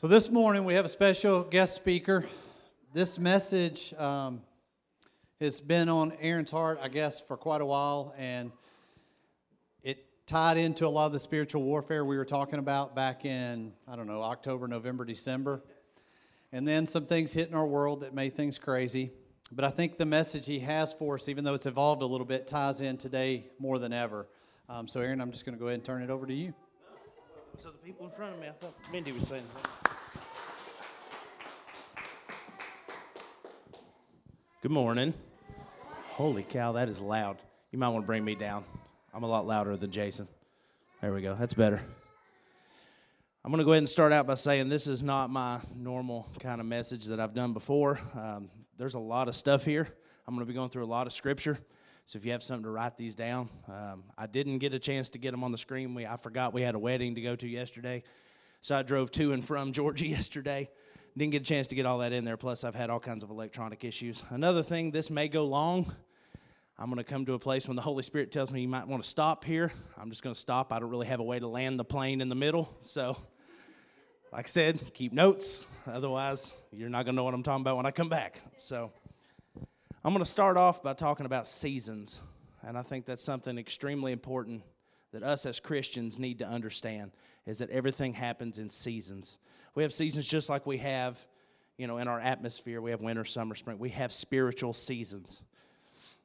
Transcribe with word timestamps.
So, 0.00 0.06
this 0.06 0.30
morning 0.30 0.64
we 0.64 0.74
have 0.74 0.84
a 0.84 0.88
special 0.88 1.42
guest 1.42 1.74
speaker. 1.74 2.24
This 2.94 3.18
message 3.18 3.92
um, 3.94 4.42
has 5.40 5.60
been 5.60 5.88
on 5.88 6.12
Aaron's 6.20 6.52
heart, 6.52 6.78
I 6.80 6.86
guess, 6.86 7.20
for 7.20 7.36
quite 7.36 7.60
a 7.60 7.66
while, 7.66 8.14
and 8.16 8.52
it 9.82 10.06
tied 10.28 10.56
into 10.56 10.86
a 10.86 10.88
lot 10.88 11.06
of 11.06 11.12
the 11.14 11.18
spiritual 11.18 11.64
warfare 11.64 12.04
we 12.04 12.16
were 12.16 12.24
talking 12.24 12.60
about 12.60 12.94
back 12.94 13.24
in, 13.24 13.72
I 13.88 13.96
don't 13.96 14.06
know, 14.06 14.22
October, 14.22 14.68
November, 14.68 15.04
December. 15.04 15.64
And 16.52 16.66
then 16.68 16.86
some 16.86 17.04
things 17.04 17.32
hit 17.32 17.48
in 17.48 17.56
our 17.56 17.66
world 17.66 18.02
that 18.02 18.14
made 18.14 18.36
things 18.36 18.56
crazy. 18.56 19.10
But 19.50 19.64
I 19.64 19.70
think 19.70 19.98
the 19.98 20.06
message 20.06 20.46
he 20.46 20.60
has 20.60 20.94
for 20.94 21.16
us, 21.16 21.28
even 21.28 21.42
though 21.42 21.54
it's 21.54 21.66
evolved 21.66 22.02
a 22.02 22.06
little 22.06 22.24
bit, 22.24 22.46
ties 22.46 22.82
in 22.82 22.98
today 22.98 23.46
more 23.58 23.80
than 23.80 23.92
ever. 23.92 24.28
Um, 24.68 24.86
so, 24.86 25.00
Aaron, 25.00 25.20
I'm 25.20 25.32
just 25.32 25.44
going 25.44 25.58
to 25.58 25.60
go 25.60 25.66
ahead 25.66 25.80
and 25.80 25.84
turn 25.84 26.02
it 26.02 26.10
over 26.10 26.24
to 26.24 26.34
you. 26.34 26.54
So 27.60 27.70
the 27.70 27.78
people 27.78 28.06
in 28.06 28.12
front 28.12 28.34
of 28.34 28.40
me, 28.40 28.46
I 28.46 28.52
thought 28.52 28.74
Mindy 28.92 29.10
was 29.10 29.26
saying 29.26 29.42
something. 29.52 29.87
Good 34.60 34.72
morning. 34.72 35.14
Holy 36.14 36.42
cow, 36.42 36.72
that 36.72 36.88
is 36.88 37.00
loud. 37.00 37.38
You 37.70 37.78
might 37.78 37.90
want 37.90 38.02
to 38.02 38.06
bring 38.08 38.24
me 38.24 38.34
down. 38.34 38.64
I'm 39.14 39.22
a 39.22 39.28
lot 39.28 39.46
louder 39.46 39.76
than 39.76 39.92
Jason. 39.92 40.26
There 41.00 41.12
we 41.12 41.22
go. 41.22 41.36
That's 41.36 41.54
better. 41.54 41.80
I'm 43.44 43.52
going 43.52 43.60
to 43.60 43.64
go 43.64 43.70
ahead 43.70 43.82
and 43.82 43.88
start 43.88 44.12
out 44.12 44.26
by 44.26 44.34
saying 44.34 44.68
this 44.68 44.88
is 44.88 45.00
not 45.00 45.30
my 45.30 45.60
normal 45.76 46.26
kind 46.40 46.60
of 46.60 46.66
message 46.66 47.04
that 47.04 47.20
I've 47.20 47.34
done 47.34 47.52
before. 47.52 48.00
Um, 48.16 48.50
there's 48.76 48.94
a 48.94 48.98
lot 48.98 49.28
of 49.28 49.36
stuff 49.36 49.64
here. 49.64 49.86
I'm 50.26 50.34
going 50.34 50.44
to 50.44 50.52
be 50.52 50.56
going 50.56 50.70
through 50.70 50.84
a 50.84 50.86
lot 50.86 51.06
of 51.06 51.12
scripture. 51.12 51.60
So 52.06 52.16
if 52.16 52.26
you 52.26 52.32
have 52.32 52.42
something 52.42 52.64
to 52.64 52.70
write 52.70 52.96
these 52.96 53.14
down, 53.14 53.50
um, 53.68 54.02
I 54.18 54.26
didn't 54.26 54.58
get 54.58 54.74
a 54.74 54.80
chance 54.80 55.08
to 55.10 55.18
get 55.18 55.30
them 55.30 55.44
on 55.44 55.52
the 55.52 55.58
screen. 55.58 55.94
We, 55.94 56.04
I 56.04 56.16
forgot 56.16 56.52
we 56.52 56.62
had 56.62 56.74
a 56.74 56.80
wedding 56.80 57.14
to 57.14 57.20
go 57.20 57.36
to 57.36 57.46
yesterday. 57.46 58.02
So 58.60 58.74
I 58.74 58.82
drove 58.82 59.12
to 59.12 59.32
and 59.32 59.44
from 59.44 59.70
Georgia 59.70 60.06
yesterday. 60.08 60.68
Didn't 61.18 61.32
get 61.32 61.42
a 61.42 61.44
chance 61.44 61.66
to 61.66 61.74
get 61.74 61.84
all 61.84 61.98
that 61.98 62.12
in 62.12 62.24
there. 62.24 62.36
Plus, 62.36 62.62
I've 62.62 62.76
had 62.76 62.90
all 62.90 63.00
kinds 63.00 63.24
of 63.24 63.30
electronic 63.30 63.82
issues. 63.82 64.22
Another 64.30 64.62
thing, 64.62 64.92
this 64.92 65.10
may 65.10 65.26
go 65.26 65.46
long. 65.46 65.92
I'm 66.78 66.86
going 66.90 66.98
to 66.98 67.02
come 67.02 67.26
to 67.26 67.32
a 67.32 67.40
place 67.40 67.66
when 67.66 67.74
the 67.74 67.82
Holy 67.82 68.04
Spirit 68.04 68.30
tells 68.30 68.52
me 68.52 68.60
you 68.60 68.68
might 68.68 68.86
want 68.86 69.02
to 69.02 69.08
stop 69.08 69.42
here. 69.42 69.72
I'm 70.00 70.10
just 70.10 70.22
going 70.22 70.32
to 70.32 70.40
stop. 70.40 70.72
I 70.72 70.78
don't 70.78 70.88
really 70.88 71.08
have 71.08 71.18
a 71.18 71.24
way 71.24 71.40
to 71.40 71.48
land 71.48 71.76
the 71.76 71.84
plane 71.84 72.20
in 72.20 72.28
the 72.28 72.36
middle. 72.36 72.72
So, 72.82 73.16
like 74.32 74.46
I 74.46 74.48
said, 74.48 74.94
keep 74.94 75.12
notes. 75.12 75.66
Otherwise, 75.88 76.54
you're 76.70 76.88
not 76.88 77.04
going 77.04 77.16
to 77.16 77.16
know 77.16 77.24
what 77.24 77.34
I'm 77.34 77.42
talking 77.42 77.62
about 77.62 77.76
when 77.76 77.86
I 77.86 77.90
come 77.90 78.08
back. 78.08 78.40
So, 78.56 78.92
I'm 80.04 80.12
going 80.12 80.24
to 80.24 80.30
start 80.30 80.56
off 80.56 80.84
by 80.84 80.94
talking 80.94 81.26
about 81.26 81.48
seasons. 81.48 82.20
And 82.62 82.78
I 82.78 82.82
think 82.82 83.06
that's 83.06 83.24
something 83.24 83.58
extremely 83.58 84.12
important 84.12 84.62
that 85.10 85.24
us 85.24 85.46
as 85.46 85.58
Christians 85.58 86.16
need 86.16 86.38
to 86.38 86.46
understand 86.46 87.10
is 87.44 87.58
that 87.58 87.70
everything 87.70 88.12
happens 88.12 88.56
in 88.56 88.70
seasons. 88.70 89.36
We 89.74 89.82
have 89.82 89.92
seasons 89.92 90.26
just 90.26 90.48
like 90.48 90.66
we 90.66 90.78
have, 90.78 91.18
you 91.76 91.86
know, 91.86 91.98
in 91.98 92.08
our 92.08 92.20
atmosphere. 92.20 92.80
We 92.80 92.90
have 92.90 93.00
winter, 93.00 93.24
summer, 93.24 93.54
spring. 93.54 93.78
We 93.78 93.90
have 93.90 94.12
spiritual 94.12 94.72
seasons. 94.72 95.42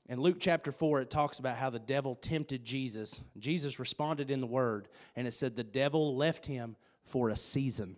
In 0.09 0.19
Luke 0.19 0.37
chapter 0.39 0.71
4, 0.71 1.01
it 1.01 1.09
talks 1.09 1.39
about 1.39 1.55
how 1.55 1.69
the 1.69 1.79
devil 1.79 2.15
tempted 2.15 2.65
Jesus. 2.65 3.21
Jesus 3.37 3.79
responded 3.79 4.29
in 4.29 4.41
the 4.41 4.47
word, 4.47 4.89
and 5.15 5.27
it 5.27 5.33
said 5.33 5.55
the 5.55 5.63
devil 5.63 6.17
left 6.17 6.45
him 6.45 6.75
for 7.05 7.29
a 7.29 7.35
season. 7.37 7.95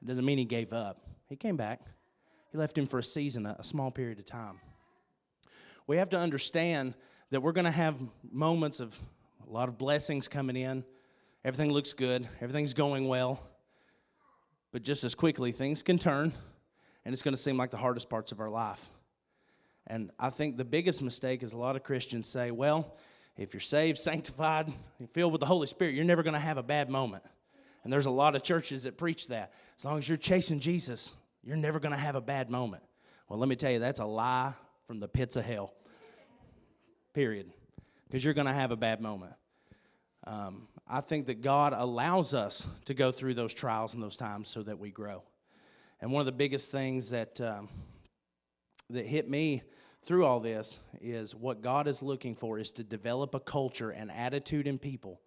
It 0.00 0.06
doesn't 0.06 0.24
mean 0.24 0.38
he 0.38 0.46
gave 0.46 0.72
up, 0.72 1.02
he 1.28 1.36
came 1.36 1.56
back. 1.56 1.80
He 2.50 2.58
left 2.58 2.76
him 2.76 2.86
for 2.86 2.98
a 2.98 3.02
season, 3.04 3.46
a 3.46 3.62
small 3.62 3.92
period 3.92 4.18
of 4.18 4.24
time. 4.24 4.58
We 5.86 5.98
have 5.98 6.10
to 6.10 6.18
understand 6.18 6.94
that 7.30 7.40
we're 7.40 7.52
going 7.52 7.64
to 7.64 7.70
have 7.70 7.96
moments 8.32 8.80
of 8.80 8.98
a 9.48 9.52
lot 9.52 9.68
of 9.68 9.78
blessings 9.78 10.26
coming 10.26 10.56
in. 10.56 10.84
Everything 11.44 11.70
looks 11.72 11.92
good, 11.92 12.28
everything's 12.40 12.74
going 12.74 13.06
well. 13.06 13.40
But 14.72 14.82
just 14.82 15.04
as 15.04 15.14
quickly, 15.14 15.52
things 15.52 15.82
can 15.82 15.98
turn, 15.98 16.32
and 17.04 17.12
it's 17.12 17.22
going 17.22 17.34
to 17.34 17.40
seem 17.40 17.56
like 17.56 17.70
the 17.70 17.76
hardest 17.76 18.08
parts 18.08 18.32
of 18.32 18.40
our 18.40 18.50
life. 18.50 18.84
And 19.86 20.10
I 20.18 20.30
think 20.30 20.56
the 20.56 20.64
biggest 20.64 21.02
mistake 21.02 21.42
is 21.42 21.52
a 21.52 21.58
lot 21.58 21.74
of 21.74 21.82
Christians 21.82 22.28
say, 22.28 22.50
well, 22.50 22.96
if 23.36 23.52
you're 23.52 23.60
saved, 23.60 23.98
sanctified, 23.98 24.72
filled 25.12 25.32
with 25.32 25.40
the 25.40 25.46
Holy 25.46 25.66
Spirit, 25.66 25.94
you're 25.94 26.04
never 26.04 26.22
going 26.22 26.34
to 26.34 26.40
have 26.40 26.58
a 26.58 26.62
bad 26.62 26.88
moment. 26.88 27.24
And 27.82 27.92
there's 27.92 28.06
a 28.06 28.10
lot 28.10 28.36
of 28.36 28.42
churches 28.42 28.84
that 28.84 28.98
preach 28.98 29.28
that. 29.28 29.52
As 29.78 29.84
long 29.84 29.98
as 29.98 30.08
you're 30.08 30.18
chasing 30.18 30.60
Jesus, 30.60 31.14
you're 31.42 31.56
never 31.56 31.80
going 31.80 31.92
to 31.92 31.98
have 31.98 32.14
a 32.14 32.20
bad 32.20 32.50
moment. 32.50 32.82
Well, 33.28 33.38
let 33.38 33.48
me 33.48 33.56
tell 33.56 33.70
you, 33.70 33.78
that's 33.78 34.00
a 34.00 34.04
lie 34.04 34.52
from 34.86 35.00
the 35.00 35.08
pits 35.08 35.36
of 35.36 35.44
hell. 35.44 35.72
Period. 37.14 37.50
Because 38.06 38.22
you're 38.22 38.34
going 38.34 38.46
to 38.46 38.52
have 38.52 38.70
a 38.70 38.76
bad 38.76 39.00
moment. 39.00 39.32
Um, 40.26 40.68
I 40.92 41.00
think 41.00 41.26
that 41.26 41.40
God 41.40 41.72
allows 41.72 42.34
us 42.34 42.66
to 42.86 42.94
go 42.94 43.12
through 43.12 43.34
those 43.34 43.54
trials 43.54 43.94
and 43.94 44.02
those 44.02 44.16
times 44.16 44.48
so 44.48 44.64
that 44.64 44.80
we 44.80 44.90
grow. 44.90 45.22
And 46.00 46.10
one 46.10 46.18
of 46.18 46.26
the 46.26 46.32
biggest 46.32 46.72
things 46.72 47.10
that 47.10 47.40
um, 47.40 47.68
that 48.90 49.06
hit 49.06 49.30
me 49.30 49.62
through 50.02 50.24
all 50.24 50.40
this 50.40 50.80
is 51.00 51.32
what 51.32 51.62
God 51.62 51.86
is 51.86 52.02
looking 52.02 52.34
for 52.34 52.58
is 52.58 52.72
to 52.72 52.82
develop 52.82 53.36
a 53.36 53.40
culture 53.40 53.90
and 53.90 54.10
attitude 54.10 54.66
in 54.66 54.78
people 54.78 55.20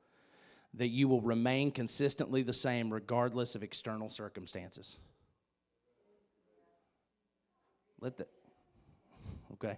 that 0.73 0.89
you 0.89 1.07
will 1.07 1.21
remain 1.21 1.71
consistently 1.71 2.41
the 2.41 2.51
same 2.51 2.91
regardless 2.91 3.55
of 3.55 3.63
external 3.63 4.09
circumstances. 4.09 4.97
Let 8.01 8.17
the 8.17 8.27
okay. 9.53 9.77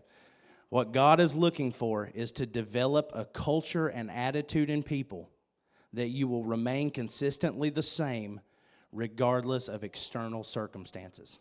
What 0.69 0.93
God 0.93 1.19
is 1.19 1.35
looking 1.35 1.71
for 1.71 2.09
is 2.15 2.31
to 2.33 2.47
develop 2.47 3.11
a 3.13 3.25
culture 3.25 3.87
and 3.87 4.09
attitude 4.09 4.71
in 4.71 4.81
people 4.81 5.29
that 5.95 6.09
you 6.09 6.27
will 6.27 6.43
remain 6.43 6.91
consistently 6.91 7.69
the 7.69 7.83
same 7.83 8.41
regardless 8.91 9.67
of 9.67 9.83
external 9.83 10.43
circumstances. 10.43 11.39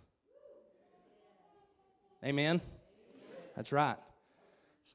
Amen. 2.25 2.61
That's 3.55 3.73
right. 3.73 3.97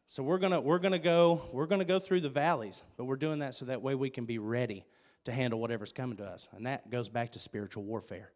So 0.07 0.23
we're 0.23 0.39
going 0.39 0.53
to 0.53 0.59
we're 0.59 0.79
going 0.79 0.93
to 0.93 0.99
go 0.99 1.43
we're 1.53 1.67
going 1.67 1.79
to 1.79 1.85
go 1.85 1.99
through 1.99 2.21
the 2.21 2.29
valleys, 2.29 2.83
but 2.97 3.05
we're 3.05 3.15
doing 3.15 3.39
that 3.39 3.53
so 3.53 3.65
that 3.65 3.81
way 3.81 3.93
we 3.93 4.09
can 4.09 4.25
be 4.25 4.39
ready 4.39 4.85
to 5.25 5.31
handle 5.31 5.59
whatever's 5.59 5.93
coming 5.93 6.17
to 6.17 6.25
us. 6.25 6.49
And 6.53 6.65
that 6.65 6.89
goes 6.89 7.09
back 7.09 7.33
to 7.33 7.39
spiritual 7.39 7.83
warfare. 7.83 8.31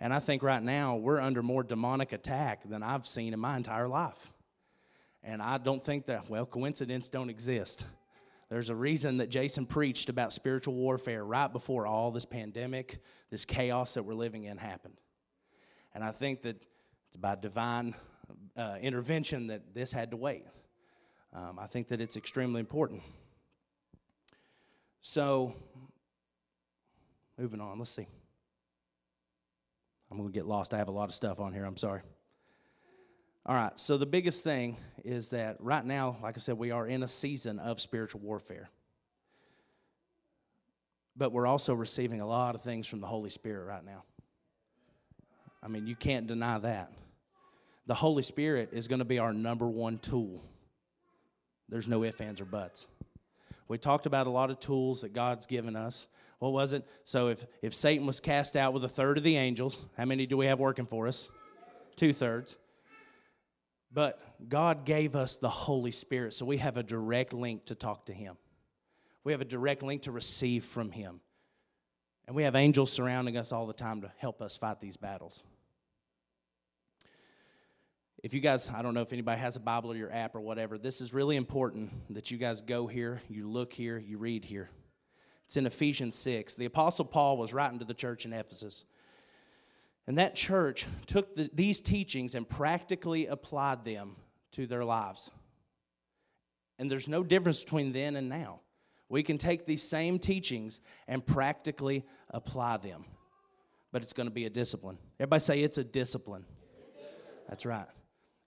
And 0.00 0.12
I 0.12 0.18
think 0.18 0.42
right 0.42 0.62
now 0.62 0.96
we're 0.96 1.20
under 1.20 1.42
more 1.42 1.62
demonic 1.62 2.12
attack 2.12 2.68
than 2.68 2.82
I've 2.82 3.06
seen 3.06 3.32
in 3.32 3.40
my 3.40 3.56
entire 3.56 3.88
life. 3.88 4.32
And 5.22 5.40
I 5.40 5.58
don't 5.58 5.82
think 5.82 6.06
that, 6.06 6.28
well, 6.28 6.46
coincidence 6.46 7.08
don't 7.08 7.30
exist. 7.30 7.84
There's 8.48 8.68
a 8.68 8.76
reason 8.76 9.16
that 9.16 9.28
Jason 9.28 9.66
preached 9.66 10.08
about 10.08 10.32
spiritual 10.32 10.74
warfare 10.74 11.24
right 11.24 11.52
before 11.52 11.86
all 11.86 12.12
this 12.12 12.24
pandemic, 12.24 13.00
this 13.30 13.44
chaos 13.44 13.94
that 13.94 14.04
we're 14.04 14.14
living 14.14 14.44
in 14.44 14.56
happened. 14.56 15.00
And 15.94 16.04
I 16.04 16.12
think 16.12 16.42
that 16.42 16.62
it's 17.08 17.16
by 17.16 17.34
divine 17.34 17.94
uh, 18.56 18.76
intervention 18.80 19.48
that 19.48 19.74
this 19.74 19.92
had 19.92 20.12
to 20.12 20.16
wait. 20.16 20.44
Um, 21.32 21.58
I 21.58 21.66
think 21.66 21.88
that 21.88 22.00
it's 22.00 22.16
extremely 22.16 22.60
important. 22.60 23.02
So, 25.00 25.54
moving 27.38 27.60
on, 27.60 27.78
let's 27.78 27.90
see. 27.90 28.06
I'm 30.10 30.18
going 30.18 30.28
to 30.28 30.34
get 30.34 30.46
lost. 30.46 30.72
I 30.72 30.78
have 30.78 30.88
a 30.88 30.92
lot 30.92 31.08
of 31.08 31.14
stuff 31.14 31.40
on 31.40 31.52
here. 31.52 31.64
I'm 31.64 31.76
sorry. 31.76 32.02
All 33.48 33.54
right, 33.54 33.78
so 33.78 33.96
the 33.96 34.06
biggest 34.06 34.42
thing 34.42 34.76
is 35.04 35.28
that 35.28 35.56
right 35.60 35.84
now, 35.84 36.16
like 36.20 36.36
I 36.36 36.40
said, 36.40 36.58
we 36.58 36.72
are 36.72 36.84
in 36.84 37.04
a 37.04 37.08
season 37.08 37.60
of 37.60 37.80
spiritual 37.80 38.20
warfare. 38.20 38.70
But 41.16 41.30
we're 41.30 41.46
also 41.46 41.72
receiving 41.72 42.20
a 42.20 42.26
lot 42.26 42.56
of 42.56 42.62
things 42.62 42.88
from 42.88 43.00
the 43.00 43.06
Holy 43.06 43.30
Spirit 43.30 43.66
right 43.66 43.84
now. 43.84 44.02
I 45.62 45.68
mean, 45.68 45.86
you 45.86 45.94
can't 45.94 46.26
deny 46.26 46.58
that. 46.58 46.90
The 47.86 47.94
Holy 47.94 48.24
Spirit 48.24 48.70
is 48.72 48.88
going 48.88 48.98
to 48.98 49.04
be 49.04 49.20
our 49.20 49.32
number 49.32 49.68
one 49.68 49.98
tool. 49.98 50.42
There's 51.68 51.86
no 51.86 52.02
ifs, 52.02 52.20
ands, 52.20 52.40
or 52.40 52.46
buts. 52.46 52.88
We 53.68 53.78
talked 53.78 54.06
about 54.06 54.26
a 54.26 54.30
lot 54.30 54.50
of 54.50 54.58
tools 54.58 55.02
that 55.02 55.12
God's 55.12 55.46
given 55.46 55.76
us 55.76 56.08
what 56.38 56.52
was 56.52 56.72
it? 56.74 56.84
So 57.04 57.28
if, 57.28 57.46
if 57.62 57.74
Satan 57.74 58.06
was 58.06 58.20
cast 58.20 58.56
out 58.56 58.74
with 58.74 58.84
a 58.84 58.88
third 58.88 59.16
of 59.16 59.24
the 59.24 59.36
angels, 59.36 59.86
how 59.96 60.04
many 60.04 60.26
do 60.26 60.36
we 60.36 60.46
have 60.46 60.58
working 60.58 60.84
for 60.84 61.08
us? 61.08 61.30
Two 61.96 62.12
thirds. 62.12 62.56
But 63.96 64.20
God 64.50 64.84
gave 64.84 65.16
us 65.16 65.38
the 65.38 65.48
Holy 65.48 65.90
Spirit, 65.90 66.34
so 66.34 66.44
we 66.44 66.58
have 66.58 66.76
a 66.76 66.82
direct 66.82 67.32
link 67.32 67.64
to 67.64 67.74
talk 67.74 68.04
to 68.06 68.12
Him. 68.12 68.36
We 69.24 69.32
have 69.32 69.40
a 69.40 69.46
direct 69.46 69.82
link 69.82 70.02
to 70.02 70.12
receive 70.12 70.66
from 70.66 70.90
Him. 70.90 71.22
And 72.26 72.36
we 72.36 72.42
have 72.42 72.54
angels 72.54 72.92
surrounding 72.92 73.38
us 73.38 73.52
all 73.52 73.66
the 73.66 73.72
time 73.72 74.02
to 74.02 74.12
help 74.18 74.42
us 74.42 74.54
fight 74.54 74.82
these 74.82 74.98
battles. 74.98 75.42
If 78.22 78.34
you 78.34 78.40
guys, 78.40 78.68
I 78.68 78.82
don't 78.82 78.92
know 78.92 79.00
if 79.00 79.14
anybody 79.14 79.40
has 79.40 79.56
a 79.56 79.60
Bible 79.60 79.92
or 79.92 79.96
your 79.96 80.12
app 80.12 80.34
or 80.34 80.42
whatever, 80.42 80.76
this 80.76 81.00
is 81.00 81.14
really 81.14 81.36
important 81.36 81.90
that 82.10 82.30
you 82.30 82.36
guys 82.36 82.60
go 82.60 82.86
here, 82.86 83.22
you 83.30 83.48
look 83.48 83.72
here, 83.72 83.96
you 83.96 84.18
read 84.18 84.44
here. 84.44 84.68
It's 85.46 85.56
in 85.56 85.64
Ephesians 85.64 86.16
6. 86.16 86.56
The 86.56 86.66
Apostle 86.66 87.06
Paul 87.06 87.38
was 87.38 87.54
writing 87.54 87.78
to 87.78 87.86
the 87.86 87.94
church 87.94 88.26
in 88.26 88.34
Ephesus. 88.34 88.84
And 90.06 90.18
that 90.18 90.34
church 90.36 90.86
took 91.06 91.34
the, 91.34 91.50
these 91.52 91.80
teachings 91.80 92.34
and 92.34 92.48
practically 92.48 93.26
applied 93.26 93.84
them 93.84 94.16
to 94.52 94.66
their 94.66 94.84
lives. 94.84 95.30
And 96.78 96.90
there's 96.90 97.08
no 97.08 97.24
difference 97.24 97.64
between 97.64 97.92
then 97.92 98.16
and 98.16 98.28
now. 98.28 98.60
We 99.08 99.22
can 99.22 99.38
take 99.38 99.66
these 99.66 99.82
same 99.82 100.18
teachings 100.18 100.80
and 101.08 101.24
practically 101.24 102.04
apply 102.30 102.78
them. 102.78 103.04
but 103.92 104.02
it's 104.02 104.12
going 104.12 104.26
to 104.26 104.34
be 104.34 104.44
a 104.44 104.50
discipline. 104.50 104.98
Everybody 105.18 105.40
say 105.40 105.60
it's 105.62 105.78
a 105.78 105.84
discipline. 105.84 106.44
That's 107.48 107.64
right. 107.64 107.86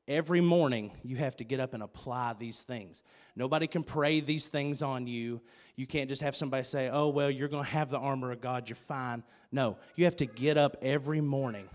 Every 0.10 0.42
morning, 0.42 0.92
you 1.04 1.18
have 1.18 1.38
to 1.38 1.44
get 1.44 1.60
up 1.60 1.76
and 1.76 1.84
apply 1.84 2.34
these 2.40 2.62
things. 2.62 3.04
Nobody 3.36 3.68
can 3.68 3.84
pray 3.84 4.22
these 4.22 4.48
things 4.48 4.82
on 4.82 5.06
you. 5.06 5.40
You 5.76 5.86
can't 5.86 6.10
just 6.10 6.24
have 6.24 6.36
somebody 6.36 6.64
say, 6.64 6.90
oh, 6.90 7.10
well, 7.10 7.30
you're 7.30 7.48
going 7.48 7.64
to 7.64 7.70
have 7.70 7.92
the 7.92 8.00
armor 8.00 8.32
of 8.32 8.42
God, 8.42 8.68
you're 8.68 8.76
fine. 8.76 9.22
No, 9.52 9.78
you 9.96 10.06
have 10.06 10.16
to 10.16 10.26
get 10.26 10.58
up 10.58 10.78
every 10.82 11.22
morning 11.22 11.70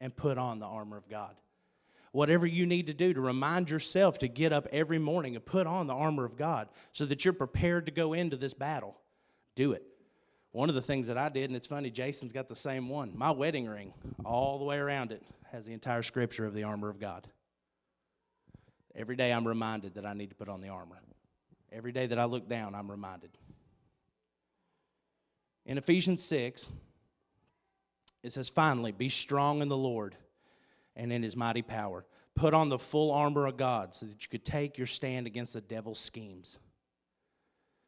and 0.00 0.14
put 0.14 0.38
on 0.38 0.58
the 0.58 0.66
armor 0.66 0.96
of 0.96 1.08
God. 1.08 1.36
Whatever 2.10 2.46
you 2.46 2.66
need 2.66 2.88
to 2.88 2.94
do 2.94 3.14
to 3.14 3.20
remind 3.20 3.70
yourself 3.70 4.18
to 4.18 4.28
get 4.28 4.52
up 4.52 4.66
every 4.72 4.98
morning 4.98 5.36
and 5.36 5.44
put 5.44 5.68
on 5.68 5.86
the 5.86 5.94
armor 5.94 6.24
of 6.24 6.36
God 6.36 6.68
so 6.92 7.06
that 7.06 7.24
you're 7.24 7.32
prepared 7.32 7.86
to 7.86 7.92
go 7.92 8.12
into 8.12 8.36
this 8.36 8.54
battle, 8.54 8.96
do 9.54 9.70
it. 9.70 9.84
One 10.50 10.68
of 10.68 10.74
the 10.74 10.82
things 10.82 11.06
that 11.06 11.16
I 11.16 11.28
did, 11.28 11.48
and 11.48 11.56
it's 11.56 11.68
funny, 11.68 11.92
Jason's 11.92 12.32
got 12.32 12.48
the 12.48 12.56
same 12.56 12.88
one. 12.88 13.12
My 13.14 13.30
wedding 13.30 13.68
ring, 13.68 13.92
all 14.24 14.58
the 14.58 14.64
way 14.64 14.78
around 14.78 15.12
it, 15.12 15.22
has 15.52 15.64
the 15.64 15.74
entire 15.74 16.02
scripture 16.02 16.44
of 16.44 16.54
the 16.54 16.64
armor 16.64 16.88
of 16.88 16.98
God. 16.98 17.28
Every 18.98 19.14
day 19.14 19.32
I'm 19.32 19.46
reminded 19.46 19.94
that 19.94 20.04
I 20.04 20.12
need 20.12 20.30
to 20.30 20.34
put 20.34 20.48
on 20.48 20.60
the 20.60 20.70
armor. 20.70 20.96
Every 21.70 21.92
day 21.92 22.06
that 22.06 22.18
I 22.18 22.24
look 22.24 22.48
down, 22.48 22.74
I'm 22.74 22.90
reminded. 22.90 23.30
In 25.64 25.78
Ephesians 25.78 26.20
6, 26.24 26.66
it 28.24 28.32
says, 28.32 28.48
Finally, 28.48 28.90
be 28.90 29.08
strong 29.08 29.62
in 29.62 29.68
the 29.68 29.76
Lord 29.76 30.16
and 30.96 31.12
in 31.12 31.22
his 31.22 31.36
mighty 31.36 31.62
power. 31.62 32.04
Put 32.34 32.54
on 32.54 32.70
the 32.70 32.78
full 32.78 33.12
armor 33.12 33.46
of 33.46 33.56
God 33.56 33.94
so 33.94 34.06
that 34.06 34.20
you 34.20 34.28
could 34.28 34.44
take 34.44 34.76
your 34.76 34.86
stand 34.88 35.28
against 35.28 35.52
the 35.52 35.60
devil's 35.60 36.00
schemes. 36.00 36.58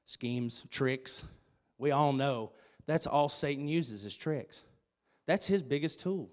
Schemes, 0.04 0.64
tricks. 0.70 1.24
We 1.76 1.90
all 1.90 2.12
know 2.12 2.52
that's 2.86 3.08
all 3.08 3.28
Satan 3.28 3.66
uses 3.66 4.04
is 4.04 4.16
tricks. 4.16 4.62
That's 5.26 5.46
his 5.46 5.62
biggest 5.62 5.98
tool. 5.98 6.30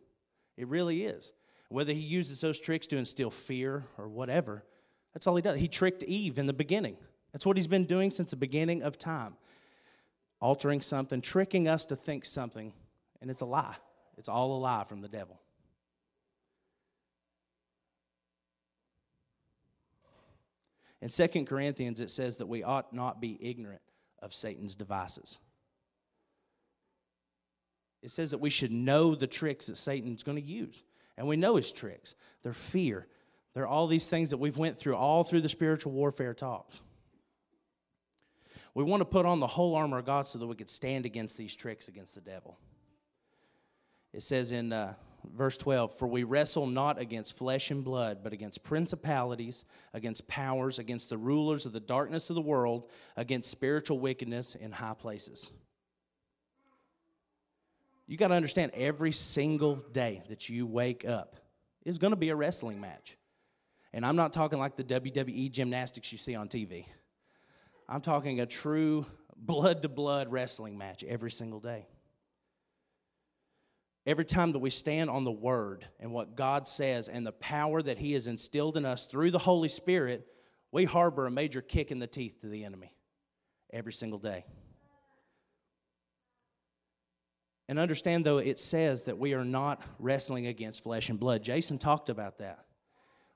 It 0.56 0.68
really 0.68 1.04
is. 1.04 1.32
Whether 1.70 1.94
he 1.94 2.00
uses 2.00 2.42
those 2.42 2.60
tricks 2.60 2.88
to 2.88 2.98
instill 2.98 3.30
fear 3.30 3.86
or 3.98 4.08
whatever, 4.08 4.64
that's 5.14 5.28
all 5.28 5.36
he 5.36 5.42
does. 5.42 5.60
He 5.60 5.68
tricked 5.68 6.04
Eve 6.04 6.38
in 6.38 6.46
the 6.46 6.54
beginning. 6.54 6.98
That's 7.34 7.46
what 7.46 7.58
he's 7.58 7.68
been 7.68 7.86
doing 7.86 8.12
since 8.12 8.32
the 8.32 8.38
beginning 8.38 8.84
of 8.84 8.98
time. 8.98 9.36
Altering 10.40 10.82
something, 10.82 11.22
tricking 11.22 11.68
us 11.68 11.86
to 11.86 11.96
think 11.96 12.24
something, 12.24 12.72
and 13.22 13.30
it's 13.30 13.42
a 13.42 13.46
lie. 13.46 13.76
It's 14.18 14.30
all 14.30 14.56
a 14.56 14.60
lie 14.60 14.86
from 14.86 15.02
the 15.02 15.08
devil. 15.08 15.40
In 21.02 21.10
2 21.10 21.46
Corinthians, 21.46 22.00
it 22.00 22.10
says 22.10 22.38
that 22.38 22.48
we 22.48 22.64
ought 22.64 22.94
not 22.94 23.22
be 23.22 23.38
ignorant 23.42 23.82
of 24.22 24.34
Satan's 24.34 24.76
devices. 24.76 25.38
It 28.02 28.12
says 28.12 28.32
that 28.32 28.40
we 28.40 28.50
should 28.50 28.72
know 28.72 29.16
the 29.16 29.28
tricks 29.28 29.68
that 29.68 29.78
Satan's 29.78 30.24
going 30.24 30.38
to 30.38 30.44
use 30.44 30.84
and 31.18 31.28
we 31.28 31.36
know 31.36 31.56
his 31.56 31.72
tricks. 31.72 32.16
They're 32.44 32.54
fear. 32.54 33.08
They're 33.54 33.68
all 33.68 33.88
these 33.88 34.08
things 34.08 34.30
that 34.30 34.38
we've 34.38 34.58
went 34.58 34.78
through 34.78 34.96
all 34.96 35.24
through 35.24 35.42
the 35.42 35.50
spiritual 35.50 35.92
warfare 35.92 36.34
talks. 36.34 36.82
We 38.74 38.84
want 38.84 39.02
to 39.02 39.06
put 39.06 39.26
on 39.26 39.40
the 39.40 39.48
whole 39.48 39.74
armor 39.74 39.98
of 39.98 40.06
God 40.06 40.28
so 40.28 40.38
that 40.38 40.46
we 40.46 40.56
could 40.56 40.70
stand 40.70 41.08
against 41.08 41.36
these 41.38 41.56
tricks 41.56 41.88
against 41.88 42.14
the 42.14 42.22
devil. 42.22 42.60
It 44.14 44.22
says 44.22 44.52
in 44.52 44.72
uh, 44.72 44.94
verse 45.36 45.58
12, 45.58 45.98
For 45.98 46.08
we 46.08 46.24
wrestle 46.24 46.68
not 46.68 47.00
against 47.00 47.36
flesh 47.36 47.72
and 47.72 47.84
blood, 47.84 48.20
but 48.24 48.34
against 48.34 48.64
principalities, 48.64 49.66
against 49.94 50.28
powers, 50.28 50.78
against 50.78 51.10
the 51.10 51.18
rulers 51.18 51.66
of 51.66 51.74
the 51.74 51.80
darkness 51.80 52.30
of 52.30 52.36
the 52.36 52.42
world, 52.42 52.90
against 53.16 53.50
spiritual 53.50 54.00
wickedness 54.00 54.54
in 54.54 54.74
high 54.74 54.94
places. 54.94 55.52
You 58.08 58.16
got 58.16 58.30
to 58.30 58.36
understand 58.36 58.72
every 58.74 59.12
single 59.12 59.76
day 59.76 60.24
that 60.30 60.48
you 60.48 60.66
wake 60.66 61.06
up 61.06 61.36
is 61.86 61.98
going 61.98 62.12
to 62.12 62.18
be 62.18 62.30
a 62.30 62.36
wrestling 62.36 62.80
match. 62.80 63.18
And 63.94 64.06
I'm 64.06 64.16
not 64.16 64.32
talking 64.32 64.60
like 64.60 64.78
the 64.78 64.84
WWE 64.84 65.52
gymnastics 65.52 66.12
you 66.12 66.18
see 66.18 66.34
on 66.34 66.48
TV. 66.48 66.86
I'm 67.90 68.02
talking 68.02 68.40
a 68.40 68.46
true 68.46 69.06
blood 69.36 69.82
to 69.82 69.90
blood 69.90 70.32
wrestling 70.32 70.78
match 70.78 71.04
every 71.04 71.32
single 71.32 71.60
day. 71.60 71.86
Every 74.06 74.26
time 74.26 74.54
that 74.54 74.60
we 74.60 74.70
stand 74.70 75.10
on 75.10 75.26
the 75.26 75.32
word 75.32 75.86
and 76.00 76.14
what 76.14 76.38
God 76.38 76.66
says 76.66 77.10
and 77.10 77.28
the 77.28 77.34
power 77.34 77.82
that 77.82 77.98
He 77.98 78.14
has 78.14 78.28
instilled 78.28 78.78
in 78.78 78.86
us 78.86 79.06
through 79.06 79.32
the 79.32 79.40
Holy 79.40 79.68
Spirit, 79.68 80.26
we 80.72 80.86
harbor 80.86 81.26
a 81.26 81.32
major 81.32 81.62
kick 81.62 81.92
in 81.92 82.00
the 82.00 82.08
teeth 82.08 82.40
to 82.40 82.48
the 82.48 82.64
enemy 82.64 82.94
every 83.72 83.92
single 83.92 84.20
day. 84.20 84.46
And 87.70 87.78
understand, 87.78 88.26
though, 88.26 88.38
it 88.38 88.60
says 88.60 89.04
that 89.04 89.18
we 89.18 89.34
are 89.34 89.44
not 89.44 89.82
wrestling 90.00 90.48
against 90.48 90.84
flesh 90.84 91.10
and 91.10 91.20
blood. 91.20 91.44
Jason 91.44 91.78
talked 91.78 92.10
about 92.10 92.38
that. 92.38 92.66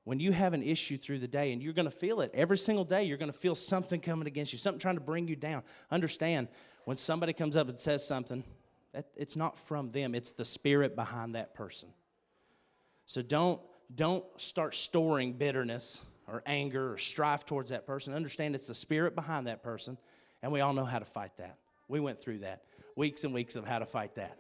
When 0.03 0.19
you 0.19 0.31
have 0.31 0.53
an 0.53 0.63
issue 0.63 0.97
through 0.97 1.19
the 1.19 1.27
day, 1.27 1.51
and 1.51 1.61
you're 1.61 1.73
going 1.73 1.89
to 1.89 1.91
feel 1.91 2.21
it 2.21 2.31
every 2.33 2.57
single 2.57 2.85
day, 2.85 3.03
you're 3.03 3.17
going 3.17 3.31
to 3.31 3.37
feel 3.37 3.55
something 3.55 3.99
coming 3.99 4.27
against 4.27 4.53
you, 4.53 4.57
something 4.57 4.79
trying 4.79 4.95
to 4.95 5.01
bring 5.01 5.27
you 5.27 5.35
down. 5.35 5.63
Understand, 5.91 6.47
when 6.85 6.97
somebody 6.97 7.33
comes 7.33 7.55
up 7.55 7.69
and 7.69 7.79
says 7.79 8.05
something, 8.05 8.43
that 8.93 9.07
it's 9.15 9.35
not 9.35 9.59
from 9.59 9.91
them, 9.91 10.15
it's 10.15 10.31
the 10.31 10.45
spirit 10.45 10.95
behind 10.95 11.35
that 11.35 11.53
person. 11.53 11.89
So 13.05 13.21
don't, 13.21 13.61
don't 13.93 14.25
start 14.37 14.75
storing 14.75 15.33
bitterness 15.33 16.01
or 16.27 16.41
anger 16.45 16.93
or 16.93 16.97
strife 16.97 17.45
towards 17.45 17.69
that 17.71 17.85
person. 17.85 18.13
Understand 18.13 18.55
it's 18.55 18.67
the 18.67 18.73
spirit 18.73 19.13
behind 19.13 19.47
that 19.47 19.61
person, 19.61 19.97
and 20.41 20.51
we 20.51 20.61
all 20.61 20.73
know 20.73 20.85
how 20.85 20.99
to 20.99 21.05
fight 21.05 21.31
that. 21.37 21.57
We 21.87 21.99
went 21.99 22.17
through 22.17 22.39
that 22.39 22.63
weeks 22.95 23.23
and 23.23 23.33
weeks 23.33 23.55
of 23.55 23.65
how 23.65 23.79
to 23.79 23.85
fight 23.85 24.15
that. 24.15 24.37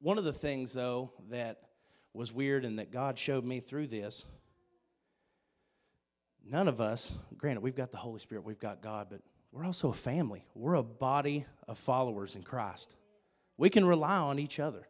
One 0.00 0.18
of 0.18 0.24
the 0.24 0.32
things, 0.32 0.72
though, 0.72 1.12
that 1.28 1.60
was 2.14 2.32
weird 2.32 2.64
and 2.64 2.78
that 2.78 2.90
God 2.90 3.18
showed 3.18 3.44
me 3.44 3.60
through 3.60 3.88
this, 3.88 4.24
none 6.44 6.68
of 6.68 6.80
us, 6.80 7.12
granted, 7.36 7.60
we've 7.60 7.76
got 7.76 7.90
the 7.90 7.98
Holy 7.98 8.18
Spirit, 8.18 8.44
we've 8.44 8.58
got 8.58 8.82
God, 8.82 9.08
but 9.10 9.20
we're 9.52 9.64
also 9.64 9.90
a 9.90 9.94
family. 9.94 10.44
We're 10.54 10.74
a 10.74 10.82
body 10.82 11.44
of 11.66 11.78
followers 11.78 12.34
in 12.34 12.42
Christ. 12.42 12.94
We 13.56 13.68
can 13.68 13.84
rely 13.84 14.16
on 14.16 14.38
each 14.38 14.60
other. 14.60 14.86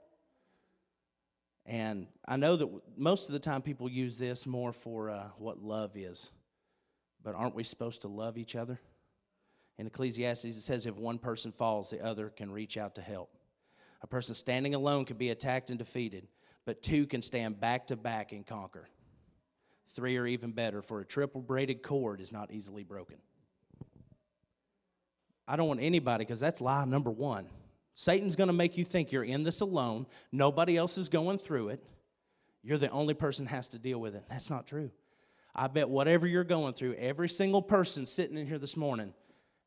And 1.66 2.06
I 2.26 2.36
know 2.36 2.56
that 2.56 2.68
most 2.96 3.28
of 3.28 3.32
the 3.32 3.38
time 3.38 3.62
people 3.62 3.88
use 3.88 4.18
this 4.18 4.46
more 4.46 4.72
for 4.72 5.10
uh, 5.10 5.28
what 5.38 5.62
love 5.62 5.96
is. 5.96 6.30
But 7.22 7.34
aren't 7.34 7.54
we 7.54 7.64
supposed 7.64 8.02
to 8.02 8.08
love 8.08 8.38
each 8.38 8.56
other? 8.56 8.80
In 9.80 9.86
Ecclesiastes, 9.86 10.44
it 10.44 10.60
says 10.60 10.84
if 10.84 10.94
one 10.94 11.16
person 11.16 11.52
falls, 11.52 11.88
the 11.88 12.04
other 12.04 12.28
can 12.28 12.52
reach 12.52 12.76
out 12.76 12.96
to 12.96 13.00
help. 13.00 13.30
A 14.02 14.06
person 14.06 14.34
standing 14.34 14.74
alone 14.74 15.06
can 15.06 15.16
be 15.16 15.30
attacked 15.30 15.70
and 15.70 15.78
defeated, 15.78 16.28
but 16.66 16.82
two 16.82 17.06
can 17.06 17.22
stand 17.22 17.58
back 17.58 17.86
to 17.86 17.96
back 17.96 18.32
and 18.32 18.46
conquer. 18.46 18.90
Three 19.94 20.18
are 20.18 20.26
even 20.26 20.52
better, 20.52 20.82
for 20.82 21.00
a 21.00 21.06
triple 21.06 21.40
braided 21.40 21.82
cord 21.82 22.20
is 22.20 22.30
not 22.30 22.52
easily 22.52 22.84
broken. 22.84 23.16
I 25.48 25.56
don't 25.56 25.66
want 25.66 25.80
anybody, 25.80 26.26
because 26.26 26.40
that's 26.40 26.60
lie 26.60 26.84
number 26.84 27.10
one. 27.10 27.46
Satan's 27.94 28.36
going 28.36 28.48
to 28.48 28.52
make 28.52 28.76
you 28.76 28.84
think 28.84 29.12
you're 29.12 29.24
in 29.24 29.44
this 29.44 29.62
alone, 29.62 30.06
nobody 30.30 30.76
else 30.76 30.98
is 30.98 31.08
going 31.08 31.38
through 31.38 31.70
it. 31.70 31.82
You're 32.62 32.76
the 32.76 32.90
only 32.90 33.14
person 33.14 33.46
has 33.46 33.68
to 33.68 33.78
deal 33.78 33.98
with 33.98 34.14
it. 34.14 34.24
That's 34.28 34.50
not 34.50 34.66
true. 34.66 34.90
I 35.54 35.68
bet 35.68 35.88
whatever 35.88 36.26
you're 36.26 36.44
going 36.44 36.74
through, 36.74 36.96
every 36.96 37.30
single 37.30 37.62
person 37.62 38.04
sitting 38.04 38.36
in 38.36 38.46
here 38.46 38.58
this 38.58 38.76
morning 38.76 39.14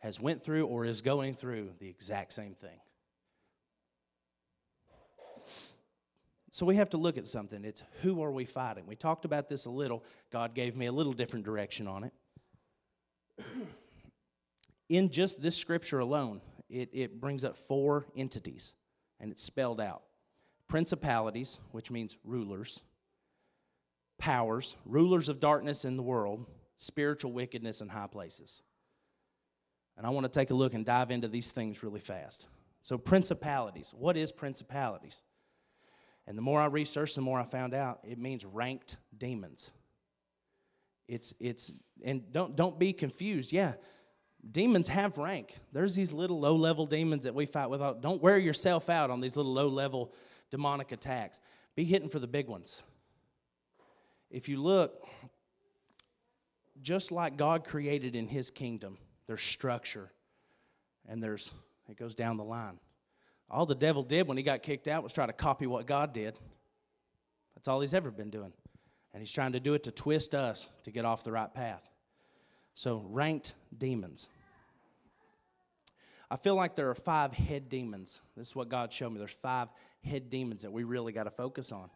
has 0.04 0.20
went 0.20 0.44
through 0.44 0.66
or 0.66 0.84
is 0.84 1.02
going 1.02 1.34
through 1.34 1.70
the 1.80 1.88
exact 1.88 2.34
same 2.34 2.54
thing. 2.54 2.78
So 6.52 6.66
we 6.66 6.76
have 6.76 6.90
to 6.90 6.98
look 6.98 7.18
at 7.18 7.26
something. 7.26 7.64
It's 7.64 7.84
who 8.02 8.22
are 8.22 8.32
we 8.32 8.44
fighting? 8.44 8.86
We 8.86 8.98
talked 8.98 9.24
about 9.24 9.48
this 9.48 9.66
a 9.66 9.70
little. 9.70 10.04
God 10.30 10.54
gave 10.54 10.76
me 10.76 10.88
a 10.88 10.92
little 10.92 11.14
different 11.14 11.46
direction 11.46 11.88
on 11.88 12.04
it. 12.04 12.14
In 14.90 15.10
just 15.10 15.42
this 15.42 15.56
scripture 15.56 16.00
alone, 16.00 16.42
it, 16.70 16.90
it 16.92 17.22
brings 17.22 17.46
up 17.46 17.56
four 17.56 18.06
entities, 18.16 18.76
and 19.22 19.32
it's 19.32 19.42
spelled 19.42 19.80
out 19.80 20.04
principalities, 20.68 21.60
which 21.72 21.90
means 21.90 22.18
rulers, 22.26 22.82
powers, 24.20 24.76
rulers 24.86 25.30
of 25.30 25.40
darkness 25.40 25.86
in 25.86 25.98
the 25.98 26.04
world, 26.04 26.46
spiritual 26.78 27.32
wickedness 27.32 27.80
in 27.80 27.90
high 27.90 28.08
places. 28.08 28.62
And 29.98 30.06
I 30.06 30.10
want 30.10 30.26
to 30.26 30.32
take 30.32 30.50
a 30.50 30.56
look 30.56 30.74
and 30.74 30.86
dive 30.86 31.12
into 31.12 31.28
these 31.28 31.52
things 31.52 31.84
really 31.84 32.00
fast. 32.00 32.48
So, 32.82 32.98
principalities. 32.98 33.94
What 33.98 34.18
is 34.18 34.32
principalities? 34.32 35.24
And 36.26 36.38
the 36.38 36.42
more 36.42 36.60
I 36.60 36.68
researched, 36.68 37.16
the 37.16 37.22
more 37.22 37.40
I 37.40 37.44
found 37.44 37.74
out 37.74 38.00
it 38.04 38.18
means 38.18 38.46
ranked 38.46 38.98
demons. 39.18 39.72
It's 41.08 41.34
it's 41.40 41.72
and 42.04 42.32
don't 42.32 42.56
don't 42.56 42.80
be 42.80 42.94
confused. 42.94 43.52
Yeah, 43.52 43.74
demons 44.50 44.88
have 44.88 45.18
rank. 45.18 45.58
There's 45.72 45.96
these 45.96 46.12
little 46.12 46.40
low 46.40 46.56
level 46.56 46.86
demons 46.86 47.24
that 47.26 47.36
we 47.36 47.46
fight 47.46 47.70
with. 47.70 47.82
Don't 48.02 48.22
wear 48.22 48.38
yourself 48.38 48.90
out 48.90 49.10
on 49.10 49.20
these 49.22 49.36
little 49.36 49.54
low 49.54 49.68
level 49.68 50.14
demonic 50.50 50.92
attacks. 50.92 51.40
Be 51.76 51.84
hitting 51.84 52.10
for 52.10 52.20
the 52.20 52.28
big 52.28 52.48
ones. 52.48 52.84
If 54.30 54.48
you 54.48 54.62
look, 54.62 55.08
just 56.82 57.12
like 57.12 57.38
God 57.38 57.66
created 57.66 58.16
in 58.16 58.28
His 58.28 58.50
kingdom, 58.50 58.98
there's 59.34 59.42
structure 59.42 60.12
and 61.10 61.24
there's 61.24 61.52
It 61.90 61.98
goes 61.98 62.14
down 62.14 62.38
the 62.38 62.44
line. 62.44 62.78
All 63.50 63.66
the 63.66 63.74
devil 63.74 64.04
did 64.04 64.28
when 64.28 64.38
he 64.38 64.44
got 64.44 64.62
kicked 64.62 64.88
out 64.88 65.02
was 65.02 65.12
try 65.12 65.26
to 65.26 65.34
copy 65.34 65.66
what 65.66 65.88
God 65.88 66.14
did. 66.14 66.38
That's 67.56 67.68
all 67.68 67.82
he's 67.82 67.96
ever 67.96 68.12
been 68.12 68.30
doing. 68.30 68.54
And 69.12 69.22
he's 69.22 69.32
trying 69.32 69.54
to 69.54 69.60
do 69.60 69.74
it 69.74 69.84
to 69.84 69.92
twist 69.92 70.36
us 70.36 70.70
to 70.84 70.92
get 70.92 71.04
off 71.04 71.24
the 71.24 71.32
right 71.32 71.52
path. 71.52 71.82
So, 72.76 73.04
ranked 73.10 73.56
demons. 73.76 74.28
I 76.30 76.38
feel 76.38 76.54
like 76.54 76.76
there 76.76 76.92
are 76.92 76.96
five 76.96 77.34
head 77.34 77.70
demons. 77.70 78.22
This 78.38 78.50
is 78.50 78.56
what 78.56 78.70
God 78.70 78.94
showed 78.94 79.12
me. 79.12 79.18
There's 79.18 79.32
five 79.32 79.68
head 80.04 80.30
demons 80.30 80.62
that 80.62 80.72
we 80.72 80.84
really 80.84 81.12
got 81.12 81.24
to 81.24 81.32
focus 81.32 81.72
on. 81.72 81.90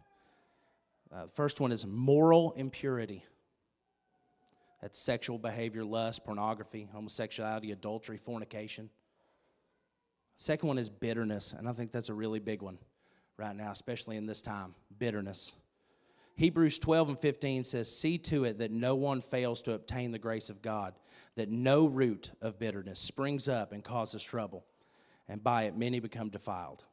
Uh, 1.11 1.25
the 1.25 1.31
first 1.31 1.59
one 1.59 1.71
is 1.71 1.85
moral 1.85 2.53
impurity. 2.57 3.23
That's 4.81 4.99
sexual 4.99 5.37
behavior, 5.37 5.83
lust, 5.83 6.23
pornography, 6.23 6.87
homosexuality, 6.91 7.71
adultery, 7.71 8.17
fornication. 8.17 8.89
Second 10.35 10.67
one 10.67 10.77
is 10.77 10.89
bitterness, 10.89 11.53
and 11.57 11.67
I 11.67 11.73
think 11.73 11.91
that's 11.91 12.09
a 12.09 12.13
really 12.13 12.39
big 12.39 12.61
one 12.61 12.77
right 13.37 13.55
now, 13.55 13.71
especially 13.71 14.17
in 14.17 14.27
this 14.27 14.41
time 14.41 14.75
bitterness. 14.97 15.53
Hebrews 16.35 16.77
12 16.77 17.09
and 17.09 17.19
15 17.19 17.63
says, 17.63 17.95
See 17.95 18.19
to 18.19 18.43
it 18.43 18.59
that 18.59 18.71
no 18.71 18.93
one 18.93 19.21
fails 19.21 19.63
to 19.63 19.73
obtain 19.73 20.11
the 20.11 20.19
grace 20.19 20.51
of 20.51 20.61
God, 20.61 20.93
that 21.35 21.49
no 21.49 21.87
root 21.87 22.31
of 22.41 22.59
bitterness 22.59 22.99
springs 22.99 23.49
up 23.49 23.71
and 23.71 23.83
causes 23.83 24.23
trouble, 24.23 24.63
and 25.27 25.43
by 25.43 25.63
it 25.63 25.75
many 25.75 25.99
become 25.99 26.29
defiled. 26.29 26.83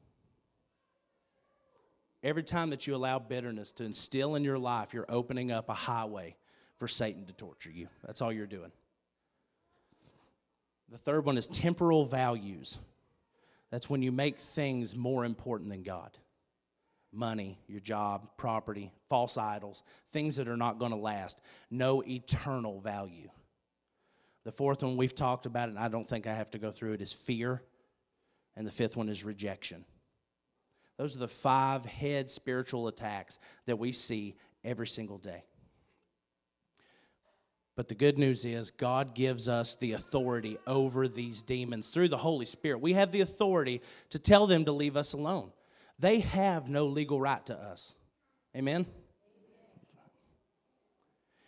Every 2.23 2.43
time 2.43 2.71
that 2.71 2.87
you 2.87 2.95
allow 2.95 3.19
bitterness 3.19 3.71
to 3.73 3.85
instill 3.85 4.35
in 4.35 4.45
your 4.45 4.59
life, 4.59 4.95
you're 4.95 5.05
opening 5.11 5.53
up 5.53 5.69
a 5.69 5.75
highway 5.75 6.37
for 6.79 6.89
Satan 6.89 7.27
to 7.27 7.33
torture 7.33 7.71
you. 7.71 7.89
That's 8.05 8.21
all 8.21 8.33
you're 8.33 8.47
doing. 8.47 8.73
The 10.91 10.99
third 10.99 11.25
one 11.25 11.39
is 11.39 11.47
temporal 11.47 12.05
values. 12.05 12.79
That's 13.71 13.89
when 13.91 14.03
you 14.03 14.13
make 14.13 14.39
things 14.39 14.95
more 14.95 15.25
important 15.25 15.71
than 15.71 15.83
God 15.83 16.19
money, 17.15 17.59
your 17.69 17.81
job, 17.81 18.29
property, 18.37 18.93
false 19.09 19.39
idols, 19.39 19.85
things 20.13 20.37
that 20.37 20.49
are 20.49 20.57
not 20.57 20.79
going 20.79 20.91
to 20.91 20.97
last, 20.97 21.41
no 21.71 22.03
eternal 22.03 22.81
value. 22.81 23.29
The 24.45 24.53
fourth 24.53 24.83
one 24.83 24.97
we've 24.97 25.15
talked 25.15 25.47
about, 25.47 25.69
and 25.69 25.79
I 25.79 25.89
don't 25.89 26.09
think 26.09 26.27
I 26.27 26.35
have 26.35 26.51
to 26.51 26.59
go 26.59 26.71
through 26.71 26.95
it, 26.95 27.01
is 27.01 27.13
fear. 27.13 27.63
And 28.57 28.67
the 28.67 28.73
fifth 28.73 28.97
one 28.97 29.09
is 29.09 29.25
rejection. 29.25 29.85
Those 30.99 31.17
are 31.17 31.21
the 31.21 31.29
five 31.29 31.85
head 31.85 32.31
spiritual 32.31 32.87
attacks 32.89 33.39
that 33.67 33.79
we 33.79 33.91
see 33.91 34.37
every 34.63 34.87
single 34.87 35.19
day. 35.19 35.45
But 37.77 37.89
the 37.89 37.95
good 37.95 38.19
news 38.19 38.45
is, 38.45 38.71
God 38.71 39.15
gives 39.15 39.49
us 39.49 39.75
the 39.75 39.93
authority 39.93 40.59
over 40.67 41.09
these 41.09 41.43
demons 41.43 41.89
through 41.89 42.09
the 42.09 42.19
Holy 42.19 42.47
Spirit. 42.47 42.81
We 42.81 42.93
have 42.93 43.11
the 43.11 43.21
authority 43.21 43.83
to 44.11 44.19
tell 44.19 44.47
them 44.47 44.65
to 44.67 44.73
leave 44.73 44.97
us 44.97 45.13
alone. 45.13 45.51
They 45.99 46.21
have 46.21 46.69
no 46.69 46.87
legal 46.87 47.21
right 47.21 47.45
to 47.47 47.55
us. 47.55 47.95
Amen? 48.57 48.87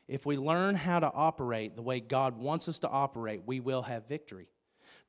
If 0.08 0.26
we 0.26 0.36
learn 0.36 0.74
how 0.74 1.00
to 1.00 1.12
operate 1.12 1.74
the 1.74 1.82
way 1.82 2.00
God 2.00 2.38
wants 2.38 2.68
us 2.68 2.80
to 2.80 2.88
operate, 2.88 3.42
we 3.46 3.60
will 3.60 3.82
have 3.82 4.08
victory. 4.08 4.48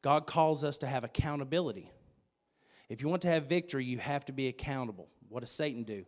God 0.02 0.28
calls 0.28 0.64
us 0.64 0.78
to 0.78 0.88
have 0.88 1.04
accountability. 1.04 1.92
If 2.90 3.02
you 3.02 3.10
want 3.10 3.24
to 3.24 3.28
have 3.28 3.46
victory, 3.46 3.86
you 3.86 3.98
have 3.98 4.26
to 4.26 4.32
be 4.34 4.48
accountable. 4.48 5.10
What 5.30 5.42
does 5.42 5.52
Satan 5.52 5.84
do? 5.84 6.06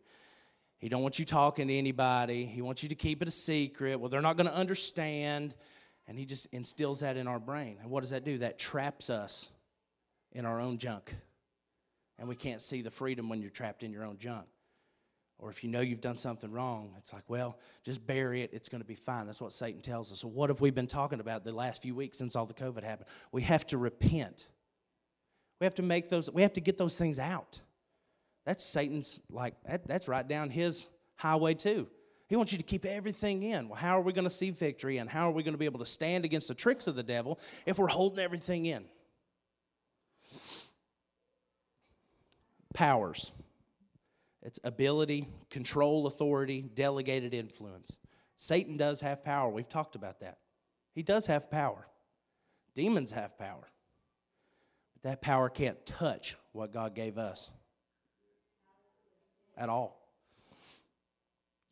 He 0.79 0.89
don't 0.89 1.03
want 1.03 1.19
you 1.19 1.25
talking 1.25 1.67
to 1.67 1.73
anybody. 1.73 2.45
He 2.45 2.61
wants 2.61 2.83
you 2.83 2.89
to 2.89 2.95
keep 2.95 3.21
it 3.21 3.27
a 3.27 3.31
secret. 3.31 3.99
Well, 3.99 4.09
they're 4.09 4.21
not 4.21 4.37
going 4.37 4.47
to 4.47 4.55
understand, 4.55 5.53
and 6.07 6.17
he 6.17 6.25
just 6.25 6.47
instills 6.47 7.01
that 7.01 7.17
in 7.17 7.27
our 7.27 7.39
brain. 7.39 7.77
And 7.81 7.91
what 7.91 8.01
does 8.01 8.09
that 8.09 8.23
do? 8.23 8.39
That 8.39 8.57
traps 8.57 9.09
us 9.09 9.49
in 10.31 10.45
our 10.45 10.59
own 10.59 10.77
junk 10.77 11.13
and 12.19 12.27
we 12.27 12.35
can't 12.35 12.61
see 12.61 12.81
the 12.81 12.91
freedom 12.91 13.29
when 13.29 13.41
you're 13.41 13.49
trapped 13.49 13.81
in 13.81 13.91
your 13.91 14.03
own 14.03 14.17
junk. 14.17 14.45
Or 15.39 15.49
if 15.49 15.63
you 15.63 15.69
know 15.69 15.79
you've 15.79 16.01
done 16.01 16.17
something 16.17 16.51
wrong, 16.51 16.93
it's 16.97 17.13
like, 17.13 17.23
well, 17.29 17.57
just 17.85 18.05
bury 18.05 18.41
it. 18.41 18.49
It's 18.51 18.67
going 18.67 18.81
to 18.81 18.87
be 18.87 18.95
fine. 18.95 19.25
That's 19.25 19.39
what 19.39 19.53
Satan 19.53 19.81
tells 19.81 20.11
us. 20.11 20.19
So, 20.19 20.27
what 20.27 20.49
have 20.49 20.59
we 20.59 20.69
been 20.69 20.85
talking 20.85 21.21
about 21.21 21.45
the 21.45 21.53
last 21.53 21.81
few 21.81 21.95
weeks 21.95 22.17
since 22.17 22.35
all 22.35 22.45
the 22.45 22.53
COVID 22.53 22.83
happened? 22.83 23.07
We 23.31 23.43
have 23.43 23.65
to 23.67 23.77
repent. 23.77 24.47
We 25.61 25.65
have 25.65 25.75
to 25.75 25.81
make 25.81 26.09
those, 26.09 26.29
we 26.29 26.41
have 26.41 26.53
to 26.53 26.61
get 26.61 26.77
those 26.77 26.97
things 26.97 27.19
out. 27.19 27.61
That's 28.49 28.63
Satan's, 28.63 29.19
like, 29.29 29.53
that, 29.65 29.87
that's 29.87 30.07
right 30.07 30.27
down 30.27 30.49
his 30.49 30.87
highway, 31.17 31.53
too. 31.53 31.87
He 32.27 32.35
wants 32.35 32.51
you 32.51 32.57
to 32.57 32.63
keep 32.63 32.83
everything 32.83 33.43
in. 33.43 33.69
Well, 33.69 33.77
how 33.77 33.99
are 33.99 34.01
we 34.01 34.11
going 34.11 34.23
to 34.23 34.29
see 34.31 34.49
victory 34.49 34.97
and 34.97 35.07
how 35.07 35.29
are 35.29 35.31
we 35.31 35.43
going 35.43 35.53
to 35.53 35.59
be 35.59 35.65
able 35.65 35.77
to 35.81 35.85
stand 35.85 36.25
against 36.25 36.47
the 36.47 36.55
tricks 36.55 36.87
of 36.87 36.95
the 36.95 37.03
devil 37.03 37.39
if 37.67 37.77
we're 37.77 37.89
holding 37.89 38.17
everything 38.17 38.65
in? 38.65 38.85
powers 42.73 43.33
it's 44.41 44.59
ability, 44.63 45.27
control, 45.51 46.07
authority, 46.07 46.63
delegated 46.73 47.35
influence. 47.35 47.95
Satan 48.35 48.77
does 48.77 49.01
have 49.01 49.23
power. 49.23 49.47
We've 49.47 49.69
talked 49.69 49.93
about 49.93 50.21
that. 50.21 50.39
He 50.95 51.03
does 51.03 51.27
have 51.27 51.51
power. 51.51 51.85
Demons 52.73 53.11
have 53.11 53.37
power. 53.37 53.69
But 54.95 55.03
that 55.03 55.21
power 55.21 55.49
can't 55.49 55.85
touch 55.85 56.35
what 56.51 56.73
God 56.73 56.95
gave 56.95 57.19
us 57.19 57.51
at 59.59 59.69
all. 59.69 59.99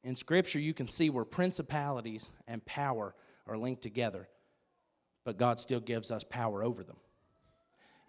In 0.04 0.16
Scripture, 0.16 0.60
you 0.60 0.74
can 0.74 0.88
see 0.88 1.10
where 1.10 1.26
principalities 1.26 2.30
and 2.48 2.64
power 2.66 3.16
are 3.48 3.58
linked 3.58 3.82
together, 3.82 4.28
but 5.26 5.38
God 5.38 5.60
still 5.60 5.80
gives 5.80 6.12
us 6.12 6.24
power 6.24 6.64
over 6.64 6.84
them. 6.84 6.98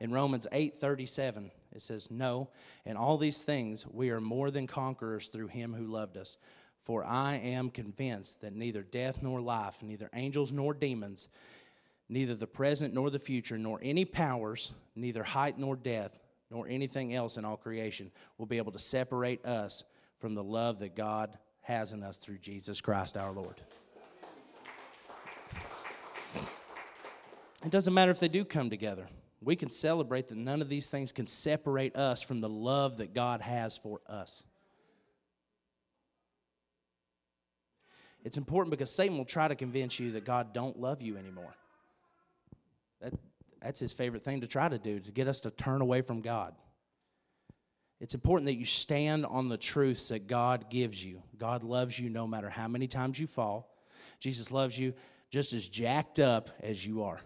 In 0.01 0.13
Romans 0.13 0.47
8 0.53 0.75
37, 0.75 1.51
it 1.75 1.83
says, 1.83 2.11
No, 2.11 2.51
in 2.85 2.97
all 2.97 3.19
these 3.19 3.43
things 3.43 3.87
we 3.87 4.11
are 4.11 4.21
more 4.21 4.51
than 4.51 4.67
conquerors 4.67 5.29
through 5.29 5.49
him 5.49 5.73
who 5.73 5.87
loved 5.87 6.17
us. 6.17 6.37
For 6.85 7.05
I 7.05 7.37
am 7.37 7.69
convinced 7.71 8.41
that 8.41 8.55
neither 8.55 8.83
death 8.83 9.23
nor 9.23 9.41
life, 9.41 9.83
neither 9.83 10.09
angels 10.15 10.53
nor 10.53 10.73
demons, 10.73 11.29
neither 12.09 12.35
the 12.35 12.47
present 12.47 12.95
nor 12.95 13.11
the 13.11 13.19
future, 13.19 13.59
nor 13.59 13.79
any 13.83 14.05
powers, 14.05 14.73
neither 14.97 15.23
height 15.23 15.59
nor 15.59 15.77
depth, 15.77 16.19
nor 16.51 16.67
anything 16.69 17.15
else 17.15 17.37
in 17.37 17.45
all 17.45 17.57
creation 17.57 18.11
will 18.37 18.47
be 18.47 18.59
able 18.59 18.73
to 18.73 18.79
separate 18.79 19.45
us 19.45 19.85
from 20.19 20.35
the 20.35 20.43
love 20.45 20.79
that 20.81 20.97
God 20.97 21.39
has 21.61 21.93
in 21.93 22.03
us 22.03 22.17
through 22.17 22.39
Jesus 22.39 22.81
Christ 22.81 23.17
our 23.17 23.33
Lord. 23.33 23.61
It 27.65 27.71
doesn't 27.71 27.93
matter 27.93 28.11
if 28.11 28.21
they 28.21 28.29
do 28.29 28.45
come 28.45 28.71
together 28.71 29.09
we 29.41 29.57
can 29.57 29.71
celebrate 29.71 30.29
that 30.29 30.37
none 30.37 30.61
of 30.61 30.69
these 30.69 30.89
things 30.89 31.13
can 31.13 31.27
separate 31.27 31.97
us 31.97 32.23
from 32.23 32.41
the 32.41 32.49
love 32.49 32.99
that 32.99 33.15
God 33.15 33.41
has 33.41 33.77
for 33.77 34.01
us. 34.07 34.43
It's 38.25 38.37
important 38.37 38.73
because 38.73 38.95
Satan 38.95 39.17
will 39.17 39.25
try 39.25 39.47
to 39.47 39.55
convince 39.55 40.01
you 40.01 40.13
that 40.13 40.25
God 40.25 40.53
don't 40.53 40.79
love 40.79 41.01
you 41.01 41.17
anymore. 41.17 41.55
That, 43.01 43.15
that's 43.63 43.81
his 43.81 43.93
favorite 43.93 44.25
thing 44.25 44.41
to 44.41 44.47
try 44.47 44.69
to 44.69 44.79
do, 44.79 45.01
to 45.01 45.13
get 45.13 45.29
us 45.29 45.41
to 45.41 45.51
turn 45.51 45.81
away 45.81 46.03
from 46.03 46.21
God. 46.21 46.55
It's 48.01 48.15
important 48.15 48.47
that 48.47 48.55
you 48.55 48.67
stand 48.67 49.27
on 49.27 49.49
the 49.49 49.57
truths 49.57 50.09
that 50.09 50.29
God 50.29 50.71
gives 50.71 51.05
you. 51.05 51.23
God 51.37 51.65
loves 51.65 51.99
you 51.99 52.09
no 52.09 52.27
matter 52.27 52.49
how 52.49 52.69
many 52.69 52.87
times 52.87 53.19
you 53.19 53.27
fall. 53.27 53.75
Jesus 54.21 54.53
loves 54.53 54.79
you 54.79 54.95
just 55.31 55.53
as 55.53 55.67
jacked 55.67 56.21
up 56.21 56.51
as 56.61 56.87
you 56.87 57.03
are. 57.03 57.21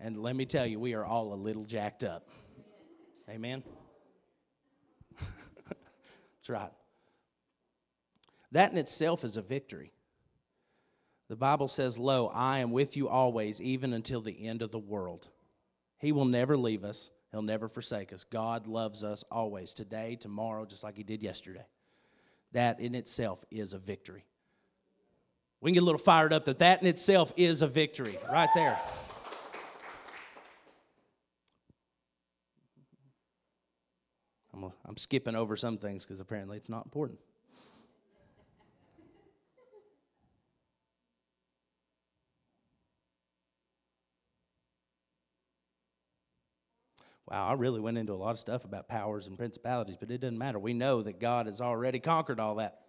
And 0.00 0.22
let 0.22 0.36
me 0.36 0.44
tell 0.44 0.66
you, 0.66 0.78
we 0.78 0.94
are 0.94 1.04
all 1.04 1.32
a 1.32 1.36
little 1.36 1.64
jacked 1.64 2.04
up. 2.04 2.28
Amen? 3.30 3.62
That's 5.18 6.48
right. 6.48 6.72
That 8.50 8.72
in 8.72 8.78
itself 8.78 9.24
is 9.24 9.38
a 9.38 9.42
victory. 9.42 9.92
The 11.28 11.36
Bible 11.36 11.68
says, 11.68 11.96
Lo, 11.96 12.30
I 12.34 12.58
am 12.58 12.72
with 12.72 12.96
you 12.96 13.08
always, 13.08 13.60
even 13.62 13.94
until 13.94 14.20
the 14.20 14.46
end 14.46 14.60
of 14.60 14.70
the 14.70 14.78
world. 14.78 15.28
He 16.02 16.10
will 16.10 16.24
never 16.24 16.56
leave 16.56 16.82
us, 16.84 17.10
He'll 17.30 17.42
never 17.42 17.68
forsake 17.68 18.12
us. 18.12 18.24
God 18.24 18.66
loves 18.66 19.04
us 19.04 19.24
always, 19.30 19.72
today, 19.72 20.16
tomorrow, 20.20 20.66
just 20.66 20.82
like 20.82 20.96
He 20.96 21.04
did 21.04 21.22
yesterday. 21.22 21.64
That 22.50 22.80
in 22.80 22.96
itself 22.96 23.42
is 23.52 23.72
a 23.72 23.78
victory. 23.78 24.24
We 25.60 25.70
can 25.70 25.74
get 25.74 25.84
a 25.84 25.86
little 25.86 26.00
fired 26.00 26.32
up 26.32 26.44
that 26.46 26.58
that 26.58 26.82
in 26.82 26.88
itself 26.88 27.32
is 27.36 27.62
a 27.62 27.68
victory, 27.68 28.18
right 28.30 28.50
there. 28.52 28.78
I'm, 34.52 34.72
I'm 34.84 34.96
skipping 34.96 35.36
over 35.36 35.56
some 35.56 35.78
things 35.78 36.04
because 36.04 36.20
apparently 36.20 36.56
it's 36.56 36.68
not 36.68 36.84
important. 36.84 37.20
Wow, 47.32 47.48
I 47.48 47.54
really 47.54 47.80
went 47.80 47.96
into 47.96 48.12
a 48.12 48.14
lot 48.14 48.32
of 48.32 48.38
stuff 48.38 48.66
about 48.66 48.88
powers 48.88 49.26
and 49.26 49.38
principalities, 49.38 49.96
but 49.98 50.10
it 50.10 50.20
doesn't 50.20 50.36
matter. 50.36 50.58
We 50.58 50.74
know 50.74 51.00
that 51.00 51.18
God 51.18 51.46
has 51.46 51.62
already 51.62 51.98
conquered 51.98 52.38
all 52.38 52.56
that. 52.56 52.80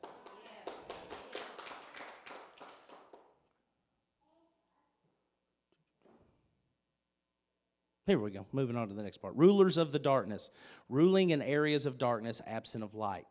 Here 8.05 8.19
we 8.19 8.31
go. 8.31 8.45
Moving 8.51 8.75
on 8.75 8.89
to 8.89 8.93
the 8.93 9.01
next 9.01 9.19
part. 9.19 9.33
Rulers 9.37 9.77
of 9.77 9.93
the 9.93 9.99
darkness, 9.99 10.51
ruling 10.89 11.29
in 11.29 11.41
areas 11.41 11.85
of 11.85 11.97
darkness, 11.97 12.41
absent 12.45 12.83
of 12.83 12.95
light. 12.95 13.23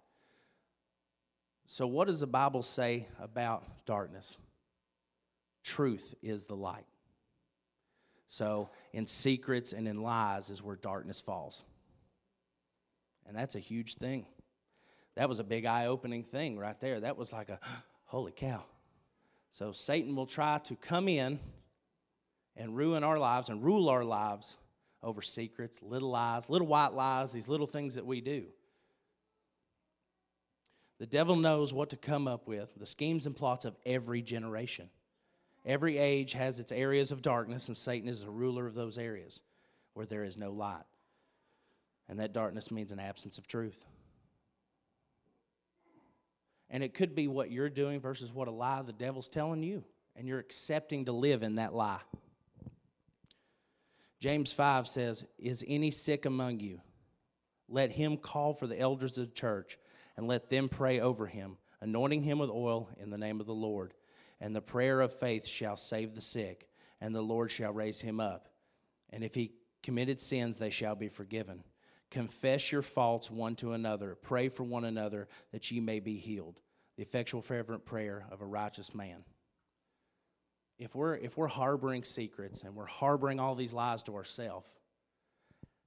So, 1.66 1.86
what 1.86 2.06
does 2.06 2.20
the 2.20 2.26
Bible 2.26 2.62
say 2.62 3.06
about 3.20 3.84
darkness? 3.84 4.38
Truth 5.62 6.14
is 6.22 6.44
the 6.44 6.56
light. 6.56 6.86
So, 8.32 8.70
in 8.94 9.06
secrets 9.06 9.74
and 9.74 9.86
in 9.86 10.00
lies 10.00 10.48
is 10.48 10.62
where 10.62 10.76
darkness 10.76 11.20
falls. 11.20 11.66
And 13.26 13.36
that's 13.36 13.56
a 13.56 13.58
huge 13.58 13.96
thing. 13.96 14.24
That 15.16 15.28
was 15.28 15.38
a 15.38 15.44
big 15.44 15.66
eye 15.66 15.84
opening 15.84 16.24
thing 16.24 16.58
right 16.58 16.80
there. 16.80 16.98
That 16.98 17.18
was 17.18 17.30
like 17.30 17.50
a 17.50 17.60
holy 18.06 18.32
cow. 18.32 18.64
So, 19.50 19.70
Satan 19.70 20.16
will 20.16 20.24
try 20.24 20.60
to 20.64 20.76
come 20.76 21.08
in 21.08 21.40
and 22.56 22.74
ruin 22.74 23.04
our 23.04 23.18
lives 23.18 23.50
and 23.50 23.62
rule 23.62 23.90
our 23.90 24.02
lives 24.02 24.56
over 25.02 25.20
secrets, 25.20 25.82
little 25.82 26.08
lies, 26.08 26.48
little 26.48 26.66
white 26.66 26.94
lies, 26.94 27.32
these 27.32 27.50
little 27.50 27.66
things 27.66 27.96
that 27.96 28.06
we 28.06 28.22
do. 28.22 28.46
The 31.00 31.06
devil 31.06 31.36
knows 31.36 31.74
what 31.74 31.90
to 31.90 31.98
come 31.98 32.26
up 32.26 32.48
with, 32.48 32.70
the 32.78 32.86
schemes 32.86 33.26
and 33.26 33.36
plots 33.36 33.66
of 33.66 33.76
every 33.84 34.22
generation. 34.22 34.88
Every 35.64 35.96
age 35.98 36.32
has 36.32 36.58
its 36.58 36.72
areas 36.72 37.12
of 37.12 37.22
darkness, 37.22 37.68
and 37.68 37.76
Satan 37.76 38.08
is 38.08 38.22
the 38.22 38.30
ruler 38.30 38.66
of 38.66 38.74
those 38.74 38.98
areas 38.98 39.40
where 39.94 40.06
there 40.06 40.24
is 40.24 40.36
no 40.36 40.50
light. 40.50 40.84
And 42.08 42.18
that 42.18 42.32
darkness 42.32 42.70
means 42.70 42.90
an 42.90 42.98
absence 42.98 43.38
of 43.38 43.46
truth. 43.46 43.84
And 46.68 46.82
it 46.82 46.94
could 46.94 47.14
be 47.14 47.28
what 47.28 47.50
you're 47.50 47.70
doing 47.70 48.00
versus 48.00 48.32
what 48.32 48.48
a 48.48 48.50
lie 48.50 48.82
the 48.82 48.92
devil's 48.92 49.28
telling 49.28 49.62
you, 49.62 49.84
and 50.16 50.26
you're 50.26 50.38
accepting 50.38 51.04
to 51.04 51.12
live 51.12 51.42
in 51.42 51.56
that 51.56 51.74
lie. 51.74 52.00
James 54.18 54.52
5 54.52 54.88
says, 54.88 55.24
Is 55.38 55.64
any 55.66 55.90
sick 55.90 56.26
among 56.26 56.60
you? 56.60 56.80
Let 57.68 57.92
him 57.92 58.16
call 58.16 58.54
for 58.54 58.66
the 58.66 58.78
elders 58.78 59.16
of 59.18 59.26
the 59.26 59.32
church 59.32 59.78
and 60.16 60.26
let 60.26 60.48
them 60.48 60.68
pray 60.68 61.00
over 61.00 61.26
him, 61.26 61.56
anointing 61.80 62.22
him 62.22 62.38
with 62.38 62.50
oil 62.50 62.88
in 62.98 63.10
the 63.10 63.18
name 63.18 63.40
of 63.40 63.46
the 63.46 63.54
Lord. 63.54 63.94
And 64.42 64.54
the 64.54 64.60
prayer 64.60 65.00
of 65.00 65.14
faith 65.14 65.46
shall 65.46 65.78
save 65.78 66.14
the 66.14 66.20
sick, 66.20 66.68
and 67.00 67.14
the 67.14 67.22
Lord 67.22 67.50
shall 67.50 67.72
raise 67.72 68.00
him 68.00 68.20
up. 68.20 68.48
And 69.08 69.22
if 69.22 69.34
he 69.34 69.52
committed 69.82 70.20
sins, 70.20 70.58
they 70.58 70.70
shall 70.70 70.96
be 70.96 71.08
forgiven. 71.08 71.62
Confess 72.10 72.72
your 72.72 72.82
faults 72.82 73.30
one 73.30 73.54
to 73.56 73.72
another. 73.72 74.16
Pray 74.20 74.48
for 74.48 74.64
one 74.64 74.84
another 74.84 75.28
that 75.52 75.70
ye 75.70 75.80
may 75.80 76.00
be 76.00 76.16
healed. 76.16 76.60
The 76.96 77.02
effectual, 77.02 77.40
fervent 77.40 77.86
prayer 77.86 78.26
of 78.30 78.42
a 78.42 78.44
righteous 78.44 78.94
man 78.94 79.24
if 80.82 80.96
we're 80.96 81.14
if 81.14 81.36
we're 81.36 81.46
harboring 81.46 82.02
secrets 82.02 82.62
and 82.62 82.74
we're 82.74 82.86
harboring 82.86 83.38
all 83.38 83.54
these 83.54 83.72
lies 83.72 84.02
to 84.02 84.14
ourselves 84.16 84.68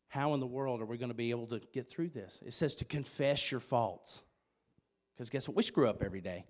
how 0.08 0.34
in 0.34 0.40
the 0.40 0.48
world 0.48 0.82
are 0.82 0.86
we 0.86 0.98
going 0.98 1.10
to 1.10 1.16
be 1.16 1.32
able 1.32 1.48
to 1.48 1.60
get 1.74 1.90
through 1.90 2.08
this 2.08 2.40
it 2.46 2.54
says 2.54 2.76
to 2.76 2.86
confess 2.86 3.52
your 3.52 3.60
faults 3.60 4.22
because 5.14 5.30
guess 5.30 5.48
what 5.48 5.58
we 5.58 5.64
screw 5.64 5.90
up 5.90 6.02
every 6.02 6.22
day 6.22 6.46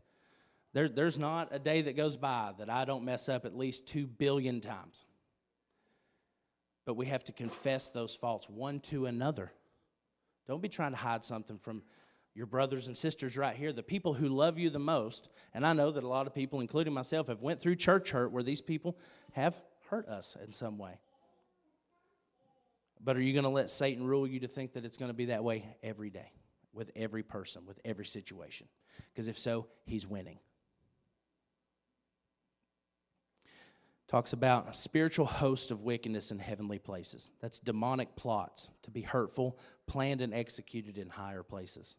there, 0.76 0.88
there's 0.88 1.18
not 1.18 1.48
a 1.52 1.58
day 1.58 1.82
that 1.82 1.98
goes 1.98 2.18
by 2.18 2.52
that 2.60 2.70
i 2.70 2.86
don't 2.86 3.04
mess 3.04 3.28
up 3.28 3.46
at 3.46 3.58
least 3.58 3.88
two 3.88 4.06
billion 4.06 4.62
times 4.62 5.06
but 6.86 6.96
we 6.96 7.08
have 7.08 7.24
to 7.24 7.32
confess 7.32 7.90
those 7.90 8.14
faults 8.16 8.48
one 8.48 8.80
to 8.80 9.08
another 9.08 9.52
don't 10.48 10.62
be 10.62 10.70
trying 10.70 10.92
to 10.92 10.98
hide 10.98 11.26
something 11.26 11.58
from 11.58 11.82
your 12.36 12.46
brothers 12.46 12.88
and 12.88 12.96
sisters 12.96 13.38
right 13.38 13.56
here, 13.56 13.72
the 13.72 13.82
people 13.82 14.14
who 14.14 14.28
love 14.28 14.60
you 14.60 14.70
the 14.70 14.78
most. 14.78 15.30
And 15.54 15.66
I 15.66 15.72
know 15.72 15.90
that 15.92 16.04
a 16.04 16.08
lot 16.08 16.28
of 16.28 16.36
people, 16.36 16.60
including 16.60 16.94
myself, 16.94 17.28
have 17.28 17.42
went 17.42 17.62
through 17.62 17.78
church 17.78 18.12
hurt 18.12 18.32
where 18.32 18.44
these 18.44 18.62
people 18.62 18.98
have 19.32 19.56
hurt 19.90 20.08
us 20.10 20.36
in 20.46 20.52
some 20.52 20.78
way. 20.78 21.00
But 23.02 23.16
are 23.16 23.22
you 23.22 23.32
going 23.32 23.44
to 23.44 23.50
let 23.50 23.70
Satan 23.70 24.06
rule 24.06 24.28
you 24.28 24.42
to 24.42 24.50
think 24.50 24.74
that 24.74 24.84
it's 24.84 24.98
going 24.98 25.10
to 25.10 25.16
be 25.16 25.26
that 25.26 25.44
way 25.44 25.66
every 25.82 26.10
day, 26.10 26.32
with 26.74 26.92
every 26.96 27.24
person, 27.24 27.66
with 27.66 27.80
every 27.86 28.06
situation? 28.06 28.68
Because 29.14 29.30
if 29.30 29.40
so, 29.40 29.68
he's 29.86 30.06
winning. 30.06 30.40
Talks 34.16 34.32
about 34.32 34.70
a 34.70 34.74
spiritual 34.74 35.26
host 35.26 35.72
of 35.72 35.82
wickedness 35.82 36.32
in 36.32 36.40
heavenly 36.40 36.80
places. 36.80 37.32
That's 37.42 37.60
demonic 37.60 38.16
plots 38.16 38.70
to 38.84 38.90
be 38.90 39.02
hurtful, 39.02 39.60
planned 39.88 40.22
and 40.22 40.34
executed 40.34 40.98
in 40.98 41.10
higher 41.10 41.44
places. 41.44 41.98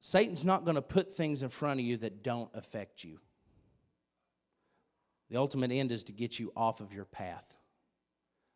Satan's 0.00 0.44
not 0.44 0.64
going 0.64 0.74
to 0.74 0.82
put 0.82 1.14
things 1.14 1.44
in 1.44 1.50
front 1.50 1.78
of 1.78 1.86
you 1.86 1.98
that 1.98 2.24
don't 2.24 2.50
affect 2.52 3.04
you. 3.04 3.20
The 5.30 5.36
ultimate 5.36 5.70
end 5.70 5.92
is 5.92 6.02
to 6.02 6.12
get 6.12 6.36
you 6.36 6.52
off 6.56 6.80
of 6.80 6.92
your 6.92 7.04
path. 7.04 7.54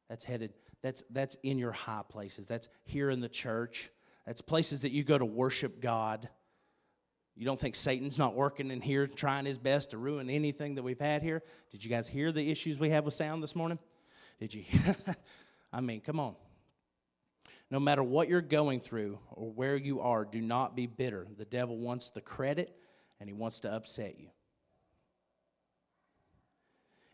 That's 0.08 0.24
headed, 0.24 0.52
that's, 0.82 1.04
that's 1.10 1.36
in 1.44 1.58
your 1.58 1.70
high 1.70 2.02
places. 2.08 2.46
That's 2.46 2.68
here 2.82 3.08
in 3.08 3.20
the 3.20 3.28
church. 3.28 3.88
That's 4.26 4.40
places 4.40 4.80
that 4.80 4.90
you 4.90 5.04
go 5.04 5.16
to 5.16 5.24
worship 5.24 5.80
God. 5.80 6.28
You 7.36 7.44
don't 7.44 7.60
think 7.60 7.74
Satan's 7.74 8.18
not 8.18 8.34
working 8.34 8.70
in 8.70 8.80
here 8.80 9.06
trying 9.06 9.44
his 9.44 9.58
best 9.58 9.90
to 9.90 9.98
ruin 9.98 10.30
anything 10.30 10.76
that 10.76 10.82
we've 10.82 10.98
had 10.98 11.22
here? 11.22 11.42
Did 11.70 11.84
you 11.84 11.90
guys 11.90 12.08
hear 12.08 12.32
the 12.32 12.50
issues 12.50 12.78
we 12.78 12.90
have 12.90 13.04
with 13.04 13.12
sound 13.12 13.42
this 13.42 13.54
morning? 13.54 13.78
Did 14.40 14.54
you? 14.54 14.64
I 15.72 15.82
mean, 15.82 16.00
come 16.00 16.18
on. 16.18 16.34
No 17.70 17.78
matter 17.78 18.02
what 18.02 18.28
you're 18.28 18.40
going 18.40 18.80
through 18.80 19.18
or 19.32 19.50
where 19.50 19.76
you 19.76 20.00
are, 20.00 20.24
do 20.24 20.40
not 20.40 20.74
be 20.74 20.86
bitter. 20.86 21.26
The 21.36 21.44
devil 21.44 21.76
wants 21.76 22.08
the 22.10 22.22
credit 22.22 22.74
and 23.20 23.28
he 23.28 23.34
wants 23.34 23.60
to 23.60 23.72
upset 23.72 24.18
you. 24.18 24.28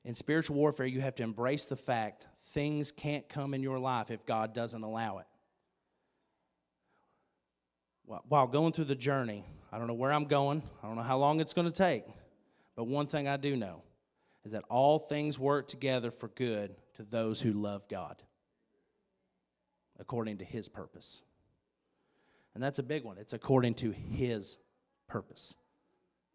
In 0.05 0.15
spiritual 0.15 0.57
warfare, 0.57 0.87
you 0.87 1.01
have 1.01 1.15
to 1.17 1.23
embrace 1.23 1.67
the 1.67 1.77
fact 1.77 2.27
things 2.43 2.93
can't 2.93 3.29
come 3.29 3.55
in 3.55 3.63
your 3.63 3.79
life 3.79 4.11
if 4.11 4.27
God 4.27 4.53
doesn't 4.53 4.83
allow 4.83 5.19
it. 5.19 5.27
While 8.05 8.49
going 8.49 8.73
through 8.73 8.87
the 8.87 8.97
journey, 8.97 9.45
I 9.73 9.79
don't 9.79 9.87
know 9.87 9.95
where 9.95 10.13
I'm 10.13 10.27
going, 10.27 10.63
I 10.83 10.87
don't 10.87 10.97
know 10.97 11.03
how 11.03 11.17
long 11.17 11.41
it's 11.41 11.55
going 11.55 11.67
to 11.67 11.73
take, 11.73 12.05
but 12.77 12.85
one 12.85 13.07
thing 13.07 13.27
I 13.27 13.39
do 13.39 13.57
know 13.57 13.83
is 14.45 14.53
that 14.53 14.65
all 14.69 14.99
things 14.99 15.39
work 15.39 15.67
together 15.67 16.11
for 16.11 16.29
good 16.29 16.75
to 16.95 17.03
those 17.03 17.41
who 17.41 17.53
love 17.53 17.89
God 17.89 18.23
according 19.99 20.39
to 20.39 20.45
his 20.45 20.69
purpose. 20.69 21.23
And 22.55 22.63
that's 22.63 22.79
a 22.79 22.83
big 22.83 23.05
one. 23.05 23.17
It's 23.19 23.33
according 23.33 23.75
to 23.77 23.93
his 23.93 24.59
purpose, 25.09 25.55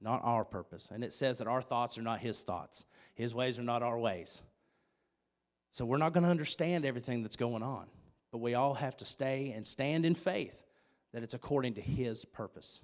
not 0.02 0.22
our 0.24 0.44
purpose. 0.44 0.90
And 0.92 1.04
it 1.04 1.14
says 1.14 1.38
that 1.38 1.48
our 1.48 1.62
thoughts 1.62 1.98
are 1.98 2.02
not 2.02 2.20
his 2.20 2.40
thoughts, 2.40 2.86
his 3.14 3.36
ways 3.36 3.60
are 3.60 3.64
not 3.64 3.84
our 3.84 4.00
ways. 4.00 4.42
So 5.72 5.86
we're 5.86 5.98
not 5.98 6.14
going 6.14 6.24
to 6.24 6.30
understand 6.30 6.86
everything 6.86 7.22
that's 7.22 7.36
going 7.36 7.62
on, 7.62 7.86
but 8.32 8.40
we 8.40 8.56
all 8.56 8.74
have 8.74 8.98
to 8.98 9.06
stay 9.06 9.54
and 9.56 9.68
stand 9.68 10.06
in 10.06 10.16
faith 10.16 10.58
that 11.14 11.22
it's 11.22 11.36
according 11.36 11.76
to 11.76 11.82
his 11.82 12.26
purpose. 12.26 12.82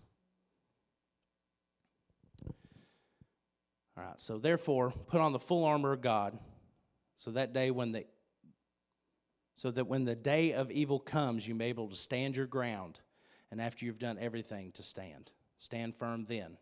All 3.95 4.03
right, 4.03 4.19
so 4.19 4.37
therefore, 4.37 4.91
put 4.91 5.21
on 5.21 5.33
the 5.33 5.39
full 5.39 5.65
armor 5.65 5.93
of 5.93 6.01
God 6.01 6.37
so 7.17 7.31
that 7.31 7.53
day 7.53 7.71
when 7.71 7.91
the 7.91 8.05
so 9.55 9.69
that 9.69 9.85
when 9.85 10.03
the 10.03 10.15
day 10.15 10.53
of 10.53 10.71
evil 10.71 10.99
comes, 10.99 11.47
you 11.47 11.53
may 11.53 11.65
be 11.65 11.69
able 11.69 11.89
to 11.89 11.95
stand 11.95 12.35
your 12.35 12.47
ground, 12.47 12.99
and 13.51 13.61
after 13.61 13.85
you've 13.85 13.99
done 13.99 14.17
everything, 14.19 14.71
to 14.73 14.83
stand. 14.83 15.31
Stand 15.59 15.95
firm 15.95 16.25
then. 16.25 16.57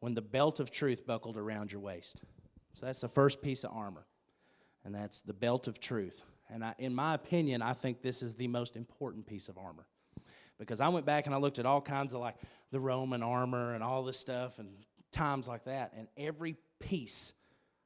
When 0.00 0.14
the 0.14 0.20
belt 0.20 0.58
of 0.58 0.72
truth 0.72 1.06
buckled 1.06 1.36
around 1.36 1.70
your 1.70 1.80
waist. 1.80 2.22
So 2.74 2.86
that's 2.86 3.00
the 3.00 3.08
first 3.08 3.40
piece 3.40 3.62
of 3.62 3.70
armor, 3.72 4.06
and 4.84 4.92
that's 4.92 5.20
the 5.20 5.32
belt 5.32 5.68
of 5.68 5.78
truth. 5.78 6.24
And 6.50 6.64
I, 6.64 6.74
in 6.78 6.94
my 6.94 7.14
opinion, 7.14 7.62
I 7.62 7.74
think 7.74 8.02
this 8.02 8.22
is 8.22 8.34
the 8.34 8.48
most 8.48 8.76
important 8.76 9.24
piece 9.24 9.48
of 9.48 9.56
armor. 9.56 9.86
Because 10.58 10.80
I 10.80 10.88
went 10.88 11.06
back 11.06 11.26
and 11.26 11.34
I 11.34 11.38
looked 11.38 11.58
at 11.58 11.66
all 11.66 11.80
kinds 11.80 12.12
of 12.12 12.20
like 12.20 12.36
the 12.70 12.80
Roman 12.80 13.22
armor 13.22 13.74
and 13.74 13.82
all 13.82 14.02
this 14.02 14.18
stuff 14.18 14.58
and 14.58 14.68
times 15.14 15.48
like 15.48 15.64
that, 15.64 15.92
and 15.96 16.08
every 16.16 16.56
piece 16.80 17.32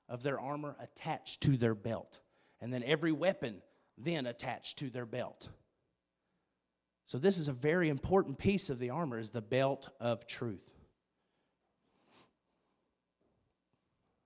of 0.09 0.23
their 0.23 0.41
armor 0.41 0.77
attached 0.81 1.43
to 1.43 1.57
their 1.57 1.75
belt. 1.75 2.21
And 2.61 2.73
then 2.73 2.83
every 2.83 3.13
weapon 3.13 3.63
then 3.97 4.27
attached 4.27 4.79
to 4.79 4.91
their 4.91 5.07
belt. 5.07 5.49
So 7.07 7.19
this 7.19 7.39
is 7.39 7.49
a 7.49 7.53
very 7.53 7.89
important 7.89 8.39
piece 8.39 8.71
of 8.71 8.79
the 8.79 8.91
armor 8.91 9.19
is 9.19 9.31
the 9.31 9.43
belt 9.43 9.91
of 10.01 10.27
truth. 10.27 10.69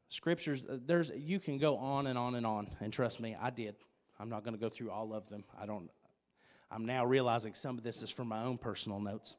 Scriptures 0.09 0.65
uh, 0.69 0.77
there's 0.85 1.11
you 1.17 1.41
can 1.41 1.59
go 1.59 1.77
on 1.79 2.07
and 2.07 2.19
on 2.19 2.35
and 2.35 2.45
on 2.45 2.69
and 2.81 2.93
trust 2.93 3.19
me, 3.19 3.37
I 3.41 3.51
did. 3.51 3.77
I'm 4.21 4.29
not 4.29 4.45
going 4.45 4.55
to 4.55 4.61
go 4.61 4.69
through 4.69 4.91
all 4.91 5.15
of 5.15 5.29
them. 5.29 5.45
I 5.59 5.65
don't 5.65 5.91
I'm 6.71 6.87
now 6.87 7.07
realizing 7.07 7.55
some 7.55 7.79
of 7.79 7.85
this 7.85 8.03
is 8.03 8.11
from 8.11 8.29
my 8.29 8.43
own 8.43 8.59
personal 8.59 9.01
notes. 9.01 9.37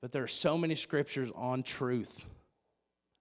But 0.00 0.12
there 0.12 0.22
are 0.22 0.28
so 0.28 0.56
many 0.56 0.74
scriptures 0.74 1.30
on 1.34 1.62
truth. 1.62 2.24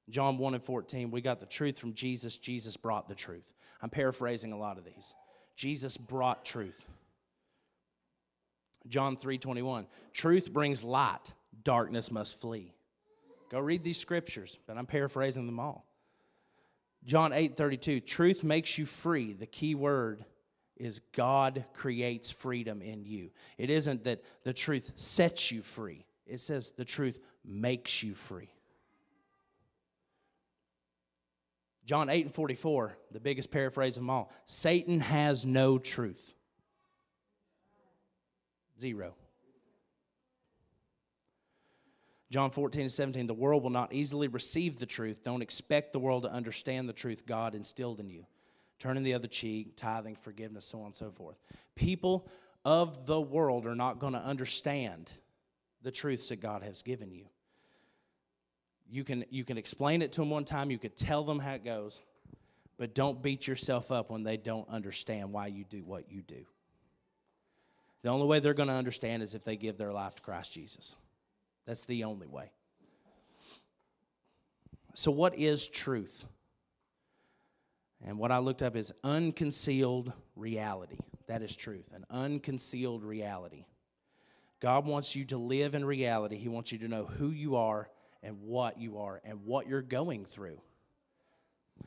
John 0.10 0.38
1 0.38 0.54
and 0.54 0.64
14, 0.64 1.12
we 1.12 1.22
got 1.22 1.40
the 1.40 1.46
truth 1.46 1.78
from 1.78 1.94
Jesus. 1.94 2.38
Jesus 2.38 2.78
brought 2.78 3.10
the 3.10 3.16
truth. 3.16 3.54
I'm 3.82 3.90
paraphrasing 3.90 4.54
a 4.54 4.58
lot 4.58 4.78
of 4.78 4.86
these. 4.86 5.14
Jesus 5.56 5.98
brought 5.98 6.46
truth. 6.46 6.86
John 8.88 9.18
3:21. 9.18 9.88
Truth 10.14 10.54
brings 10.54 10.84
light, 10.84 11.34
darkness 11.64 12.10
must 12.12 12.40
flee. 12.40 12.74
Go 13.50 13.60
read 13.60 13.84
these 13.84 14.00
scriptures, 14.00 14.58
but 14.66 14.78
I'm 14.78 14.86
paraphrasing 14.86 15.46
them 15.46 15.60
all. 15.60 15.86
John 17.04 17.34
8 17.34 17.56
32, 17.56 18.02
truth 18.02 18.44
makes 18.44 18.78
you 18.78 18.86
free. 18.86 19.34
The 19.34 19.46
key 19.46 19.76
word 19.76 20.26
is 20.76 21.00
God 21.14 21.66
creates 21.74 22.30
freedom 22.30 22.82
in 22.82 23.04
you. 23.04 23.32
It 23.58 23.70
isn't 23.70 24.04
that 24.04 24.24
the 24.44 24.54
truth 24.54 24.92
sets 24.96 25.52
you 25.52 25.64
free, 25.64 26.06
it 26.30 26.40
says 26.40 26.72
the 26.76 26.86
truth 26.86 27.20
makes 27.46 28.04
you 28.04 28.16
free. 28.16 28.50
John 31.86 32.10
8 32.10 32.26
and 32.26 32.34
44, 32.34 32.98
the 33.12 33.20
biggest 33.20 33.50
paraphrase 33.50 33.96
of 33.96 34.02
them 34.02 34.10
all 34.10 34.32
Satan 34.46 35.00
has 35.00 35.46
no 35.46 35.78
truth. 35.78 36.34
Zero. 38.80 39.16
John 42.30 42.52
14 42.52 42.82
and 42.82 42.92
17, 42.92 43.26
the 43.26 43.34
world 43.34 43.64
will 43.64 43.70
not 43.70 43.94
easily 43.94 44.28
receive 44.28 44.80
the 44.80 44.86
truth. 44.86 45.24
Don't 45.24 45.42
expect 45.42 45.94
the 45.94 46.00
world 46.00 46.24
to 46.24 46.32
understand 46.32 46.90
the 46.90 46.94
truth 46.94 47.26
God 47.26 47.56
instilled 47.56 48.02
in 48.02 48.10
you. 48.10 48.26
Turning 48.80 49.04
the 49.04 49.14
other 49.14 49.30
cheek, 49.30 49.78
tithing, 49.78 50.16
forgiveness, 50.16 50.66
so 50.66 50.80
on 50.80 50.88
and 50.88 50.96
so 50.96 51.10
forth. 51.10 51.38
People 51.76 52.28
of 52.66 53.06
the 53.06 53.20
world 53.20 53.66
are 53.66 53.76
not 53.76 54.00
going 54.00 54.12
to 54.12 54.20
understand 54.20 55.10
the 55.82 55.92
truths 55.92 56.30
that 56.30 56.42
God 56.42 56.64
has 56.64 56.82
given 56.82 57.12
you. 57.12 57.26
You 58.90 59.04
can, 59.04 59.26
you 59.30 59.44
can 59.44 59.58
explain 59.58 60.02
it 60.02 60.12
to 60.14 60.22
them 60.22 60.30
one 60.30 60.46
time, 60.46 60.72
you 60.72 60.78
could 60.78 60.96
tell 60.96 61.24
them 61.24 61.40
how 61.40 61.54
it 61.54 61.66
goes, 61.66 62.02
but 62.78 62.96
don't 62.96 63.22
beat 63.22 63.48
yourself 63.48 63.92
up 63.92 64.10
when 64.10 64.24
they 64.24 64.38
don't 64.38 64.68
understand 64.70 65.34
why 65.34 65.48
you 65.48 65.66
do 65.70 65.84
what 65.84 66.12
you 66.12 66.22
do. 66.22 66.46
The 68.04 68.10
only 68.10 68.28
way 68.28 68.40
they're 68.40 68.54
going 68.54 68.70
to 68.70 68.76
understand 68.76 69.24
is 69.24 69.36
if 69.36 69.44
they 69.44 69.58
give 69.58 69.78
their 69.78 69.92
life 69.92 70.16
to 70.16 70.22
Christ 70.22 70.54
Jesus. 70.54 70.96
That's 71.66 71.86
the 71.86 72.06
only 72.06 72.28
way. 72.28 72.52
So, 74.94 75.12
what 75.12 75.38
is 75.38 75.68
truth? 75.68 76.26
And 78.06 78.18
what 78.18 78.32
I 78.32 78.38
looked 78.38 78.62
up 78.62 78.76
is 78.76 78.94
unconcealed 79.04 80.14
reality. 80.36 80.98
That 81.28 81.42
is 81.42 81.56
truth, 81.56 81.90
an 81.94 82.06
unconcealed 82.10 83.04
reality. 83.04 83.66
God 84.60 84.86
wants 84.86 85.16
you 85.16 85.26
to 85.26 85.38
live 85.38 85.76
in 85.76 85.86
reality. 85.86 86.36
He 86.38 86.50
wants 86.50 86.72
you 86.72 86.80
to 86.80 86.88
know 86.88 87.06
who 87.06 87.30
you 87.30 87.56
are 87.56 87.90
and 88.24 88.42
what 88.42 88.80
you 88.80 88.98
are 88.98 89.22
and 89.24 89.46
what 89.46 89.68
you're 89.68 89.82
going 89.82 90.26
through. 90.26 90.60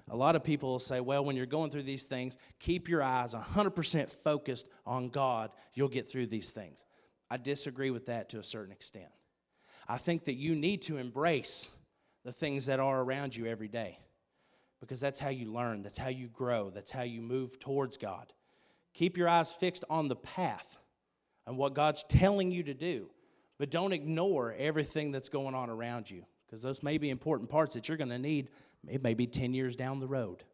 A 0.09 0.16
lot 0.16 0.37
of 0.37 0.44
people 0.44 0.70
will 0.70 0.78
say, 0.78 1.00
well, 1.00 1.24
when 1.24 1.35
you're 1.35 1.46
going 1.46 1.70
through 1.70 1.83
these 1.83 2.04
things, 2.04 2.38
keep 2.61 2.88
your 2.88 3.02
eyes 3.02 3.35
100% 3.35 4.11
focused 4.11 4.68
on 4.87 5.09
God. 5.09 5.50
You'll 5.74 5.88
get 5.88 6.11
through 6.11 6.28
these 6.28 6.50
things. 6.50 6.85
I 7.28 7.37
disagree 7.37 7.90
with 7.90 8.06
that 8.06 8.28
to 8.30 8.38
a 8.38 8.44
certain 8.44 8.72
extent. 8.72 9.11
I 9.88 9.98
think 9.98 10.24
that 10.26 10.35
you 10.35 10.54
need 10.54 10.83
to 10.83 10.98
embrace 10.98 11.70
the 12.24 12.33
things 12.33 12.66
that 12.66 12.78
are 12.78 13.02
around 13.02 13.35
you 13.35 13.46
every 13.46 13.68
day 13.68 13.98
because 14.80 15.00
that's 15.00 15.18
how 15.18 15.30
you 15.30 15.52
learn, 15.52 15.83
that's 15.83 15.98
how 15.98 16.09
you 16.09 16.28
grow, 16.28 16.70
that's 16.70 16.90
how 16.90 17.02
you 17.02 17.20
move 17.20 17.59
towards 17.59 17.96
God. 17.96 18.33
Keep 18.94 19.16
your 19.16 19.28
eyes 19.28 19.52
fixed 19.52 19.85
on 19.90 20.09
the 20.09 20.16
path 20.16 20.78
and 21.50 21.58
what 21.58 21.74
God's 21.74 22.04
telling 22.08 22.52
you 22.52 22.62
to 22.62 22.74
do, 22.74 23.10
but 23.58 23.72
don't 23.72 23.92
ignore 23.92 24.54
everything 24.56 25.10
that's 25.10 25.28
going 25.28 25.56
on 25.56 25.68
around 25.68 26.08
you 26.08 26.24
because 26.46 26.62
those 26.62 26.80
may 26.80 26.96
be 26.96 27.10
important 27.10 27.50
parts 27.50 27.74
that 27.74 27.88
you're 27.88 27.96
going 27.96 28.10
to 28.10 28.20
need 28.20 28.50
it 28.88 29.02
may 29.02 29.14
be 29.14 29.26
10 29.26 29.52
years 29.52 29.74
down 29.74 29.98
the 29.98 30.06
road. 30.06 30.44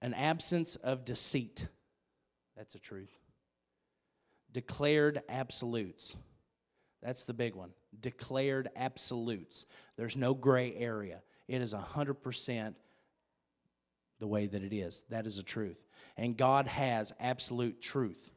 An 0.00 0.14
absence 0.14 0.76
of 0.76 1.04
deceit. 1.04 1.66
That's 2.56 2.76
a 2.76 2.78
truth. 2.78 3.10
Declared 4.52 5.20
absolutes. 5.28 6.16
That's 7.02 7.24
the 7.24 7.34
big 7.34 7.56
one. 7.56 7.70
Declared 7.98 8.68
absolutes. 8.76 9.66
There's 9.96 10.16
no 10.16 10.32
gray 10.32 10.76
area. 10.76 11.22
It 11.48 11.60
is 11.60 11.74
100% 11.74 12.74
the 14.18 14.26
way 14.26 14.46
that 14.46 14.62
it 14.62 14.74
is. 14.74 15.02
That 15.10 15.26
is 15.26 15.38
a 15.38 15.42
truth. 15.42 15.82
And 16.16 16.36
God 16.36 16.66
has 16.66 17.12
absolute 17.20 17.80
truth. 17.80 18.30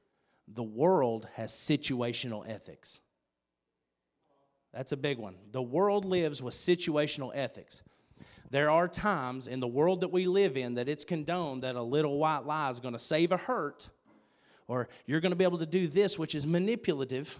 The 0.47 0.63
world 0.63 1.27
has 1.35 1.51
situational 1.51 2.47
ethics. 2.47 2.99
That's 4.73 4.91
a 4.91 4.97
big 4.97 5.17
one. 5.17 5.35
The 5.51 5.61
world 5.61 6.05
lives 6.05 6.41
with 6.41 6.53
situational 6.53 7.31
ethics. 7.33 7.81
There 8.49 8.69
are 8.69 8.87
times 8.87 9.47
in 9.47 9.59
the 9.59 9.67
world 9.67 10.01
that 10.01 10.11
we 10.11 10.25
live 10.25 10.55
in 10.55 10.75
that 10.75 10.87
it's 10.87 11.03
condoned 11.03 11.63
that 11.63 11.75
a 11.75 11.81
little 11.81 12.17
white 12.17 12.45
lie 12.45 12.69
is 12.69 12.79
going 12.79 12.93
to 12.93 12.99
save 12.99 13.31
a 13.31 13.37
hurt, 13.37 13.89
or 14.67 14.87
you're 15.05 15.19
going 15.19 15.31
to 15.31 15.35
be 15.35 15.43
able 15.43 15.57
to 15.57 15.65
do 15.65 15.87
this, 15.87 16.17
which 16.17 16.33
is 16.33 16.45
manipulative. 16.45 17.37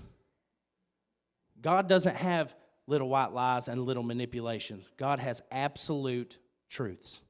God 1.62 1.88
doesn't 1.88 2.16
have 2.16 2.54
little 2.88 3.10
white 3.10 3.32
lies 3.32 3.68
and 3.68 3.84
little 3.84 4.04
manipulations, 4.04 4.90
God 4.98 5.20
has 5.20 5.42
absolute 5.52 6.38
truths. 6.70 7.22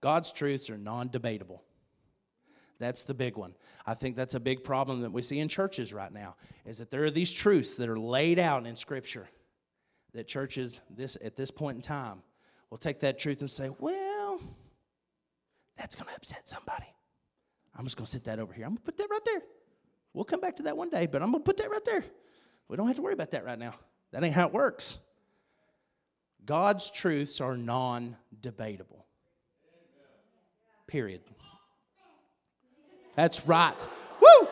God's 0.00 0.32
truths 0.32 0.70
are 0.70 0.78
non 0.78 1.08
debatable. 1.08 1.62
That's 2.78 3.04
the 3.04 3.14
big 3.14 3.36
one. 3.36 3.54
I 3.86 3.94
think 3.94 4.16
that's 4.16 4.34
a 4.34 4.40
big 4.40 4.62
problem 4.62 5.00
that 5.00 5.12
we 5.12 5.22
see 5.22 5.38
in 5.38 5.48
churches 5.48 5.92
right 5.92 6.12
now 6.12 6.36
is 6.66 6.78
that 6.78 6.90
there 6.90 7.04
are 7.04 7.10
these 7.10 7.32
truths 7.32 7.74
that 7.76 7.88
are 7.88 7.98
laid 7.98 8.38
out 8.38 8.66
in 8.66 8.76
scripture 8.76 9.28
that 10.12 10.26
churches 10.28 10.80
this 10.90 11.16
at 11.24 11.36
this 11.36 11.50
point 11.50 11.76
in 11.76 11.82
time 11.82 12.22
will 12.68 12.78
take 12.78 13.00
that 13.00 13.18
truth 13.18 13.40
and 13.40 13.50
say, 13.50 13.70
"Well, 13.78 14.40
that's 15.76 15.94
going 15.94 16.08
to 16.08 16.14
upset 16.14 16.48
somebody. 16.48 16.86
I'm 17.74 17.84
just 17.84 17.96
going 17.96 18.06
to 18.06 18.10
sit 18.10 18.24
that 18.24 18.38
over 18.38 18.52
here. 18.52 18.64
I'm 18.64 18.72
going 18.72 18.78
to 18.78 18.84
put 18.84 18.96
that 18.98 19.08
right 19.10 19.24
there. 19.24 19.42
We'll 20.12 20.24
come 20.24 20.40
back 20.40 20.56
to 20.56 20.62
that 20.64 20.76
one 20.76 20.88
day, 20.88 21.06
but 21.06 21.22
I'm 21.22 21.30
going 21.30 21.42
to 21.42 21.46
put 21.46 21.58
that 21.58 21.70
right 21.70 21.84
there. 21.84 22.04
We 22.68 22.76
don't 22.76 22.86
have 22.86 22.96
to 22.96 23.02
worry 23.02 23.12
about 23.12 23.32
that 23.32 23.44
right 23.44 23.58
now. 23.58 23.74
That 24.12 24.24
ain't 24.24 24.34
how 24.34 24.46
it 24.46 24.52
works. 24.52 24.98
God's 26.44 26.90
truths 26.90 27.40
are 27.40 27.56
non-debatable. 27.56 29.05
Period. 30.86 31.20
That's 33.16 33.46
right. 33.46 33.88
Woo! 34.20 34.48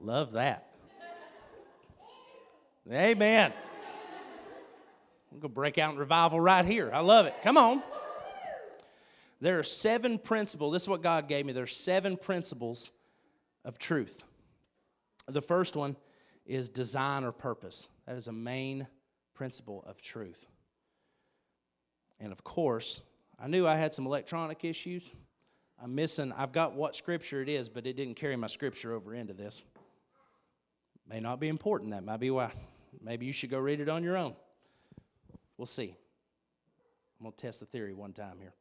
Love 0.00 0.32
that. 0.32 0.64
Amen. 2.90 3.52
I'm 5.30 5.38
going 5.40 5.50
to 5.50 5.54
break 5.54 5.78
out 5.78 5.92
in 5.92 5.98
revival 5.98 6.40
right 6.40 6.64
here. 6.64 6.90
I 6.92 7.00
love 7.00 7.26
it. 7.26 7.34
Come 7.42 7.56
on. 7.56 7.82
There 9.40 9.58
are 9.58 9.64
seven 9.64 10.18
principles. 10.18 10.72
This 10.72 10.82
is 10.82 10.88
what 10.88 11.02
God 11.02 11.28
gave 11.28 11.46
me. 11.46 11.52
There 11.52 11.64
are 11.64 11.66
seven 11.66 12.16
principles 12.16 12.90
of 13.64 13.78
truth. 13.78 14.22
The 15.28 15.42
first 15.42 15.76
one 15.76 15.96
is 16.46 16.68
design 16.68 17.24
or 17.24 17.30
purpose. 17.30 17.88
That 18.06 18.16
is 18.16 18.26
a 18.26 18.32
main 18.32 18.86
principle 19.34 19.84
of 19.86 20.00
truth. 20.00 20.46
And 22.20 22.32
of 22.32 22.42
course, 22.44 23.00
I 23.38 23.46
knew 23.46 23.66
I 23.66 23.76
had 23.76 23.94
some 23.94 24.06
electronic 24.06 24.64
issues. 24.64 25.12
I'm 25.80 25.94
missing, 25.94 26.32
I've 26.36 26.52
got 26.52 26.74
what 26.74 26.96
scripture 26.96 27.40
it 27.40 27.48
is, 27.48 27.68
but 27.68 27.86
it 27.86 27.96
didn't 27.96 28.14
carry 28.14 28.34
my 28.34 28.48
scripture 28.48 28.92
over 28.92 29.14
into 29.14 29.32
this. 29.32 29.62
May 31.08 31.20
not 31.20 31.38
be 31.38 31.48
important, 31.48 31.92
that 31.92 32.04
might 32.04 32.18
be 32.18 32.30
why. 32.30 32.50
Maybe 33.00 33.26
you 33.26 33.32
should 33.32 33.50
go 33.50 33.58
read 33.58 33.80
it 33.80 33.88
on 33.88 34.02
your 34.02 34.16
own. 34.16 34.34
We'll 35.56 35.66
see. 35.66 35.94
I'm 37.18 37.24
going 37.24 37.32
to 37.32 37.38
test 37.38 37.60
the 37.60 37.66
theory 37.66 37.94
one 37.94 38.12
time 38.12 38.38
here. 38.40 38.54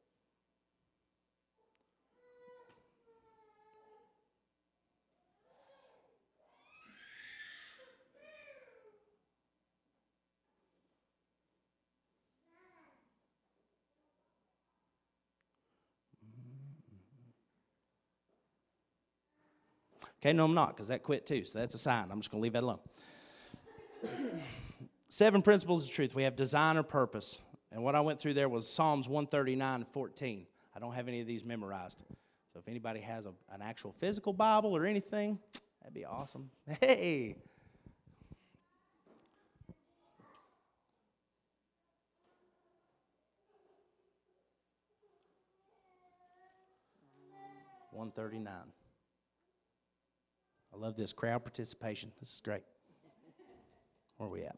Okay, 20.21 20.33
no, 20.33 20.45
I'm 20.45 20.53
not, 20.53 20.75
because 20.75 20.87
that 20.87 21.03
quit 21.03 21.25
too, 21.25 21.43
so 21.43 21.59
that's 21.59 21.75
a 21.75 21.79
sign. 21.79 22.09
I'm 22.11 22.19
just 22.19 22.31
going 22.31 22.41
to 22.41 22.43
leave 22.43 22.53
that 22.53 22.63
alone. 22.63 22.79
Seven 25.09 25.41
principles 25.41 25.87
of 25.87 25.93
truth. 25.93 26.15
We 26.15 26.23
have 26.23 26.35
design 26.35 26.77
or 26.77 26.83
purpose. 26.83 27.39
And 27.71 27.83
what 27.83 27.95
I 27.95 28.01
went 28.01 28.19
through 28.19 28.33
there 28.33 28.49
was 28.49 28.67
Psalms 28.67 29.07
139 29.07 29.75
and 29.75 29.87
14. 29.87 30.47
I 30.75 30.79
don't 30.79 30.93
have 30.93 31.07
any 31.07 31.21
of 31.21 31.27
these 31.27 31.43
memorized. 31.43 32.03
So 32.53 32.59
if 32.59 32.67
anybody 32.67 32.99
has 33.01 33.25
a, 33.25 33.33
an 33.51 33.61
actual 33.61 33.93
physical 33.99 34.33
Bible 34.33 34.75
or 34.75 34.85
anything, 34.85 35.37
that'd 35.81 35.93
be 35.93 36.05
awesome. 36.05 36.49
Hey! 36.81 37.35
One 47.91 48.11
thirty 48.11 48.37
nine. 48.37 48.76
I 50.77 50.79
love 50.79 50.95
this 50.95 51.11
crowd 51.11 51.43
participation. 51.43 52.11
This 52.19 52.35
is 52.35 52.41
great. 52.43 52.61
Where 54.17 54.29
are 54.29 54.31
we 54.31 54.43
at? 54.43 54.57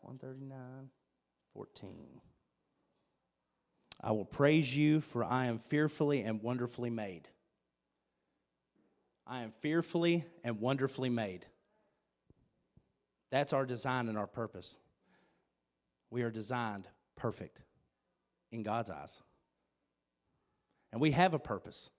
139, 0.00 0.88
14. 1.52 2.20
I 4.02 4.12
will 4.12 4.24
praise 4.24 4.74
you, 4.74 5.00
for 5.00 5.22
I 5.22 5.46
am 5.46 5.58
fearfully 5.58 6.22
and 6.22 6.42
wonderfully 6.42 6.88
made. 6.88 7.28
I 9.26 9.42
am 9.42 9.52
fearfully 9.60 10.24
and 10.44 10.60
wonderfully 10.60 11.10
made. 11.10 11.44
That's 13.30 13.52
our 13.52 13.66
design 13.66 14.08
and 14.08 14.16
our 14.16 14.26
purpose. 14.26 14.78
We 16.10 16.22
are 16.22 16.30
designed 16.30 16.88
perfect 17.16 17.60
in 18.50 18.62
God's 18.62 18.90
eyes. 18.90 19.18
And 20.92 21.00
we 21.02 21.10
have 21.10 21.34
a 21.34 21.38
purpose. 21.38 21.90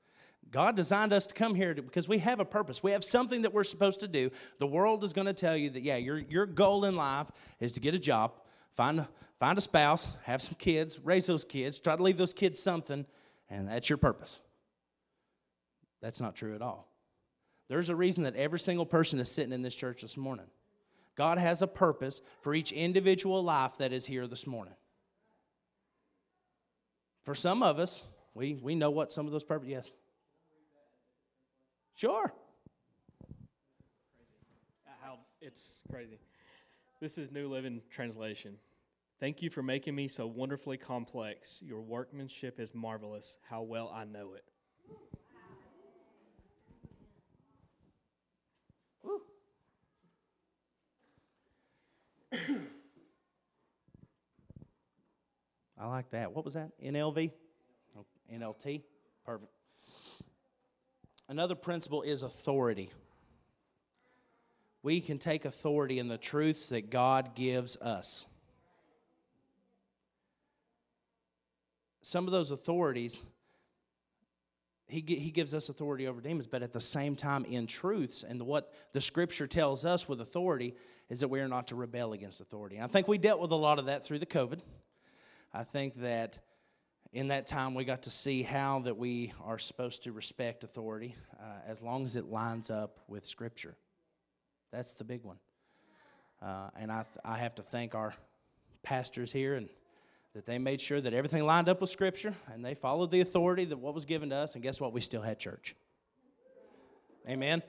God 0.52 0.76
designed 0.76 1.14
us 1.14 1.28
to 1.28 1.34
come 1.34 1.56
here 1.56 1.74
to, 1.74 1.82
because 1.82 2.08
we 2.08 2.20
have 2.20 2.40
a 2.40 2.46
purpose. 2.46 2.82
We 2.82 2.92
have 2.92 3.04
something 3.04 3.42
that 3.42 3.54
we're 3.54 3.64
supposed 3.64 4.00
to 4.00 4.08
do. 4.08 4.32
The 4.60 4.68
world 4.68 5.04
is 5.04 5.14
going 5.14 5.28
to 5.28 5.34
tell 5.34 5.58
you 5.58 5.70
that, 5.72 5.84
yeah, 5.84 5.98
your, 5.98 6.20
your 6.20 6.46
goal 6.46 6.86
in 6.86 6.96
life 6.96 7.28
is 7.60 7.74
to 7.74 7.80
get 7.80 7.94
a 7.94 8.00
job, 8.00 8.32
find, 8.76 9.06
find 9.40 9.58
a 9.58 9.62
spouse, 9.62 10.16
have 10.24 10.42
some 10.42 10.56
kids, 10.56 11.00
raise 11.04 11.26
those 11.26 11.44
kids, 11.44 11.80
try 11.80 11.96
to 11.96 12.04
leave 12.04 12.18
those 12.18 12.34
kids 12.34 12.62
something, 12.62 13.06
and 13.50 13.68
that's 13.68 13.90
your 13.90 13.98
purpose. 13.98 14.40
That's 16.02 16.22
not 16.22 16.36
true 16.36 16.56
at 16.56 16.62
all. 16.62 16.88
There's 17.68 17.90
a 17.90 17.96
reason 17.96 18.24
that 18.24 18.36
every 18.36 18.60
single 18.60 18.86
person 18.86 19.20
is 19.20 19.30
sitting 19.30 19.52
in 19.52 19.62
this 19.62 19.76
church 19.76 20.02
this 20.02 20.16
morning. 20.16 20.46
God 21.16 21.40
has 21.40 21.62
a 21.62 21.68
purpose 21.68 22.22
for 22.42 22.54
each 22.54 22.72
individual 22.72 23.44
life 23.44 23.78
that 23.80 23.92
is 23.92 24.06
here 24.06 24.28
this 24.28 24.48
morning. 24.48 24.76
For 27.26 27.36
some 27.36 27.62
of 27.64 27.80
us, 27.80 28.04
we, 28.34 28.54
we 28.54 28.76
know 28.76 28.92
what 28.92 29.12
some 29.12 29.26
of 29.26 29.34
those 29.34 29.44
purposes, 29.44 29.72
yes. 29.72 29.92
Sure. 31.98 32.32
How 35.02 35.18
it's 35.42 35.82
crazy. 35.90 36.20
This 37.02 37.18
is 37.18 37.32
New 37.32 37.50
Living 37.50 37.82
Translation. 37.90 38.58
Thank 39.20 39.42
you 39.42 39.50
for 39.50 39.64
making 39.64 39.96
me 39.96 40.08
so 40.08 40.28
wonderfully 40.28 40.78
complex. 40.78 41.60
Your 41.66 41.82
workmanship 41.82 42.60
is 42.60 42.76
marvelous. 42.76 43.40
How 43.50 43.64
well 43.64 43.92
I 43.92 44.04
know 44.04 44.36
it. 44.36 44.44
I 55.80 55.88
like 55.88 56.12
that. 56.12 56.32
What 56.32 56.46
was 56.46 56.54
that? 56.54 56.70
NLV? 56.80 57.32
NLT? 58.32 58.84
Perfect. 59.26 59.57
Another 61.30 61.56
principle 61.56 62.04
is 62.04 62.22
authority. 62.22 62.90
We 64.82 65.02
can 65.02 65.18
take 65.20 65.44
authority 65.44 66.00
in 66.00 66.08
the 66.08 66.18
truths 66.18 66.70
that 66.70 66.90
God 66.90 67.36
gives 67.36 67.76
us. 67.78 68.26
Some 72.02 72.26
of 72.26 72.32
those 72.32 72.52
authorities, 72.52 73.22
he, 74.88 75.04
he 75.06 75.30
gives 75.32 75.54
us 75.54 75.68
authority 75.68 76.08
over 76.08 76.22
demons, 76.22 76.48
but 76.48 76.64
at 76.64 76.72
the 76.72 76.80
same 76.80 77.18
time, 77.18 77.44
in 77.44 77.68
truths, 77.68 78.24
and 78.24 78.42
what 78.44 78.74
the 78.94 79.02
scripture 79.02 79.48
tells 79.48 79.84
us 79.84 80.08
with 80.08 80.22
authority 80.22 80.74
is 81.10 81.20
that 81.20 81.28
we 81.28 81.42
are 81.42 81.50
not 81.50 81.68
to 81.68 81.76
rebel 81.76 82.14
against 82.14 82.40
authority. 82.40 82.78
And 82.78 82.86
I 82.86 82.88
think 82.88 83.10
we 83.10 83.18
dealt 83.18 83.42
with 83.42 83.52
a 83.52 83.56
lot 83.56 83.78
of 83.80 83.88
that 83.88 84.06
through 84.06 84.20
the 84.20 84.26
COVID. 84.26 84.62
I 85.54 85.66
think 85.66 86.00
that 86.02 86.40
in 87.14 87.30
that 87.30 87.48
time 87.48 87.74
we 87.74 87.86
got 87.86 88.04
to 88.04 88.12
see 88.12 88.44
how 88.44 88.80
that 88.80 88.98
we 88.98 89.34
are 89.44 89.58
supposed 89.58 90.04
to 90.04 90.12
respect 90.12 90.64
authority 90.64 91.16
uh, 91.40 91.44
as 91.68 91.82
long 91.82 92.06
as 92.06 92.16
it 92.16 92.26
lines 92.26 92.70
up 92.70 93.00
with 93.08 93.26
Scripture. 93.26 93.76
That's 94.72 94.94
the 94.94 95.04
big 95.04 95.24
one. 95.24 95.38
Uh, 96.42 96.70
and 96.78 96.92
I, 96.92 97.04
th- 97.04 97.18
I 97.24 97.38
have 97.38 97.56
to 97.56 97.64
thank 97.64 97.96
our 97.96 98.14
pastors 98.84 99.32
here 99.32 99.56
and 99.56 99.70
that 100.34 100.46
they 100.46 100.60
made 100.60 100.80
sure 100.80 101.02
that 101.02 101.14
everything 101.14 101.44
lined 101.44 101.68
up 101.68 101.82
with 101.82 101.90
Scripture 101.90 102.36
and 102.54 102.64
they 102.64 102.76
followed 102.76 103.10
the 103.10 103.22
authority 103.22 103.66
that 103.66 103.78
what 103.78 103.96
was 103.96 104.06
given 104.06 104.30
to 104.30 104.36
us. 104.36 104.54
And 104.54 104.62
guess 104.62 104.80
what? 104.80 104.94
We 104.94 105.02
still 105.02 105.22
had 105.22 105.40
church. 105.40 105.76
Amen. 107.28 107.34
Amen. 107.34 107.64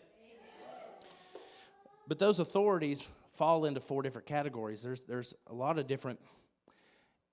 But 2.07 2.18
those 2.18 2.38
authorities 2.38 3.09
fall 3.37 3.64
into 3.64 3.81
four 3.81 4.03
different 4.03 4.27
categories. 4.27 4.83
There's, 4.83 5.01
there's 5.03 5.35
a 5.46 5.55
lot 5.55 5.79
of 5.79 5.87
different 5.87 6.20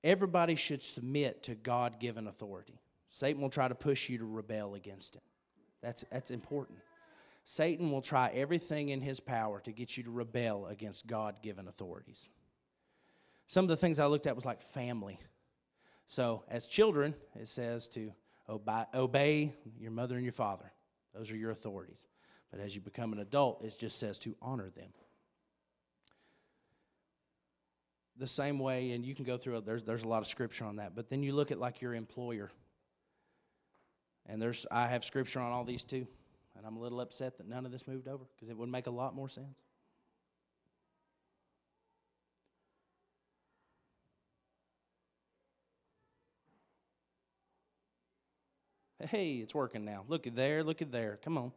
Everybody 0.03 0.55
should 0.55 0.83
submit 0.83 1.43
to 1.43 1.55
God 1.55 1.99
given 1.99 2.27
authority. 2.27 2.79
Satan 3.09 3.41
will 3.41 3.49
try 3.49 3.67
to 3.67 3.75
push 3.75 4.09
you 4.09 4.17
to 4.17 4.25
rebel 4.25 4.75
against 4.75 5.15
it. 5.15 5.23
That's, 5.81 6.03
that's 6.11 6.31
important. 6.31 6.79
Satan 7.45 7.91
will 7.91 8.01
try 8.01 8.29
everything 8.33 8.89
in 8.89 9.01
his 9.01 9.19
power 9.19 9.59
to 9.61 9.71
get 9.71 9.97
you 9.97 10.03
to 10.03 10.11
rebel 10.11 10.65
against 10.65 11.07
God 11.07 11.41
given 11.41 11.67
authorities. 11.67 12.29
Some 13.47 13.65
of 13.65 13.69
the 13.69 13.77
things 13.77 13.99
I 13.99 14.07
looked 14.07 14.27
at 14.27 14.35
was 14.35 14.45
like 14.45 14.61
family. 14.61 15.19
So, 16.07 16.43
as 16.49 16.67
children, 16.67 17.13
it 17.39 17.47
says 17.47 17.87
to 17.89 18.11
obey, 18.49 18.83
obey 18.93 19.53
your 19.79 19.91
mother 19.91 20.15
and 20.15 20.23
your 20.23 20.33
father. 20.33 20.71
Those 21.13 21.31
are 21.31 21.37
your 21.37 21.51
authorities. 21.51 22.07
But 22.51 22.59
as 22.59 22.75
you 22.75 22.81
become 22.81 23.13
an 23.13 23.19
adult, 23.19 23.63
it 23.63 23.75
just 23.79 23.99
says 23.99 24.17
to 24.19 24.35
honor 24.41 24.69
them 24.69 24.89
the 28.17 28.27
same 28.27 28.59
way, 28.59 28.91
and 28.91 29.05
you 29.05 29.13
can 29.13 29.25
go 29.25 29.37
through 29.37 29.57
it, 29.57 29.65
there's, 29.65 29.83
there's 29.83 30.03
a 30.03 30.07
lot 30.07 30.19
of 30.19 30.27
scripture 30.27 30.65
on 30.65 30.77
that. 30.77 30.95
But 30.95 31.09
then 31.09 31.23
you 31.23 31.33
look 31.33 31.51
at 31.51 31.59
like 31.59 31.81
your 31.81 31.93
employer. 31.93 32.51
And 34.25 34.41
there's 34.41 34.65
I 34.71 34.87
have 34.87 35.03
scripture 35.03 35.39
on 35.39 35.51
all 35.51 35.63
these 35.63 35.83
too. 35.83 36.07
And 36.57 36.65
I'm 36.65 36.77
a 36.77 36.79
little 36.79 37.01
upset 37.01 37.37
that 37.37 37.47
none 37.47 37.65
of 37.65 37.71
this 37.71 37.87
moved 37.87 38.07
over 38.07 38.23
because 38.35 38.49
it 38.49 38.57
would 38.57 38.69
make 38.69 38.87
a 38.87 38.91
lot 38.91 39.13
more 39.13 39.29
sense. 39.29 39.57
Hey, 49.09 49.35
it's 49.35 49.53
working 49.53 49.85
now. 49.85 50.03
Look 50.07 50.25
at 50.25 50.35
there, 50.35 50.63
look 50.63 50.81
at 50.81 50.91
there. 50.91 51.19
Come 51.21 51.37
on. 51.37 51.51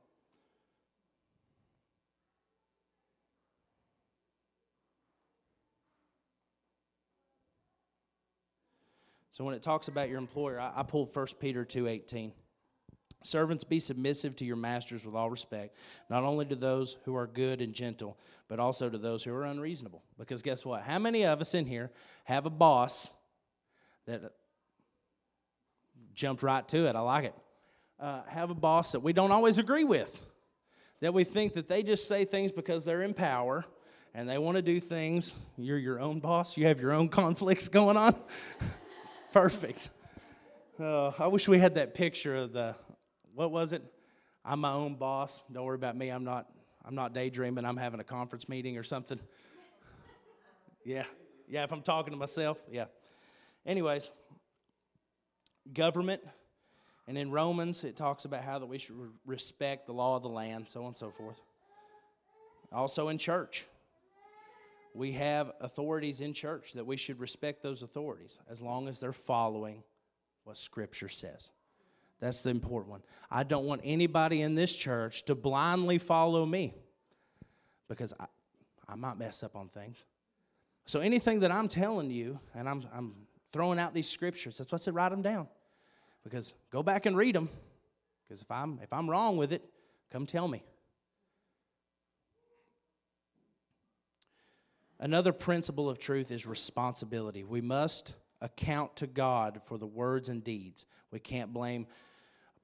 So 9.38 9.44
when 9.44 9.54
it 9.54 9.62
talks 9.62 9.86
about 9.86 10.08
your 10.08 10.18
employer, 10.18 10.58
I, 10.58 10.72
I 10.74 10.82
pulled 10.82 11.14
1 11.14 11.26
Peter 11.38 11.64
2.18. 11.64 12.32
Servants, 13.22 13.62
be 13.62 13.78
submissive 13.78 14.34
to 14.34 14.44
your 14.44 14.56
masters 14.56 15.04
with 15.04 15.14
all 15.14 15.30
respect, 15.30 15.76
not 16.10 16.24
only 16.24 16.44
to 16.46 16.56
those 16.56 16.96
who 17.04 17.14
are 17.14 17.28
good 17.28 17.62
and 17.62 17.72
gentle, 17.72 18.18
but 18.48 18.58
also 18.58 18.90
to 18.90 18.98
those 18.98 19.22
who 19.22 19.32
are 19.32 19.44
unreasonable. 19.44 20.02
Because 20.18 20.42
guess 20.42 20.66
what? 20.66 20.82
How 20.82 20.98
many 20.98 21.24
of 21.24 21.40
us 21.40 21.54
in 21.54 21.66
here 21.66 21.92
have 22.24 22.46
a 22.46 22.50
boss 22.50 23.12
that 24.06 24.32
jumped 26.14 26.42
right 26.42 26.66
to 26.66 26.88
it? 26.88 26.96
I 26.96 27.00
like 27.00 27.26
it. 27.26 27.34
Uh, 28.00 28.22
have 28.26 28.50
a 28.50 28.54
boss 28.54 28.90
that 28.90 29.00
we 29.00 29.12
don't 29.12 29.30
always 29.30 29.58
agree 29.58 29.84
with, 29.84 30.20
that 31.00 31.14
we 31.14 31.22
think 31.22 31.54
that 31.54 31.68
they 31.68 31.84
just 31.84 32.08
say 32.08 32.24
things 32.24 32.50
because 32.50 32.84
they're 32.84 33.02
in 33.02 33.14
power 33.14 33.64
and 34.14 34.28
they 34.28 34.38
want 34.38 34.56
to 34.56 34.62
do 34.62 34.80
things. 34.80 35.36
You're 35.56 35.78
your 35.78 36.00
own 36.00 36.18
boss, 36.18 36.56
you 36.56 36.66
have 36.66 36.80
your 36.80 36.92
own 36.92 37.08
conflicts 37.08 37.68
going 37.68 37.96
on. 37.96 38.16
Perfect. 39.32 39.90
Uh, 40.80 41.08
I 41.18 41.26
wish 41.26 41.48
we 41.48 41.58
had 41.58 41.74
that 41.74 41.94
picture 41.94 42.34
of 42.36 42.52
the, 42.52 42.74
what 43.34 43.50
was 43.50 43.74
it? 43.74 43.82
I'm 44.42 44.60
my 44.60 44.72
own 44.72 44.94
boss. 44.94 45.42
Don't 45.52 45.64
worry 45.64 45.74
about 45.74 45.96
me. 45.96 46.08
I'm 46.08 46.24
not, 46.24 46.46
I'm 46.82 46.94
not 46.94 47.12
daydreaming. 47.12 47.66
I'm 47.66 47.76
having 47.76 48.00
a 48.00 48.04
conference 48.04 48.48
meeting 48.48 48.78
or 48.78 48.82
something. 48.82 49.20
Yeah. 50.82 51.04
Yeah, 51.46 51.64
if 51.64 51.72
I'm 51.72 51.82
talking 51.82 52.12
to 52.12 52.18
myself, 52.18 52.56
yeah. 52.70 52.86
Anyways, 53.66 54.10
government. 55.74 56.22
And 57.06 57.18
in 57.18 57.30
Romans, 57.30 57.84
it 57.84 57.96
talks 57.96 58.24
about 58.24 58.42
how 58.42 58.58
that 58.58 58.66
we 58.66 58.78
should 58.78 58.96
respect 59.26 59.86
the 59.86 59.92
law 59.92 60.16
of 60.16 60.22
the 60.22 60.28
land, 60.30 60.70
so 60.70 60.80
on 60.80 60.88
and 60.88 60.96
so 60.96 61.10
forth. 61.10 61.40
Also 62.72 63.08
in 63.08 63.18
church 63.18 63.66
we 64.98 65.12
have 65.12 65.52
authorities 65.60 66.20
in 66.20 66.32
church 66.34 66.72
that 66.72 66.84
we 66.84 66.96
should 66.96 67.20
respect 67.20 67.62
those 67.62 67.84
authorities 67.84 68.40
as 68.50 68.60
long 68.60 68.88
as 68.88 68.98
they're 68.98 69.12
following 69.12 69.84
what 70.42 70.56
Scripture 70.56 71.08
says. 71.08 71.50
That's 72.20 72.42
the 72.42 72.50
important 72.50 72.90
one. 72.90 73.02
I 73.30 73.44
don't 73.44 73.64
want 73.64 73.82
anybody 73.84 74.42
in 74.42 74.56
this 74.56 74.74
church 74.74 75.24
to 75.26 75.36
blindly 75.36 75.98
follow 75.98 76.44
me 76.44 76.74
because 77.88 78.12
I, 78.18 78.26
I 78.88 78.96
might 78.96 79.16
mess 79.18 79.44
up 79.44 79.54
on 79.54 79.68
things. 79.68 80.04
So 80.86 80.98
anything 80.98 81.40
that 81.40 81.52
I'm 81.52 81.68
telling 81.68 82.10
you, 82.10 82.40
and 82.54 82.68
I'm, 82.68 82.82
I'm 82.92 83.14
throwing 83.52 83.78
out 83.78 83.94
these 83.94 84.10
scriptures, 84.10 84.58
that's 84.58 84.72
why 84.72 84.76
I 84.76 84.80
said 84.80 84.94
write 84.96 85.10
them 85.10 85.22
down. 85.22 85.46
Because 86.24 86.54
go 86.70 86.82
back 86.82 87.06
and 87.06 87.16
read 87.16 87.36
them. 87.36 87.48
Because 88.26 88.42
if 88.42 88.50
I'm 88.50 88.80
if 88.82 88.92
I'm 88.92 89.08
wrong 89.08 89.36
with 89.36 89.52
it, 89.52 89.62
come 90.10 90.26
tell 90.26 90.48
me. 90.48 90.64
Another 95.00 95.32
principle 95.32 95.88
of 95.88 95.98
truth 95.98 96.30
is 96.30 96.46
responsibility. 96.46 97.44
We 97.44 97.60
must 97.60 98.14
account 98.40 98.96
to 98.96 99.06
God 99.06 99.60
for 99.66 99.78
the 99.78 99.86
words 99.86 100.28
and 100.28 100.42
deeds. 100.42 100.86
We 101.10 101.20
can't 101.20 101.52
blame 101.52 101.86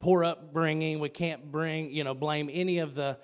poor 0.01 0.25
upbringing. 0.25 0.99
We 0.99 1.09
can't 1.09 1.51
bring, 1.51 1.93
you 1.93 2.05
know, 2.05 2.15
blame 2.15 2.51
any 2.53 2.79
of 2.79 2.95
the 2.95 3.19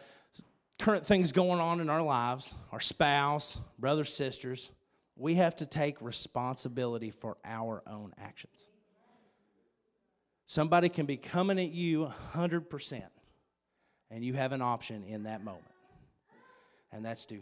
current 0.79 1.07
things 1.07 1.33
going 1.33 1.61
on 1.61 1.81
in 1.81 1.90
our 1.90 2.03
lives, 2.03 2.55
our 2.73 2.81
spouse, 2.81 3.59
brothers, 3.79 4.12
sisters. 4.12 4.70
We 5.16 5.35
have 5.35 5.57
to 5.57 5.66
take 5.66 6.01
responsibility 6.01 7.11
for 7.11 7.37
our 7.44 7.83
own 7.87 8.14
actions. 8.18 8.66
Somebody 10.46 10.88
can 10.88 11.07
be 11.07 11.16
coming 11.16 11.59
at 11.61 11.70
you 11.70 12.11
100%, 12.35 13.03
and 14.11 14.25
you 14.25 14.35
have 14.35 14.53
an 14.53 14.62
option 14.62 15.05
in 15.05 15.25
that 15.25 15.44
moment. 15.44 15.64
And 16.90 17.05
that's 17.05 17.27
to 17.27 17.40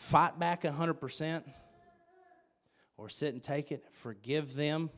fight 0.00 0.38
back 0.38 0.62
100% 0.62 1.44
or 2.96 3.10
sit 3.10 3.34
and 3.34 3.42
take 3.42 3.70
it, 3.70 3.84
forgive 3.92 4.54
them, 4.54 4.88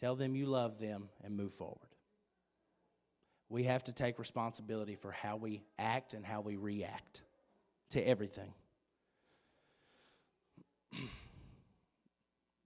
tell 0.00 0.16
them 0.16 0.34
you 0.34 0.46
love 0.46 0.80
them, 0.80 1.08
and 1.22 1.36
move 1.36 1.54
forward. 1.54 1.88
We 3.48 3.62
have 3.64 3.84
to 3.84 3.92
take 3.92 4.18
responsibility 4.18 4.96
for 4.96 5.12
how 5.12 5.36
we 5.36 5.62
act 5.78 6.12
and 6.12 6.26
how 6.26 6.40
we 6.40 6.56
react 6.56 7.22
to 7.90 8.00
everything. 8.06 8.52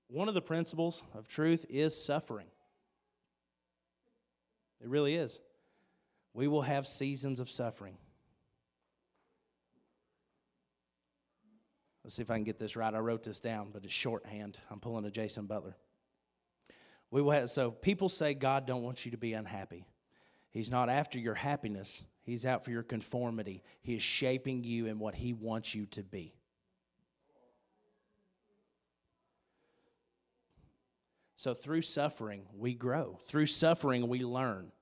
One 0.09 0.29
of 0.29 0.35
the 0.35 0.41
principles 0.41 1.03
of 1.15 1.29
truth 1.29 1.67
is 1.69 1.95
suffering. 1.95 2.47
It 4.81 4.89
really 4.89 5.15
is. 5.15 5.41
We 6.33 6.49
will 6.49 6.63
have 6.63 6.87
seasons 6.87 7.39
of 7.39 7.51
suffering. 7.51 7.99
Let's 12.05 12.15
see 12.15 12.23
if 12.23 12.31
I 12.31 12.35
can 12.35 12.45
get 12.45 12.59
this 12.59 12.77
right. 12.77 12.93
I 12.93 12.99
wrote 12.99 13.23
this 13.23 13.41
down, 13.41 13.71
but 13.73 13.85
it's 13.85 13.93
shorthand. 13.93 14.59
I'm 14.71 14.81
pulling 14.81 15.05
a 15.05 15.11
Jason 15.11 15.47
Butler. 15.47 15.77
We 17.11 17.21
will 17.23 17.33
have, 17.33 17.51
so 17.51 17.71
people 17.71 18.09
say 18.09 18.35
God 18.35 18.67
don't 18.67 18.83
want 18.83 19.05
you 19.05 19.11
to 19.11 19.19
be 19.19 19.33
unhappy. 19.35 19.85
He's 20.51 20.71
not 20.71 20.89
after 20.89 21.19
your 21.19 21.35
happiness. 21.35 22.05
He's 22.23 22.47
out 22.47 22.65
for 22.65 22.71
your 22.71 22.83
conformity. 22.83 23.63
He 23.83 23.95
is 23.95 24.03
shaping 24.03 24.65
you 24.65 24.87
in 24.87 24.99
what 24.99 25.15
he 25.15 25.33
wants 25.33 25.75
you 25.75 25.87
to 25.87 26.03
be. 26.03 26.35
So 31.37 31.55
through 31.55 31.83
suffering, 31.83 32.43
we 32.55 32.75
grow. 32.75 33.19
Through 33.27 33.47
suffering, 33.47 34.09
we 34.09 34.25
learn. 34.25 34.73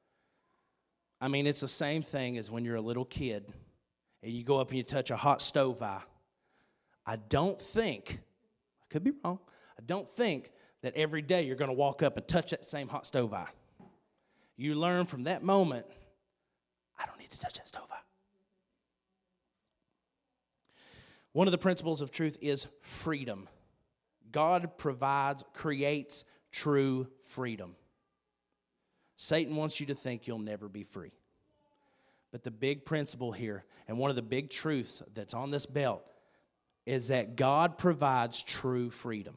I 1.21 1.29
mean, 1.29 1.47
it's 1.47 1.61
the 1.61 1.69
same 1.69 2.03
thing 2.03 2.37
as 2.37 2.51
when 2.51 2.65
you're 2.65 2.77
a 2.77 2.81
little 2.81 3.05
kid 3.05 3.53
and 4.23 4.33
you 4.33 4.43
go 4.43 4.61
up 4.61 4.69
and 4.71 4.77
you 4.77 4.83
touch 4.83 5.11
a 5.11 5.17
hot 5.17 5.41
stove 5.41 5.81
eye. 5.83 6.03
I 7.09 7.17
don't 7.17 7.59
think, 7.59 8.21
I 8.83 8.87
could 8.91 9.03
be 9.03 9.13
wrong, 9.25 9.39
I 9.79 9.83
don't 9.87 10.07
think 10.07 10.53
that 10.83 10.95
every 10.95 11.23
day 11.23 11.43
you're 11.43 11.57
going 11.57 11.71
to 11.71 11.75
walk 11.75 12.03
up 12.03 12.19
and 12.19 12.29
touch 12.29 12.51
that 12.51 12.67
same 12.67 12.87
hot 12.87 13.07
stove 13.07 13.33
eye. 13.33 13.49
You 14.59 14.75
learn 14.75 15.07
from 15.07 15.25
that 15.25 15.43
moment, 15.43 15.87
I 16.99 17.07
don't 17.07 17.19
need 17.19 17.31
to 17.31 17.41
touch 17.41 17.55
that 17.55 17.67
stove 17.67 17.87
eye. 17.91 17.97
One 21.33 21.49
of 21.49 21.53
the 21.53 21.59
principles 21.59 22.03
of 22.03 22.11
truth 22.11 22.37
is 22.43 22.67
freedom. 22.83 23.49
God 24.31 24.77
provides, 24.77 25.45
creates 25.55 26.25
true 26.53 27.09
freedom. 27.25 27.75
Satan 29.17 29.57
wants 29.57 29.81
you 29.81 29.87
to 29.87 29.95
think 29.95 30.27
you'll 30.27 30.39
never 30.39 30.69
be 30.69 30.83
free. 30.83 31.13
But 32.33 32.45
the 32.45 32.51
big 32.51 32.85
principle 32.85 33.33
here, 33.33 33.65
and 33.87 33.97
one 33.97 34.11
of 34.11 34.17
the 34.17 34.23
big 34.23 34.51
truths 34.51 35.03
that's 35.15 35.33
on 35.33 35.51
this 35.51 35.65
belt, 35.65 36.05
is 36.89 37.09
that 37.09 37.37
God 37.37 37.77
provides 37.77 38.43
true 38.43 38.89
freedom. 38.89 39.35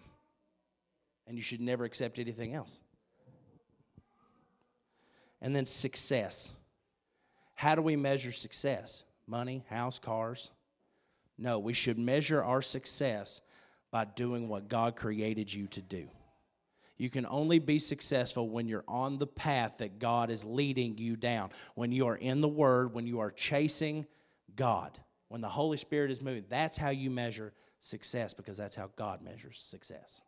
And 1.27 1.35
you 1.35 1.43
should 1.43 1.59
never 1.59 1.83
accept 1.83 2.17
anything 2.17 2.53
else. 2.53 2.79
And 5.41 5.53
then 5.53 5.65
success. 5.65 6.53
How 7.55 7.75
do 7.75 7.81
we 7.81 7.97
measure 7.97 8.31
success? 8.31 9.03
Money, 9.27 9.65
house, 9.69 9.99
cars? 9.99 10.49
No, 11.37 11.59
we 11.59 11.73
should 11.73 11.99
measure 11.99 12.41
our 12.41 12.61
success 12.61 13.41
by 13.91 14.05
doing 14.05 14.47
what 14.47 14.69
God 14.69 14.95
created 14.95 15.53
you 15.53 15.67
to 15.67 15.81
do. 15.81 16.07
You 16.97 17.09
can 17.09 17.25
only 17.25 17.59
be 17.59 17.79
successful 17.79 18.47
when 18.47 18.69
you're 18.69 18.85
on 18.87 19.17
the 19.17 19.27
path 19.27 19.79
that 19.79 19.99
God 19.99 20.29
is 20.29 20.45
leading 20.45 20.97
you 20.97 21.17
down. 21.17 21.49
When 21.75 21.91
you 21.91 22.07
are 22.07 22.15
in 22.15 22.39
the 22.39 22.47
Word, 22.47 22.93
when 22.93 23.07
you 23.07 23.19
are 23.19 23.31
chasing 23.31 24.05
God, 24.55 24.97
when 25.31 25.41
the 25.41 25.49
Holy 25.49 25.77
Spirit 25.77 26.11
is 26.11 26.21
moving. 26.21 26.43
That's 26.49 26.75
how 26.75 26.89
you 26.89 27.09
measure 27.09 27.53
success 27.79 28.33
because 28.33 28.57
that's 28.57 28.75
how 28.75 28.89
God 28.97 29.21
measures 29.21 29.57
success. 29.57 30.21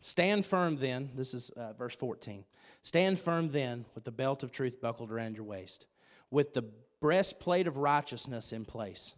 Stand 0.00 0.44
firm 0.44 0.78
then, 0.78 1.10
this 1.14 1.32
is 1.32 1.50
uh, 1.50 1.74
verse 1.74 1.94
14. 1.94 2.44
Stand 2.82 3.20
firm 3.20 3.50
then 3.50 3.84
with 3.94 4.02
the 4.02 4.10
belt 4.10 4.42
of 4.42 4.50
truth 4.50 4.80
buckled 4.80 5.12
around 5.12 5.36
your 5.36 5.44
waist, 5.44 5.86
with 6.28 6.54
the 6.54 6.64
breastplate 7.00 7.68
of 7.68 7.76
righteousness 7.76 8.52
in 8.52 8.64
place. 8.64 9.14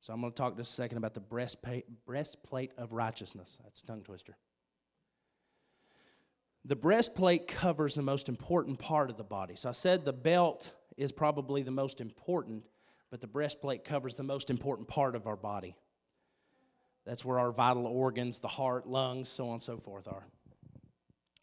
So 0.00 0.14
I'm 0.14 0.22
going 0.22 0.32
to 0.32 0.36
talk 0.36 0.56
just 0.56 0.72
a 0.72 0.74
second 0.76 0.96
about 0.96 1.12
the 1.12 1.20
breastplate, 1.20 1.84
breastplate 2.06 2.72
of 2.78 2.92
righteousness. 2.92 3.58
That's 3.62 3.82
tongue 3.82 4.02
twister. 4.02 4.38
The 6.64 6.76
breastplate 6.76 7.46
covers 7.46 7.94
the 7.94 8.02
most 8.02 8.30
important 8.30 8.78
part 8.78 9.10
of 9.10 9.18
the 9.18 9.24
body. 9.24 9.56
So 9.56 9.68
I 9.68 9.72
said 9.72 10.06
the 10.06 10.12
belt 10.14 10.72
is 10.98 11.12
probably 11.12 11.62
the 11.62 11.70
most 11.70 12.00
important, 12.00 12.64
but 13.10 13.20
the 13.20 13.26
breastplate 13.26 13.84
covers 13.84 14.16
the 14.16 14.24
most 14.24 14.50
important 14.50 14.88
part 14.88 15.14
of 15.14 15.26
our 15.26 15.36
body. 15.36 15.76
That's 17.06 17.24
where 17.24 17.38
our 17.38 17.52
vital 17.52 17.86
organs, 17.86 18.40
the 18.40 18.48
heart, 18.48 18.86
lungs, 18.86 19.30
so 19.30 19.46
on 19.46 19.54
and 19.54 19.62
so 19.62 19.78
forth 19.78 20.08
are. 20.08 20.26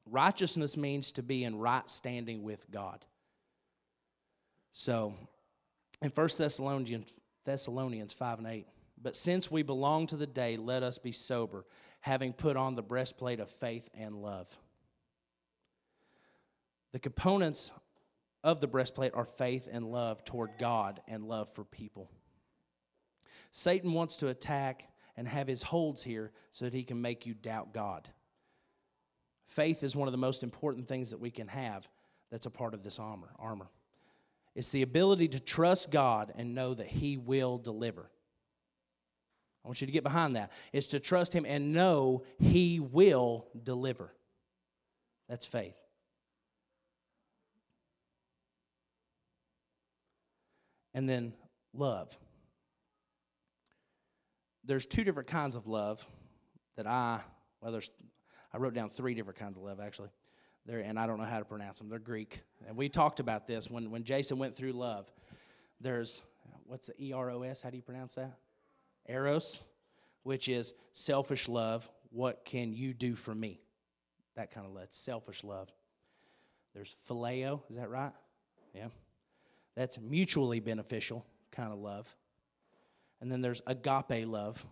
Righteousness 0.05 0.77
means 0.77 1.13
to 1.13 1.23
be 1.23 1.43
in 1.43 1.57
right 1.57 1.89
standing 1.89 2.43
with 2.43 2.69
God. 2.69 3.03
So, 4.71 5.15
in 6.01 6.11
1 6.11 6.29
Thessalonians, 6.37 7.13
Thessalonians 7.45 8.13
5 8.13 8.39
and 8.39 8.47
8, 8.47 8.67
but 9.01 9.15
since 9.15 9.49
we 9.49 9.63
belong 9.63 10.05
to 10.07 10.17
the 10.17 10.27
day, 10.27 10.57
let 10.57 10.83
us 10.83 10.97
be 10.97 11.13
sober, 11.13 11.65
having 12.01 12.33
put 12.33 12.57
on 12.57 12.75
the 12.75 12.83
breastplate 12.83 13.39
of 13.39 13.49
faith 13.49 13.89
and 13.93 14.21
love. 14.21 14.47
The 16.91 16.99
components 16.99 17.71
of 18.45 18.61
the 18.61 18.67
breastplate 18.67 19.13
are 19.15 19.25
faith 19.25 19.67
and 19.69 19.91
love 19.91 20.23
toward 20.23 20.51
God 20.59 21.01
and 21.07 21.25
love 21.25 21.49
for 21.53 21.65
people. 21.65 22.11
Satan 23.51 23.91
wants 23.91 24.17
to 24.17 24.27
attack 24.27 24.87
and 25.17 25.27
have 25.27 25.47
his 25.47 25.63
holds 25.63 26.03
here 26.03 26.31
so 26.51 26.65
that 26.65 26.73
he 26.73 26.83
can 26.83 27.01
make 27.01 27.25
you 27.25 27.33
doubt 27.33 27.73
God. 27.73 28.07
Faith 29.47 29.81
is 29.83 29.95
one 29.95 30.07
of 30.07 30.11
the 30.11 30.17
most 30.17 30.43
important 30.43 30.87
things 30.87 31.09
that 31.09 31.19
we 31.19 31.31
can 31.31 31.47
have 31.47 31.89
that's 32.29 32.45
a 32.45 32.51
part 32.51 32.75
of 32.75 32.83
this 32.83 32.99
armor. 32.99 33.31
armor. 33.39 33.69
It's 34.53 34.69
the 34.69 34.83
ability 34.83 35.29
to 35.29 35.39
trust 35.39 35.89
God 35.89 36.31
and 36.35 36.53
know 36.53 36.75
that 36.75 36.87
he 36.87 37.17
will 37.17 37.57
deliver. 37.57 38.11
I 39.63 39.67
want 39.67 39.81
you 39.81 39.87
to 39.87 39.93
get 39.93 40.03
behind 40.03 40.35
that. 40.35 40.51
It's 40.71 40.87
to 40.87 40.99
trust 40.99 41.33
him 41.33 41.45
and 41.47 41.73
know 41.73 42.23
he 42.37 42.79
will 42.79 43.47
deliver. 43.63 44.13
That's 45.27 45.47
faith. 45.47 45.75
And 50.95 51.07
then 51.07 51.33
love 51.73 52.17
there's 54.65 54.85
two 54.85 55.03
different 55.03 55.27
kinds 55.27 55.55
of 55.55 55.67
love 55.67 56.05
that 56.75 56.87
I, 56.87 57.21
well, 57.61 57.71
there's, 57.71 57.91
I 58.53 58.57
wrote 58.57 58.73
down 58.73 58.89
three 58.89 59.13
different 59.13 59.39
kinds 59.39 59.57
of 59.57 59.63
love 59.63 59.79
actually. 59.79 60.09
There, 60.65 60.79
and 60.79 60.99
I 60.99 61.05
don't 61.05 61.19
know 61.19 61.25
how 61.25 61.37
to 61.37 61.45
pronounce 61.45 61.77
them. 61.77 61.89
They're 61.89 61.99
Greek. 61.99 62.41
And 62.67 62.75
we 62.75 62.89
talked 62.89 63.19
about 63.19 63.45
this 63.45 63.69
when, 63.69 63.91
when 63.91 64.03
Jason 64.03 64.39
went 64.39 64.55
through 64.55 64.71
love. 64.71 65.11
There's, 65.79 66.23
what's 66.65 66.87
the 66.87 66.95
E 66.99 67.13
R 67.13 67.29
O 67.29 67.43
S? 67.43 67.61
How 67.61 67.69
do 67.69 67.77
you 67.77 67.83
pronounce 67.83 68.15
that? 68.15 68.33
Eros, 69.07 69.61
which 70.23 70.49
is 70.49 70.73
selfish 70.93 71.47
love. 71.47 71.87
What 72.09 72.45
can 72.45 72.73
you 72.73 72.95
do 72.95 73.13
for 73.13 73.35
me? 73.35 73.61
That 74.35 74.49
kind 74.49 74.65
of 74.65 74.73
love. 74.73 74.87
Selfish 74.89 75.43
love. 75.43 75.69
There's 76.73 76.95
phileo, 77.07 77.61
is 77.69 77.77
that 77.77 77.89
right? 77.89 78.11
Yeah. 78.73 78.87
That's 79.75 79.99
mutually 79.99 80.59
beneficial 80.59 81.25
kind 81.51 81.71
of 81.71 81.79
love. 81.79 82.15
And 83.21 83.31
then 83.31 83.41
there's 83.41 83.61
agape 83.67 84.27
love, 84.27 84.65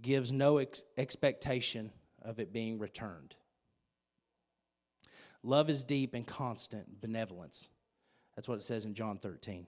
gives 0.00 0.32
no 0.32 0.58
ex- 0.58 0.84
expectation 0.96 1.90
of 2.22 2.38
it 2.38 2.52
being 2.52 2.78
returned. 2.78 3.34
Love 5.42 5.68
is 5.68 5.84
deep 5.84 6.14
and 6.14 6.26
constant 6.26 7.00
benevolence. 7.00 7.68
That's 8.34 8.48
what 8.48 8.56
it 8.56 8.62
says 8.62 8.84
in 8.84 8.94
John 8.94 9.18
13. 9.18 9.66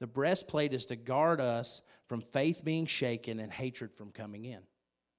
The 0.00 0.06
breastplate 0.06 0.72
is 0.72 0.86
to 0.86 0.96
guard 0.96 1.40
us 1.40 1.82
from 2.08 2.20
faith 2.20 2.64
being 2.64 2.86
shaken 2.86 3.38
and 3.38 3.52
hatred 3.52 3.92
from 3.94 4.10
coming 4.10 4.44
in. 4.44 4.60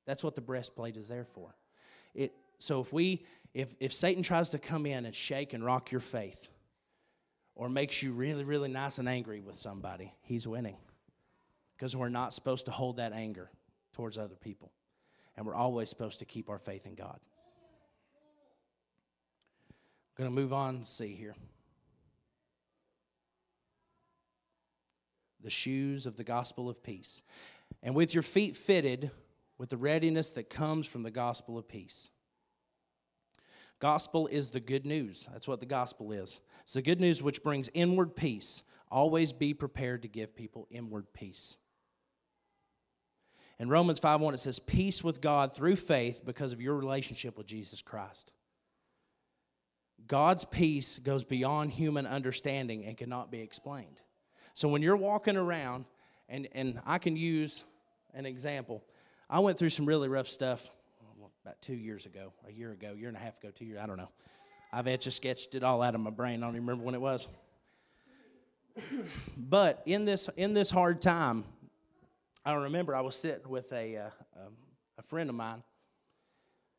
That's 0.06 0.24
what 0.24 0.36
the 0.36 0.42
breastplate 0.42 0.98
is 0.98 1.08
there 1.08 1.26
for. 1.26 1.56
It, 2.14 2.34
so 2.60 2.82
if 2.82 2.92
we 2.92 3.26
if, 3.54 3.74
if 3.80 3.94
Satan 3.94 4.22
tries 4.22 4.50
to 4.50 4.60
come 4.60 4.86
in 4.86 5.06
and 5.06 5.16
shake 5.16 5.54
and 5.54 5.64
rock 5.64 5.90
your 5.90 6.02
faith, 6.02 6.50
or 7.56 7.70
makes 7.70 8.04
you 8.04 8.12
really, 8.12 8.44
really 8.44 8.70
nice 8.70 9.00
and 9.00 9.08
angry 9.08 9.40
with 9.40 9.56
somebody, 9.56 10.14
he's 10.22 10.48
winning. 10.48 10.78
Because 11.76 11.96
we're 11.96 12.10
not 12.10 12.34
supposed 12.34 12.66
to 12.66 12.72
hold 12.72 12.98
that 12.98 13.14
anger 13.14 13.50
towards 13.94 14.18
other 14.18 14.36
people. 14.36 14.72
And 15.36 15.46
we're 15.46 15.56
always 15.56 15.90
supposed 15.90 16.20
to 16.20 16.26
keep 16.26 16.50
our 16.50 16.60
faith 16.60 16.86
in 16.86 16.96
God. 16.96 17.20
I'm 20.18 20.24
going 20.24 20.30
to 20.30 20.42
move 20.42 20.54
on 20.54 20.76
and 20.76 20.88
see 20.88 21.14
here. 21.14 21.36
The 25.44 25.50
shoes 25.50 26.06
of 26.06 26.16
the 26.18 26.24
gospel 26.24 26.70
of 26.70 26.82
peace. 26.82 27.22
And 27.84 27.96
with 27.96 28.14
your 28.14 28.24
feet 28.24 28.56
fitted 28.56 29.12
with 29.58 29.70
the 29.70 29.78
readiness 29.78 30.32
that 30.32 30.50
comes 30.50 30.88
from 30.88 31.04
the 31.04 31.12
gospel 31.12 31.58
of 31.58 31.68
peace. 31.68 32.10
Gospel 33.86 34.26
is 34.26 34.50
the 34.50 34.60
good 34.60 34.84
news. 34.84 35.30
That's 35.32 35.48
what 35.48 35.60
the 35.60 35.68
gospel 35.68 36.12
is. 36.12 36.40
It's 36.64 36.74
the 36.74 36.82
good 36.82 37.00
news 37.00 37.22
which 37.22 37.44
brings 37.44 37.70
inward 37.76 38.16
peace. 38.16 38.64
Always 38.90 39.32
be 39.32 39.54
prepared 39.54 40.02
to 40.02 40.08
give 40.08 40.36
people 40.36 40.66
inward 40.72 41.14
peace. 41.14 41.56
In 43.60 43.70
Romans 43.70 44.00
5 44.00 44.22
1, 44.22 44.34
it 44.34 44.40
says, 44.40 44.58
Peace 44.58 45.04
with 45.04 45.22
God 45.22 45.54
through 45.54 45.76
faith 45.76 46.24
because 46.26 46.52
of 46.52 46.60
your 46.60 46.74
relationship 46.74 47.38
with 47.38 47.46
Jesus 47.46 47.84
Christ. 47.84 48.34
God's 50.08 50.46
peace 50.46 50.98
goes 50.98 51.24
beyond 51.24 51.74
human 51.74 52.08
understanding 52.08 52.86
and 52.86 52.98
cannot 52.98 53.30
be 53.30 53.42
explained. 53.42 54.02
So 54.56 54.68
when 54.68 54.82
you're 54.82 54.98
walking 54.98 55.38
around, 55.38 55.86
and, 56.28 56.48
and 56.54 56.82
I 56.88 56.98
can 56.98 57.16
use 57.16 57.66
an 58.16 58.26
example, 58.26 58.84
I 59.30 59.42
went 59.42 59.60
through 59.60 59.70
some 59.70 59.86
really 59.86 60.10
rough 60.10 60.28
stuff 60.28 60.72
about 61.46 61.62
two 61.62 61.76
years 61.76 62.08
ago, 62.08 62.34
a 62.48 62.52
year 62.52 62.72
ago, 62.72 62.94
year 62.98 63.08
and 63.08 63.16
a 63.16 63.20
half 63.20 63.38
ago, 63.38 63.52
two 63.54 63.66
years, 63.66 63.80
I 63.80 63.86
don't 63.86 63.98
know. 63.98 64.10
I've 64.74 64.88
etched 64.88 65.14
sketched 65.14 65.54
it 65.54 65.64
all 65.64 65.84
out 65.84 65.94
of 65.94 66.02
my 66.02 66.10
brain. 66.10 66.42
I 66.42 66.48
don't 66.48 66.56
even 66.56 66.66
remember 66.66 66.84
when 66.84 66.96
it 66.96 67.02
was. 67.02 67.28
but 69.38 69.84
in 69.86 70.06
this 70.06 70.28
in 70.38 70.56
this 70.56 70.72
hard 70.72 71.04
time, 71.04 71.44
I 72.44 72.54
remember 72.54 72.96
I 72.96 73.02
was 73.02 73.16
sitting 73.16 73.48
with 73.48 73.72
a, 73.74 73.98
uh, 73.98 74.10
um, 74.36 74.54
a 74.98 75.04
friend 75.04 75.30
of 75.30 75.36
mine, 75.36 75.62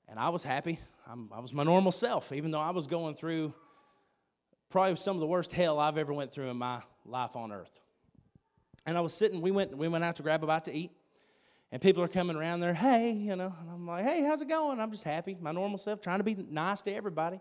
and 0.09 0.19
I 0.19 0.31
was 0.31 0.43
happy. 0.43 0.81
I'm, 1.09 1.31
I 1.33 1.39
was 1.39 1.53
my 1.53 1.63
normal 1.63 1.93
self, 1.93 2.33
even 2.33 2.51
though 2.51 2.61
I 2.61 2.71
was 2.71 2.89
going 2.89 3.15
through 3.15 3.55
probably 4.69 4.97
some 4.97 5.15
of 5.15 5.21
the 5.21 5.29
worst 5.29 5.53
hell 5.53 5.79
I've 5.79 5.97
ever 5.97 6.13
went 6.13 6.33
through 6.33 6.51
in 6.51 6.57
my 6.57 6.83
life 7.05 7.37
on 7.37 7.53
earth. 7.53 7.79
And 8.85 8.99
I 8.99 9.01
was 9.01 9.15
sitting. 9.15 9.41
We 9.41 9.53
went. 9.53 9.79
We 9.79 9.87
went 9.87 10.03
out 10.03 10.17
to 10.17 10.25
grab 10.25 10.43
a 10.43 10.47
bite 10.49 10.65
to 10.65 10.75
eat, 10.75 10.91
and 11.73 11.83
people 11.83 12.03
are 12.03 12.09
coming 12.09 12.37
around 12.37 12.61
there. 12.61 12.75
Hey, 12.75 13.13
you 13.13 13.37
know, 13.37 13.55
and 13.61 13.71
I'm 13.71 13.87
like, 13.87 14.05
hey, 14.05 14.23
how's 14.23 14.43
it 14.43 14.49
going? 14.49 14.81
I'm 14.81 14.93
just 14.93 15.05
happy, 15.05 15.37
my 15.41 15.53
normal 15.53 15.79
self, 15.79 16.01
trying 16.01 16.19
to 16.19 16.25
be 16.25 16.37
nice 16.49 16.83
to 16.83 16.93
everybody. 16.93 17.41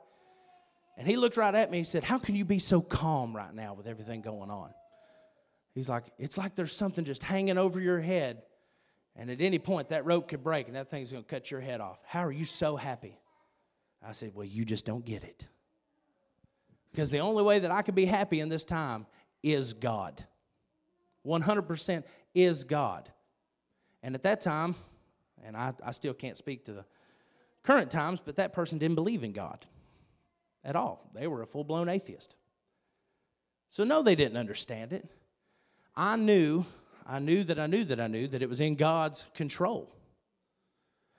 And 0.98 1.08
he 1.08 1.18
looked 1.18 1.38
right 1.38 1.54
at 1.54 1.72
me. 1.72 1.80
He 1.80 1.84
said, 1.84 2.06
"How 2.06 2.18
can 2.18 2.36
you 2.36 2.46
be 2.46 2.60
so 2.60 2.82
calm 2.82 3.36
right 3.36 3.54
now 3.54 3.74
with 3.74 3.86
everything 3.86 4.22
going 4.22 4.50
on?" 4.50 4.74
He's 5.74 5.90
like, 5.90 6.06
it's 6.18 6.38
like 6.38 6.56
there's 6.56 6.76
something 6.76 7.04
just 7.04 7.22
hanging 7.22 7.58
over 7.58 7.82
your 7.82 8.00
head, 8.00 8.44
and 9.16 9.30
at 9.30 9.42
any 9.42 9.60
point 9.60 9.90
that 9.90 10.06
rope 10.06 10.30
could 10.30 10.42
break 10.42 10.68
and 10.68 10.76
that 10.78 10.90
thing's 10.90 11.12
gonna 11.12 11.26
cut 11.26 11.52
your 11.52 11.60
head 11.60 11.82
off. 11.82 12.00
How 12.06 12.22
are 12.22 12.32
you 12.32 12.46
so 12.46 12.78
happy? 12.78 13.20
I 14.02 14.14
said, 14.14 14.32
Well, 14.34 14.46
you 14.46 14.64
just 14.66 14.86
don't 14.86 15.04
get 15.04 15.24
it. 15.24 15.48
Because 16.92 17.12
the 17.12 17.20
only 17.20 17.44
way 17.44 17.60
that 17.60 17.72
I 17.72 17.82
can 17.82 17.94
be 17.94 18.06
happy 18.06 18.40
in 18.40 18.48
this 18.48 18.64
time 18.64 19.06
is 19.44 19.74
God. 19.74 20.24
100% 21.26 22.04
is 22.34 22.64
God. 22.64 23.12
And 24.06 24.14
at 24.14 24.22
that 24.22 24.40
time, 24.40 24.76
and 25.44 25.58
I, 25.58 25.74
I 25.84 25.92
still 25.92 26.14
can't 26.14 26.38
speak 26.38 26.66
to 26.66 26.74
the 26.74 26.86
current 27.64 27.90
times, 27.90 28.20
but 28.24 28.36
that 28.36 28.54
person 28.54 28.78
didn't 28.78 28.94
believe 28.94 29.24
in 29.24 29.32
God 29.32 29.66
at 30.64 30.76
all. 30.76 31.10
They 31.16 31.26
were 31.26 31.42
a 31.42 31.48
full 31.48 31.64
blown 31.64 31.90
atheist. 31.90 32.36
So, 33.72 33.84
no, 33.84 34.04
they 34.04 34.14
didn't 34.14 34.38
understand 34.38 34.94
it. 34.94 35.10
I 35.96 36.18
knew, 36.18 36.66
I 37.08 37.18
knew 37.18 37.44
that 37.46 37.58
I 37.58 37.66
knew 37.66 37.84
that 37.84 38.00
I 38.00 38.06
knew 38.06 38.28
that 38.28 38.44
it 38.44 38.48
was 38.48 38.62
in 38.62 38.76
God's 38.76 39.26
control. 39.34 39.92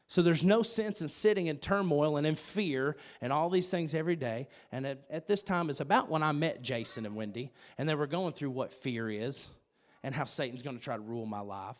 So 0.07 0.23
there's 0.23 0.45
no 0.45 0.63
sense 0.63 1.03
in 1.03 1.09
sitting 1.09 1.49
in 1.49 1.57
turmoil 1.57 2.17
and 2.17 2.25
in 2.25 2.37
fear 2.37 2.97
and 3.21 3.33
all 3.33 3.51
these 3.51 3.69
things 3.69 3.95
every 3.95 4.15
day. 4.15 4.47
And 4.71 4.87
at, 4.87 5.01
at, 5.11 5.27
this 5.27 5.43
time, 5.43 5.71
it's 5.71 5.81
about 5.81 6.09
when 6.09 6.23
I 6.23 6.31
met 6.31 6.63
Jason 6.63 7.05
and 7.05 7.17
Wendy, 7.17 7.51
and 7.79 7.89
they 7.89 7.97
were 7.97 8.07
going 8.07 8.33
through 8.33 8.51
what 8.51 8.73
fear 8.73 9.11
is 9.11 9.49
and 10.05 10.15
how 10.15 10.25
Satan's 10.25 10.63
going 10.63 10.79
to 10.79 10.85
try 10.85 10.95
to 10.95 11.03
rule 11.03 11.27
my 11.27 11.41
life. 11.41 11.79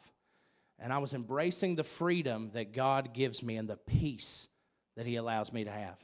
And 0.79 0.93
I 0.93 0.99
was 0.99 1.15
embracing 1.15 1.77
the 1.77 1.85
freedom 1.85 2.51
that 2.53 2.73
God 2.73 3.15
gives 3.15 3.43
me 3.43 3.57
and 3.57 3.69
the 3.69 3.77
peace 3.77 4.49
that 4.97 5.07
He 5.07 5.17
allows 5.17 5.53
me 5.53 5.65
to 5.65 5.71
have. 5.71 5.99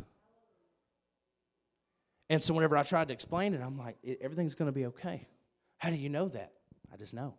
And 2.31 2.43
so 2.43 2.55
whenever 2.55 2.77
I 2.77 2.83
tried 2.83 3.09
to 3.09 3.15
explain 3.15 3.53
it, 3.53 3.61
I'm 3.61 3.79
like, 3.79 3.97
everything's 4.21 4.55
going 4.55 4.69
to 4.69 4.73
be 4.73 4.87
okay. 4.87 5.29
How 5.79 5.91
do 5.91 5.97
you 5.97 6.09
know 6.09 6.29
that? 6.29 6.53
I 6.93 6.97
just 6.97 7.13
know. 7.13 7.35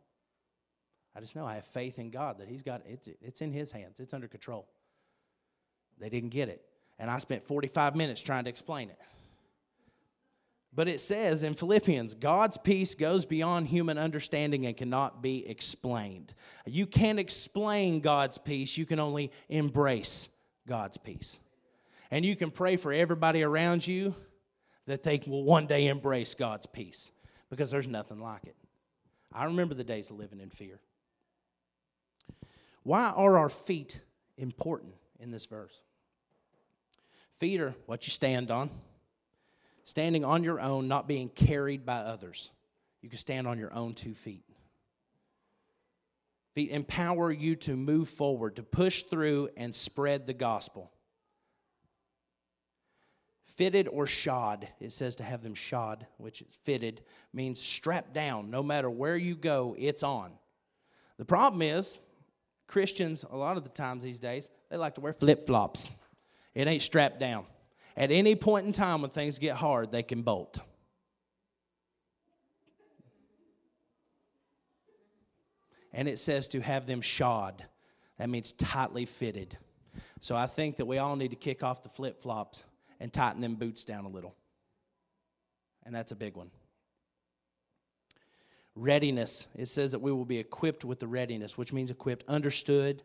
I 1.15 1.19
just 1.19 1.35
know. 1.35 1.45
I 1.45 1.55
have 1.55 1.65
faith 1.65 1.99
in 1.99 2.09
God 2.09 2.39
that 2.39 2.47
He's 2.47 2.63
got 2.63 2.85
it, 2.85 3.07
it's 3.21 3.41
in 3.41 3.51
His 3.51 3.71
hands, 3.71 3.99
it's 3.99 4.13
under 4.13 4.27
control. 4.27 4.67
They 5.99 6.09
didn't 6.09 6.29
get 6.29 6.49
it. 6.49 6.63
And 6.99 7.09
I 7.09 7.17
spent 7.17 7.47
45 7.47 7.95
minutes 7.95 8.21
trying 8.21 8.43
to 8.43 8.49
explain 8.49 8.89
it. 8.89 8.99
But 10.75 10.87
it 10.87 10.99
says 10.99 11.43
in 11.43 11.53
Philippians, 11.53 12.15
God's 12.15 12.57
peace 12.57 12.95
goes 12.95 13.25
beyond 13.25 13.67
human 13.67 13.97
understanding 13.97 14.65
and 14.65 14.75
cannot 14.75 15.21
be 15.21 15.47
explained. 15.47 16.33
You 16.65 16.87
can't 16.87 17.19
explain 17.19 17.99
God's 17.99 18.39
peace, 18.39 18.77
you 18.77 18.85
can 18.85 18.99
only 18.99 19.31
embrace 19.49 20.29
God's 20.67 20.97
peace. 20.97 21.39
And 22.09 22.25
you 22.25 22.35
can 22.35 22.49
pray 22.49 22.75
for 22.75 22.91
everybody 22.91 23.43
around 23.43 23.85
you 23.85 24.15
that 24.85 25.03
they 25.03 25.21
will 25.27 25.43
one 25.43 25.67
day 25.67 25.87
embrace 25.87 26.33
God's 26.33 26.65
peace 26.65 27.11
because 27.49 27.69
there's 27.69 27.87
nothing 27.87 28.19
like 28.19 28.45
it. 28.45 28.55
I 29.31 29.45
remember 29.45 29.75
the 29.75 29.83
days 29.83 30.09
of 30.09 30.17
living 30.17 30.39
in 30.39 30.49
fear. 30.49 30.79
Why 32.83 33.11
are 33.11 33.37
our 33.37 33.49
feet 33.49 34.01
important 34.37 34.93
in 35.19 35.31
this 35.31 35.45
verse? 35.45 35.81
Feet 37.39 37.61
are 37.61 37.73
what 37.85 38.05
you 38.05 38.11
stand 38.11 38.51
on, 38.51 38.69
standing 39.85 40.23
on 40.23 40.43
your 40.43 40.59
own, 40.59 40.87
not 40.87 41.07
being 41.07 41.29
carried 41.29 41.85
by 41.85 41.97
others. 41.97 42.49
You 43.01 43.09
can 43.09 43.19
stand 43.19 43.47
on 43.47 43.59
your 43.59 43.73
own 43.73 43.93
two 43.93 44.13
feet. 44.13 44.45
Feet 46.55 46.71
empower 46.71 47.31
you 47.31 47.55
to 47.57 47.75
move 47.75 48.09
forward, 48.09 48.55
to 48.57 48.63
push 48.63 49.03
through 49.03 49.49
and 49.57 49.73
spread 49.73 50.27
the 50.27 50.33
gospel. 50.33 50.91
Fitted 53.45 53.87
or 53.87 54.07
shod, 54.07 54.67
it 54.79 54.91
says 54.91 55.15
to 55.17 55.23
have 55.23 55.43
them 55.43 55.55
shod, 55.55 56.07
which 56.17 56.41
is 56.41 56.47
fitted, 56.63 57.01
means 57.33 57.59
strapped 57.59 58.13
down. 58.13 58.49
No 58.49 58.63
matter 58.63 58.89
where 58.89 59.17
you 59.17 59.35
go, 59.35 59.75
it's 59.77 60.03
on. 60.03 60.31
The 61.17 61.25
problem 61.25 61.61
is, 61.61 61.99
Christians, 62.67 63.25
a 63.29 63.37
lot 63.37 63.57
of 63.57 63.63
the 63.63 63.69
times 63.69 64.03
these 64.03 64.19
days, 64.19 64.47
they 64.69 64.77
like 64.77 64.95
to 64.95 65.01
wear 65.01 65.13
flip 65.13 65.45
flops. 65.45 65.89
It 66.55 66.67
ain't 66.67 66.81
strapped 66.81 67.19
down. 67.19 67.45
At 67.95 68.11
any 68.11 68.35
point 68.35 68.65
in 68.65 68.73
time 68.73 69.01
when 69.01 69.11
things 69.11 69.37
get 69.39 69.55
hard, 69.55 69.91
they 69.91 70.03
can 70.03 70.23
bolt. 70.23 70.59
And 75.93 76.07
it 76.07 76.17
says 76.17 76.47
to 76.49 76.61
have 76.61 76.87
them 76.87 77.01
shod. 77.01 77.65
That 78.17 78.29
means 78.29 78.53
tightly 78.53 79.05
fitted. 79.05 79.57
So 80.19 80.35
I 80.35 80.47
think 80.47 80.77
that 80.77 80.85
we 80.85 80.97
all 80.97 81.15
need 81.15 81.31
to 81.31 81.35
kick 81.35 81.63
off 81.63 81.83
the 81.83 81.89
flip 81.89 82.21
flops 82.21 82.63
and 82.99 83.13
tighten 83.13 83.41
them 83.41 83.55
boots 83.55 83.83
down 83.83 84.05
a 84.05 84.09
little. 84.09 84.35
And 85.85 85.93
that's 85.93 86.11
a 86.11 86.15
big 86.15 86.35
one. 86.35 86.49
Readiness. 88.75 89.47
It 89.55 89.67
says 89.67 89.91
that 89.91 89.99
we 89.99 90.11
will 90.11 90.25
be 90.25 90.39
equipped 90.39 90.83
with 90.83 90.99
the 90.99 91.07
readiness, 91.07 91.57
which 91.57 91.73
means 91.73 91.91
equipped, 91.91 92.23
understood, 92.27 93.03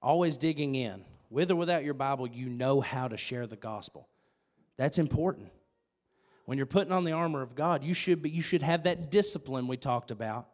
always 0.00 0.38
digging 0.38 0.76
in. 0.76 1.04
With 1.28 1.50
or 1.50 1.56
without 1.56 1.84
your 1.84 1.94
Bible, 1.94 2.26
you 2.26 2.48
know 2.48 2.80
how 2.80 3.06
to 3.06 3.18
share 3.18 3.46
the 3.46 3.56
gospel. 3.56 4.08
That's 4.80 4.96
important. 4.96 5.50
When 6.46 6.56
you're 6.56 6.66
putting 6.66 6.90
on 6.90 7.04
the 7.04 7.12
armor 7.12 7.42
of 7.42 7.54
God, 7.54 7.84
you 7.84 7.92
should 7.92 8.22
be 8.22 8.30
you 8.30 8.40
should 8.40 8.62
have 8.62 8.84
that 8.84 9.10
discipline 9.10 9.68
we 9.68 9.76
talked 9.76 10.10
about 10.10 10.48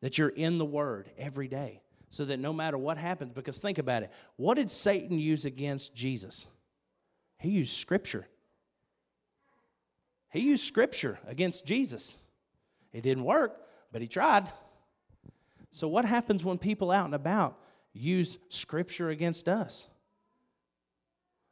that 0.00 0.16
you're 0.16 0.30
in 0.30 0.56
the 0.56 0.64
word 0.64 1.10
every 1.18 1.48
day 1.48 1.82
so 2.08 2.24
that 2.24 2.40
no 2.40 2.54
matter 2.54 2.78
what 2.78 2.96
happens 2.96 3.34
because 3.34 3.58
think 3.58 3.76
about 3.76 4.04
it. 4.04 4.10
What 4.36 4.54
did 4.54 4.70
Satan 4.70 5.18
use 5.18 5.44
against 5.44 5.94
Jesus? 5.94 6.46
He 7.36 7.50
used 7.50 7.76
scripture. 7.76 8.26
He 10.30 10.40
used 10.40 10.64
scripture 10.64 11.18
against 11.26 11.66
Jesus. 11.66 12.16
It 12.94 13.02
didn't 13.02 13.24
work, 13.24 13.54
but 13.92 14.00
he 14.00 14.08
tried. 14.08 14.50
So, 15.72 15.88
what 15.88 16.06
happens 16.06 16.42
when 16.42 16.56
people 16.56 16.90
out 16.90 17.04
and 17.04 17.14
about 17.14 17.58
use 17.92 18.38
scripture 18.48 19.10
against 19.10 19.46
us? 19.46 19.88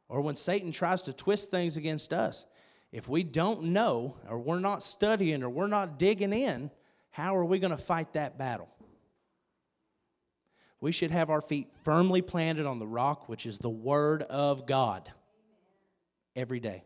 Or 0.09 0.21
when 0.21 0.35
Satan 0.35 0.71
tries 0.71 1.01
to 1.03 1.13
twist 1.13 1.51
things 1.51 1.77
against 1.77 2.13
us? 2.13 2.45
If 2.91 3.09
we 3.09 3.23
don't 3.23 3.63
know, 3.65 4.15
or 4.29 4.39
we're 4.39 4.59
not 4.59 4.81
studying, 4.81 5.43
or 5.43 5.49
we're 5.49 5.67
not 5.67 5.99
digging 5.99 6.33
in, 6.33 6.71
how 7.09 7.35
are 7.35 7.45
we 7.45 7.59
going 7.59 7.71
to 7.71 7.77
fight 7.77 8.13
that 8.13 8.37
battle? 8.37 8.69
We 10.79 10.91
should 10.91 11.11
have 11.11 11.29
our 11.29 11.41
feet 11.41 11.67
firmly 11.83 12.21
planted 12.21 12.65
on 12.65 12.79
the 12.79 12.87
rock, 12.87 13.27
which 13.27 13.45
is 13.45 13.57
the 13.57 13.69
Word 13.69 14.21
of 14.23 14.65
God 14.65 15.11
every 16.35 16.59
day. 16.59 16.83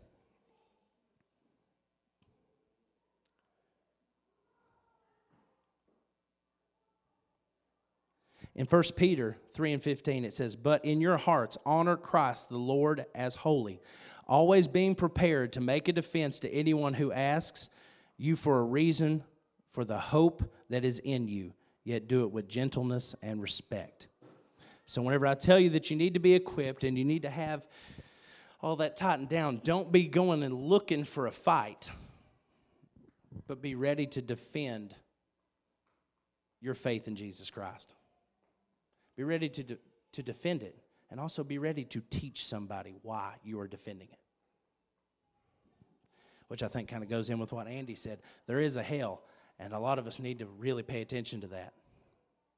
In 8.62 8.68
1 8.68 8.84
Peter 8.96 9.38
3 9.56 9.74
and 9.74 9.82
15, 9.82 10.24
it 10.24 10.36
says, 10.36 10.56
But 10.56 10.86
in 10.86 11.02
your 11.02 11.18
hearts 11.18 11.58
honor 11.66 11.98
Christ 11.98 12.50
the 12.50 12.60
Lord 12.60 13.08
as 13.16 13.38
holy, 13.38 13.82
always 14.28 14.68
being 14.68 14.94
prepared 14.94 15.52
to 15.54 15.60
make 15.60 15.88
a 15.88 15.92
defense 15.92 16.40
to 16.42 16.54
anyone 16.54 16.94
who 16.94 17.12
asks 17.12 17.70
you 18.20 18.36
for 18.36 18.60
a 18.60 18.64
reason 18.64 19.24
for 19.72 19.84
the 19.84 19.98
hope 19.98 20.44
that 20.70 20.86
is 20.86 21.00
in 21.00 21.28
you, 21.28 21.56
yet 21.84 22.08
do 22.08 22.22
it 22.22 22.32
with 22.32 22.48
gentleness 22.48 23.16
and 23.24 23.42
respect. 23.42 24.10
So, 24.86 25.02
whenever 25.02 25.26
I 25.26 25.34
tell 25.34 25.60
you 25.60 25.72
that 25.72 25.90
you 25.90 25.98
need 25.98 26.14
to 26.14 26.20
be 26.20 26.36
equipped 26.36 26.84
and 26.84 26.96
you 26.96 27.04
need 27.04 27.24
to 27.24 27.32
have 27.32 27.66
all 28.62 28.76
that 28.76 28.96
tightened 28.96 29.30
down, 29.30 29.62
don't 29.64 29.92
be 29.92 30.06
going 30.06 30.44
and 30.44 30.54
looking 30.54 31.04
for 31.04 31.26
a 31.26 31.32
fight, 31.32 31.90
but 33.48 33.60
be 33.60 33.74
ready 33.74 34.06
to 34.06 34.22
defend 34.22 34.94
your 36.62 36.76
faith 36.76 37.08
in 37.08 37.16
Jesus 37.16 37.50
Christ. 37.50 37.96
Be 39.16 39.24
ready 39.24 39.50
to, 39.50 39.64
de- 39.64 39.78
to 40.14 40.24
defend 40.24 40.64
it, 40.64 40.78
and 41.10 41.20
also 41.20 41.44
be 41.44 41.58
ready 41.58 41.84
to 41.86 42.02
teach 42.10 42.46
somebody 42.46 42.96
why 43.02 43.36
you 43.44 43.60
are 43.60 43.68
defending 43.68 44.08
it. 44.12 44.20
Which 46.48 46.64
I 46.64 46.68
think 46.68 46.90
kind 46.90 47.04
of 47.04 47.10
goes 47.10 47.30
in 47.30 47.40
with 47.40 47.54
what 47.54 47.68
Andy 47.68 47.96
said. 47.96 48.20
There 48.48 48.60
is 48.60 48.76
a 48.76 48.84
hell, 48.84 49.24
and 49.60 49.74
a 49.74 49.80
lot 49.80 50.00
of 50.00 50.08
us 50.08 50.20
need 50.20 50.40
to 50.40 50.46
really 50.46 50.84
pay 50.84 51.02
attention 51.02 51.42
to 51.42 51.48
that 51.48 51.74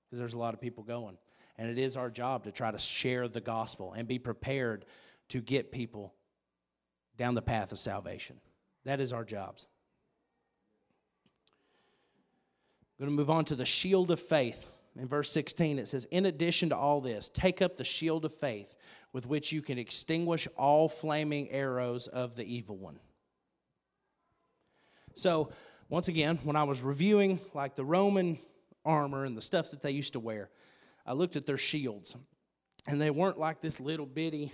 because 0.05 0.19
there's 0.19 0.33
a 0.33 0.39
lot 0.39 0.53
of 0.53 0.61
people 0.61 0.83
going. 0.83 1.17
And 1.57 1.69
it 1.69 1.77
is 1.77 1.97
our 1.97 2.09
job 2.09 2.43
to 2.45 2.51
try 2.51 2.71
to 2.71 2.79
share 2.79 3.27
the 3.27 3.41
gospel 3.41 3.93
and 3.93 4.07
be 4.07 4.19
prepared 4.19 4.85
to 5.29 5.41
get 5.41 5.71
people 5.71 6.13
down 7.17 7.35
the 7.35 7.41
path 7.41 7.71
of 7.71 7.79
salvation. 7.79 8.39
That 8.85 8.99
is 8.99 9.13
our 9.13 9.23
jobs. 9.23 9.67
I'm 12.99 13.05
going 13.05 13.15
to 13.15 13.21
move 13.21 13.29
on 13.29 13.45
to 13.45 13.55
the 13.55 13.65
shield 13.65 14.11
of 14.11 14.19
faith. 14.19 14.65
In 14.99 15.07
verse 15.07 15.31
16, 15.31 15.79
it 15.79 15.87
says, 15.87 16.05
In 16.11 16.25
addition 16.25 16.69
to 16.69 16.77
all 16.77 17.01
this, 17.01 17.29
take 17.33 17.61
up 17.61 17.77
the 17.77 17.83
shield 17.83 18.25
of 18.25 18.33
faith 18.33 18.75
with 19.11 19.25
which 19.25 19.51
you 19.51 19.61
can 19.61 19.77
extinguish 19.77 20.47
all 20.55 20.87
flaming 20.87 21.49
arrows 21.51 22.07
of 22.07 22.35
the 22.35 22.43
evil 22.43 22.77
one. 22.77 22.99
So, 25.15 25.51
once 25.89 26.07
again, 26.07 26.39
when 26.43 26.55
I 26.55 26.63
was 26.63 26.81
reviewing 26.81 27.39
like 27.53 27.75
the 27.75 27.85
Roman 27.85 28.39
armor 28.83 29.25
and 29.25 29.37
the 29.37 29.41
stuff 29.41 29.71
that 29.71 29.81
they 29.81 29.91
used 29.91 30.13
to 30.13 30.19
wear, 30.19 30.49
I 31.05 31.13
looked 31.13 31.35
at 31.35 31.45
their 31.45 31.57
shields. 31.57 32.15
And 32.87 32.99
they 32.99 33.11
weren't 33.11 33.39
like 33.39 33.61
this 33.61 33.79
little 33.79 34.05
bitty, 34.05 34.51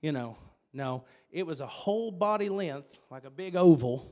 you 0.00 0.12
know, 0.12 0.38
no, 0.72 1.04
it 1.30 1.46
was 1.46 1.60
a 1.60 1.66
whole 1.66 2.10
body 2.10 2.48
length, 2.48 2.96
like 3.10 3.24
a 3.24 3.30
big 3.30 3.54
oval, 3.54 4.10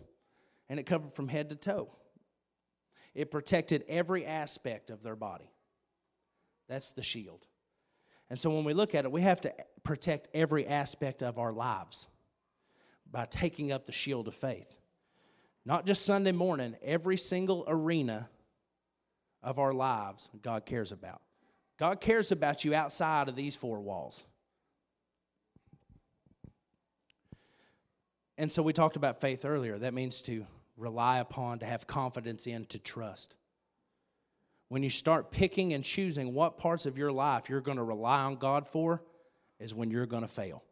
and 0.68 0.78
it 0.78 0.84
covered 0.84 1.14
from 1.14 1.28
head 1.28 1.48
to 1.50 1.56
toe. 1.56 1.90
It 3.14 3.30
protected 3.30 3.84
every 3.88 4.24
aspect 4.24 4.90
of 4.90 5.02
their 5.02 5.16
body. 5.16 5.50
That's 6.68 6.90
the 6.90 7.02
shield. 7.02 7.46
And 8.30 8.38
so 8.38 8.50
when 8.50 8.64
we 8.64 8.72
look 8.72 8.94
at 8.94 9.04
it, 9.04 9.12
we 9.12 9.20
have 9.20 9.42
to 9.42 9.54
protect 9.82 10.28
every 10.32 10.66
aspect 10.66 11.22
of 11.22 11.38
our 11.38 11.52
lives 11.52 12.08
by 13.10 13.26
taking 13.26 13.72
up 13.72 13.84
the 13.84 13.92
shield 13.92 14.26
of 14.28 14.34
faith. 14.34 14.74
Not 15.64 15.84
just 15.86 16.04
Sunday 16.06 16.32
morning, 16.32 16.76
every 16.82 17.16
single 17.18 17.64
arena 17.68 18.28
of 19.42 19.58
our 19.58 19.74
lives 19.74 20.30
God 20.40 20.64
cares 20.64 20.92
about. 20.92 21.20
God 21.78 22.00
cares 22.00 22.32
about 22.32 22.64
you 22.64 22.74
outside 22.74 23.28
of 23.28 23.36
these 23.36 23.54
four 23.54 23.80
walls. 23.80 24.24
And 28.38 28.50
so 28.50 28.62
we 28.62 28.72
talked 28.72 28.96
about 28.96 29.20
faith 29.20 29.44
earlier. 29.44 29.76
That 29.76 29.94
means 29.94 30.22
to 30.22 30.46
rely 30.82 31.18
upon, 31.20 31.60
to 31.60 31.66
have 31.66 31.86
confidence 31.86 32.46
in, 32.46 32.66
to 32.66 32.78
trust. 32.78 33.36
When 34.68 34.82
you 34.82 34.90
start 34.90 35.30
picking 35.30 35.72
and 35.72 35.84
choosing 35.84 36.34
what 36.34 36.58
parts 36.58 36.86
of 36.86 36.98
your 36.98 37.12
life 37.12 37.48
you're 37.48 37.60
going 37.60 37.78
to 37.78 37.82
rely 37.82 38.22
on 38.22 38.36
God 38.36 38.66
for, 38.68 39.02
is 39.60 39.74
when 39.74 39.90
you're 39.90 40.06
going 40.06 40.22
to 40.22 40.28
fail. 40.28 40.62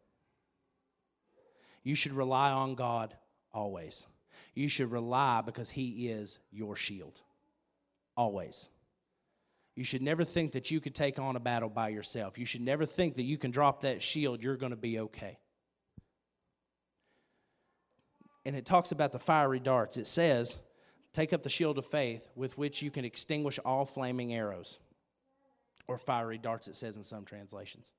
You 1.83 1.95
should 1.95 2.13
rely 2.13 2.51
on 2.51 2.75
God 2.75 3.15
always. 3.53 4.05
You 4.53 4.67
should 4.67 4.91
rely 4.91 5.41
because 5.41 5.69
He 5.69 6.09
is 6.09 6.39
your 6.51 6.75
shield. 6.75 7.21
Always. 8.17 8.67
You 9.75 9.83
should 9.83 10.01
never 10.01 10.23
think 10.23 10.51
that 10.51 10.69
you 10.69 10.81
could 10.81 10.93
take 10.93 11.17
on 11.17 11.35
a 11.35 11.39
battle 11.39 11.69
by 11.69 11.89
yourself. 11.89 12.37
You 12.37 12.45
should 12.45 12.61
never 12.61 12.85
think 12.85 13.15
that 13.15 13.23
you 13.23 13.37
can 13.37 13.51
drop 13.51 13.81
that 13.81 14.03
shield, 14.03 14.43
you're 14.43 14.57
going 14.57 14.71
to 14.71 14.75
be 14.75 14.99
okay 14.99 15.37
and 18.45 18.55
it 18.55 18.65
talks 18.65 18.91
about 18.91 19.11
the 19.11 19.19
fiery 19.19 19.59
darts. 19.59 19.97
It 19.97 20.07
says, 20.07 20.57
Take 21.13 21.33
up 21.33 21.43
the 21.43 21.49
shield 21.49 21.77
of 21.77 21.85
faith 21.85 22.29
with 22.35 22.57
which 22.57 22.81
you 22.81 22.89
can 22.89 23.03
extinguish 23.03 23.59
all 23.65 23.85
flaming 23.85 24.33
arrows. 24.33 24.79
Or 25.87 25.97
fiery 25.97 26.37
darts, 26.37 26.67
it 26.67 26.75
says 26.75 26.95
in 26.95 27.03
some 27.03 27.25
translations. 27.25 27.91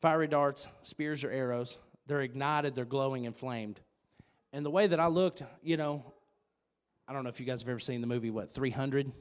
Fiery 0.00 0.26
darts, 0.26 0.68
spears, 0.82 1.22
or 1.22 1.30
arrows, 1.30 1.78
they're 2.06 2.22
ignited, 2.22 2.74
they're 2.74 2.86
glowing, 2.86 3.24
inflamed. 3.24 3.80
And 4.52 4.64
the 4.64 4.70
way 4.70 4.86
that 4.86 4.98
I 4.98 5.08
looked, 5.08 5.42
you 5.62 5.76
know, 5.76 6.02
I 7.06 7.12
don't 7.12 7.24
know 7.24 7.30
if 7.30 7.40
you 7.40 7.46
guys 7.46 7.60
have 7.60 7.68
ever 7.68 7.78
seen 7.78 8.00
the 8.00 8.06
movie, 8.06 8.30
what, 8.30 8.50
300? 8.50 9.12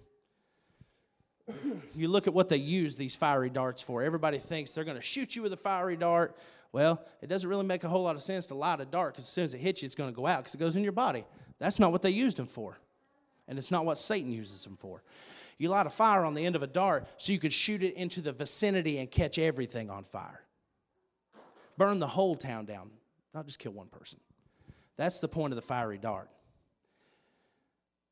you 1.93 2.07
look 2.07 2.28
at 2.28 2.34
what 2.34 2.47
they 2.47 2.57
use 2.57 2.95
these 2.95 3.15
fiery 3.15 3.49
darts 3.49 3.82
for. 3.82 4.03
Everybody 4.03 4.38
thinks 4.38 4.72
they're 4.72 4.84
going 4.84 4.97
to 4.97 5.03
shoot 5.03 5.36
you 5.36 5.41
with 5.41 5.51
a 5.51 5.57
fiery 5.57 5.97
dart 5.97 6.38
well, 6.72 7.05
it 7.22 7.28
doesn't 7.28 7.49
really 7.49 7.65
make 7.65 7.84
a 7.84 7.89
whole 7.89 8.03
lot 8.03 8.15
of 8.15 8.22
sense 8.22 8.47
to 8.47 8.55
light 8.55 8.82
a 8.82 8.86
dart 8.86 9.13
because 9.13 9.26
as 9.26 9.32
soon 9.32 9.45
as 9.45 9.53
it 9.53 9.59
hits 9.59 9.82
you, 9.82 9.86
it's 9.86 9.95
going 9.95 10.09
to 10.09 10.15
go 10.15 10.28
out 10.28 10.39
because 10.39 10.55
it 10.55 10.59
goes 10.59 10.76
in 10.76 10.84
your 10.84 10.91
body. 10.91 11.26
That's 11.59 11.80
not 11.80 11.91
what 11.91 12.01
they 12.01 12.09
used 12.09 12.38
them 12.38 12.47
for. 12.47 12.78
And 13.47 13.57
it's 13.57 13.72
not 13.72 13.86
what 13.86 13.97
Satan 13.97 14.32
uses 14.32 14.63
them 14.63 14.78
for. 14.78 15.01
You 15.57 15.70
light 15.70 15.88
a 15.88 15.89
fire 15.89 16.24
on 16.26 16.34
the 16.34 16.45
end 16.45 16.55
of 16.55 16.63
a 16.63 16.68
dart 16.68 17.07
so 17.18 17.32
you 17.32 17.39
could 17.39 17.53
shoot 17.53 17.82
it 17.82 17.95
into 17.95 18.22
the 18.22 18.32
vicinity 18.32 18.99
and 18.99 19.09
catch 19.09 19.39
everything 19.39 19.89
on 19.89 20.03
fire. 20.03 20.41
Burn 21.78 21.99
the 21.99 22.07
whole 22.07 22.36
town 22.36 22.65
down, 22.65 22.91
not 23.34 23.45
just 23.45 23.59
kill 23.59 23.72
one 23.72 23.88
person. 23.88 24.20
That's 24.97 25.20
the 25.20 25.28
point 25.28 25.53
of 25.53 25.55
the 25.55 25.61
fiery 25.61 25.97
dart. 25.97 26.30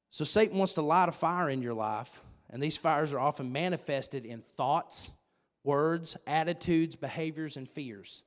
So 0.09 0.23
Satan 0.23 0.57
wants 0.57 0.75
to 0.75 0.81
light 0.81 1.09
a 1.09 1.11
fire 1.11 1.49
in 1.49 1.61
your 1.61 1.73
life, 1.73 2.21
and 2.49 2.63
these 2.63 2.77
fires 2.77 3.11
are 3.11 3.19
often 3.19 3.51
manifested 3.51 4.25
in 4.25 4.41
thoughts, 4.41 5.11
words, 5.63 6.15
attitudes, 6.25 6.95
behaviors, 6.95 7.57
and 7.57 7.67
fears. 7.67 8.23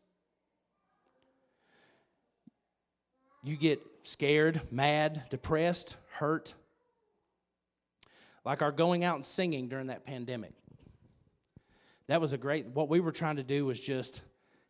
You 3.48 3.56
get 3.56 3.80
scared, 4.02 4.60
mad, 4.70 5.22
depressed, 5.30 5.96
hurt. 6.12 6.54
Like 8.44 8.62
our 8.62 8.72
going 8.72 9.04
out 9.04 9.16
and 9.16 9.24
singing 9.24 9.68
during 9.68 9.88
that 9.88 10.04
pandemic. 10.04 10.52
That 12.06 12.20
was 12.20 12.32
a 12.32 12.38
great, 12.38 12.66
what 12.66 12.88
we 12.88 13.00
were 13.00 13.12
trying 13.12 13.36
to 13.36 13.42
do 13.42 13.66
was 13.66 13.80
just 13.80 14.20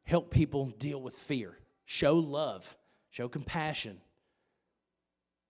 help 0.05 0.31
people 0.31 0.67
deal 0.79 1.01
with 1.01 1.15
fear, 1.15 1.59
show 1.85 2.17
love, 2.17 2.77
show 3.11 3.29
compassion. 3.29 4.01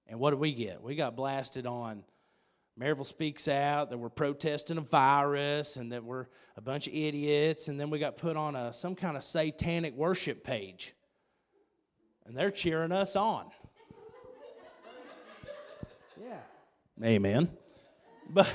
And 0.06 0.18
what 0.18 0.30
did 0.30 0.40
we 0.40 0.52
get? 0.52 0.82
We 0.82 0.96
got 0.96 1.16
blasted 1.16 1.66
on 1.66 2.04
Maryville 2.78 3.06
Speaks 3.06 3.48
Out 3.48 3.90
that 3.90 3.98
we're 3.98 4.08
protesting 4.08 4.78
a 4.78 4.82
virus 4.82 5.76
and 5.76 5.92
that 5.92 6.04
we're 6.04 6.26
a 6.56 6.60
bunch 6.60 6.86
of 6.86 6.94
idiots. 6.94 7.68
And 7.68 7.78
then 7.78 7.90
we 7.90 7.98
got 7.98 8.16
put 8.16 8.36
on 8.36 8.56
a, 8.56 8.72
some 8.72 8.94
kind 8.94 9.16
of 9.16 9.24
satanic 9.24 9.94
worship 9.94 10.44
page 10.44 10.94
and 12.28 12.36
they're 12.36 12.50
cheering 12.50 12.92
us 12.92 13.16
on. 13.16 13.46
Yeah. 16.20 16.40
Amen. 17.06 17.48
But 18.28 18.52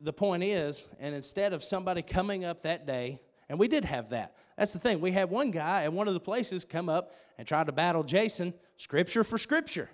the 0.00 0.12
point 0.12 0.42
is, 0.42 0.86
and 0.98 1.14
instead 1.14 1.52
of 1.52 1.62
somebody 1.62 2.00
coming 2.00 2.46
up 2.46 2.62
that 2.62 2.86
day, 2.86 3.20
and 3.48 3.58
we 3.58 3.68
did 3.68 3.84
have 3.84 4.08
that. 4.08 4.34
That's 4.56 4.72
the 4.72 4.78
thing. 4.78 5.02
We 5.02 5.12
had 5.12 5.30
one 5.30 5.50
guy 5.50 5.84
at 5.84 5.92
one 5.92 6.08
of 6.08 6.14
the 6.14 6.20
places 6.20 6.64
come 6.64 6.88
up 6.88 7.12
and 7.36 7.46
try 7.46 7.62
to 7.62 7.72
battle 7.72 8.02
Jason, 8.02 8.54
scripture 8.78 9.22
for 9.22 9.36
scripture. 9.36 9.90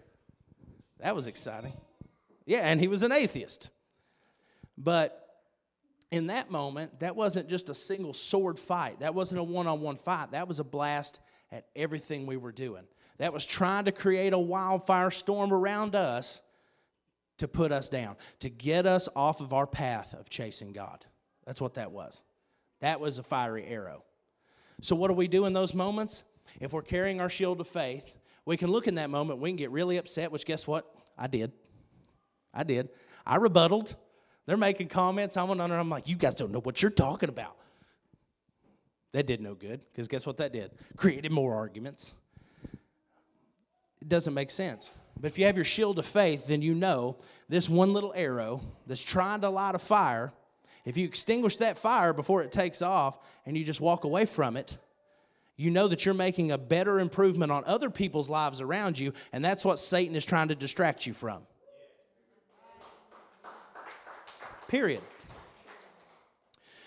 That 1.01 1.16
was 1.16 1.26
exciting. 1.26 1.72
Yeah, 2.47 2.61
and 2.61 2.80
he 2.80 2.86
was 2.86 3.03
an 3.03 3.11
atheist. 3.11 3.70
But 4.78 5.18
in 6.12 6.28
that 6.28 6.51
moment, 6.51 7.01
that 7.01 7.16
wasn't 7.16 7.49
just 7.49 7.68
a 7.68 7.74
single 7.74 8.14
sword 8.14 8.59
fight. 8.59 9.01
That 9.01 9.14
wasn't 9.14 9.40
a 9.40 9.45
one 9.45 9.66
on 9.66 9.80
one 9.80 9.97
fight. 9.97 10.30
That 10.30 10.47
was 10.47 10.61
a 10.61 10.64
blast 10.64 11.18
at 11.53 11.66
everything 11.76 12.26
we 12.26 12.36
were 12.36 12.50
doing. 12.50 12.82
That 13.18 13.32
was 13.32 13.46
trying 13.46 13.84
to 13.84 13.92
create 13.92 14.32
a 14.32 14.38
wildfire 14.38 15.11
storm 15.12 15.53
around 15.53 15.94
us 15.94 16.40
to 17.38 17.46
put 17.46 17.70
us 17.70 17.88
down, 17.88 18.16
to 18.40 18.48
get 18.48 18.86
us 18.86 19.09
off 19.14 19.40
of 19.40 19.53
our 19.53 19.66
path 19.66 20.14
of 20.14 20.28
chasing 20.28 20.72
God. 20.72 21.05
That's 21.46 21.61
what 21.61 21.74
that 21.74 21.92
was. 21.92 22.22
That 22.80 22.98
was 22.98 23.18
a 23.18 23.22
fiery 23.22 23.66
arrow. 23.66 24.03
So, 24.80 24.96
what 24.96 25.09
do 25.09 25.14
we 25.14 25.28
do 25.28 25.44
in 25.44 25.53
those 25.53 25.74
moments? 25.74 26.24
If 26.61 26.72
we're 26.72 26.82
carrying 26.82 27.20
our 27.20 27.28
shield 27.28 27.61
of 27.61 27.68
faith, 27.68 28.14
we 28.44 28.57
can 28.57 28.70
look 28.70 28.88
in 28.88 28.96
that 28.96 29.11
moment, 29.11 29.38
we 29.38 29.50
can 29.50 29.57
get 29.57 29.70
really 29.70 29.98
upset, 29.98 30.32
which 30.32 30.44
guess 30.44 30.66
what? 30.66 30.92
I 31.16 31.26
did. 31.28 31.53
I 32.53 32.64
did. 32.64 32.88
I 33.24 33.36
rebutted. 33.36 33.94
They're 34.46 34.57
making 34.57 34.88
comments. 34.88 35.36
I 35.36 35.44
went 35.44 35.61
under, 35.61 35.76
I'm 35.76 35.88
like, 35.88 36.09
you 36.09 36.16
guys 36.16 36.34
don't 36.34 36.50
know 36.50 36.61
what 36.61 36.82
you're 36.82 36.90
talking 36.90 37.28
about. 37.28 37.57
That 39.12 39.26
did 39.26 39.40
no 39.40 39.54
good, 39.54 39.80
because 39.92 40.08
guess 40.08 40.26
what 40.26 40.38
that 40.38 40.52
did? 40.52 40.72
Created 40.96 41.32
more 41.32 41.54
arguments. 41.54 42.12
It 44.00 44.08
doesn't 44.08 44.34
make 44.34 44.50
sense. 44.50 44.90
But 45.20 45.30
if 45.30 45.38
you 45.38 45.44
have 45.44 45.56
your 45.56 45.64
shield 45.64 45.98
of 45.98 46.06
faith, 46.06 46.46
then 46.46 46.62
you 46.62 46.74
know 46.74 47.16
this 47.48 47.68
one 47.68 47.92
little 47.92 48.12
arrow 48.16 48.62
that's 48.86 49.02
trying 49.02 49.42
to 49.42 49.50
light 49.50 49.74
a 49.74 49.78
fire, 49.78 50.32
if 50.84 50.96
you 50.96 51.04
extinguish 51.04 51.58
that 51.58 51.78
fire 51.78 52.12
before 52.12 52.42
it 52.42 52.50
takes 52.50 52.82
off 52.82 53.18
and 53.46 53.56
you 53.56 53.64
just 53.64 53.80
walk 53.80 54.04
away 54.04 54.24
from 54.24 54.56
it, 54.56 54.78
you 55.56 55.70
know 55.70 55.86
that 55.86 56.04
you're 56.04 56.14
making 56.14 56.50
a 56.50 56.58
better 56.58 56.98
improvement 56.98 57.52
on 57.52 57.62
other 57.66 57.90
people's 57.90 58.28
lives 58.28 58.60
around 58.60 58.98
you, 58.98 59.12
and 59.32 59.44
that's 59.44 59.64
what 59.64 59.78
Satan 59.78 60.16
is 60.16 60.24
trying 60.24 60.48
to 60.48 60.54
distract 60.54 61.06
you 61.06 61.14
from. 61.14 61.42
Period. 64.66 65.02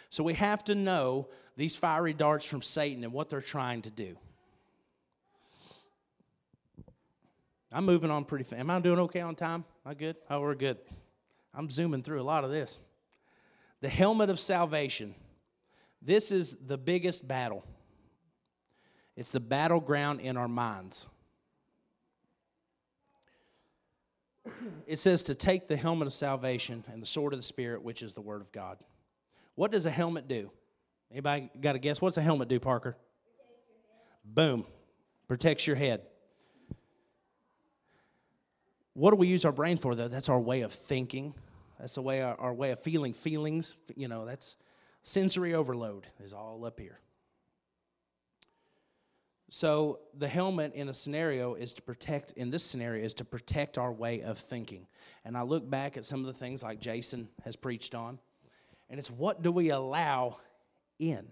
So 0.09 0.23
we 0.23 0.33
have 0.33 0.63
to 0.65 0.75
know 0.75 1.27
these 1.57 1.75
fiery 1.75 2.13
darts 2.13 2.45
from 2.45 2.61
Satan 2.61 3.03
and 3.03 3.13
what 3.13 3.29
they're 3.29 3.41
trying 3.41 3.81
to 3.83 3.89
do. 3.89 4.17
I'm 7.71 7.85
moving 7.85 8.11
on 8.11 8.25
pretty 8.25 8.45
fast. 8.45 8.59
Am 8.59 8.69
I 8.69 8.79
doing 8.79 8.99
okay 8.99 9.21
on 9.21 9.35
time? 9.35 9.65
Am 9.85 9.91
I 9.91 9.93
good? 9.93 10.15
Oh, 10.29 10.41
we're 10.41 10.55
good. 10.55 10.77
I'm 11.53 11.69
zooming 11.69 12.03
through 12.03 12.21
a 12.21 12.23
lot 12.23 12.43
of 12.43 12.49
this. 12.49 12.79
The 13.81 13.89
helmet 13.89 14.29
of 14.29 14.39
salvation. 14.39 15.13
This 16.01 16.31
is 16.31 16.55
the 16.65 16.77
biggest 16.77 17.27
battle. 17.27 17.65
It's 19.15 19.31
the 19.31 19.39
battleground 19.39 20.21
in 20.21 20.37
our 20.37 20.47
minds. 20.47 21.07
It 24.87 24.99
says 24.99 25.23
to 25.23 25.35
take 25.35 25.67
the 25.67 25.75
helmet 25.75 26.05
of 26.05 26.13
salvation 26.13 26.83
and 26.91 27.01
the 27.01 27.07
sword 27.07 27.33
of 27.33 27.39
the 27.39 27.43
Spirit, 27.43 27.81
which 27.81 28.03
is 28.03 28.13
the 28.13 28.21
Word 28.21 28.41
of 28.41 28.51
God. 28.51 28.77
What 29.55 29.71
does 29.71 29.87
a 29.87 29.91
helmet 29.91 30.27
do? 30.27 30.51
Anybody 31.11 31.49
got 31.59 31.75
a 31.75 31.79
guess? 31.79 32.01
What's 32.01 32.17
a 32.17 32.21
helmet 32.21 32.47
do, 32.47 32.59
Parker? 32.59 32.97
Boom. 34.23 34.65
Protects 35.27 35.65
your 35.67 35.75
head. 35.75 36.01
What 38.93 39.11
do 39.11 39.17
we 39.17 39.27
use 39.27 39.45
our 39.45 39.51
brain 39.51 39.77
for, 39.77 39.95
though? 39.95 40.07
That's 40.07 40.29
our 40.29 40.39
way 40.39 40.61
of 40.61 40.71
thinking. 40.71 41.33
That's 41.79 41.95
the 41.95 42.01
way 42.01 42.21
our, 42.21 42.39
our 42.39 42.53
way 42.53 42.71
of 42.71 42.79
feeling 42.81 43.13
feelings. 43.13 43.75
You 43.95 44.07
know, 44.07 44.25
that's 44.25 44.55
sensory 45.03 45.53
overload 45.53 46.07
is 46.23 46.33
all 46.33 46.65
up 46.65 46.79
here. 46.79 46.99
So 49.49 49.99
the 50.17 50.27
helmet 50.27 50.73
in 50.73 50.89
a 50.89 50.93
scenario 50.93 51.53
is 51.53 51.73
to 51.75 51.81
protect, 51.81 52.31
in 52.33 52.49
this 52.49 52.63
scenario, 52.63 53.03
is 53.03 53.13
to 53.15 53.25
protect 53.25 53.77
our 53.77 53.91
way 53.91 54.21
of 54.21 54.37
thinking. 54.37 54.87
And 55.23 55.37
I 55.37 55.43
look 55.43 55.69
back 55.69 55.97
at 55.97 56.05
some 56.05 56.21
of 56.21 56.25
the 56.25 56.33
things 56.33 56.63
like 56.63 56.79
Jason 56.79 57.29
has 57.43 57.55
preached 57.55 57.95
on, 57.95 58.19
and 58.89 58.99
it's 58.99 59.11
what 59.11 59.43
do 59.43 59.51
we 59.51 59.69
allow 59.69 60.37
in? 60.99 61.27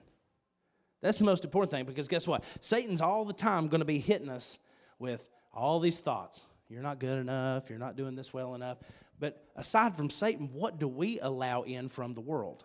That's 1.01 1.19
the 1.19 1.25
most 1.25 1.43
important 1.43 1.71
thing 1.71 1.85
because 1.85 2.07
guess 2.07 2.25
what? 2.25 2.43
Satan's 2.61 3.01
all 3.01 3.25
the 3.25 3.33
time 3.33 3.67
going 3.67 3.81
to 3.81 3.85
be 3.85 3.99
hitting 3.99 4.29
us 4.29 4.57
with 4.99 5.29
all 5.53 5.79
these 5.79 5.99
thoughts. 5.99 6.45
You're 6.69 6.81
not 6.81 6.99
good 6.99 7.19
enough. 7.19 7.69
You're 7.69 7.77
not 7.77 7.97
doing 7.97 8.15
this 8.15 8.33
well 8.33 8.55
enough. 8.55 8.77
But 9.19 9.45
aside 9.55 9.95
from 9.95 10.09
Satan, 10.09 10.49
what 10.53 10.79
do 10.79 10.87
we 10.87 11.19
allow 11.19 11.63
in 11.63 11.89
from 11.89 12.13
the 12.13 12.21
world? 12.21 12.63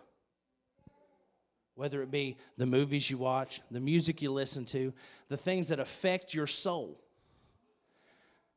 Whether 1.75 2.01
it 2.01 2.11
be 2.11 2.37
the 2.57 2.65
movies 2.65 3.09
you 3.09 3.17
watch, 3.17 3.61
the 3.69 3.79
music 3.79 4.21
you 4.21 4.31
listen 4.31 4.65
to, 4.65 4.93
the 5.27 5.37
things 5.37 5.67
that 5.67 5.79
affect 5.79 6.33
your 6.33 6.47
soul. 6.47 6.99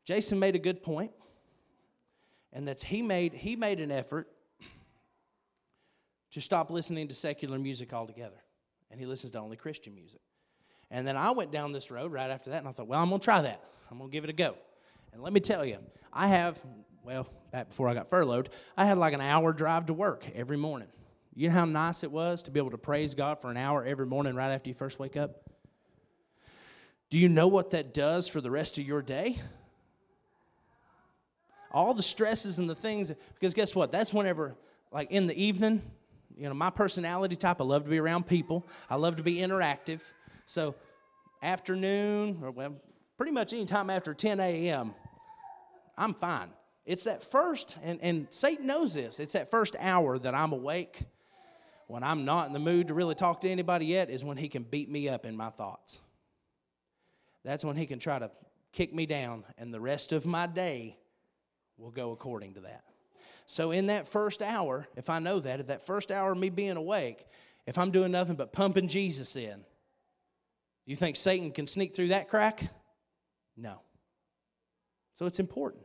Jason 0.05 0.39
made 0.39 0.57
a 0.57 0.59
good 0.59 0.83
point, 0.83 1.13
and 2.53 2.67
that's 2.67 2.83
he 2.83 3.03
made 3.03 3.35
he 3.35 3.55
made 3.55 3.79
an 3.79 3.93
effort 3.93 4.29
to 6.33 6.41
stop 6.41 6.71
listening 6.71 7.09
to 7.09 7.15
secular 7.15 7.59
music 7.59 7.93
altogether. 7.93 8.43
And 8.91 9.01
he 9.01 9.07
listens 9.07 9.33
to 9.33 9.39
only 9.39 9.57
Christian 9.57 9.95
music. 9.95 10.21
And 10.91 11.07
then 11.07 11.17
I 11.17 11.31
went 11.31 11.53
down 11.53 11.73
this 11.73 11.91
road 11.91 12.13
right 12.13 12.31
after 12.31 12.51
that, 12.51 12.59
and 12.59 12.69
I 12.69 12.73
thought, 12.73 12.87
well, 12.87 13.01
I'm 13.01 13.09
going 13.09 13.21
to 13.21 13.25
try 13.25 13.41
that. 13.41 13.63
I'm 13.91 13.99
going 13.99 14.11
to 14.11 14.13
give 14.13 14.25
it 14.25 14.31
a 14.31 14.35
go. 14.35 14.55
And 15.13 15.23
let 15.23 15.33
me 15.33 15.41
tell 15.41 15.65
you, 15.65 15.79
I 16.13 16.29
have, 16.29 16.59
well, 17.03 17.27
back 17.51 17.71
before 17.71 17.89
I 17.89 17.95
got 17.95 18.11
furloughed, 18.11 18.51
I 18.77 18.85
had 18.85 18.99
like 18.99 19.15
an 19.15 19.21
hour 19.21 19.53
drive 19.53 19.87
to 19.87 19.95
work 19.95 20.27
every 20.35 20.57
morning. 20.57 20.89
You 21.35 21.49
know 21.49 21.55
how 21.55 21.65
nice 21.65 22.03
it 22.03 22.13
was 22.13 22.43
to 22.43 22.51
be 22.51 22.61
able 22.61 22.71
to 22.73 22.79
praise 22.79 23.15
God 23.15 23.41
for 23.41 23.51
an 23.51 23.57
hour 23.57 23.83
every 23.83 24.05
morning 24.05 24.35
right 24.35 24.53
after 24.53 24.69
you 24.69 24.75
first 24.75 24.99
wake 24.99 25.17
up? 25.17 25.49
Do 27.09 27.19
you 27.19 27.29
know 27.29 27.49
what 27.49 27.71
that 27.71 27.95
does 27.95 28.29
for 28.29 28.41
the 28.41 28.51
rest 28.51 28.79
of 28.79 28.87
your 28.87 29.01
day? 29.01 29.39
All 31.71 31.95
the 31.95 32.03
stresses 32.03 32.59
and 32.59 32.69
the 32.69 32.75
things, 32.75 33.11
because 33.35 33.55
guess 33.55 33.75
what? 33.75 33.93
That's 33.93 34.13
whenever, 34.13 34.57
like 34.91 35.11
in 35.11 35.27
the 35.27 35.43
evening, 35.43 35.83
you 36.43 36.49
know, 36.49 36.55
my 36.55 36.71
personality 36.71 37.37
type, 37.37 37.61
I 37.61 37.65
love 37.65 37.85
to 37.85 37.91
be 37.91 37.99
around 37.99 38.27
people, 38.27 38.67
I 38.91 38.97
love 38.97 39.17
to 39.17 39.23
be 39.23 39.37
interactive. 39.37 40.01
So, 40.47 40.75
afternoon, 41.41 42.41
or 42.43 42.51
well, 42.51 42.75
pretty 43.17 43.31
much 43.31 43.53
any 43.53 43.65
time 43.65 43.89
after 43.91 44.13
10 44.13 44.41
a.m., 44.41 44.93
I'm 45.97 46.15
fine. 46.15 46.49
It's 46.85 47.05
that 47.05 47.23
first, 47.23 47.77
and, 47.85 48.01
and 48.03 48.27
Satan 48.31 48.67
knows 48.67 48.93
this, 48.93 49.21
it's 49.21 49.35
that 49.35 49.53
first 49.53 49.77
hour 49.79 50.19
that 50.19 50.35
I'm 50.35 50.53
awake 50.53 51.03
when 51.87 52.03
I'm 52.03 52.25
not 52.25 52.49
in 52.49 52.53
the 52.53 52.59
mood 52.59 52.89
to 52.89 52.95
really 52.95 53.15
talk 53.15 53.43
to 53.43 53.49
anybody 53.49 53.87
yet, 53.87 54.11
is 54.11 54.25
when 54.25 54.37
he 54.37 54.49
can 54.49 54.65
beat 54.65 54.91
me 54.91 55.09
up 55.09 55.25
in 55.25 55.37
my 55.37 55.51
thoughts. 55.51 56.01
That's 57.45 57.65
when 57.65 57.77
he 57.77 57.87
can 57.87 58.01
try 58.01 58.19
to 58.19 58.33
kick 58.73 58.93
me 58.93 59.07
down, 59.07 59.45
and 59.59 59.73
the 59.73 59.81
rest 59.81 60.11
of 60.11 60.27
my 60.27 60.49
day 60.49 60.97
will 61.79 61.93
go 61.93 62.11
according 62.11 62.55
to 62.55 62.61
that. 62.63 62.83
So, 63.53 63.71
in 63.71 63.89
that 63.89 64.09
first 64.09 64.41
hour, 64.41 64.89
if 64.97 65.11
I 65.11 65.19
know 65.19 65.39
that, 65.39 65.61
at 65.61 65.67
that 65.67 65.85
first 65.85 66.11
hour 66.11 66.33
of 66.33 66.39
me 66.39 66.49
being 66.49 66.79
awake, 66.79 67.27
if 67.67 67.77
I'm 67.77 67.91
doing 67.91 68.11
nothing 68.11 68.35
but 68.35 68.51
pumping 68.51 68.89
Jesus 68.89 69.37
in, 69.37 69.67
you 70.87 70.97
think 70.97 71.17
Satan 71.17 71.51
can 71.53 71.67
sneak 71.67 71.95
through 71.95 72.09
that 72.09 72.31
crack? 72.31 72.63
No. 73.55 73.83
So, 75.17 75.27
it's 75.27 75.39
important. 75.39 75.85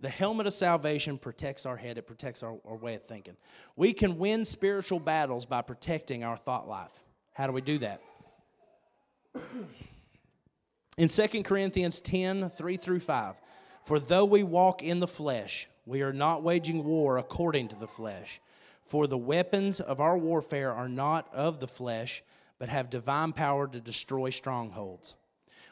The 0.00 0.08
helmet 0.08 0.48
of 0.48 0.52
salvation 0.52 1.16
protects 1.16 1.64
our 1.64 1.76
head, 1.76 1.96
it 1.96 2.08
protects 2.08 2.42
our, 2.42 2.56
our 2.66 2.74
way 2.74 2.96
of 2.96 3.04
thinking. 3.04 3.36
We 3.76 3.92
can 3.92 4.18
win 4.18 4.44
spiritual 4.44 4.98
battles 4.98 5.46
by 5.46 5.62
protecting 5.62 6.24
our 6.24 6.36
thought 6.36 6.66
life. 6.66 7.04
How 7.34 7.46
do 7.46 7.52
we 7.52 7.60
do 7.60 7.78
that? 7.78 8.00
In 10.98 11.06
2 11.06 11.44
Corinthians 11.44 12.00
10 12.00 12.50
3 12.50 12.76
through 12.78 12.98
5, 12.98 13.36
for 13.84 14.00
though 14.00 14.24
we 14.24 14.42
walk 14.42 14.82
in 14.82 14.98
the 14.98 15.06
flesh, 15.06 15.68
we 15.86 16.02
are 16.02 16.12
not 16.12 16.42
waging 16.42 16.84
war 16.84 17.18
according 17.18 17.68
to 17.68 17.76
the 17.76 17.86
flesh. 17.86 18.40
For 18.86 19.06
the 19.06 19.18
weapons 19.18 19.80
of 19.80 20.00
our 20.00 20.16
warfare 20.16 20.72
are 20.72 20.88
not 20.88 21.28
of 21.32 21.60
the 21.60 21.68
flesh, 21.68 22.22
but 22.58 22.68
have 22.68 22.90
divine 22.90 23.32
power 23.32 23.66
to 23.66 23.80
destroy 23.80 24.30
strongholds. 24.30 25.16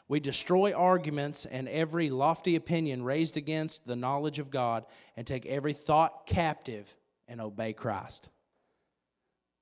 We 0.07 0.19
destroy 0.19 0.73
arguments 0.73 1.45
and 1.45 1.67
every 1.69 2.09
lofty 2.09 2.55
opinion 2.55 3.03
raised 3.03 3.37
against 3.37 3.87
the 3.87 3.95
knowledge 3.95 4.39
of 4.39 4.51
God 4.51 4.85
and 5.15 5.25
take 5.25 5.45
every 5.45 5.73
thought 5.73 6.25
captive 6.25 6.95
and 7.27 7.39
obey 7.39 7.73
Christ. 7.73 8.29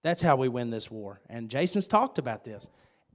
That's 0.04 0.22
how 0.22 0.36
we 0.36 0.50
win 0.50 0.72
this 0.72 0.90
war. 0.90 1.22
And 1.30 1.50
Jason's 1.50 1.88
talked 1.88 2.18
about 2.18 2.44
this. 2.44 2.68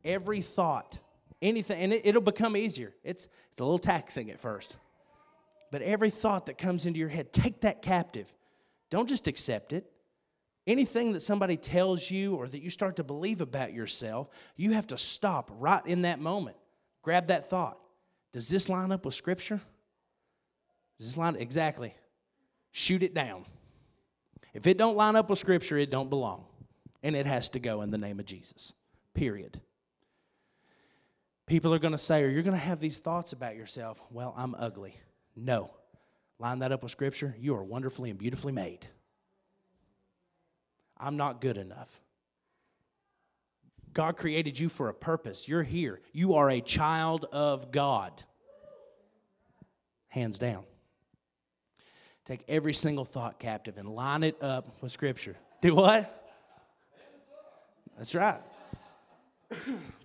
Every 0.04 0.40
thought, 0.40 0.98
anything, 1.42 1.82
and 1.82 1.92
it, 1.92 2.14
will 2.14 2.20
become 2.20 2.56
easier. 2.56 2.94
It's, 3.02 3.26
it's 3.50 3.60
a 3.60 3.64
little 3.64 3.78
taxing 3.78 4.30
at 4.30 4.40
first. 4.40 4.76
But 5.70 5.82
every 5.82 6.10
thought 6.10 6.46
that 6.46 6.58
comes 6.58 6.86
into 6.86 7.00
your 7.00 7.08
head, 7.08 7.32
take 7.32 7.62
that 7.62 7.82
captive. 7.82 8.32
Don't 8.90 9.08
just 9.08 9.26
accept 9.26 9.72
it. 9.72 9.90
Anything 10.66 11.12
that 11.12 11.20
somebody 11.20 11.56
tells 11.56 12.10
you 12.10 12.34
or 12.34 12.48
that 12.48 12.62
you 12.62 12.70
start 12.70 12.96
to 12.96 13.04
believe 13.04 13.40
about 13.40 13.72
yourself, 13.72 14.28
you 14.56 14.72
have 14.72 14.88
to 14.88 14.98
stop 14.98 15.50
right 15.58 15.84
in 15.86 16.02
that 16.02 16.18
moment. 16.18 16.56
Grab 17.02 17.28
that 17.28 17.48
thought. 17.48 17.78
Does 18.32 18.48
this 18.48 18.68
line 18.68 18.90
up 18.90 19.04
with 19.04 19.14
Scripture? 19.14 19.60
Does 20.98 21.08
this 21.08 21.16
line 21.16 21.36
exactly? 21.36 21.94
Shoot 22.72 23.02
it 23.02 23.14
down. 23.14 23.44
If 24.54 24.66
it 24.66 24.78
don't 24.78 24.96
line 24.96 25.16
up 25.16 25.30
with 25.30 25.38
Scripture, 25.38 25.76
it 25.76 25.90
don't 25.90 26.10
belong, 26.10 26.46
and 27.02 27.14
it 27.14 27.26
has 27.26 27.48
to 27.50 27.60
go 27.60 27.82
in 27.82 27.90
the 27.90 27.98
name 27.98 28.18
of 28.18 28.26
Jesus. 28.26 28.72
Period. 29.14 29.60
People 31.46 31.72
are 31.72 31.78
going 31.78 31.92
to 31.92 31.98
say, 31.98 32.22
or 32.22 32.28
you're 32.28 32.42
going 32.42 32.56
to 32.56 32.60
have 32.60 32.80
these 32.80 32.98
thoughts 32.98 33.32
about 33.32 33.54
yourself. 33.54 34.02
Well, 34.10 34.34
I'm 34.36 34.56
ugly. 34.58 34.96
No. 35.36 35.70
Line 36.38 36.58
that 36.60 36.72
up 36.72 36.82
with 36.82 36.92
Scripture. 36.92 37.34
You 37.38 37.54
are 37.54 37.62
wonderfully 37.62 38.10
and 38.10 38.18
beautifully 38.18 38.52
made. 38.52 38.86
I'm 40.98 41.16
not 41.16 41.40
good 41.40 41.56
enough. 41.58 42.00
God 43.92 44.16
created 44.16 44.58
you 44.58 44.68
for 44.68 44.88
a 44.88 44.94
purpose. 44.94 45.48
You're 45.48 45.62
here. 45.62 46.00
You 46.12 46.34
are 46.34 46.50
a 46.50 46.60
child 46.60 47.26
of 47.32 47.70
God. 47.70 48.22
Hands 50.08 50.38
down. 50.38 50.64
Take 52.26 52.42
every 52.48 52.74
single 52.74 53.04
thought 53.04 53.38
captive 53.38 53.78
and 53.78 53.88
line 53.88 54.22
it 54.22 54.36
up 54.42 54.82
with 54.82 54.92
Scripture. 54.92 55.36
Do 55.62 55.74
what? 55.74 56.12
That's 57.96 58.14
right. 58.14 58.40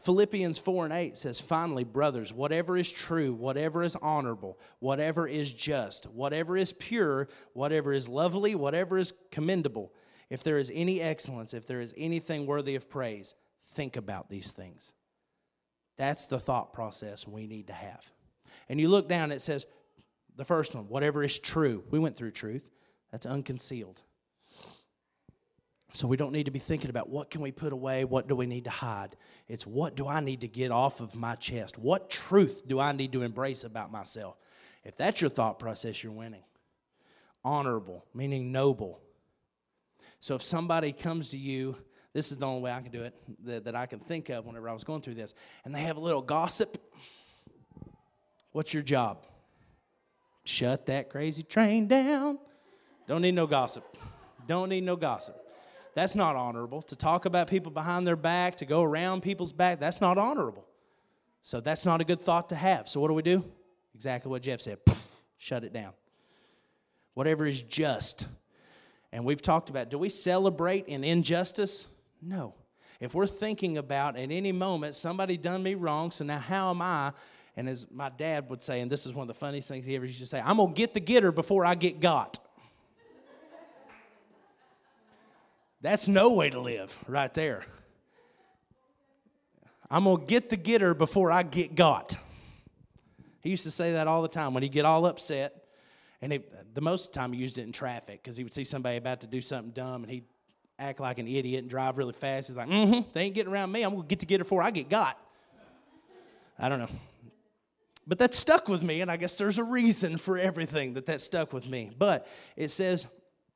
Philippians 0.04 0.58
4 0.58 0.86
and 0.86 0.94
8 0.94 1.18
says, 1.18 1.39
Finally, 1.39 1.84
brothers, 1.84 2.34
whatever 2.34 2.78
is 2.78 2.92
true, 2.92 3.34
whatever 3.34 3.84
is 3.84 3.96
honorable, 3.96 4.60
whatever 4.80 5.28
is 5.28 5.54
just, 5.54 6.06
whatever 6.06 6.58
is 6.58 6.74
pure, 6.74 7.28
whatever 7.54 7.94
is 7.94 8.08
lovely, 8.08 8.56
whatever 8.56 8.98
is 8.98 9.14
commendable, 9.32 9.94
if 10.30 10.44
there 10.44 10.58
is 10.58 10.72
any 10.74 11.02
excellence, 11.02 11.54
if 11.54 11.66
there 11.66 11.82
is 11.82 11.94
anything 11.98 12.46
worthy 12.46 12.76
of 12.76 12.89
praise, 12.89 13.34
think 13.66 13.96
about 13.96 14.30
these 14.30 14.52
things. 14.52 14.92
That's 15.98 16.26
the 16.26 16.39
thought 16.39 16.74
process 16.74 17.28
we 17.28 17.48
need 17.48 17.68
to 17.68 17.74
have. 17.74 18.06
And 18.70 18.80
you 18.80 18.89
look 18.89 19.10
down, 19.10 19.32
it 19.32 19.42
says, 19.42 19.66
the 20.36 20.46
first 20.46 20.74
one, 20.74 20.88
whatever 20.88 21.24
is 21.24 21.38
true. 21.38 21.84
We 21.92 22.00
went 22.00 22.16
through 22.16 22.32
truth. 22.32 22.70
That's 23.12 23.26
unconcealed. 23.26 24.02
So 25.94 26.08
we 26.08 26.16
don't 26.16 26.32
need 26.32 26.46
to 26.46 26.52
be 26.52 26.60
thinking 26.60 26.89
about 26.89 27.10
what 27.10 27.30
can 27.30 27.42
we 27.42 27.52
put 27.52 27.74
away, 27.74 28.06
what 28.06 28.28
do 28.28 28.36
we 28.36 28.46
need 28.46 28.64
to 28.64 28.70
hide. 28.70 29.18
It's 29.50 29.68
what 29.68 29.96
do 29.96 30.08
I 30.08 30.22
need 30.22 30.42
to 30.42 30.48
get 30.48 30.72
off 30.72 31.02
of 31.02 31.16
my 31.16 31.36
chest? 31.36 31.78
What 31.78 32.10
truth 32.10 32.64
do 32.66 32.80
I 32.80 32.94
need 32.94 33.12
to 33.12 33.24
embrace 33.24 33.66
about 33.66 33.92
myself? 33.92 34.38
If 34.86 34.96
that's 34.96 35.20
your 35.20 35.30
thought 35.30 35.60
process, 35.60 36.02
you're 36.02 36.14
winning. 36.14 36.44
Honorable, 37.44 38.06
meaning 38.14 38.52
noble. 38.52 39.02
So 40.22 40.36
if 40.36 40.44
somebody 40.44 40.94
comes 40.94 41.32
to 41.32 41.38
you, 41.38 41.76
this 42.14 42.32
is 42.32 42.38
the 42.38 42.48
only 42.48 42.62
way 42.62 42.72
I 42.72 42.82
can 42.82 42.92
do 42.92 43.04
it 43.04 43.16
that, 43.46 43.66
that 43.66 43.76
I 43.76 43.86
can 43.86 44.00
think 44.00 44.30
of 44.30 44.46
whenever 44.46 44.70
I 44.70 44.74
was 44.74 44.84
going 44.84 45.02
through 45.02 45.16
this, 45.16 45.34
and 45.66 45.76
they 45.76 45.82
have 45.82 45.98
a 45.98 46.02
little 46.02 46.22
gossip. 46.22 46.78
What's 48.52 48.74
your 48.74 48.84
job? 48.84 49.26
Shut 50.44 50.86
that 50.88 51.10
crazy 51.10 51.44
train 51.44 51.88
down. 51.88 52.39
Don't 53.08 53.22
need 53.22 53.34
no 53.34 53.48
gossip. 53.48 53.98
Don't 54.48 54.70
need 54.70 54.84
no 54.84 54.96
gossip. 54.96 55.36
That's 55.94 56.16
not 56.16 56.36
honorable. 56.36 56.82
To 56.84 56.96
talk 56.96 57.26
about 57.26 57.48
people 57.48 57.72
behind 57.72 58.08
their 58.08 58.16
back, 58.16 58.58
to 58.58 58.66
go 58.66 58.82
around 58.84 59.22
people's 59.22 59.52
back, 59.52 59.80
that's 59.80 60.00
not 60.00 60.18
honorable. 60.18 60.66
So 61.42 61.60
that's 61.60 61.86
not 61.86 62.02
a 62.02 62.04
good 62.04 62.22
thought 62.22 62.50
to 62.50 62.56
have. 62.56 62.88
So 62.88 63.00
what 63.00 63.10
do 63.10 63.14
we 63.14 63.24
do? 63.24 63.44
Exactly 63.96 64.30
what 64.30 64.42
Jeff 64.42 64.62
said. 64.62 64.80
Shut 65.38 65.64
it 65.64 65.74
down. 65.74 65.94
Whatever 67.14 67.46
is 67.46 67.62
just. 67.62 68.28
And 69.12 69.26
we've 69.26 69.42
talked 69.42 69.70
about 69.70 69.89
do 69.89 69.98
we 69.98 70.10
celebrate 70.10 70.88
an 70.88 71.04
injustice? 71.04 71.88
No. 72.22 72.54
If 73.00 73.16
we're 73.16 73.28
thinking 73.28 73.78
about 73.78 74.16
at 74.16 74.32
any 74.32 74.52
moment 74.52 74.96
somebody 74.96 75.36
done 75.36 75.64
me 75.64 75.76
wrong, 75.76 76.12
so 76.12 76.24
now 76.24 76.39
how 76.39 76.70
am 76.70 76.82
I? 76.82 77.12
And 77.58 77.68
as 77.68 77.88
my 77.92 78.10
dad 78.10 78.50
would 78.50 78.62
say, 78.62 78.80
and 78.80 78.89
this 78.89 79.06
is 79.06 79.14
one 79.14 79.24
of 79.24 79.28
the 79.28 79.34
funniest 79.34 79.68
things 79.68 79.86
he 79.86 79.96
ever 79.96 80.06
used 80.06 80.20
to 80.20 80.26
say, 80.26 80.39
I'm 80.39 80.58
gonna 80.58 80.74
get 80.74 80.94
the 80.94 81.00
getter 81.00 81.32
before 81.32 81.66
I 81.66 81.76
get 81.76 82.00
got. 82.00 82.39
That's 85.82 86.08
no 86.08 86.34
way 86.34 86.50
to 86.50 86.60
live 86.60 86.98
right 87.08 87.34
there. 87.34 87.66
I'm 89.90 90.06
going 90.06 90.22
to 90.22 90.26
get 90.26 90.50
the 90.50 90.58
getter 90.58 90.94
before 90.94 91.32
I 91.32 91.44
get 91.44 91.76
got. 91.76 92.16
He 93.42 93.50
used 93.50 93.64
to 93.64 93.72
say 93.72 93.94
that 93.94 94.08
all 94.08 94.22
the 94.22 94.28
time 94.28 94.54
when 94.54 94.64
he'd 94.64 94.72
get 94.72 94.86
all 94.86 95.06
upset. 95.06 95.66
And 96.22 96.32
he, 96.32 96.42
the 96.74 96.82
most 96.82 97.08
of 97.08 97.14
the 97.14 97.20
time 97.20 97.34
he 97.34 97.40
used 97.40 97.58
it 97.58 97.64
in 97.64 97.72
traffic 97.72 98.22
because 98.24 98.38
he 98.38 98.44
would 98.44 98.54
see 98.54 98.64
somebody 98.64 98.98
about 98.98 99.22
to 99.22 99.28
do 99.28 99.42
something 99.42 99.72
dumb 99.72 100.04
and 100.04 100.12
he'd 100.12 100.26
act 100.78 101.00
like 101.00 101.20
an 101.20 101.28
idiot 101.28 101.62
and 101.62 101.70
drive 101.70 101.98
really 101.98 102.14
fast. 102.14 102.48
He's 102.48 102.58
like, 102.58 102.70
mm 102.70 102.88
hmm, 102.94 103.10
they 103.14 103.24
ain't 103.24 103.36
getting 103.36 103.52
around 103.52 103.72
me. 103.72 103.84
I'm 103.84 103.92
going 103.92 104.04
to 104.04 104.08
get 104.08 104.20
to 104.20 104.26
get 104.26 104.40
her 104.40 104.44
before 104.44 104.62
I 104.62 104.72
get 104.72 104.90
got. 104.90 105.18
I 106.60 106.70
don't 106.70 106.80
know. 106.80 106.90
But 108.08 108.20
that 108.20 108.34
stuck 108.34 108.68
with 108.68 108.84
me, 108.84 109.02
and 109.02 109.12
I 109.12 109.18
guess 109.18 109.38
there's 109.38 109.58
a 109.58 109.64
reason 109.64 110.18
for 110.18 110.38
everything 110.38 110.94
that 110.94 111.06
that 111.08 111.22
stuck 111.22 111.54
with 111.54 111.68
me. 111.68 111.92
But 111.98 112.28
it 112.56 112.70
says, 112.70 113.06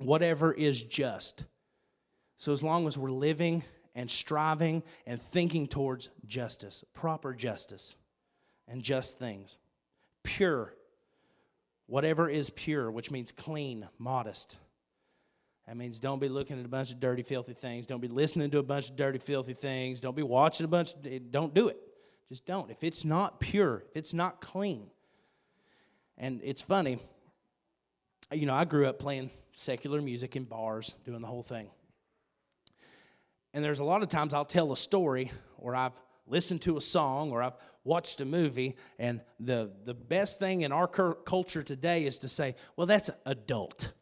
whatever 0.00 0.52
is 0.52 0.82
just. 0.82 1.44
So 2.36 2.52
as 2.52 2.62
long 2.62 2.86
as 2.86 2.96
we're 2.96 3.10
living 3.10 3.62
and 3.94 4.10
striving 4.10 4.82
and 5.06 5.20
thinking 5.20 5.66
towards 5.66 6.08
justice, 6.26 6.84
proper 6.94 7.34
justice, 7.34 7.96
and 8.66 8.82
just 8.82 9.18
things, 9.18 9.58
pure, 10.22 10.74
whatever 11.86 12.28
is 12.28 12.50
pure, 12.50 12.90
which 12.90 13.10
means 13.10 13.32
clean, 13.32 13.88
modest. 13.98 14.58
That 15.66 15.76
means 15.76 16.00
don't 16.00 16.18
be 16.18 16.28
looking 16.28 16.58
at 16.58 16.64
a 16.64 16.68
bunch 16.68 16.92
of 16.92 16.98
dirty, 16.98 17.22
filthy 17.22 17.52
things. 17.52 17.86
Don't 17.86 18.00
be 18.00 18.08
listening 18.08 18.50
to 18.50 18.58
a 18.58 18.62
bunch 18.62 18.90
of 18.90 18.96
dirty, 18.96 19.18
filthy 19.18 19.54
things. 19.54 20.00
Don't 20.00 20.16
be 20.16 20.22
watching 20.22 20.64
a 20.64 20.68
bunch. 20.68 20.94
Of, 20.94 21.06
eh, 21.06 21.18
don't 21.30 21.54
do 21.54 21.68
it. 21.68 21.76
Just 22.28 22.46
don't. 22.46 22.70
If 22.70 22.82
it's 22.82 23.04
not 23.04 23.38
pure, 23.38 23.84
if 23.90 23.96
it's 23.96 24.14
not 24.14 24.40
clean. 24.40 24.90
And 26.16 26.40
it's 26.42 26.62
funny, 26.62 26.98
you 28.32 28.46
know, 28.46 28.54
I 28.54 28.64
grew 28.64 28.86
up 28.86 28.98
playing 28.98 29.30
secular 29.52 30.00
music 30.00 30.36
in 30.36 30.44
bars, 30.44 30.94
doing 31.04 31.20
the 31.20 31.26
whole 31.26 31.42
thing. 31.42 31.68
And 33.52 33.64
there's 33.64 33.80
a 33.80 33.84
lot 33.84 34.02
of 34.02 34.08
times 34.08 34.32
I'll 34.32 34.44
tell 34.44 34.72
a 34.72 34.76
story 34.76 35.32
or 35.58 35.74
I've 35.74 35.92
listened 36.26 36.62
to 36.62 36.76
a 36.76 36.80
song 36.80 37.32
or 37.32 37.42
I've 37.42 37.56
watched 37.84 38.20
a 38.20 38.24
movie, 38.24 38.76
and 38.98 39.20
the, 39.38 39.72
the 39.84 39.94
best 39.94 40.38
thing 40.38 40.62
in 40.62 40.72
our 40.72 40.86
culture 40.86 41.62
today 41.62 42.04
is 42.04 42.18
to 42.20 42.28
say, 42.28 42.54
well, 42.76 42.86
that's 42.86 43.10
adult. 43.26 43.92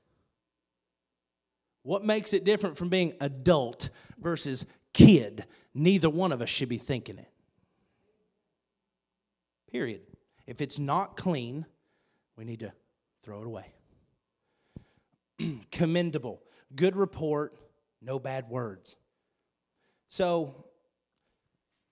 What 1.82 2.04
makes 2.04 2.32
it 2.32 2.44
different 2.44 2.76
from 2.76 2.88
being 2.88 3.14
adult 3.20 3.88
versus 4.18 4.66
kid? 4.92 5.44
Neither 5.74 6.10
one 6.10 6.32
of 6.32 6.42
us 6.42 6.48
should 6.48 6.68
be 6.68 6.76
thinking 6.76 7.18
it. 7.18 7.30
Period. 9.70 10.02
If 10.46 10.60
it's 10.60 10.78
not 10.78 11.16
clean, 11.16 11.64
we 12.36 12.44
need 12.44 12.60
to 12.60 12.72
throw 13.22 13.40
it 13.40 13.46
away. 13.46 13.72
commendable, 15.72 16.42
good 16.74 16.96
report, 16.96 17.56
no 18.00 18.18
bad 18.18 18.48
words. 18.48 18.96
So, 20.08 20.66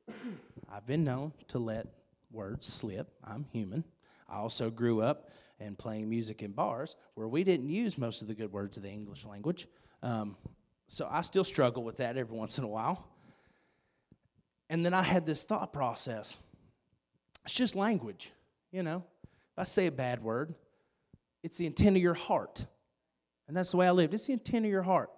I've 0.72 0.86
been 0.86 1.04
known 1.04 1.32
to 1.48 1.58
let 1.58 1.86
words 2.30 2.66
slip. 2.66 3.08
I'm 3.24 3.46
human. 3.52 3.84
I 4.28 4.36
also 4.36 4.70
grew 4.70 5.00
up 5.00 5.30
and 5.60 5.78
playing 5.78 6.08
music 6.08 6.42
in 6.42 6.52
bars 6.52 6.96
where 7.14 7.28
we 7.28 7.44
didn't 7.44 7.70
use 7.70 7.96
most 7.96 8.22
of 8.22 8.28
the 8.28 8.34
good 8.34 8.52
words 8.52 8.76
of 8.76 8.82
the 8.82 8.90
English 8.90 9.24
language. 9.24 9.68
Um, 10.02 10.36
so 10.88 11.08
I 11.10 11.22
still 11.22 11.44
struggle 11.44 11.82
with 11.82 11.98
that 11.98 12.16
every 12.16 12.36
once 12.36 12.58
in 12.58 12.64
a 12.64 12.68
while. 12.68 13.06
And 14.68 14.84
then 14.84 14.94
I 14.94 15.02
had 15.02 15.26
this 15.26 15.44
thought 15.44 15.72
process 15.72 16.36
it's 17.44 17.54
just 17.54 17.76
language, 17.76 18.32
you 18.72 18.82
know. 18.82 19.04
If 19.24 19.58
I 19.58 19.64
say 19.64 19.86
a 19.86 19.92
bad 19.92 20.20
word, 20.20 20.52
it's 21.44 21.56
the 21.56 21.66
intent 21.66 21.96
of 21.96 22.02
your 22.02 22.14
heart. 22.14 22.66
And 23.48 23.56
that's 23.56 23.70
the 23.70 23.76
way 23.76 23.86
I 23.86 23.92
lived. 23.92 24.14
It's 24.14 24.26
the 24.26 24.32
intent 24.32 24.64
of 24.64 24.70
your 24.70 24.82
heart. 24.82 25.10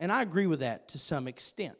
And 0.00 0.12
I 0.12 0.22
agree 0.22 0.46
with 0.46 0.60
that 0.60 0.88
to 0.88 0.98
some 0.98 1.28
extent. 1.28 1.76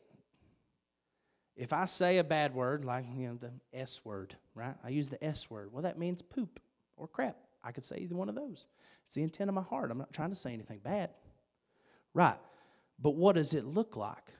If 1.56 1.72
I 1.72 1.86
say 1.86 2.18
a 2.18 2.24
bad 2.24 2.54
word, 2.54 2.84
like 2.84 3.04
you 3.16 3.28
know 3.28 3.34
the 3.34 3.52
S 3.72 4.00
word, 4.04 4.36
right? 4.54 4.74
I 4.84 4.90
use 4.90 5.08
the 5.08 5.22
S 5.24 5.50
word. 5.50 5.72
Well, 5.72 5.82
that 5.82 5.98
means 5.98 6.22
poop 6.22 6.60
or 6.96 7.08
crap. 7.08 7.36
I 7.64 7.72
could 7.72 7.84
say 7.84 7.96
either 7.98 8.14
one 8.14 8.28
of 8.28 8.34
those. 8.34 8.66
It's 9.06 9.14
the 9.14 9.22
intent 9.22 9.48
of 9.48 9.54
my 9.54 9.62
heart. 9.62 9.90
I'm 9.90 9.98
not 9.98 10.12
trying 10.12 10.30
to 10.30 10.36
say 10.36 10.52
anything 10.52 10.78
bad. 10.78 11.10
Right. 12.14 12.38
But 13.00 13.16
what 13.16 13.34
does 13.34 13.54
it 13.54 13.64
look 13.64 13.96
like? 13.96 14.32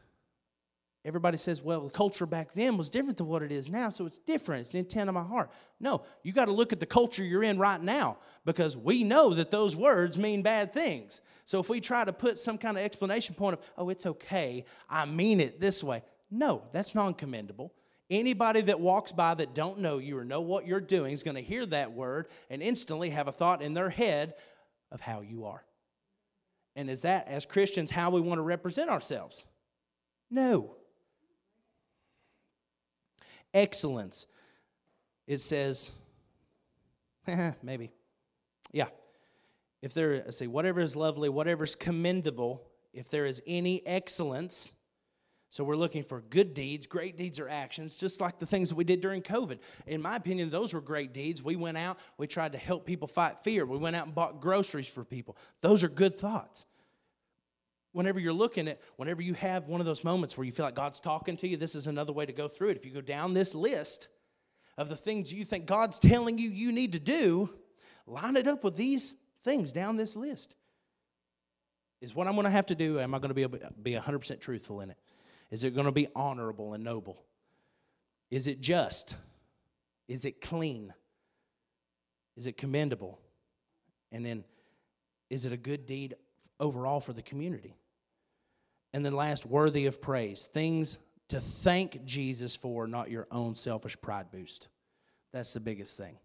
Everybody 1.04 1.36
says, 1.36 1.62
well, 1.62 1.82
the 1.82 1.90
culture 1.90 2.26
back 2.26 2.52
then 2.52 2.76
was 2.76 2.90
different 2.90 3.18
than 3.18 3.28
what 3.28 3.42
it 3.42 3.52
is 3.52 3.68
now, 3.68 3.88
so 3.88 4.04
it's 4.04 4.18
different. 4.18 4.62
It's 4.62 4.72
the 4.72 4.80
intent 4.80 5.08
of 5.08 5.14
my 5.14 5.22
heart. 5.22 5.50
No, 5.78 6.02
you 6.24 6.32
got 6.32 6.46
to 6.46 6.52
look 6.52 6.72
at 6.72 6.80
the 6.80 6.86
culture 6.86 7.24
you're 7.24 7.44
in 7.44 7.56
right 7.56 7.80
now 7.80 8.18
because 8.44 8.76
we 8.76 9.04
know 9.04 9.32
that 9.34 9.52
those 9.52 9.76
words 9.76 10.18
mean 10.18 10.42
bad 10.42 10.72
things. 10.74 11.20
So 11.44 11.60
if 11.60 11.68
we 11.68 11.80
try 11.80 12.04
to 12.04 12.12
put 12.12 12.38
some 12.38 12.58
kind 12.58 12.76
of 12.76 12.82
explanation 12.82 13.36
point 13.36 13.54
of, 13.54 13.60
oh, 13.76 13.90
it's 13.90 14.06
okay, 14.06 14.64
I 14.90 15.06
mean 15.06 15.40
it 15.40 15.60
this 15.60 15.84
way, 15.84 16.02
no, 16.30 16.64
that's 16.72 16.94
non 16.94 17.14
commendable. 17.14 17.72
Anybody 18.10 18.62
that 18.62 18.80
walks 18.80 19.12
by 19.12 19.34
that 19.34 19.54
don't 19.54 19.78
know 19.78 19.98
you 19.98 20.18
or 20.18 20.24
know 20.24 20.40
what 20.40 20.66
you're 20.66 20.80
doing 20.80 21.12
is 21.12 21.22
going 21.22 21.36
to 21.36 21.42
hear 21.42 21.64
that 21.66 21.92
word 21.92 22.26
and 22.50 22.60
instantly 22.60 23.10
have 23.10 23.28
a 23.28 23.32
thought 23.32 23.62
in 23.62 23.74
their 23.74 23.90
head 23.90 24.34
of 24.90 25.00
how 25.00 25.20
you 25.20 25.44
are. 25.44 25.62
And 26.74 26.90
is 26.90 27.02
that, 27.02 27.28
as 27.28 27.46
Christians, 27.46 27.90
how 27.90 28.10
we 28.10 28.20
want 28.20 28.38
to 28.38 28.42
represent 28.42 28.90
ourselves? 28.90 29.44
No 30.30 30.77
excellence. 33.54 34.26
It 35.26 35.38
says, 35.38 35.90
eh, 37.26 37.52
maybe. 37.62 37.92
Yeah. 38.72 38.88
If 39.82 39.94
there, 39.94 40.14
let's 40.14 40.38
see, 40.38 40.46
whatever 40.46 40.80
is 40.80 40.96
lovely, 40.96 41.28
whatever 41.28 41.64
is 41.64 41.74
commendable, 41.74 42.62
if 42.92 43.08
there 43.10 43.26
is 43.26 43.42
any 43.46 43.86
excellence, 43.86 44.72
so 45.50 45.64
we're 45.64 45.76
looking 45.76 46.02
for 46.02 46.20
good 46.20 46.52
deeds, 46.52 46.86
great 46.86 47.16
deeds 47.16 47.38
or 47.38 47.48
actions, 47.48 47.98
just 47.98 48.20
like 48.20 48.38
the 48.38 48.46
things 48.46 48.68
that 48.68 48.74
we 48.74 48.84
did 48.84 49.00
during 49.00 49.22
COVID. 49.22 49.58
In 49.86 50.02
my 50.02 50.16
opinion, 50.16 50.50
those 50.50 50.74
were 50.74 50.80
great 50.80 51.14
deeds. 51.14 51.42
We 51.42 51.56
went 51.56 51.78
out, 51.78 51.98
we 52.18 52.26
tried 52.26 52.52
to 52.52 52.58
help 52.58 52.84
people 52.84 53.08
fight 53.08 53.38
fear. 53.44 53.64
We 53.64 53.78
went 53.78 53.96
out 53.96 54.06
and 54.06 54.14
bought 54.14 54.40
groceries 54.40 54.88
for 54.88 55.04
people. 55.04 55.36
Those 55.60 55.82
are 55.84 55.88
good 55.88 56.18
thoughts 56.18 56.64
whenever 57.92 58.20
you're 58.20 58.32
looking 58.32 58.68
at, 58.68 58.80
whenever 58.96 59.22
you 59.22 59.34
have 59.34 59.66
one 59.66 59.80
of 59.80 59.86
those 59.86 60.04
moments 60.04 60.36
where 60.36 60.44
you 60.44 60.52
feel 60.52 60.66
like 60.66 60.74
God's 60.74 61.00
talking 61.00 61.36
to 61.38 61.48
you, 61.48 61.56
this 61.56 61.74
is 61.74 61.86
another 61.86 62.12
way 62.12 62.26
to 62.26 62.32
go 62.32 62.48
through 62.48 62.70
it. 62.70 62.76
If 62.76 62.84
you 62.84 62.92
go 62.92 63.00
down 63.00 63.34
this 63.34 63.54
list 63.54 64.08
of 64.76 64.88
the 64.88 64.96
things 64.96 65.32
you 65.32 65.44
think 65.44 65.66
God's 65.66 65.98
telling 65.98 66.38
you 66.38 66.50
you 66.50 66.72
need 66.72 66.92
to 66.92 67.00
do, 67.00 67.50
line 68.06 68.36
it 68.36 68.46
up 68.46 68.62
with 68.62 68.76
these 68.76 69.14
things 69.42 69.72
down 69.72 69.96
this 69.96 70.16
list. 70.16 70.54
Is 72.00 72.14
what 72.14 72.26
I'm 72.28 72.34
going 72.34 72.44
to 72.44 72.50
have 72.50 72.66
to 72.66 72.74
do, 72.74 73.00
am 73.00 73.14
I 73.14 73.18
going 73.18 73.30
to 73.30 73.34
be 73.34 73.42
able 73.42 73.58
to 73.58 73.72
be 73.82 73.92
100% 73.92 74.40
truthful 74.40 74.80
in 74.80 74.90
it? 74.90 74.98
Is 75.50 75.64
it 75.64 75.74
going 75.74 75.86
to 75.86 75.92
be 75.92 76.08
honorable 76.14 76.74
and 76.74 76.84
noble? 76.84 77.24
Is 78.30 78.46
it 78.46 78.60
just? 78.60 79.16
Is 80.06 80.24
it 80.24 80.40
clean? 80.40 80.92
Is 82.36 82.46
it 82.46 82.56
commendable? 82.56 83.18
And 84.12 84.24
then, 84.24 84.44
is 85.28 85.44
it 85.44 85.52
a 85.52 85.56
good 85.56 85.86
deed 85.86 86.14
overall 86.60 87.00
for 87.00 87.12
the 87.12 87.22
community. 87.22 87.74
And 88.92 89.04
then 89.04 89.14
last, 89.14 89.46
worthy 89.46 89.86
of 89.86 90.00
praise. 90.00 90.48
Things 90.52 90.98
to 91.28 91.40
thank 91.40 92.04
Jesus 92.04 92.56
for, 92.56 92.86
not 92.86 93.10
your 93.10 93.26
own 93.30 93.54
selfish 93.54 94.00
pride 94.00 94.30
boost. 94.32 94.68
That's 95.32 95.52
the 95.52 95.60
biggest 95.60 95.96
thing. 95.96 96.18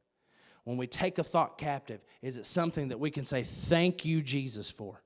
When 0.63 0.77
we 0.77 0.87
take 0.87 1.17
a 1.17 1.23
thought 1.23 1.57
captive, 1.57 2.01
is 2.21 2.37
it 2.37 2.45
something 2.45 2.87
that 2.87 2.99
we 2.99 3.11
can 3.11 3.25
say, 3.25 3.43
Thank 3.43 4.05
you, 4.05 4.21
Jesus, 4.21 4.71
for? 4.71 5.03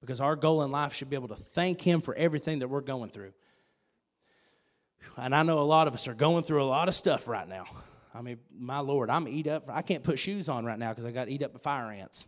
Because 0.00 0.20
our 0.20 0.34
goal 0.34 0.62
in 0.62 0.72
life 0.72 0.92
should 0.92 1.10
be 1.10 1.16
able 1.16 1.28
to 1.28 1.36
thank 1.36 1.80
Him 1.80 2.00
for 2.00 2.14
everything 2.14 2.58
that 2.60 2.68
we're 2.68 2.80
going 2.80 3.10
through. 3.10 3.32
And 5.16 5.34
I 5.34 5.44
know 5.44 5.60
a 5.60 5.60
lot 5.60 5.86
of 5.86 5.94
us 5.94 6.08
are 6.08 6.14
going 6.14 6.42
through 6.42 6.62
a 6.62 6.64
lot 6.64 6.88
of 6.88 6.94
stuff 6.94 7.28
right 7.28 7.48
now. 7.48 7.66
I 8.14 8.22
mean, 8.22 8.38
my 8.58 8.80
Lord, 8.80 9.08
I'm 9.08 9.28
eat 9.28 9.46
up. 9.46 9.64
I 9.68 9.82
can't 9.82 10.02
put 10.02 10.18
shoes 10.18 10.48
on 10.48 10.64
right 10.64 10.78
now 10.78 10.90
because 10.90 11.04
I 11.04 11.12
got 11.12 11.28
eat 11.28 11.42
up 11.42 11.52
by 11.52 11.60
fire 11.60 11.92
ants. 11.92 12.26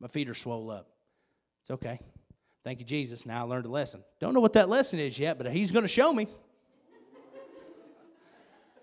My 0.00 0.08
feet 0.08 0.28
are 0.28 0.34
swollen 0.34 0.78
up. 0.78 0.88
It's 1.68 1.74
okay. 1.74 2.00
Thank 2.64 2.80
you, 2.80 2.86
Jesus. 2.86 3.26
Now 3.26 3.40
I 3.40 3.42
learned 3.42 3.66
a 3.66 3.68
lesson. 3.68 4.02
Don't 4.20 4.32
know 4.32 4.40
what 4.40 4.54
that 4.54 4.70
lesson 4.70 4.98
is 4.98 5.18
yet, 5.18 5.36
but 5.36 5.52
He's 5.52 5.70
going 5.70 5.82
to 5.82 5.88
show 5.88 6.14
me. 6.14 6.26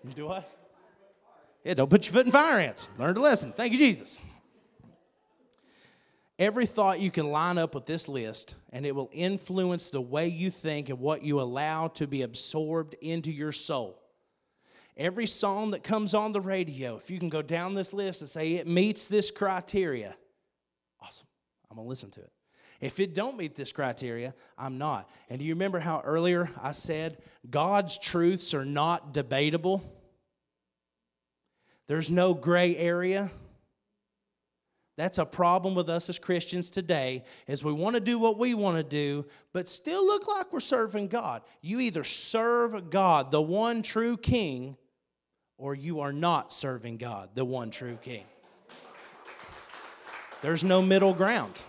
You 0.04 0.12
do 0.12 0.30
I? 0.30 0.44
Yeah, 1.64 1.74
don't 1.74 1.90
put 1.90 2.06
your 2.06 2.12
foot 2.12 2.26
in 2.26 2.32
fire 2.32 2.60
ants. 2.60 2.88
Learned 2.96 3.16
a 3.16 3.20
lesson. 3.20 3.52
Thank 3.52 3.72
you, 3.72 3.78
Jesus. 3.78 4.20
Every 6.38 6.64
thought 6.64 7.00
you 7.00 7.10
can 7.10 7.32
line 7.32 7.58
up 7.58 7.74
with 7.74 7.86
this 7.86 8.08
list, 8.08 8.54
and 8.72 8.86
it 8.86 8.94
will 8.94 9.10
influence 9.12 9.88
the 9.88 10.00
way 10.00 10.28
you 10.28 10.52
think 10.52 10.88
and 10.88 11.00
what 11.00 11.24
you 11.24 11.40
allow 11.40 11.88
to 11.88 12.06
be 12.06 12.22
absorbed 12.22 12.94
into 13.00 13.32
your 13.32 13.50
soul. 13.50 14.00
Every 14.96 15.26
song 15.26 15.72
that 15.72 15.82
comes 15.82 16.14
on 16.14 16.30
the 16.30 16.40
radio, 16.40 16.98
if 16.98 17.10
you 17.10 17.18
can 17.18 17.30
go 17.30 17.42
down 17.42 17.74
this 17.74 17.92
list 17.92 18.20
and 18.20 18.30
say 18.30 18.52
it 18.52 18.68
meets 18.68 19.06
this 19.06 19.32
criteria, 19.32 20.14
awesome. 21.02 21.26
I'm 21.68 21.78
going 21.78 21.86
to 21.86 21.88
listen 21.88 22.12
to 22.12 22.20
it. 22.20 22.30
If 22.80 23.00
it 23.00 23.14
don't 23.14 23.36
meet 23.36 23.54
this 23.54 23.72
criteria, 23.72 24.34
I'm 24.58 24.78
not. 24.78 25.08
And 25.30 25.38
do 25.38 25.44
you 25.44 25.54
remember 25.54 25.78
how 25.78 26.02
earlier 26.04 26.50
I 26.60 26.72
said 26.72 27.18
God's 27.48 27.98
truths 27.98 28.54
are 28.54 28.64
not 28.64 29.14
debatable? 29.14 29.82
There's 31.86 32.10
no 32.10 32.34
gray 32.34 32.76
area. 32.76 33.30
That's 34.96 35.18
a 35.18 35.26
problem 35.26 35.74
with 35.74 35.90
us 35.90 36.08
as 36.08 36.18
Christians 36.18 36.70
today 36.70 37.24
is 37.46 37.62
we 37.62 37.72
want 37.72 37.94
to 37.94 38.00
do 38.00 38.18
what 38.18 38.38
we 38.38 38.54
want 38.54 38.78
to 38.78 38.82
do 38.82 39.26
but 39.52 39.68
still 39.68 40.04
look 40.06 40.26
like 40.26 40.52
we're 40.52 40.60
serving 40.60 41.08
God. 41.08 41.42
You 41.60 41.80
either 41.80 42.02
serve 42.02 42.90
God, 42.90 43.30
the 43.30 43.42
one 43.42 43.82
true 43.82 44.16
king, 44.16 44.76
or 45.58 45.74
you 45.74 46.00
are 46.00 46.12
not 46.12 46.52
serving 46.52 46.96
God, 46.96 47.30
the 47.34 47.44
one 47.44 47.70
true 47.70 47.98
king. 48.00 48.24
There's 50.40 50.64
no 50.64 50.80
middle 50.80 51.14
ground. 51.14 51.62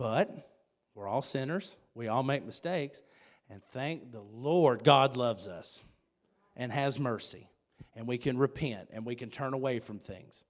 But 0.00 0.48
we're 0.94 1.06
all 1.06 1.20
sinners. 1.20 1.76
We 1.94 2.08
all 2.08 2.22
make 2.22 2.46
mistakes. 2.46 3.02
And 3.50 3.62
thank 3.62 4.12
the 4.12 4.22
Lord, 4.22 4.82
God 4.82 5.14
loves 5.14 5.46
us 5.46 5.82
and 6.56 6.72
has 6.72 6.98
mercy. 6.98 7.50
And 7.94 8.06
we 8.06 8.16
can 8.16 8.38
repent 8.38 8.88
and 8.94 9.04
we 9.04 9.14
can 9.14 9.28
turn 9.28 9.52
away 9.52 9.78
from 9.78 9.98
things. 9.98 10.42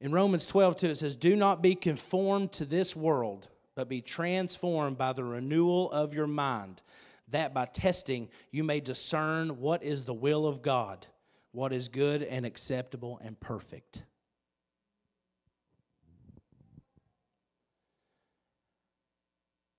In 0.00 0.10
Romans 0.10 0.44
12, 0.44 0.76
2, 0.78 0.86
it 0.88 0.98
says, 0.98 1.14
Do 1.14 1.36
not 1.36 1.62
be 1.62 1.76
conformed 1.76 2.50
to 2.54 2.64
this 2.64 2.96
world, 2.96 3.46
but 3.76 3.88
be 3.88 4.00
transformed 4.00 4.98
by 4.98 5.12
the 5.12 5.22
renewal 5.22 5.88
of 5.92 6.14
your 6.14 6.26
mind, 6.26 6.82
that 7.28 7.54
by 7.54 7.66
testing 7.66 8.28
you 8.50 8.64
may 8.64 8.80
discern 8.80 9.60
what 9.60 9.84
is 9.84 10.04
the 10.04 10.14
will 10.14 10.48
of 10.48 10.62
God, 10.62 11.06
what 11.52 11.72
is 11.72 11.86
good 11.86 12.24
and 12.24 12.44
acceptable 12.44 13.20
and 13.22 13.38
perfect. 13.38 14.02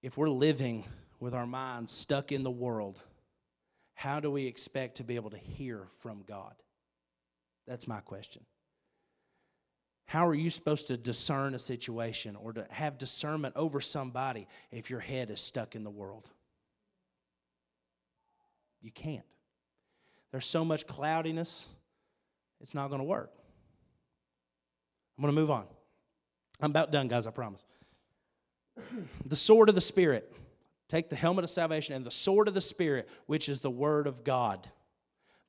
If 0.03 0.17
we're 0.17 0.29
living 0.29 0.83
with 1.21 1.33
our 1.33 1.47
minds 1.47 1.93
stuck 1.93 2.33
in 2.33 2.43
the 2.43 2.51
world, 2.51 3.01
how 3.95 4.19
do 4.19 4.29
we 4.29 4.45
expect 4.45 4.97
to 4.97 5.03
be 5.03 5.15
able 5.15 5.29
to 5.29 5.37
hear 5.37 5.87
from 6.01 6.23
God? 6.27 6.53
That's 7.65 7.87
my 7.87 8.01
question. 8.01 8.43
How 10.05 10.27
are 10.27 10.33
you 10.33 10.49
supposed 10.49 10.87
to 10.87 10.97
discern 10.97 11.55
a 11.55 11.59
situation 11.59 12.35
or 12.35 12.51
to 12.51 12.67
have 12.69 12.97
discernment 12.97 13.55
over 13.55 13.79
somebody 13.79 14.47
if 14.71 14.89
your 14.89 14.99
head 14.99 15.29
is 15.31 15.39
stuck 15.39 15.73
in 15.73 15.85
the 15.85 15.89
world? 15.89 16.29
You 18.81 18.91
can't. 18.91 19.25
There's 20.31 20.45
so 20.45 20.65
much 20.65 20.85
cloudiness, 20.85 21.67
it's 22.59 22.75
not 22.75 22.89
going 22.89 22.99
to 22.99 23.05
work. 23.05 23.31
I'm 25.17 25.21
going 25.21 25.33
to 25.33 25.39
move 25.39 25.51
on. 25.51 25.65
I'm 26.59 26.71
about 26.71 26.91
done, 26.91 27.07
guys, 27.07 27.25
I 27.25 27.31
promise. 27.31 27.63
The 29.25 29.35
sword 29.35 29.69
of 29.69 29.75
the 29.75 29.81
Spirit. 29.81 30.31
Take 30.89 31.09
the 31.09 31.15
helmet 31.15 31.43
of 31.43 31.49
salvation 31.49 31.95
and 31.95 32.05
the 32.05 32.11
sword 32.11 32.47
of 32.47 32.53
the 32.53 32.61
Spirit, 32.61 33.09
which 33.25 33.49
is 33.49 33.61
the 33.61 33.71
Word 33.71 34.07
of 34.07 34.23
God. 34.23 34.69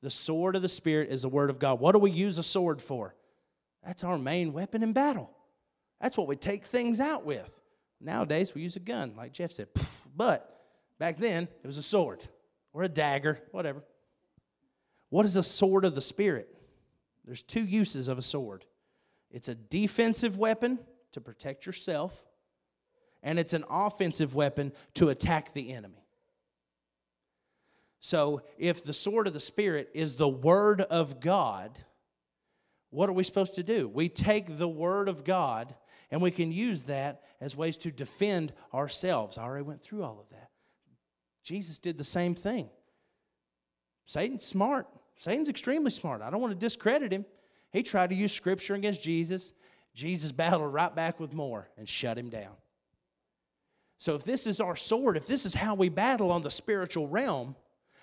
The 0.01 0.09
sword 0.09 0.55
of 0.55 0.61
the 0.61 0.69
Spirit 0.69 1.09
is 1.09 1.23
the 1.23 1.29
Word 1.29 1.49
of 1.49 1.59
God. 1.59 1.79
What 1.79 1.93
do 1.93 1.99
we 1.99 2.11
use 2.11 2.37
a 2.37 2.43
sword 2.43 2.81
for? 2.81 3.15
That's 3.83 4.03
our 4.03 4.17
main 4.17 4.53
weapon 4.53 4.83
in 4.83 4.93
battle. 4.93 5.29
That's 6.01 6.17
what 6.17 6.27
we 6.27 6.35
take 6.35 6.65
things 6.65 6.99
out 6.99 7.25
with. 7.25 7.59
Nowadays, 8.01 8.53
we 8.53 8.61
use 8.61 8.75
a 8.75 8.81
gun, 8.81 9.13
like 9.15 9.33
Jeff 9.33 9.51
said. 9.51 9.67
But 10.15 10.49
back 10.99 11.17
then, 11.17 11.47
it 11.63 11.67
was 11.67 11.77
a 11.77 11.83
sword 11.83 12.23
or 12.73 12.83
a 12.83 12.89
dagger, 12.89 13.39
whatever. 13.51 13.83
What 15.09 15.25
is 15.25 15.33
the 15.33 15.43
sword 15.43 15.85
of 15.85 15.95
the 15.95 16.01
Spirit? 16.01 16.49
There's 17.25 17.41
two 17.41 17.63
uses 17.63 18.07
of 18.07 18.17
a 18.17 18.21
sword 18.21 18.65
it's 19.31 19.49
a 19.49 19.55
defensive 19.55 20.37
weapon 20.37 20.79
to 21.11 21.19
protect 21.19 21.65
yourself, 21.65 22.24
and 23.25 23.39
it's 23.39 23.53
an 23.53 23.65
offensive 23.69 24.35
weapon 24.35 24.71
to 24.93 25.09
attack 25.09 25.51
the 25.51 25.73
enemy. 25.73 26.05
So, 27.99 28.43
if 28.59 28.85
the 28.85 28.93
sword 28.93 29.25
of 29.25 29.33
the 29.33 29.39
Spirit 29.39 29.89
is 29.95 30.15
the 30.15 30.29
Word 30.29 30.81
of 30.81 31.19
God, 31.19 31.79
what 32.91 33.09
are 33.09 33.13
we 33.13 33.23
supposed 33.23 33.55
to 33.55 33.63
do? 33.63 33.87
We 33.87 34.09
take 34.09 34.59
the 34.59 34.67
Word 34.67 35.09
of 35.09 35.23
God 35.23 35.73
and 36.11 36.21
we 36.21 36.29
can 36.29 36.51
use 36.51 36.83
that 36.83 37.23
as 37.41 37.57
ways 37.57 37.77
to 37.77 37.91
defend 37.91 38.53
ourselves. 38.71 39.39
I 39.39 39.43
already 39.43 39.65
went 39.65 39.81
through 39.81 40.03
all 40.03 40.19
of 40.19 40.29
that. 40.29 40.51
Jesus 41.43 41.79
did 41.79 41.97
the 41.97 42.03
same 42.03 42.35
thing. 42.35 42.69
Satan's 44.05 44.45
smart. 44.45 44.87
Satan's 45.17 45.49
extremely 45.49 45.89
smart. 45.89 46.21
I 46.21 46.29
don't 46.29 46.41
want 46.41 46.53
to 46.53 46.59
discredit 46.59 47.11
him. 47.11 47.25
He 47.71 47.81
tried 47.81 48.11
to 48.11 48.15
use 48.15 48.33
Scripture 48.33 48.75
against 48.75 49.01
Jesus. 49.01 49.51
Jesus 49.95 50.31
battled 50.31 50.71
right 50.71 50.95
back 50.95 51.19
with 51.19 51.33
more 51.33 51.71
and 51.75 51.89
shut 51.89 52.19
him 52.19 52.29
down. 52.29 52.53
So, 54.05 54.13
if 54.13 54.23
this 54.23 54.45
is 54.45 54.59
our 54.59 54.75
sword, 54.75 55.17
if 55.17 55.25
this 55.25 55.47
is 55.47 55.55
how 55.55 55.73
we 55.73 55.89
battle 55.89 56.31
on 56.31 56.43
the 56.43 56.51
spiritual 56.51 57.07
realm, 57.07 57.55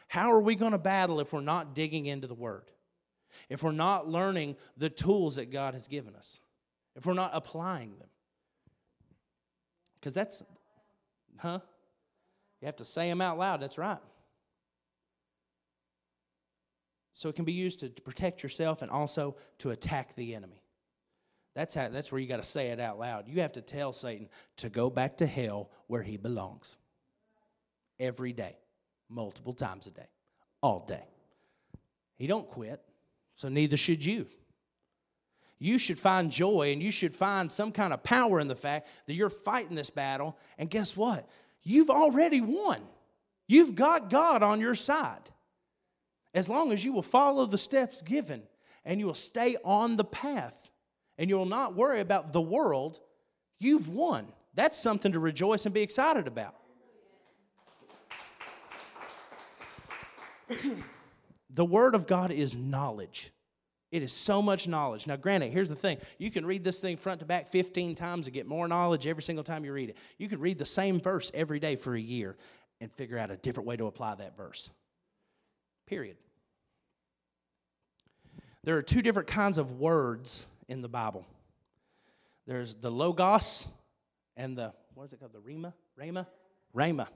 how 0.09 0.33
are 0.33 0.41
we 0.41 0.57
going 0.57 0.73
to 0.73 0.79
battle 0.79 1.21
if 1.21 1.33
we're 1.33 1.43
not 1.43 1.77
digging 1.77 2.07
into 2.07 2.27
the 2.27 2.35
Word? 2.35 2.73
If 3.49 3.63
we're 3.63 3.71
not 3.71 4.09
learning 4.09 4.57
the 4.77 4.91
tools 4.91 5.37
that 5.37 5.53
God 5.53 5.75
has 5.75 5.87
given 5.87 6.17
us? 6.17 6.41
If 6.97 7.07
we're 7.07 7.15
not 7.15 7.31
applying 7.33 7.97
them? 8.01 8.09
Because 9.95 10.13
that's, 10.13 10.43
huh? 11.39 11.61
You 12.61 12.67
have 12.67 12.77
to 12.79 12.85
say 12.85 13.09
them 13.09 13.21
out 13.21 13.39
loud, 13.39 13.61
that's 13.61 13.79
right. 13.79 13.99
So 17.13 17.29
it 17.29 17.37
can 17.37 17.45
be 17.45 17.53
used 17.53 17.79
to, 17.79 17.91
protect 17.91 18.43
yourself 18.43 18.83
and 18.83 18.91
also 18.91 19.37
to 19.59 19.71
attack 19.71 20.17
the 20.17 20.35
enemy. 20.35 20.62
That's 21.55 21.75
how 21.75 21.89
that's 21.89 22.11
where 22.11 22.21
you 22.21 22.27
got 22.27 22.39
to 22.39 22.49
say 22.49 22.69
it 22.69 22.81
out 22.81 22.99
loud. 22.99 23.29
You 23.29 23.43
have 23.43 23.53
to 23.53 23.61
tell 23.61 23.93
Satan 23.93 24.29
to 24.59 24.71
go 24.71 24.89
back 24.89 25.19
to 25.19 25.27
hell 25.27 25.71
where 25.87 26.03
he 26.03 26.17
belongs. 26.17 26.77
Every 28.01 28.33
day, 28.33 28.57
multiple 29.09 29.53
times 29.53 29.87
a 29.87 29.91
day, 29.91 30.09
all 30.63 30.85
day. 30.87 31.05
He 32.17 32.27
don't 32.27 32.49
quit, 32.49 32.81
so 33.37 33.49
neither 33.49 33.77
should 33.77 34.05
you. 34.05 34.27
You 35.59 35.79
should 35.79 35.99
find 35.99 36.31
joy 36.31 36.73
and 36.73 36.83
you 36.83 36.91
should 36.91 37.15
find 37.15 37.53
some 37.53 37.71
kind 37.71 37.93
of 37.93 38.03
power 38.03 38.41
in 38.41 38.49
the 38.49 38.57
fact 38.57 38.89
that 39.07 39.15
you're 39.15 39.31
fighting 39.31 39.77
this 39.77 39.91
battle. 39.91 40.37
And 40.59 40.69
guess 40.69 40.97
what? 40.97 41.29
You've 41.63 41.91
already 41.91 42.41
won. 42.41 42.81
You've 43.47 43.77
got 43.77 44.11
God 44.11 44.43
on 44.43 44.59
your 44.59 44.75
side. 44.75 45.31
As 46.35 46.49
long 46.49 46.73
as 46.73 46.85
you 46.85 46.93
will 46.93 47.03
follow 47.03 47.47
the 47.47 47.59
steps 47.59 48.03
given 48.03 48.43
and 48.85 48.99
you 48.99 49.07
will 49.07 49.15
stay 49.15 49.57
on 49.63 49.97
the 49.97 50.05
path 50.05 50.62
and 51.23 51.31
you 51.31 51.39
will 51.39 51.47
not 51.47 51.77
worry 51.77 52.01
about 52.01 52.33
the 52.33 52.41
world, 52.41 52.99
you've 53.61 53.87
won. 53.87 54.27
That's 54.55 54.77
something 54.77 55.13
to 55.13 55.21
rejoice 55.21 55.65
and 55.67 55.73
be 55.73 55.81
excited 55.81 56.27
about. 56.27 56.57
the 61.51 61.65
Word 61.65 61.95
of 61.95 62.09
God 62.09 62.33
is 62.33 62.57
knowledge. 62.57 63.31
It 63.93 64.03
is 64.03 64.13
so 64.13 64.43
much 64.43 64.67
knowledge. 64.67 65.07
Now, 65.07 65.15
granted, 65.15 65.53
here's 65.53 65.69
the 65.69 65.77
thing 65.77 65.99
you 66.19 66.33
can 66.33 66.45
read 66.45 66.65
this 66.65 66.81
thing 66.81 66.97
front 66.97 67.21
to 67.21 67.25
back 67.25 67.53
15 67.53 67.95
times 67.95 68.27
and 68.27 68.35
get 68.35 68.49
more 68.49 68.67
knowledge 68.67 69.07
every 69.07 69.23
single 69.23 69.45
time 69.45 69.65
you 69.65 69.73
read 69.73 69.91
it. 69.91 69.97
You 70.19 70.29
can 70.29 70.41
read 70.41 70.59
the 70.59 70.67
same 70.67 70.99
verse 70.99 71.31
every 71.35 71.61
day 71.61 71.77
for 71.77 71.95
a 71.95 72.01
year 72.01 72.37
and 72.81 72.91
figure 72.91 73.17
out 73.17 73.31
a 73.31 73.37
different 73.37 73.69
way 73.69 73.77
to 73.77 73.87
apply 73.87 74.17
that 74.17 74.37
verse. 74.37 74.71
Period. 75.87 76.17
There 78.65 78.77
are 78.77 78.83
two 78.83 79.03
different 79.03 79.29
kinds 79.29 79.57
of 79.57 79.79
words 79.79 80.47
in 80.73 80.83
the 80.83 80.89
Bible 80.89 81.27
there's 82.47 82.75
the 82.75 82.91
Logos 82.91 83.69
and 84.37 84.57
the, 84.57 84.73
what 84.95 85.05
is 85.05 85.13
it 85.13 85.21
called? 85.21 85.33
The 85.33 85.39
Rhema? 85.39 85.73
Rhema? 85.99 86.27
Rhema. 86.75 87.07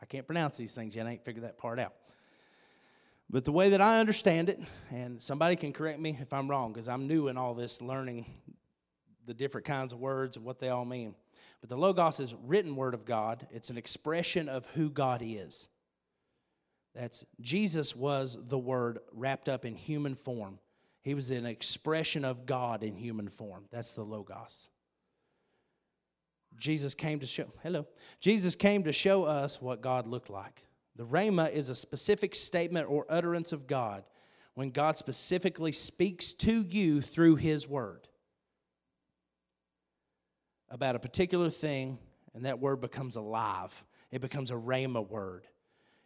I 0.00 0.06
can't 0.06 0.26
pronounce 0.26 0.56
these 0.56 0.74
things 0.74 0.94
yet. 0.94 1.06
I 1.06 1.12
ain't 1.12 1.24
figured 1.24 1.44
that 1.44 1.58
part 1.58 1.78
out. 1.78 1.94
But 3.30 3.44
the 3.44 3.52
way 3.52 3.70
that 3.70 3.80
I 3.80 3.98
understand 3.98 4.48
it, 4.48 4.60
and 4.90 5.22
somebody 5.22 5.56
can 5.56 5.72
correct 5.72 5.98
me 5.98 6.16
if 6.20 6.32
I'm 6.32 6.48
wrong, 6.48 6.72
because 6.72 6.88
I'm 6.88 7.06
new 7.06 7.28
in 7.28 7.36
all 7.36 7.54
this 7.54 7.82
learning 7.82 8.26
the 9.26 9.34
different 9.34 9.66
kinds 9.66 9.92
of 9.92 9.98
words 9.98 10.36
and 10.36 10.46
what 10.46 10.60
they 10.60 10.68
all 10.68 10.86
mean. 10.86 11.14
But 11.60 11.68
the 11.68 11.76
Logos 11.76 12.20
is 12.20 12.34
written 12.46 12.76
word 12.76 12.94
of 12.94 13.04
God, 13.04 13.46
it's 13.50 13.68
an 13.68 13.76
expression 13.76 14.48
of 14.48 14.64
who 14.74 14.88
God 14.88 15.20
is. 15.22 15.66
That's 16.94 17.24
Jesus 17.40 17.94
was 17.94 18.38
the 18.48 18.58
word 18.58 19.00
wrapped 19.12 19.48
up 19.48 19.64
in 19.64 19.74
human 19.74 20.14
form. 20.14 20.58
He 21.08 21.14
was 21.14 21.30
an 21.30 21.46
expression 21.46 22.22
of 22.22 22.44
God 22.44 22.82
in 22.82 22.94
human 22.94 23.30
form. 23.30 23.64
That's 23.70 23.92
the 23.92 24.02
Logos. 24.02 24.68
Jesus 26.58 26.94
came 26.94 27.18
to 27.20 27.26
show, 27.26 27.46
hello. 27.62 27.86
Jesus 28.20 28.54
came 28.54 28.84
to 28.84 28.92
show 28.92 29.24
us 29.24 29.62
what 29.62 29.80
God 29.80 30.06
looked 30.06 30.28
like. 30.28 30.64
The 30.96 31.06
Rhema 31.06 31.50
is 31.50 31.70
a 31.70 31.74
specific 31.74 32.34
statement 32.34 32.90
or 32.90 33.06
utterance 33.08 33.52
of 33.52 33.66
God 33.66 34.04
when 34.52 34.68
God 34.68 34.98
specifically 34.98 35.72
speaks 35.72 36.34
to 36.34 36.60
you 36.60 37.00
through 37.00 37.36
His 37.36 37.66
Word 37.66 38.06
about 40.68 40.94
a 40.94 40.98
particular 40.98 41.48
thing, 41.48 41.96
and 42.34 42.44
that 42.44 42.60
word 42.60 42.82
becomes 42.82 43.16
alive. 43.16 43.82
It 44.10 44.20
becomes 44.20 44.50
a 44.50 44.56
Rhema 44.56 45.08
word. 45.08 45.46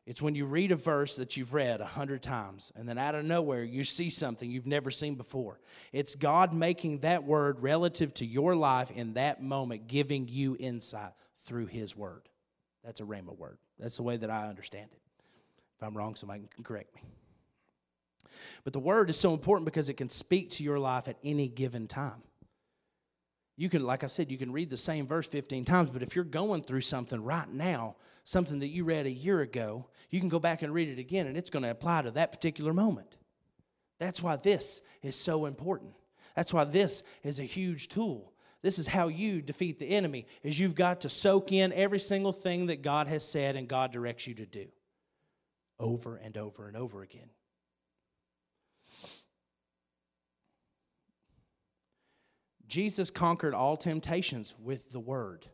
It's 0.04 0.20
when 0.20 0.34
you 0.34 0.46
read 0.46 0.72
a 0.72 0.76
verse 0.76 1.14
that 1.16 1.36
you've 1.36 1.54
read 1.54 1.80
a 1.80 1.86
hundred 1.86 2.22
times, 2.22 2.72
and 2.74 2.88
then 2.88 2.98
out 2.98 3.14
of 3.14 3.24
nowhere 3.24 3.62
you 3.62 3.84
see 3.84 4.10
something 4.10 4.50
you've 4.50 4.66
never 4.66 4.90
seen 4.90 5.14
before. 5.14 5.60
It's 5.92 6.16
God 6.16 6.52
making 6.52 6.98
that 6.98 7.22
word 7.22 7.60
relative 7.60 8.12
to 8.14 8.26
your 8.26 8.56
life 8.56 8.90
in 8.90 9.14
that 9.14 9.42
moment, 9.42 9.86
giving 9.86 10.26
you 10.28 10.56
insight 10.58 11.12
through 11.44 11.66
His 11.66 11.96
word. 11.96 12.28
That's 12.82 13.00
a 13.00 13.04
Rhema 13.04 13.36
word. 13.36 13.58
That's 13.78 13.96
the 13.96 14.02
way 14.02 14.16
that 14.16 14.30
I 14.30 14.48
understand 14.48 14.88
it. 14.92 15.00
If 15.76 15.86
I'm 15.86 15.96
wrong, 15.96 16.16
somebody 16.16 16.42
can 16.52 16.64
correct 16.64 16.94
me. 16.96 17.02
But 18.64 18.72
the 18.72 18.80
word 18.80 19.08
is 19.08 19.16
so 19.16 19.32
important 19.34 19.66
because 19.66 19.88
it 19.88 19.94
can 19.94 20.08
speak 20.08 20.50
to 20.52 20.64
your 20.64 20.80
life 20.80 21.06
at 21.06 21.16
any 21.22 21.46
given 21.46 21.86
time. 21.86 22.22
You 23.56 23.68
can, 23.68 23.84
like 23.84 24.02
I 24.02 24.08
said, 24.08 24.30
you 24.30 24.38
can 24.38 24.50
read 24.50 24.70
the 24.70 24.76
same 24.76 25.06
verse 25.06 25.28
15 25.28 25.64
times, 25.64 25.90
but 25.90 26.02
if 26.02 26.16
you're 26.16 26.24
going 26.24 26.62
through 26.62 26.80
something 26.80 27.22
right 27.22 27.48
now, 27.48 27.96
something 28.24 28.60
that 28.60 28.68
you 28.68 28.84
read 28.84 29.06
a 29.06 29.10
year 29.10 29.40
ago, 29.40 29.86
you 30.10 30.20
can 30.20 30.28
go 30.28 30.38
back 30.38 30.62
and 30.62 30.72
read 30.72 30.88
it 30.88 30.98
again 30.98 31.26
and 31.26 31.36
it's 31.36 31.50
going 31.50 31.62
to 31.62 31.70
apply 31.70 32.02
to 32.02 32.10
that 32.12 32.32
particular 32.32 32.72
moment. 32.72 33.16
That's 33.98 34.22
why 34.22 34.36
this 34.36 34.80
is 35.02 35.16
so 35.16 35.46
important. 35.46 35.94
That's 36.34 36.52
why 36.52 36.64
this 36.64 37.02
is 37.22 37.38
a 37.38 37.44
huge 37.44 37.88
tool. 37.88 38.32
This 38.62 38.78
is 38.78 38.86
how 38.86 39.08
you 39.08 39.42
defeat 39.42 39.78
the 39.78 39.90
enemy 39.90 40.26
is 40.42 40.58
you've 40.58 40.74
got 40.74 41.00
to 41.00 41.08
soak 41.08 41.52
in 41.52 41.72
every 41.72 41.98
single 41.98 42.32
thing 42.32 42.66
that 42.66 42.82
God 42.82 43.08
has 43.08 43.26
said 43.26 43.56
and 43.56 43.68
God 43.68 43.92
directs 43.92 44.26
you 44.26 44.34
to 44.34 44.46
do 44.46 44.66
over 45.80 46.16
and 46.16 46.36
over 46.36 46.68
and 46.68 46.76
over 46.76 47.02
again. 47.02 47.30
Jesus 52.68 53.10
conquered 53.10 53.52
all 53.52 53.76
temptations 53.76 54.54
with 54.58 54.92
the 54.92 55.00
word. 55.00 55.46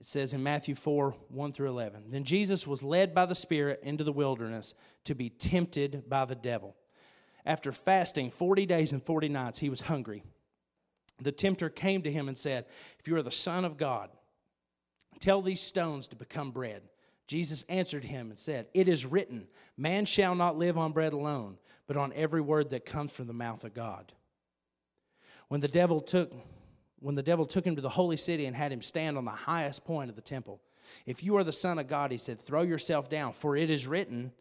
It 0.00 0.06
says 0.06 0.32
in 0.32 0.42
Matthew 0.42 0.74
4 0.74 1.14
1 1.28 1.52
through 1.52 1.68
11. 1.68 2.10
Then 2.10 2.24
Jesus 2.24 2.66
was 2.66 2.82
led 2.82 3.14
by 3.14 3.26
the 3.26 3.34
Spirit 3.34 3.80
into 3.82 4.04
the 4.04 4.12
wilderness 4.12 4.74
to 5.04 5.14
be 5.14 5.28
tempted 5.28 6.08
by 6.08 6.24
the 6.24 6.36
devil. 6.36 6.76
After 7.44 7.72
fasting 7.72 8.30
40 8.30 8.66
days 8.66 8.92
and 8.92 9.02
40 9.02 9.28
nights, 9.28 9.58
he 9.58 9.70
was 9.70 9.82
hungry. 9.82 10.22
The 11.20 11.32
tempter 11.32 11.68
came 11.68 12.02
to 12.02 12.12
him 12.12 12.28
and 12.28 12.38
said, 12.38 12.66
If 13.00 13.08
you 13.08 13.16
are 13.16 13.22
the 13.22 13.30
Son 13.30 13.64
of 13.64 13.76
God, 13.76 14.10
tell 15.18 15.42
these 15.42 15.60
stones 15.60 16.06
to 16.08 16.16
become 16.16 16.52
bread. 16.52 16.82
Jesus 17.26 17.62
answered 17.68 18.04
him 18.04 18.30
and 18.30 18.38
said, 18.38 18.68
It 18.72 18.88
is 18.88 19.04
written, 19.04 19.48
Man 19.76 20.04
shall 20.04 20.34
not 20.34 20.56
live 20.56 20.78
on 20.78 20.92
bread 20.92 21.12
alone, 21.12 21.58
but 21.86 21.96
on 21.96 22.12
every 22.14 22.40
word 22.40 22.70
that 22.70 22.86
comes 22.86 23.12
from 23.12 23.26
the 23.26 23.32
mouth 23.32 23.64
of 23.64 23.74
God. 23.74 24.12
When 25.48 25.60
the 25.60 25.68
devil 25.68 26.00
took 26.00 26.32
when 27.00 27.14
the 27.14 27.22
devil 27.22 27.46
took 27.46 27.66
him 27.66 27.76
to 27.76 27.82
the 27.82 27.88
holy 27.88 28.16
city 28.16 28.46
and 28.46 28.56
had 28.56 28.72
him 28.72 28.82
stand 28.82 29.16
on 29.16 29.24
the 29.24 29.30
highest 29.30 29.84
point 29.84 30.10
of 30.10 30.16
the 30.16 30.22
temple. 30.22 30.60
If 31.06 31.22
you 31.22 31.36
are 31.36 31.44
the 31.44 31.52
son 31.52 31.78
of 31.78 31.88
God, 31.88 32.10
he 32.10 32.18
said, 32.18 32.40
throw 32.40 32.62
yourself 32.62 33.08
down, 33.08 33.32
for 33.32 33.56
it 33.56 33.70
is 33.70 33.86
written, 33.86 34.32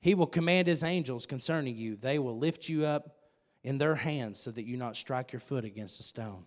he 0.00 0.14
will 0.14 0.26
command 0.26 0.68
his 0.68 0.82
angels 0.82 1.26
concerning 1.26 1.76
you. 1.76 1.96
They 1.96 2.18
will 2.18 2.38
lift 2.38 2.68
you 2.68 2.84
up 2.84 3.16
in 3.62 3.78
their 3.78 3.94
hands 3.94 4.40
so 4.40 4.50
that 4.50 4.66
you 4.66 4.76
not 4.76 4.96
strike 4.96 5.32
your 5.32 5.40
foot 5.40 5.64
against 5.64 6.00
a 6.00 6.02
stone. 6.02 6.44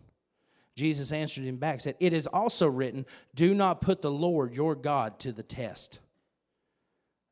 Jesus 0.76 1.12
answered 1.12 1.44
him 1.44 1.58
back, 1.58 1.82
said, 1.82 1.96
It 2.00 2.14
is 2.14 2.28
also 2.28 2.68
written, 2.68 3.08
Do 3.34 3.56
not 3.56 3.82
put 3.82 4.04
the 4.04 4.12
Lord 4.12 4.54
your 4.54 4.76
God 4.76 5.20
to 5.22 5.32
the 5.32 5.42
test. 5.42 6.00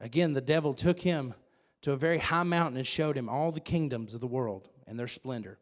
Again, 0.01 0.33
the 0.33 0.41
devil 0.41 0.73
took 0.73 1.01
him 1.01 1.35
to 1.83 1.91
a 1.91 1.97
very 1.97 2.17
high 2.17 2.43
mountain 2.43 2.77
and 2.77 2.87
showed 2.87 3.15
him 3.15 3.29
all 3.29 3.51
the 3.51 3.59
kingdoms 3.59 4.15
of 4.15 4.21
the 4.21 4.27
world 4.27 4.69
and 4.87 4.99
their 4.99 5.07
splendor. 5.07 5.59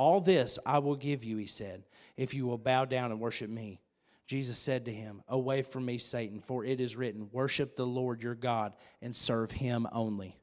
All 0.00 0.22
this 0.22 0.58
I 0.64 0.78
will 0.78 0.96
give 0.96 1.24
you, 1.24 1.36
he 1.36 1.44
said, 1.44 1.82
if 2.16 2.32
you 2.32 2.46
will 2.46 2.56
bow 2.56 2.86
down 2.86 3.10
and 3.10 3.20
worship 3.20 3.50
me. 3.50 3.82
Jesus 4.26 4.56
said 4.56 4.86
to 4.86 4.90
him, 4.90 5.22
Away 5.28 5.60
from 5.60 5.84
me, 5.84 5.98
Satan, 5.98 6.40
for 6.40 6.64
it 6.64 6.80
is 6.80 6.96
written, 6.96 7.28
Worship 7.32 7.76
the 7.76 7.86
Lord 7.86 8.22
your 8.22 8.34
God 8.34 8.72
and 9.02 9.14
serve 9.14 9.50
him 9.50 9.86
only. 9.92 10.38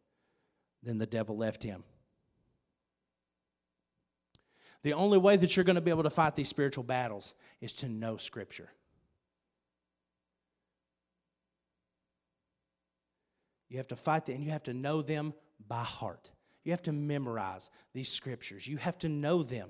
Then 0.84 1.00
the 1.00 1.08
devil 1.08 1.36
left 1.36 1.64
him. 1.64 1.84
The 4.84 4.94
only 4.94 5.18
way 5.18 5.38
that 5.38 5.56
you're 5.56 5.66
going 5.66 5.74
to 5.74 5.82
be 5.82 5.90
able 5.90 6.04
to 6.04 6.12
fight 6.12 6.36
these 6.36 6.50
spiritual 6.50 6.84
battles 6.84 7.34
is 7.60 7.74
to 7.76 7.90
know 7.90 8.18
Scripture. 8.18 8.70
You 13.70 13.78
have 13.78 13.88
to 13.88 13.96
fight 13.96 14.28
them 14.28 14.36
and 14.36 14.46
you 14.46 14.52
have 14.52 14.64
to 14.64 14.74
know 14.76 15.02
them 15.02 15.34
by 15.68 15.84
heart. 15.84 16.30
You 16.68 16.74
have 16.74 16.84
to 16.84 16.92
memorize 16.92 17.70
these 17.94 18.10
scriptures. 18.10 18.68
You 18.68 18.76
have 18.76 18.98
to 18.98 19.08
know 19.08 19.42
them. 19.42 19.70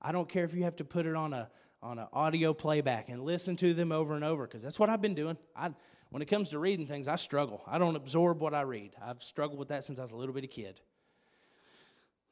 I 0.00 0.12
don't 0.12 0.28
care 0.28 0.44
if 0.44 0.54
you 0.54 0.62
have 0.62 0.76
to 0.76 0.84
put 0.84 1.06
it 1.06 1.16
on 1.16 1.32
a 1.32 1.50
on 1.82 1.98
an 1.98 2.06
audio 2.12 2.54
playback 2.54 3.08
and 3.08 3.24
listen 3.24 3.56
to 3.56 3.74
them 3.74 3.90
over 3.90 4.14
and 4.14 4.22
over 4.22 4.46
because 4.46 4.62
that's 4.62 4.78
what 4.78 4.88
I've 4.88 5.02
been 5.02 5.16
doing. 5.16 5.36
I 5.56 5.70
when 6.10 6.22
it 6.22 6.26
comes 6.26 6.50
to 6.50 6.60
reading 6.60 6.86
things, 6.86 7.08
I 7.08 7.16
struggle. 7.16 7.64
I 7.66 7.78
don't 7.78 7.96
absorb 7.96 8.40
what 8.40 8.54
I 8.54 8.60
read. 8.60 8.94
I've 9.04 9.24
struggled 9.24 9.58
with 9.58 9.70
that 9.70 9.82
since 9.82 9.98
I 9.98 10.02
was 10.02 10.12
a 10.12 10.16
little 10.16 10.32
bitty 10.32 10.46
kid. 10.46 10.80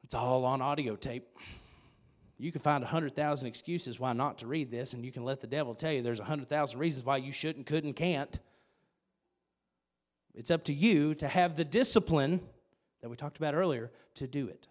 It's 0.05 0.15
all 0.15 0.45
on 0.45 0.63
audio 0.63 0.95
tape. 0.95 1.27
You 2.39 2.53
can 2.53 2.61
find 2.61 2.85
100,000 2.85 3.49
excuses 3.49 3.99
why 3.99 4.13
not 4.13 4.39
to 4.39 4.47
read 4.47 4.71
this, 4.71 4.93
and 4.93 5.05
you 5.05 5.11
can 5.11 5.25
let 5.25 5.41
the 5.41 5.49
devil 5.49 5.75
tell 5.75 5.91
you 5.91 6.03
there's 6.03 6.21
100,000 6.21 6.79
reasons 6.79 7.05
why 7.05 7.17
you 7.17 7.33
shouldn't, 7.33 7.67
couldn't, 7.67 7.95
can't. 7.95 8.39
It's 10.37 10.53
up 10.53 10.63
to 10.67 10.73
you 10.73 11.17
to 11.17 11.27
have 11.27 11.57
the 11.57 11.65
discipline 11.65 12.43
that 13.03 13.09
we 13.09 13.17
talked 13.17 13.37
about 13.37 13.55
earlier 13.55 13.91
to 14.15 14.27
do 14.27 14.49
it. 14.49 14.69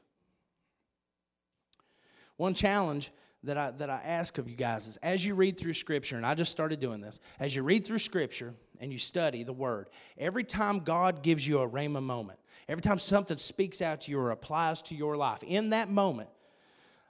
One 2.38 2.54
challenge 2.54 3.12
that 3.44 3.58
I, 3.58 3.72
that 3.72 3.90
I 3.90 4.02
ask 4.04 4.38
of 4.38 4.50
you 4.50 4.56
guys 4.56 4.88
is 4.88 4.98
as 4.98 5.26
you 5.26 5.36
read 5.36 5.60
through 5.60 5.74
Scripture, 5.74 6.18
and 6.18 6.26
I 6.26 6.34
just 6.34 6.52
started 6.52 6.80
doing 6.80 7.02
this, 7.02 7.20
as 7.40 7.56
you 7.56 7.64
read 7.64 7.86
through 7.86 8.00
Scripture 8.00 8.54
and 8.80 8.92
you 8.92 8.98
study 8.98 9.44
the 9.44 9.54
Word, 9.54 9.90
every 10.18 10.44
time 10.44 10.80
God 10.80 11.22
gives 11.22 11.48
you 11.48 11.60
a 11.60 11.70
Rhema 11.70 12.02
moment, 12.02 12.40
every 12.68 12.82
time 12.82 12.98
something 12.98 13.38
speaks 13.38 13.82
out 13.82 14.02
to 14.02 14.12
you 14.12 14.20
or 14.20 14.32
applies 14.32 14.82
to 14.84 14.96
your 14.96 15.18
life, 15.18 15.44
in 15.44 15.70
that 15.70 15.90
moment, 15.90 16.30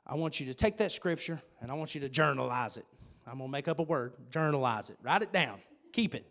I 0.06 0.16
want 0.16 0.40
you 0.40 0.48
to 0.48 0.54
take 0.54 0.78
that 0.78 0.92
Scripture 0.92 1.42
and 1.62 1.72
I 1.72 1.76
want 1.76 1.96
you 1.96 2.02
to 2.02 2.10
journalize 2.10 2.78
it. 2.78 2.86
I'm 3.28 3.38
going 3.38 3.48
to 3.48 3.52
make 3.52 3.68
up 3.68 3.80
a 3.80 3.84
word, 3.84 4.14
journalize 4.32 4.90
it, 4.90 4.98
write 5.04 5.22
it 5.22 5.32
down, 5.32 5.60
keep 5.94 6.16
it. 6.16 6.26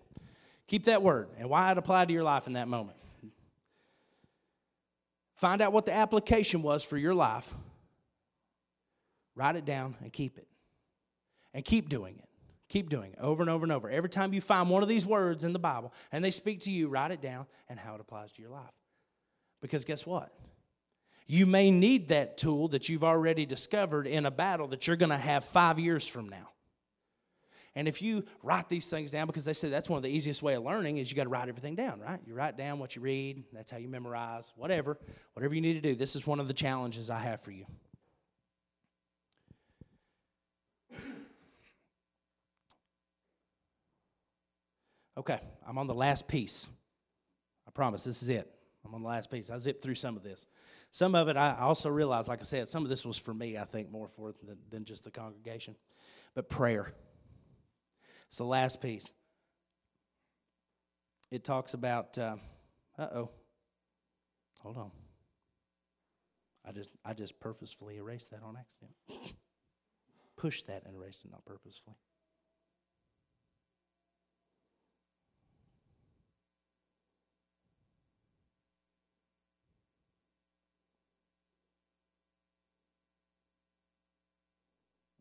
Keep 0.66 0.84
that 0.84 1.02
word 1.02 1.28
and 1.36 1.50
why 1.50 1.72
it 1.72 1.78
applied 1.78 2.06
to 2.08 2.14
your 2.14 2.22
life 2.22 2.46
in 2.46 2.52
that 2.52 2.68
moment. 2.68 2.96
Find 5.40 5.62
out 5.62 5.72
what 5.72 5.86
the 5.86 5.94
application 5.94 6.60
was 6.60 6.84
for 6.84 6.98
your 6.98 7.14
life. 7.14 7.50
Write 9.34 9.56
it 9.56 9.64
down 9.64 9.96
and 10.02 10.12
keep 10.12 10.36
it. 10.36 10.46
And 11.54 11.64
keep 11.64 11.88
doing 11.88 12.18
it. 12.18 12.28
Keep 12.68 12.90
doing 12.90 13.12
it 13.12 13.18
over 13.18 13.42
and 13.42 13.48
over 13.48 13.64
and 13.64 13.72
over. 13.72 13.88
Every 13.88 14.10
time 14.10 14.34
you 14.34 14.42
find 14.42 14.68
one 14.68 14.82
of 14.82 14.88
these 14.88 15.06
words 15.06 15.42
in 15.42 15.54
the 15.54 15.58
Bible 15.58 15.94
and 16.12 16.22
they 16.22 16.30
speak 16.30 16.60
to 16.62 16.70
you, 16.70 16.88
write 16.88 17.10
it 17.10 17.22
down 17.22 17.46
and 17.70 17.80
how 17.80 17.94
it 17.94 18.02
applies 18.02 18.32
to 18.32 18.42
your 18.42 18.50
life. 18.50 18.74
Because 19.62 19.86
guess 19.86 20.04
what? 20.04 20.30
You 21.26 21.46
may 21.46 21.70
need 21.70 22.08
that 22.08 22.36
tool 22.36 22.68
that 22.68 22.90
you've 22.90 23.02
already 23.02 23.46
discovered 23.46 24.06
in 24.06 24.26
a 24.26 24.30
battle 24.30 24.68
that 24.68 24.86
you're 24.86 24.96
going 24.96 25.08
to 25.08 25.16
have 25.16 25.42
five 25.46 25.78
years 25.78 26.06
from 26.06 26.28
now. 26.28 26.50
And 27.76 27.86
if 27.86 28.02
you 28.02 28.24
write 28.42 28.68
these 28.68 28.90
things 28.90 29.12
down, 29.12 29.28
because 29.28 29.44
they 29.44 29.52
say 29.52 29.68
that's 29.68 29.88
one 29.88 29.96
of 29.96 30.02
the 30.02 30.10
easiest 30.10 30.42
way 30.42 30.54
of 30.54 30.64
learning 30.64 30.98
is 30.98 31.10
you 31.10 31.16
got 31.16 31.24
to 31.24 31.30
write 31.30 31.48
everything 31.48 31.76
down, 31.76 32.00
right? 32.00 32.18
You 32.26 32.34
write 32.34 32.56
down 32.56 32.80
what 32.80 32.96
you 32.96 33.02
read. 33.02 33.44
That's 33.52 33.70
how 33.70 33.78
you 33.78 33.88
memorize. 33.88 34.52
Whatever, 34.56 34.98
whatever 35.34 35.54
you 35.54 35.60
need 35.60 35.74
to 35.74 35.80
do. 35.80 35.94
This 35.94 36.16
is 36.16 36.26
one 36.26 36.40
of 36.40 36.48
the 36.48 36.54
challenges 36.54 37.10
I 37.10 37.20
have 37.20 37.42
for 37.42 37.52
you. 37.52 37.66
Okay, 45.16 45.38
I'm 45.68 45.76
on 45.76 45.86
the 45.86 45.94
last 45.94 46.26
piece. 46.26 46.66
I 47.68 47.70
promise 47.70 48.04
this 48.04 48.22
is 48.22 48.30
it. 48.30 48.50
I'm 48.84 48.94
on 48.94 49.02
the 49.02 49.08
last 49.08 49.30
piece. 49.30 49.50
I 49.50 49.58
zipped 49.58 49.82
through 49.82 49.96
some 49.96 50.16
of 50.16 50.22
this. 50.22 50.46
Some 50.92 51.14
of 51.14 51.28
it 51.28 51.36
I 51.36 51.56
also 51.60 51.90
realized, 51.90 52.26
like 52.26 52.40
I 52.40 52.44
said, 52.44 52.68
some 52.68 52.82
of 52.82 52.88
this 52.88 53.04
was 53.04 53.18
for 53.18 53.34
me, 53.34 53.58
I 53.58 53.64
think, 53.64 53.90
more 53.90 54.08
for 54.08 54.34
than, 54.42 54.56
than 54.70 54.84
just 54.84 55.04
the 55.04 55.10
congregation. 55.10 55.76
But 56.34 56.48
prayer. 56.48 56.94
It's 58.30 58.38
the 58.38 58.44
last 58.44 58.80
piece. 58.80 59.10
It 61.32 61.42
talks 61.42 61.74
about, 61.74 62.16
uh 62.16 62.36
oh, 62.96 63.30
hold 64.60 64.76
on. 64.76 64.92
I 66.64 66.70
just, 66.70 66.90
I 67.04 67.12
just 67.12 67.40
purposefully 67.40 67.96
erased 67.96 68.30
that 68.30 68.44
on 68.44 68.56
accident. 68.56 68.92
Pushed 70.36 70.68
that 70.68 70.84
and 70.86 70.94
erased 70.94 71.24
it, 71.24 71.32
not 71.32 71.44
purposefully. 71.44 71.96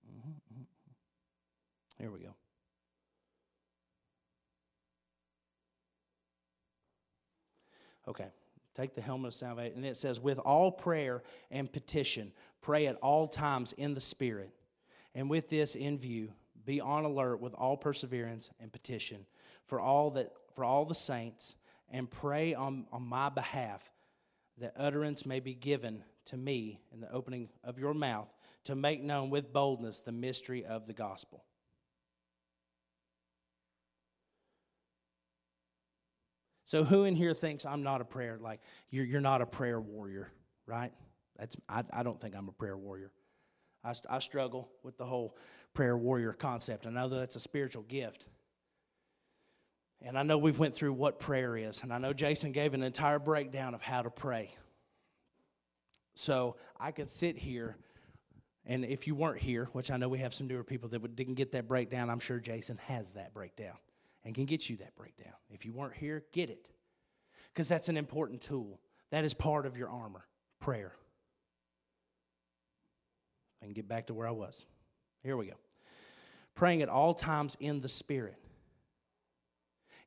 Mm-hmm, 0.08 0.30
mm-hmm. 0.30 0.64
Here 1.98 2.12
we 2.12 2.20
go. 2.20 2.39
Okay, 8.10 8.30
take 8.76 8.96
the 8.96 9.02
helmet 9.02 9.30
of 9.30 9.34
salvation. 9.36 9.78
And 9.78 9.86
it 9.86 9.96
says, 9.96 10.20
with 10.20 10.40
all 10.40 10.72
prayer 10.72 11.22
and 11.52 11.72
petition, 11.72 12.34
pray 12.62 12.88
at 12.88 12.96
all 12.98 13.28
times 13.28 13.72
in 13.74 13.94
the 13.94 14.02
Spirit. 14.02 14.52
And 15.16 15.30
with 15.30 15.50
this 15.50 15.76
in 15.76 16.00
view, 16.00 16.32
be 16.66 16.82
on 16.82 17.06
alert 17.06 17.40
with 17.40 17.54
all 17.54 17.78
perseverance 17.78 18.50
and 18.60 18.72
petition 18.72 19.26
for 19.66 19.80
all 19.80 20.12
that 20.12 20.32
for 20.56 20.66
all 20.66 20.84
the 20.84 20.96
saints, 20.96 21.56
and 21.90 22.12
pray 22.12 22.54
on, 22.54 22.86
on 22.92 23.02
my 23.02 23.30
behalf 23.30 23.94
that 24.58 24.74
utterance 24.76 25.26
may 25.26 25.40
be 25.40 25.54
given 25.54 26.04
to 26.26 26.36
me 26.36 26.82
in 26.92 27.00
the 27.00 27.10
opening 27.14 27.48
of 27.64 27.80
your 27.80 27.94
mouth 27.94 28.28
to 28.66 28.76
make 28.76 29.02
known 29.02 29.30
with 29.30 29.54
boldness 29.54 30.02
the 30.02 30.12
mystery 30.12 30.66
of 30.66 30.86
the 30.86 30.92
gospel. 30.92 31.46
So, 36.70 36.84
who 36.84 37.06
in 37.06 37.16
here 37.16 37.34
thinks 37.34 37.66
I'm 37.66 37.82
not 37.82 38.00
a 38.00 38.06
prayer 38.06 38.38
like 38.40 38.60
you're, 38.92 39.04
you're 39.04 39.22
not 39.22 39.42
a 39.42 39.46
prayer 39.48 39.82
warrior, 39.82 40.32
right? 40.68 40.92
That's 41.36 41.58
I, 41.68 41.84
I 41.92 42.04
don't 42.04 42.22
think 42.22 42.36
I'm 42.36 42.48
a 42.48 42.52
prayer 42.52 42.78
warrior. 42.78 43.12
I, 43.84 43.96
I 44.08 44.20
struggle 44.20 44.70
with 44.84 44.96
the 44.96 45.04
whole 45.04 45.36
prayer 45.74 45.98
warrior 45.98 46.32
concept. 46.32 46.86
I 46.86 46.92
know 46.92 47.10
that 47.10 47.16
that's 47.16 47.36
a 47.36 47.40
spiritual 47.40 47.82
gift. 47.82 48.28
And 50.04 50.16
I 50.16 50.22
know 50.22 50.38
we've 50.38 50.60
went 50.60 50.76
through 50.76 50.94
what 50.94 51.20
prayer 51.20 51.58
is, 51.58 51.82
and 51.82 51.92
I 51.92 51.98
know 51.98 52.14
Jason 52.14 52.52
gave 52.52 52.76
an 52.76 52.84
entire 52.84 53.18
breakdown 53.18 53.74
of 53.74 53.82
how 53.82 54.04
to 54.04 54.12
pray. 54.12 54.52
So 56.14 56.56
I 56.80 56.92
could 56.92 57.10
sit 57.10 57.36
here, 57.36 57.78
and 58.68 58.86
if 58.86 59.08
you 59.08 59.16
weren't 59.16 59.40
here, 59.40 59.70
which 59.74 59.90
I 59.90 59.98
know 59.98 60.08
we 60.08 60.20
have 60.20 60.36
some 60.36 60.46
newer 60.46 60.64
people 60.64 60.88
that 60.90 61.16
didn't 61.16 61.34
get 61.34 61.52
that 61.54 61.68
breakdown, 61.68 62.12
I'm 62.12 62.20
sure 62.20 62.40
Jason 62.40 62.78
has 62.86 63.14
that 63.14 63.34
breakdown 63.34 63.74
and 64.24 64.36
can 64.36 64.46
get 64.46 64.70
you 64.70 64.78
that 64.78 64.96
breakdown. 64.96 65.34
If 65.50 65.66
you 65.66 65.74
weren't 65.74 65.96
here, 65.96 66.24
get 66.34 66.50
it. 66.50 66.70
Because 67.54 67.68
that's 67.68 67.90
an 67.90 67.98
important 67.98 68.42
tool. 68.42 68.80
That 69.12 69.24
is 69.24 69.34
part 69.34 69.66
of 69.66 69.78
your 69.78 69.90
armor 69.90 70.26
prayer. 70.60 70.94
I 73.62 73.66
can 73.66 73.74
get 73.74 73.88
back 73.88 74.08
to 74.08 74.14
where 74.14 74.28
I 74.28 74.32
was. 74.32 74.66
Here 75.24 75.36
we 75.36 75.48
go. 75.48 75.56
Praying 76.56 76.82
at 76.82 76.90
all 76.90 77.14
times 77.14 77.58
in 77.60 77.82
the 77.82 77.90
Spirit. 77.90 78.38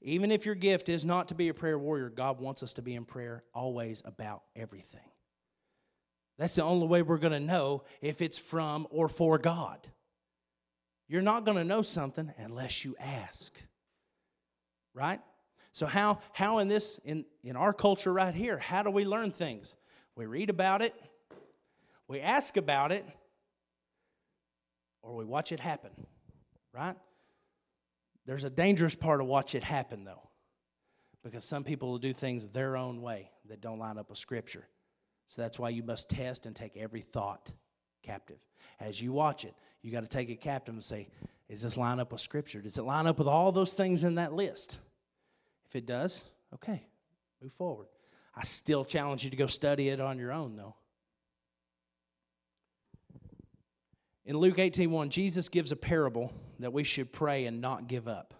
Even 0.00 0.30
if 0.30 0.44
your 0.44 0.54
gift 0.54 0.88
is 0.88 1.04
not 1.04 1.28
to 1.28 1.34
be 1.34 1.48
a 1.48 1.54
prayer 1.54 1.78
warrior, 1.78 2.08
God 2.08 2.40
wants 2.40 2.62
us 2.62 2.72
to 2.74 2.82
be 2.82 2.94
in 2.94 3.04
prayer 3.04 3.44
always 3.54 4.02
about 4.04 4.42
everything. 4.56 5.00
That's 6.38 6.56
the 6.56 6.64
only 6.64 6.86
way 6.86 7.02
we're 7.02 7.18
going 7.18 7.32
to 7.32 7.40
know 7.40 7.84
if 8.00 8.20
it's 8.20 8.38
from 8.38 8.86
or 8.90 9.08
for 9.08 9.38
God. 9.38 9.86
You're 11.08 11.22
not 11.22 11.44
going 11.44 11.56
to 11.56 11.64
know 11.64 11.82
something 11.82 12.32
unless 12.38 12.84
you 12.84 12.96
ask 12.98 13.62
right? 14.94 15.20
So 15.72 15.86
how 15.86 16.20
how 16.32 16.58
in 16.58 16.68
this 16.68 16.98
in 17.04 17.24
in 17.42 17.56
our 17.56 17.72
culture 17.72 18.12
right 18.12 18.34
here, 18.34 18.58
how 18.58 18.82
do 18.82 18.90
we 18.90 19.04
learn 19.04 19.30
things? 19.30 19.76
We 20.14 20.26
read 20.26 20.50
about 20.50 20.82
it, 20.82 20.94
we 22.08 22.20
ask 22.20 22.56
about 22.56 22.92
it, 22.92 23.04
or 25.02 25.16
we 25.16 25.24
watch 25.24 25.52
it 25.52 25.60
happen, 25.60 25.90
right? 26.74 26.96
There's 28.26 28.44
a 28.44 28.50
dangerous 28.50 28.94
part 28.94 29.20
of 29.20 29.26
watch 29.26 29.54
it 29.54 29.64
happen 29.64 30.04
though. 30.04 30.28
Because 31.24 31.44
some 31.44 31.62
people 31.62 31.90
will 31.90 31.98
do 31.98 32.12
things 32.12 32.46
their 32.48 32.76
own 32.76 33.00
way 33.00 33.30
that 33.48 33.60
don't 33.60 33.78
line 33.78 33.96
up 33.96 34.08
with 34.08 34.18
scripture. 34.18 34.66
So 35.28 35.40
that's 35.40 35.58
why 35.58 35.68
you 35.68 35.82
must 35.82 36.10
test 36.10 36.46
and 36.46 36.54
take 36.54 36.76
every 36.76 37.00
thought 37.00 37.52
captive. 38.02 38.38
As 38.80 39.00
you 39.00 39.12
watch 39.12 39.44
it, 39.44 39.54
you 39.82 39.92
got 39.92 40.00
to 40.00 40.08
take 40.08 40.30
it 40.30 40.40
captive 40.40 40.74
and 40.74 40.82
say, 40.82 41.08
does 41.52 41.60
this 41.60 41.76
line 41.76 42.00
up 42.00 42.12
with 42.12 42.22
Scripture? 42.22 42.62
Does 42.62 42.78
it 42.78 42.82
line 42.82 43.06
up 43.06 43.18
with 43.18 43.28
all 43.28 43.52
those 43.52 43.74
things 43.74 44.04
in 44.04 44.14
that 44.14 44.32
list? 44.32 44.78
If 45.66 45.76
it 45.76 45.84
does, 45.84 46.24
okay, 46.54 46.86
move 47.42 47.52
forward. 47.52 47.88
I 48.34 48.44
still 48.44 48.86
challenge 48.86 49.22
you 49.22 49.28
to 49.28 49.36
go 49.36 49.46
study 49.46 49.90
it 49.90 50.00
on 50.00 50.18
your 50.18 50.32
own, 50.32 50.56
though. 50.56 50.76
In 54.24 54.38
Luke 54.38 54.56
18:1, 54.56 55.10
Jesus 55.10 55.50
gives 55.50 55.72
a 55.72 55.76
parable 55.76 56.32
that 56.58 56.72
we 56.72 56.84
should 56.84 57.12
pray 57.12 57.44
and 57.44 57.60
not 57.60 57.86
give 57.86 58.08
up. 58.08 58.32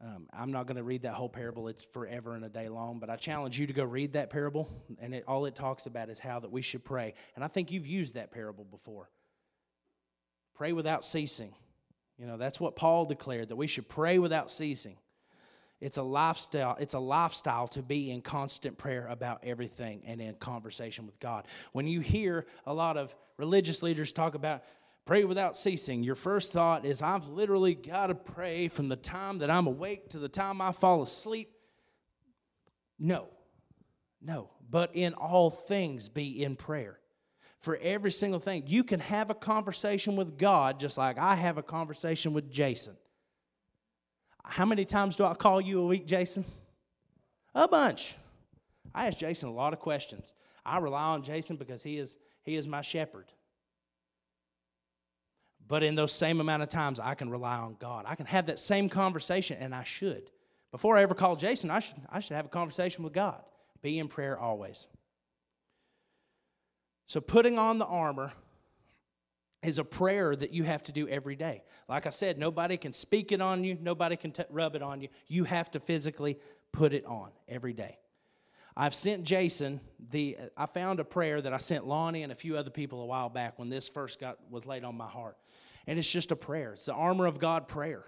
Um, 0.00 0.28
I'm 0.32 0.52
not 0.52 0.66
going 0.66 0.78
to 0.78 0.82
read 0.82 1.02
that 1.02 1.12
whole 1.12 1.28
parable; 1.28 1.68
it's 1.68 1.84
forever 1.84 2.34
and 2.34 2.44
a 2.46 2.48
day 2.48 2.70
long. 2.70 3.00
But 3.00 3.10
I 3.10 3.16
challenge 3.16 3.58
you 3.58 3.66
to 3.66 3.74
go 3.74 3.84
read 3.84 4.14
that 4.14 4.30
parable, 4.30 4.70
and 4.98 5.14
it, 5.14 5.24
all 5.28 5.44
it 5.44 5.54
talks 5.54 5.84
about 5.84 6.08
is 6.08 6.18
how 6.18 6.40
that 6.40 6.50
we 6.50 6.62
should 6.62 6.86
pray. 6.86 7.12
And 7.34 7.44
I 7.44 7.48
think 7.48 7.70
you've 7.70 7.86
used 7.86 8.14
that 8.14 8.30
parable 8.30 8.64
before. 8.64 9.10
Pray 10.54 10.72
without 10.72 11.04
ceasing. 11.04 11.52
You 12.18 12.26
know, 12.26 12.36
that's 12.36 12.58
what 12.58 12.76
Paul 12.76 13.04
declared 13.04 13.48
that 13.48 13.56
we 13.56 13.66
should 13.66 13.88
pray 13.88 14.18
without 14.18 14.50
ceasing. 14.50 14.96
It's 15.80 15.98
a 15.98 16.02
lifestyle, 16.02 16.76
it's 16.80 16.94
a 16.94 16.98
lifestyle 16.98 17.68
to 17.68 17.82
be 17.82 18.10
in 18.10 18.22
constant 18.22 18.78
prayer 18.78 19.06
about 19.08 19.44
everything 19.44 20.02
and 20.06 20.22
in 20.22 20.34
conversation 20.36 21.04
with 21.04 21.20
God. 21.20 21.46
When 21.72 21.86
you 21.86 22.00
hear 22.00 22.46
a 22.64 22.72
lot 22.72 22.96
of 22.96 23.14
religious 23.36 23.82
leaders 23.82 24.12
talk 24.12 24.34
about 24.34 24.62
pray 25.04 25.24
without 25.24 25.54
ceasing, 25.56 26.02
your 26.02 26.14
first 26.14 26.52
thought 26.52 26.86
is 26.86 27.02
I've 27.02 27.28
literally 27.28 27.74
got 27.74 28.06
to 28.06 28.14
pray 28.14 28.68
from 28.68 28.88
the 28.88 28.96
time 28.96 29.38
that 29.38 29.50
I'm 29.50 29.66
awake 29.66 30.08
to 30.10 30.18
the 30.18 30.30
time 30.30 30.62
I 30.62 30.72
fall 30.72 31.02
asleep. 31.02 31.50
No. 32.98 33.28
No, 34.22 34.48
but 34.68 34.90
in 34.94 35.12
all 35.12 35.50
things 35.50 36.08
be 36.08 36.42
in 36.42 36.56
prayer 36.56 36.98
for 37.66 37.76
every 37.82 38.12
single 38.12 38.38
thing. 38.38 38.62
You 38.68 38.84
can 38.84 39.00
have 39.00 39.28
a 39.28 39.34
conversation 39.34 40.14
with 40.14 40.38
God 40.38 40.78
just 40.78 40.96
like 40.96 41.18
I 41.18 41.34
have 41.34 41.58
a 41.58 41.64
conversation 41.64 42.32
with 42.32 42.48
Jason. 42.48 42.96
How 44.44 44.64
many 44.64 44.84
times 44.84 45.16
do 45.16 45.24
I 45.24 45.34
call 45.34 45.60
you 45.60 45.80
a 45.80 45.86
week, 45.86 46.06
Jason? 46.06 46.44
A 47.56 47.66
bunch. 47.66 48.14
I 48.94 49.08
ask 49.08 49.18
Jason 49.18 49.48
a 49.48 49.52
lot 49.52 49.72
of 49.72 49.80
questions. 49.80 50.32
I 50.64 50.78
rely 50.78 51.06
on 51.06 51.24
Jason 51.24 51.56
because 51.56 51.82
he 51.82 51.98
is, 51.98 52.16
he 52.44 52.54
is 52.54 52.68
my 52.68 52.82
shepherd. 52.82 53.32
But 55.66 55.82
in 55.82 55.96
those 55.96 56.12
same 56.12 56.40
amount 56.40 56.62
of 56.62 56.68
times, 56.68 57.00
I 57.00 57.14
can 57.14 57.30
rely 57.30 57.56
on 57.56 57.76
God. 57.80 58.04
I 58.06 58.14
can 58.14 58.26
have 58.26 58.46
that 58.46 58.60
same 58.60 58.88
conversation, 58.88 59.58
and 59.58 59.74
I 59.74 59.82
should. 59.82 60.30
Before 60.70 60.96
I 60.96 61.02
ever 61.02 61.16
call 61.16 61.34
Jason, 61.34 61.72
I 61.72 61.80
should, 61.80 61.96
I 62.08 62.20
should 62.20 62.36
have 62.36 62.46
a 62.46 62.48
conversation 62.48 63.02
with 63.02 63.12
God. 63.12 63.42
Be 63.82 63.98
in 63.98 64.06
prayer 64.06 64.38
always. 64.38 64.86
So, 67.06 67.20
putting 67.20 67.58
on 67.58 67.78
the 67.78 67.86
armor 67.86 68.32
is 69.62 69.78
a 69.78 69.84
prayer 69.84 70.34
that 70.36 70.52
you 70.52 70.62
have 70.64 70.82
to 70.84 70.92
do 70.92 71.08
every 71.08 71.36
day. 71.36 71.62
Like 71.88 72.06
I 72.06 72.10
said, 72.10 72.38
nobody 72.38 72.76
can 72.76 72.92
speak 72.92 73.32
it 73.32 73.40
on 73.40 73.64
you, 73.64 73.76
nobody 73.80 74.16
can 74.16 74.32
t- 74.32 74.44
rub 74.50 74.76
it 74.76 74.82
on 74.82 75.00
you. 75.00 75.08
You 75.26 75.44
have 75.44 75.70
to 75.72 75.80
physically 75.80 76.38
put 76.72 76.92
it 76.92 77.04
on 77.04 77.30
every 77.48 77.72
day. 77.72 77.98
I've 78.76 78.94
sent 78.94 79.24
Jason 79.24 79.80
the 80.10 80.36
I 80.56 80.66
found 80.66 81.00
a 81.00 81.04
prayer 81.04 81.40
that 81.40 81.52
I 81.52 81.58
sent 81.58 81.86
Lonnie 81.86 82.22
and 82.22 82.30
a 82.30 82.34
few 82.34 82.56
other 82.56 82.70
people 82.70 83.00
a 83.00 83.06
while 83.06 83.30
back 83.30 83.58
when 83.58 83.70
this 83.70 83.88
first 83.88 84.20
got 84.20 84.38
was 84.50 84.66
laid 84.66 84.84
on 84.84 84.96
my 84.96 85.08
heart. 85.08 85.36
And 85.86 85.98
it's 85.98 86.10
just 86.10 86.30
a 86.30 86.36
prayer. 86.36 86.74
It's 86.74 86.86
the 86.86 86.92
armor 86.92 87.26
of 87.26 87.38
God 87.38 87.68
prayer 87.68 88.04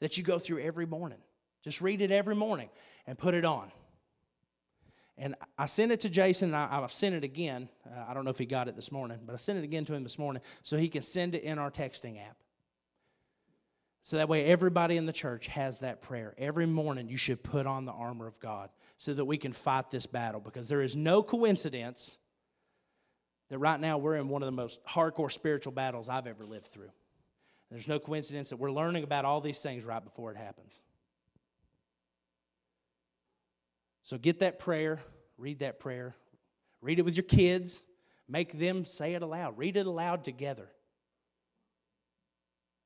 that 0.00 0.18
you 0.18 0.24
go 0.24 0.38
through 0.38 0.60
every 0.60 0.86
morning. 0.86 1.18
Just 1.62 1.80
read 1.80 2.00
it 2.00 2.10
every 2.10 2.34
morning 2.34 2.68
and 3.06 3.16
put 3.16 3.34
it 3.34 3.44
on. 3.44 3.72
And 5.18 5.34
I 5.56 5.66
sent 5.66 5.92
it 5.92 6.00
to 6.00 6.10
Jason, 6.10 6.48
and 6.48 6.56
I, 6.56 6.80
have 6.80 6.92
sent 6.92 7.14
it 7.14 7.24
again. 7.24 7.70
Uh, 7.86 8.04
I 8.08 8.14
don't 8.14 8.24
know 8.24 8.30
if 8.30 8.38
he 8.38 8.44
got 8.44 8.68
it 8.68 8.76
this 8.76 8.92
morning, 8.92 9.20
but 9.24 9.32
I 9.32 9.36
sent 9.36 9.58
it 9.58 9.64
again 9.64 9.84
to 9.86 9.94
him 9.94 10.02
this 10.02 10.18
morning 10.18 10.42
so 10.62 10.76
he 10.76 10.88
can 10.88 11.02
send 11.02 11.34
it 11.34 11.42
in 11.42 11.58
our 11.58 11.70
texting 11.70 12.20
app. 12.20 12.36
So 14.02 14.18
that 14.18 14.28
way, 14.28 14.44
everybody 14.44 14.98
in 14.98 15.06
the 15.06 15.12
church 15.12 15.46
has 15.48 15.80
that 15.80 16.02
prayer. 16.02 16.34
Every 16.38 16.66
morning, 16.66 17.08
you 17.08 17.16
should 17.16 17.42
put 17.42 17.66
on 17.66 17.86
the 17.86 17.92
armor 17.92 18.26
of 18.26 18.38
God 18.38 18.70
so 18.98 19.14
that 19.14 19.24
we 19.24 19.36
can 19.36 19.52
fight 19.52 19.90
this 19.90 20.06
battle 20.06 20.40
because 20.40 20.68
there 20.68 20.82
is 20.82 20.94
no 20.94 21.22
coincidence 21.22 22.18
that 23.48 23.58
right 23.58 23.80
now 23.80 23.98
we're 23.98 24.14
in 24.14 24.28
one 24.28 24.42
of 24.42 24.46
the 24.46 24.52
most 24.52 24.84
hardcore 24.84 25.32
spiritual 25.32 25.72
battles 25.72 26.08
I've 26.08 26.26
ever 26.26 26.44
lived 26.44 26.66
through. 26.66 26.90
There's 27.70 27.88
no 27.88 27.98
coincidence 27.98 28.50
that 28.50 28.58
we're 28.58 28.70
learning 28.70 29.02
about 29.02 29.24
all 29.24 29.40
these 29.40 29.60
things 29.60 29.84
right 29.84 30.02
before 30.02 30.30
it 30.30 30.36
happens. 30.36 30.78
So 34.06 34.18
get 34.18 34.38
that 34.38 34.60
prayer, 34.60 35.00
read 35.36 35.58
that 35.58 35.80
prayer, 35.80 36.14
read 36.80 37.00
it 37.00 37.04
with 37.04 37.16
your 37.16 37.24
kids, 37.24 37.82
make 38.28 38.56
them 38.56 38.84
say 38.84 39.14
it 39.14 39.22
aloud, 39.22 39.58
read 39.58 39.76
it 39.76 39.84
aloud 39.84 40.22
together. 40.22 40.68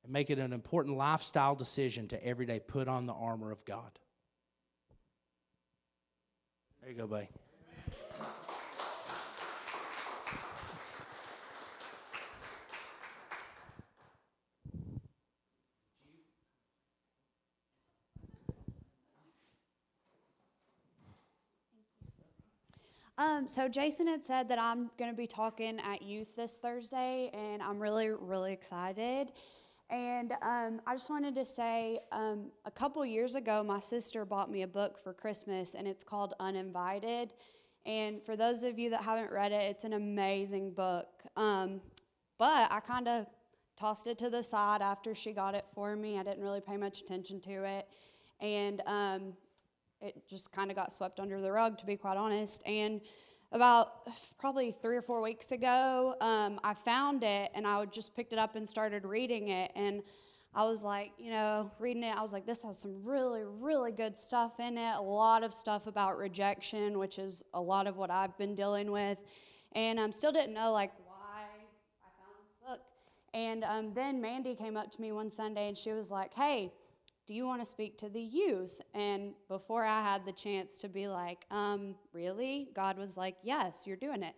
And 0.02 0.14
make 0.14 0.30
it 0.30 0.38
an 0.38 0.54
important 0.54 0.96
lifestyle 0.96 1.54
decision 1.54 2.08
to 2.08 2.26
every 2.26 2.46
day 2.46 2.58
put 2.58 2.88
on 2.88 3.04
the 3.04 3.12
armor 3.12 3.50
of 3.50 3.66
God. 3.66 3.90
There 6.80 6.90
you 6.90 6.96
go, 6.96 7.06
buddy. 7.06 7.28
Um, 23.20 23.46
so 23.46 23.68
Jason 23.68 24.06
had 24.06 24.24
said 24.24 24.48
that 24.48 24.58
I'm 24.58 24.90
going 24.98 25.10
to 25.10 25.16
be 25.16 25.26
talking 25.26 25.78
at 25.80 26.00
youth 26.00 26.34
this 26.36 26.56
Thursday, 26.56 27.30
and 27.34 27.62
I'm 27.62 27.78
really, 27.78 28.08
really 28.08 28.50
excited. 28.50 29.32
And 29.90 30.32
um, 30.40 30.80
I 30.86 30.94
just 30.94 31.10
wanted 31.10 31.34
to 31.34 31.44
say 31.44 31.98
um, 32.12 32.46
a 32.64 32.70
couple 32.70 33.04
years 33.04 33.34
ago, 33.34 33.62
my 33.62 33.78
sister 33.78 34.24
bought 34.24 34.50
me 34.50 34.62
a 34.62 34.66
book 34.66 34.98
for 35.04 35.12
Christmas, 35.12 35.74
and 35.74 35.86
it's 35.86 36.02
called 36.02 36.32
Uninvited. 36.40 37.34
And 37.84 38.24
for 38.24 38.36
those 38.36 38.62
of 38.62 38.78
you 38.78 38.88
that 38.88 39.02
haven't 39.02 39.30
read 39.30 39.52
it, 39.52 39.70
it's 39.70 39.84
an 39.84 39.92
amazing 39.92 40.72
book. 40.72 41.08
Um, 41.36 41.82
but 42.38 42.72
I 42.72 42.80
kind 42.80 43.06
of 43.06 43.26
tossed 43.78 44.06
it 44.06 44.16
to 44.20 44.30
the 44.30 44.42
side 44.42 44.80
after 44.80 45.14
she 45.14 45.32
got 45.32 45.54
it 45.54 45.66
for 45.74 45.94
me. 45.94 46.18
I 46.18 46.22
didn't 46.22 46.42
really 46.42 46.62
pay 46.62 46.78
much 46.78 47.02
attention 47.02 47.42
to 47.42 47.64
it. 47.64 47.86
And 48.40 48.80
um, 48.86 49.34
it 50.02 50.16
just 50.28 50.52
kind 50.52 50.70
of 50.70 50.76
got 50.76 50.94
swept 50.94 51.20
under 51.20 51.40
the 51.40 51.52
rug, 51.52 51.78
to 51.78 51.86
be 51.86 51.96
quite 51.96 52.16
honest. 52.16 52.62
And 52.66 53.00
about 53.52 54.06
probably 54.38 54.74
three 54.80 54.96
or 54.96 55.02
four 55.02 55.20
weeks 55.20 55.52
ago, 55.52 56.14
um, 56.20 56.60
I 56.62 56.74
found 56.74 57.24
it 57.24 57.50
and 57.54 57.66
I 57.66 57.84
just 57.86 58.14
picked 58.14 58.32
it 58.32 58.38
up 58.38 58.56
and 58.56 58.68
started 58.68 59.04
reading 59.04 59.48
it. 59.48 59.72
And 59.74 60.02
I 60.54 60.64
was 60.64 60.82
like, 60.82 61.12
you 61.18 61.30
know, 61.30 61.70
reading 61.78 62.02
it, 62.02 62.16
I 62.16 62.22
was 62.22 62.32
like, 62.32 62.46
this 62.46 62.62
has 62.62 62.78
some 62.78 63.04
really, 63.04 63.42
really 63.44 63.92
good 63.92 64.18
stuff 64.18 64.58
in 64.58 64.78
it. 64.78 64.96
A 64.96 65.00
lot 65.00 65.42
of 65.42 65.52
stuff 65.52 65.86
about 65.86 66.16
rejection, 66.16 66.98
which 66.98 67.18
is 67.18 67.44
a 67.54 67.60
lot 67.60 67.86
of 67.86 67.96
what 67.96 68.10
I've 68.10 68.36
been 68.38 68.54
dealing 68.54 68.90
with. 68.90 69.18
And 69.72 70.00
I 70.00 70.04
um, 70.04 70.12
still 70.12 70.32
didn't 70.32 70.54
know, 70.54 70.72
like, 70.72 70.92
why 71.04 71.42
I 72.02 72.08
found 72.18 72.34
this 72.42 72.68
book. 72.68 72.80
And 73.32 73.62
um, 73.62 73.94
then 73.94 74.20
Mandy 74.20 74.56
came 74.56 74.76
up 74.76 74.90
to 74.92 75.00
me 75.00 75.12
one 75.12 75.30
Sunday 75.30 75.68
and 75.68 75.78
she 75.78 75.92
was 75.92 76.10
like, 76.10 76.34
hey, 76.34 76.72
do 77.30 77.36
you 77.36 77.46
want 77.46 77.62
to 77.62 77.66
speak 77.66 77.96
to 77.96 78.08
the 78.08 78.20
youth? 78.20 78.80
And 78.92 79.34
before 79.46 79.84
I 79.84 80.02
had 80.02 80.26
the 80.26 80.32
chance 80.32 80.76
to 80.78 80.88
be 80.88 81.06
like, 81.06 81.46
um, 81.52 81.94
really? 82.12 82.70
God 82.74 82.98
was 82.98 83.16
like, 83.16 83.36
yes, 83.44 83.84
you're 83.86 83.96
doing 83.96 84.24
it. 84.24 84.34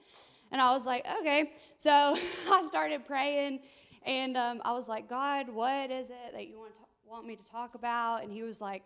And 0.51 0.61
I 0.61 0.75
was 0.75 0.85
like, 0.85 1.07
okay. 1.21 1.53
So 1.79 1.91
I 2.51 2.63
started 2.69 3.07
praying 3.07 3.61
and 4.05 4.37
um, 4.37 4.61
I 4.63 4.73
was 4.73 4.91
like, 4.91 5.09
God, 5.09 5.49
what 5.49 5.91
is 5.91 6.11
it 6.11 6.35
that 6.35 6.49
you 6.49 6.59
want, 6.59 6.75
to, 6.75 6.81
want 7.07 7.27
me 7.27 7.35
to 7.35 7.45
talk 7.45 7.75
about? 7.75 8.25
And 8.25 8.31
he 8.31 8.43
was 8.43 8.61
like, 8.61 8.83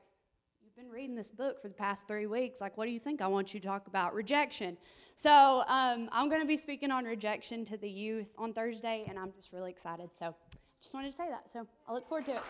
You've 0.62 0.76
been 0.76 0.92
reading 0.92 1.16
this 1.16 1.30
book 1.30 1.60
for 1.60 1.68
the 1.68 1.74
past 1.74 2.06
three 2.06 2.26
weeks. 2.26 2.60
Like, 2.60 2.76
what 2.76 2.84
do 2.84 2.92
you 2.92 3.00
think 3.00 3.20
I 3.20 3.26
want 3.26 3.54
you 3.54 3.60
to 3.60 3.66
talk 3.66 3.86
about? 3.86 4.14
Rejection. 4.14 4.76
So 5.14 5.64
um, 5.68 6.08
I'm 6.12 6.28
going 6.28 6.42
to 6.42 6.46
be 6.46 6.56
speaking 6.56 6.90
on 6.90 7.04
rejection 7.06 7.64
to 7.64 7.76
the 7.76 7.88
youth 7.88 8.28
on 8.36 8.52
Thursday, 8.52 9.04
and 9.08 9.18
I'm 9.18 9.32
just 9.32 9.52
really 9.52 9.70
excited. 9.70 10.10
So 10.18 10.26
I 10.26 10.56
just 10.82 10.92
wanted 10.92 11.10
to 11.10 11.16
say 11.16 11.28
that. 11.30 11.50
So 11.50 11.66
I 11.88 11.94
look 11.94 12.06
forward 12.08 12.26
to 12.26 12.34
it. 12.34 12.42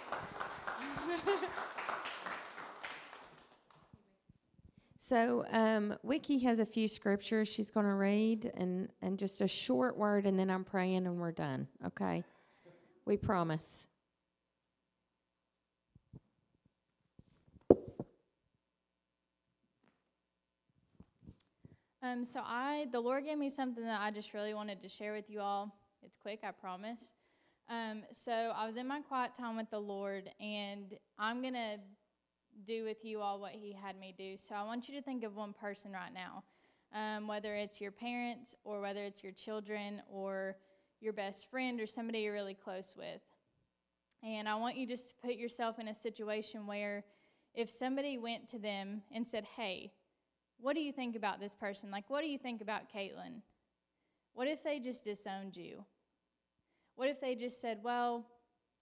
So, 5.08 5.44
um, 5.52 5.96
Wiki 6.02 6.40
has 6.40 6.58
a 6.58 6.66
few 6.66 6.88
scriptures 6.88 7.46
she's 7.46 7.70
going 7.70 7.86
to 7.86 7.94
read 7.94 8.50
and, 8.56 8.88
and 9.00 9.16
just 9.20 9.40
a 9.40 9.46
short 9.46 9.96
word, 9.96 10.26
and 10.26 10.36
then 10.36 10.50
I'm 10.50 10.64
praying 10.64 11.06
and 11.06 11.20
we're 11.20 11.30
done. 11.30 11.68
Okay? 11.86 12.24
We 13.04 13.16
promise. 13.16 13.86
Um, 22.02 22.24
so 22.24 22.40
I, 22.44 22.88
the 22.90 22.98
Lord 22.98 23.24
gave 23.24 23.38
me 23.38 23.48
something 23.48 23.84
that 23.84 24.00
I 24.00 24.10
just 24.10 24.34
really 24.34 24.54
wanted 24.54 24.82
to 24.82 24.88
share 24.88 25.12
with 25.12 25.30
you 25.30 25.38
all. 25.38 25.72
It's 26.04 26.16
quick, 26.16 26.40
I 26.42 26.50
promise. 26.50 27.12
Um, 27.68 28.04
so 28.12 28.32
I 28.54 28.66
was 28.66 28.76
in 28.76 28.86
my 28.86 29.00
quiet 29.00 29.34
time 29.34 29.56
with 29.56 29.70
the 29.70 29.80
Lord, 29.80 30.30
and 30.40 30.96
I'm 31.18 31.42
going 31.42 31.54
to 31.54 31.78
do 32.64 32.84
with 32.84 33.04
you 33.04 33.20
all 33.20 33.40
what 33.40 33.52
He 33.52 33.72
had 33.72 33.98
me 33.98 34.14
do. 34.16 34.36
So 34.36 34.54
I 34.54 34.62
want 34.62 34.88
you 34.88 34.94
to 34.94 35.02
think 35.02 35.24
of 35.24 35.34
one 35.34 35.52
person 35.52 35.92
right 35.92 36.12
now, 36.14 36.44
um, 36.94 37.26
whether 37.26 37.56
it's 37.56 37.80
your 37.80 37.90
parents, 37.90 38.54
or 38.62 38.80
whether 38.80 39.02
it's 39.02 39.22
your 39.24 39.32
children, 39.32 40.00
or 40.08 40.56
your 41.00 41.12
best 41.12 41.50
friend, 41.50 41.80
or 41.80 41.86
somebody 41.88 42.20
you're 42.20 42.32
really 42.32 42.54
close 42.54 42.94
with. 42.96 43.20
And 44.22 44.48
I 44.48 44.54
want 44.54 44.76
you 44.76 44.86
just 44.86 45.08
to 45.08 45.14
put 45.26 45.34
yourself 45.34 45.80
in 45.80 45.88
a 45.88 45.94
situation 45.94 46.68
where 46.68 47.04
if 47.52 47.68
somebody 47.68 48.16
went 48.16 48.48
to 48.50 48.60
them 48.60 49.02
and 49.12 49.26
said, 49.26 49.44
Hey, 49.56 49.92
what 50.60 50.74
do 50.74 50.80
you 50.80 50.92
think 50.92 51.16
about 51.16 51.40
this 51.40 51.54
person? 51.54 51.90
Like, 51.90 52.08
what 52.08 52.22
do 52.22 52.28
you 52.28 52.38
think 52.38 52.60
about 52.60 52.92
Caitlin? 52.94 53.42
What 54.34 54.46
if 54.46 54.62
they 54.62 54.78
just 54.78 55.02
disowned 55.02 55.56
you? 55.56 55.84
What 56.96 57.08
if 57.08 57.20
they 57.20 57.34
just 57.34 57.60
said, 57.60 57.78
Well, 57.82 58.26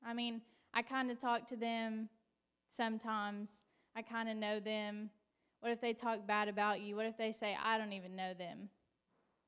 I 0.05 0.15
mean, 0.15 0.41
I 0.73 0.83
kind 0.83 1.11
of 1.11 1.21
talk 1.21 1.47
to 1.49 1.57
them 1.57 2.09
sometimes, 2.71 3.63
I 3.95 4.03
kind 4.03 4.29
of 4.29 4.37
know 4.37 4.59
them. 4.59 5.11
What 5.61 5.73
if 5.73 5.81
they 5.81 5.93
talk 5.93 6.27
bad 6.27 6.49
about 6.49 6.81
you? 6.81 6.97
What 6.97 7.07
if 7.07 7.17
they 7.17 7.33
say, 7.33 7.57
I 7.63 7.79
don't 7.79 7.93
even 7.93 8.17
know 8.17 8.35
them? 8.35 8.69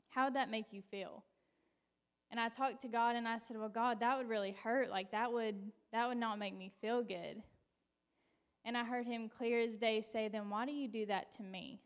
How 0.08 0.24
would 0.24 0.34
that 0.34 0.50
make 0.50 0.72
you 0.72 0.80
feel? 0.80 1.24
And 2.30 2.40
I 2.40 2.48
talked 2.48 2.80
to 2.82 2.88
God 2.88 3.16
and 3.16 3.28
I 3.28 3.38
said, 3.38 3.56
Well, 3.58 3.68
God, 3.68 4.00
that 4.00 4.16
would 4.18 4.28
really 4.28 4.56
hurt. 4.62 4.90
Like 4.90 5.12
that 5.12 5.32
would 5.32 5.56
that 5.92 6.08
would 6.08 6.18
not 6.18 6.38
make 6.38 6.56
me 6.56 6.72
feel 6.80 7.02
good. 7.02 7.42
And 8.64 8.76
I 8.76 8.84
heard 8.84 9.06
him 9.06 9.28
clear 9.28 9.60
as 9.60 9.76
day 9.76 10.00
say, 10.00 10.28
Then 10.28 10.50
why 10.50 10.66
do 10.66 10.72
you 10.72 10.88
do 10.88 11.06
that 11.06 11.32
to 11.32 11.42
me? 11.42 11.80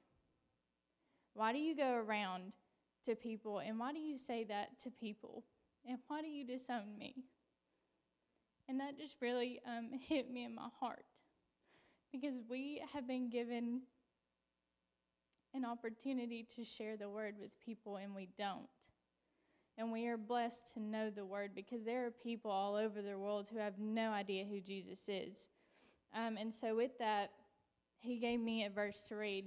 Why 1.35 1.53
do 1.53 1.59
you 1.59 1.77
go 1.77 1.95
around 1.95 2.53
to 3.05 3.15
people 3.15 3.59
and 3.59 3.79
why 3.79 3.93
do 3.93 3.99
you 3.99 4.17
say 4.17 4.45
that 4.45 4.79
to 4.81 4.91
people? 4.91 5.45
And 5.87 5.99
why 6.09 6.23
do 6.23 6.29
you 6.29 6.45
disown 6.45 6.97
me? 6.99 7.15
And 8.69 8.79
that 8.81 8.99
just 8.99 9.17
really 9.21 9.61
um, 9.67 9.91
hit 10.01 10.31
me 10.31 10.45
in 10.45 10.55
my 10.55 10.69
heart 10.79 11.05
because 12.13 12.35
we 12.49 12.83
have 12.93 13.07
been 13.07 13.29
given 13.29 13.83
an 15.55 15.65
opportunity 15.65 16.47
to 16.57 16.65
share 16.65 16.97
the 16.97 17.09
word 17.09 17.35
with 17.41 17.51
people 17.65 17.97
and 17.97 18.15
we 18.15 18.29
don't. 18.39 18.69
And 19.79 19.91
we 19.91 20.07
are 20.09 20.17
blessed 20.17 20.75
to 20.75 20.81
know 20.81 21.11
the 21.11 21.25
word 21.25 21.53
because 21.55 21.85
there 21.85 22.07
are 22.07 22.11
people 22.11 22.51
all 22.51 22.75
over 22.75 23.01
the 23.01 23.19
world 23.19 23.49
who 23.51 23.59
have 23.59 23.79
no 23.79 24.11
idea 24.11 24.45
who 24.45 24.61
Jesus 24.61 25.09
is. 25.09 25.47
Um, 26.15 26.37
and 26.37 26.53
so, 26.53 26.75
with 26.75 26.99
that, 26.99 27.31
he 28.01 28.19
gave 28.19 28.41
me 28.41 28.65
a 28.65 28.71
verse 28.71 29.05
to 29.09 29.17
read. 29.17 29.47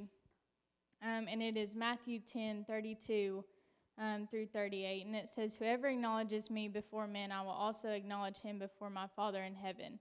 Um, 1.03 1.27
and 1.29 1.43
it 1.43 1.57
is 1.57 1.75
Matthew 1.75 2.19
10 2.19 2.65
32 2.65 3.43
um, 3.99 4.27
through 4.27 4.47
38. 4.47 5.05
And 5.05 5.15
it 5.15 5.29
says, 5.29 5.55
Whoever 5.55 5.87
acknowledges 5.87 6.49
me 6.49 6.67
before 6.67 7.07
men, 7.07 7.31
I 7.31 7.41
will 7.41 7.51
also 7.51 7.89
acknowledge 7.89 8.39
him 8.39 8.59
before 8.59 8.89
my 8.89 9.07
Father 9.15 9.43
in 9.43 9.55
heaven. 9.55 9.99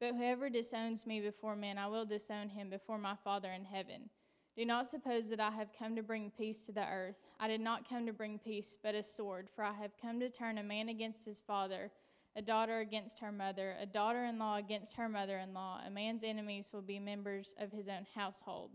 But 0.00 0.14
whoever 0.14 0.50
disowns 0.50 1.06
me 1.06 1.20
before 1.20 1.56
men, 1.56 1.78
I 1.78 1.86
will 1.86 2.04
disown 2.04 2.48
him 2.48 2.70
before 2.70 2.98
my 2.98 3.14
Father 3.22 3.50
in 3.50 3.64
heaven. 3.64 4.10
Do 4.56 4.66
not 4.66 4.86
suppose 4.86 5.30
that 5.30 5.40
I 5.40 5.50
have 5.50 5.68
come 5.78 5.96
to 5.96 6.02
bring 6.02 6.30
peace 6.36 6.64
to 6.66 6.72
the 6.72 6.86
earth. 6.86 7.16
I 7.40 7.48
did 7.48 7.60
not 7.60 7.88
come 7.88 8.04
to 8.06 8.12
bring 8.12 8.38
peace, 8.38 8.76
but 8.82 8.94
a 8.94 9.02
sword, 9.02 9.48
for 9.54 9.64
I 9.64 9.72
have 9.72 9.92
come 10.00 10.20
to 10.20 10.28
turn 10.28 10.58
a 10.58 10.62
man 10.62 10.88
against 10.90 11.24
his 11.24 11.40
father, 11.40 11.90
a 12.36 12.42
daughter 12.42 12.80
against 12.80 13.20
her 13.20 13.32
mother, 13.32 13.76
a 13.80 13.86
daughter 13.86 14.24
in 14.24 14.38
law 14.38 14.56
against 14.56 14.96
her 14.96 15.08
mother 15.08 15.38
in 15.38 15.54
law. 15.54 15.80
A 15.86 15.90
man's 15.90 16.22
enemies 16.22 16.70
will 16.72 16.82
be 16.82 16.98
members 16.98 17.54
of 17.58 17.72
his 17.72 17.88
own 17.88 18.06
household. 18.14 18.72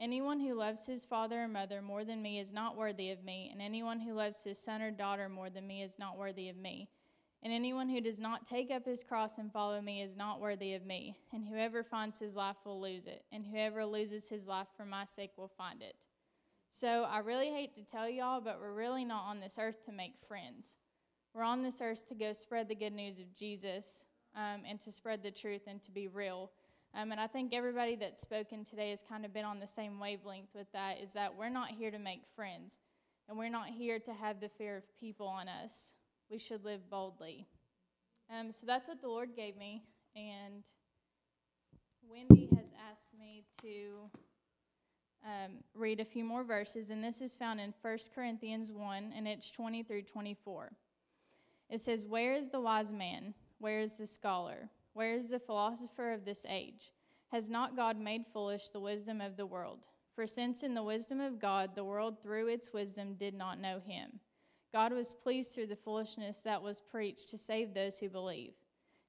Anyone 0.00 0.40
who 0.40 0.54
loves 0.54 0.86
his 0.86 1.04
father 1.04 1.44
or 1.44 1.48
mother 1.48 1.80
more 1.80 2.04
than 2.04 2.20
me 2.20 2.40
is 2.40 2.52
not 2.52 2.76
worthy 2.76 3.10
of 3.10 3.22
me, 3.22 3.48
and 3.52 3.62
anyone 3.62 4.00
who 4.00 4.12
loves 4.12 4.42
his 4.42 4.58
son 4.58 4.82
or 4.82 4.90
daughter 4.90 5.28
more 5.28 5.50
than 5.50 5.66
me 5.66 5.82
is 5.82 5.98
not 5.98 6.18
worthy 6.18 6.48
of 6.48 6.56
me. 6.56 6.88
And 7.42 7.52
anyone 7.52 7.88
who 7.88 8.00
does 8.00 8.18
not 8.18 8.46
take 8.46 8.70
up 8.70 8.86
his 8.86 9.04
cross 9.04 9.38
and 9.38 9.52
follow 9.52 9.80
me 9.80 10.02
is 10.02 10.16
not 10.16 10.40
worthy 10.40 10.74
of 10.74 10.84
me. 10.84 11.14
And 11.32 11.44
whoever 11.46 11.84
finds 11.84 12.18
his 12.18 12.34
life 12.34 12.56
will 12.64 12.80
lose 12.80 13.06
it, 13.06 13.24
and 13.30 13.44
whoever 13.46 13.84
loses 13.84 14.28
his 14.28 14.46
life 14.46 14.68
for 14.76 14.84
my 14.84 15.04
sake 15.04 15.32
will 15.36 15.52
find 15.56 15.82
it. 15.82 15.94
So 16.70 17.04
I 17.04 17.18
really 17.18 17.50
hate 17.50 17.76
to 17.76 17.84
tell 17.84 18.08
y'all, 18.08 18.40
but 18.40 18.58
we're 18.60 18.72
really 18.72 19.04
not 19.04 19.24
on 19.28 19.38
this 19.38 19.58
earth 19.60 19.84
to 19.84 19.92
make 19.92 20.14
friends. 20.26 20.74
We're 21.34 21.44
on 21.44 21.62
this 21.62 21.80
earth 21.80 22.08
to 22.08 22.14
go 22.16 22.32
spread 22.32 22.68
the 22.68 22.74
good 22.74 22.92
news 22.92 23.20
of 23.20 23.32
Jesus 23.32 24.04
um, 24.34 24.62
and 24.68 24.80
to 24.80 24.90
spread 24.90 25.22
the 25.22 25.30
truth 25.30 25.62
and 25.68 25.80
to 25.84 25.92
be 25.92 26.08
real. 26.08 26.50
Um, 26.96 27.10
and 27.10 27.20
I 27.20 27.26
think 27.26 27.52
everybody 27.52 27.96
that's 27.96 28.22
spoken 28.22 28.64
today 28.64 28.90
has 28.90 29.02
kind 29.08 29.24
of 29.24 29.34
been 29.34 29.44
on 29.44 29.58
the 29.58 29.66
same 29.66 29.98
wavelength 29.98 30.54
with 30.54 30.70
that 30.72 31.00
is 31.02 31.12
that 31.14 31.36
we're 31.36 31.48
not 31.48 31.70
here 31.70 31.90
to 31.90 31.98
make 31.98 32.22
friends, 32.36 32.78
and 33.28 33.36
we're 33.36 33.50
not 33.50 33.68
here 33.68 33.98
to 33.98 34.12
have 34.14 34.40
the 34.40 34.48
fear 34.48 34.76
of 34.76 35.00
people 35.00 35.26
on 35.26 35.48
us. 35.48 35.94
We 36.30 36.38
should 36.38 36.64
live 36.64 36.88
boldly. 36.88 37.46
Um, 38.30 38.52
so 38.52 38.64
that's 38.64 38.86
what 38.86 39.00
the 39.00 39.08
Lord 39.08 39.30
gave 39.34 39.56
me, 39.56 39.82
and 40.14 40.62
Wendy 42.08 42.48
has 42.54 42.66
asked 42.90 43.18
me 43.18 43.42
to 43.62 44.08
um, 45.24 45.52
read 45.74 45.98
a 45.98 46.04
few 46.04 46.22
more 46.22 46.44
verses, 46.44 46.90
and 46.90 47.02
this 47.02 47.20
is 47.20 47.34
found 47.34 47.60
in 47.60 47.74
1 47.82 47.98
Corinthians 48.14 48.70
1, 48.70 49.12
and 49.16 49.26
it's 49.26 49.50
20 49.50 49.82
through 49.82 50.02
24. 50.02 50.70
It 51.70 51.80
says, 51.80 52.06
Where 52.06 52.34
is 52.34 52.50
the 52.50 52.60
wise 52.60 52.92
man? 52.92 53.34
Where 53.58 53.80
is 53.80 53.94
the 53.94 54.06
scholar? 54.06 54.68
Where 54.94 55.12
is 55.12 55.28
the 55.28 55.40
philosopher 55.40 56.12
of 56.12 56.24
this 56.24 56.46
age? 56.48 56.92
Has 57.32 57.50
not 57.50 57.76
God 57.76 57.98
made 57.98 58.24
foolish 58.32 58.68
the 58.68 58.80
wisdom 58.80 59.20
of 59.20 59.36
the 59.36 59.44
world? 59.44 59.80
For 60.14 60.26
since 60.26 60.62
in 60.62 60.74
the 60.74 60.84
wisdom 60.84 61.20
of 61.20 61.40
God 61.40 61.74
the 61.74 61.84
world 61.84 62.22
through 62.22 62.46
its 62.46 62.72
wisdom 62.72 63.14
did 63.14 63.34
not 63.34 63.60
know 63.60 63.80
him, 63.84 64.20
God 64.72 64.92
was 64.92 65.14
pleased 65.14 65.52
through 65.52 65.66
the 65.66 65.76
foolishness 65.76 66.40
that 66.40 66.62
was 66.62 66.80
preached 66.80 67.28
to 67.30 67.38
save 67.38 67.74
those 67.74 67.98
who 67.98 68.08
believe. 68.08 68.52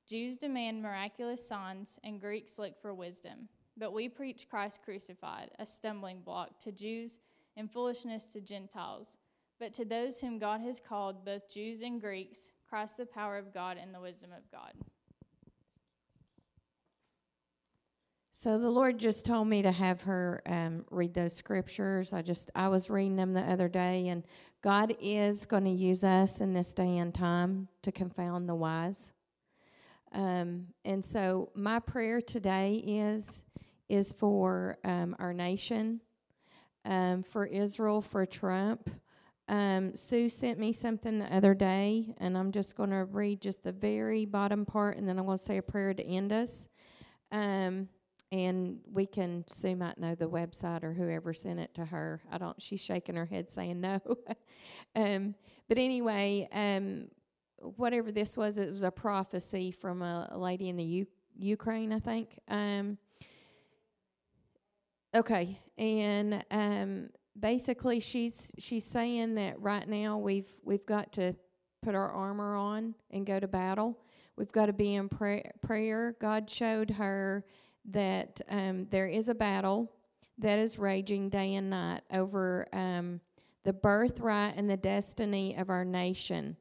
Jews 0.08 0.38
demand 0.38 0.82
miraculous 0.82 1.48
signs, 1.48 2.00
and 2.04 2.22
Greeks 2.22 2.58
look 2.58 2.80
for 2.82 2.94
wisdom. 2.94 3.48
But 3.78 3.94
we 3.94 4.10
preach 4.10 4.48
Christ 4.50 4.82
crucified, 4.84 5.52
a 5.60 5.66
stumbling 5.66 6.22
block 6.22 6.60
to 6.62 6.72
Jews 6.72 7.20
and 7.58 7.72
foolishness 7.72 8.26
to 8.28 8.42
Gentiles. 8.42 9.18
But 9.60 9.74
to 9.74 9.86
those 9.86 10.20
whom 10.20 10.40
God 10.40 10.62
has 10.62 10.80
called, 10.80 11.26
both 11.26 11.50
Jews 11.50 11.82
and 11.82 12.02
Greeks, 12.02 12.52
Christ 12.68 12.98
the 12.98 13.06
power 13.06 13.38
of 13.38 13.54
God 13.54 13.78
and 13.82 13.94
the 13.94 14.02
wisdom 14.02 14.32
of 14.32 14.50
God. 14.52 14.74
So 18.46 18.60
the 18.60 18.70
Lord 18.70 19.00
just 19.00 19.26
told 19.26 19.48
me 19.48 19.64
to 19.64 19.72
have 19.72 20.02
her 20.02 20.44
um, 20.46 20.86
read 20.92 21.16
those 21.16 21.36
scriptures. 21.36 22.14
I 22.14 22.22
just 22.22 22.52
I 22.54 22.68
was 22.68 22.92
reading 22.92 23.16
them 23.16 23.34
the 23.34 23.42
other 23.42 23.68
day, 23.68 24.10
and 24.10 24.24
God 24.62 24.96
is 25.02 25.48
going 25.48 25.64
to 25.64 25.72
use 25.72 26.04
us 26.04 26.42
in 26.42 26.54
this 26.54 26.72
day 26.72 27.00
and 27.00 27.12
time 27.12 27.70
to 27.82 27.92
confound 27.92 28.48
the 28.48 28.54
wise. 28.54 29.12
Um, 30.12 30.68
and 30.86 31.04
so 31.04 31.50
my 31.56 31.80
prayer 31.80 32.22
today 32.22 32.84
is 32.86 33.44
is 33.90 34.12
for 34.12 34.78
um, 34.84 35.16
our 35.18 35.34
nation, 35.34 36.02
um, 36.86 37.24
for 37.24 37.48
Israel, 37.48 38.00
for 38.00 38.28
Trump. 38.28 38.92
Um, 39.50 39.96
Sue 39.96 40.30
sent 40.30 40.60
me 40.60 40.72
something 40.72 41.18
the 41.18 41.36
other 41.36 41.56
day, 41.56 42.14
and 42.20 42.38
I'm 42.38 42.52
just 42.52 42.76
going 42.76 42.92
to 42.92 43.06
read 43.06 43.42
just 43.42 43.64
the 43.64 43.72
very 43.72 44.26
bottom 44.26 44.68
part, 44.68 44.98
and 44.98 45.10
then 45.10 45.18
I'm 45.18 45.26
going 45.26 45.40
to 45.40 45.44
say 45.44 45.58
a 45.58 45.64
prayer 45.64 45.96
to 45.96 46.06
end 46.06 46.32
us. 46.32 46.70
Um, 47.32 47.90
and 48.32 48.80
we 48.92 49.06
can 49.06 49.46
Sue 49.48 49.76
might 49.76 49.98
know 49.98 50.16
the 50.16 50.30
website 50.30 50.84
or 50.84 50.94
whoever 50.94 51.34
sent 51.34 51.60
it 51.60 51.74
to 51.76 51.86
her. 51.86 52.22
I 52.32 52.38
don't. 52.38 52.60
She's 52.62 52.84
shaking 52.84 53.16
her 53.16 53.26
head 53.26 53.50
saying 53.50 53.82
no. 53.82 54.00
um, 54.96 55.36
but 55.68 55.78
anyway, 55.78 56.48
um, 56.52 57.10
whatever 57.60 58.12
this 58.12 58.36
was, 58.36 58.58
it 58.58 58.72
was 58.72 58.84
a 58.84 58.92
prophecy 58.92 59.72
from 59.72 60.02
a, 60.02 60.30
lady 60.36 60.70
in 60.70 60.76
the 60.76 60.84
U- 60.84 61.08
Ukraine, 61.38 61.94
I 61.94 62.00
think. 62.00 62.40
Um, 62.48 62.98
okay, 65.16 65.60
and 65.78 66.44
um, 66.52 67.10
basically, 67.40 68.00
she's 68.00 68.52
she's 68.58 68.86
saying 68.86 69.36
that 69.36 69.60
right 69.62 69.88
now 69.88 70.18
we've 70.18 70.50
we've 70.64 70.86
got 70.86 71.14
to 71.14 71.36
put 71.82 71.96
our 71.96 72.10
armor 72.10 72.56
on 72.56 72.96
and 73.12 73.26
go 73.26 73.40
to 73.40 73.48
battle. 73.48 74.00
We've 74.38 74.52
got 74.52 74.66
to 74.66 74.74
be 74.74 74.96
in 74.96 75.08
pray- 75.08 75.52
prayer. 75.62 76.16
God 76.20 76.50
showed 76.50 76.92
her 76.92 77.46
that 77.92 78.42
um, 78.50 78.88
there 78.90 79.08
is 79.08 79.30
a 79.30 79.36
battle 79.36 79.92
that 80.38 80.60
is 80.60 80.78
raging 80.78 81.30
day 81.30 81.56
and 81.56 81.70
night 81.70 82.02
over 82.12 82.68
um, 82.74 83.22
the 83.64 83.74
birthright 83.74 84.56
and 84.58 84.70
the 84.70 84.78
destiny 84.78 85.56
of 85.56 85.70
our 85.70 85.86
nation. 85.86 86.58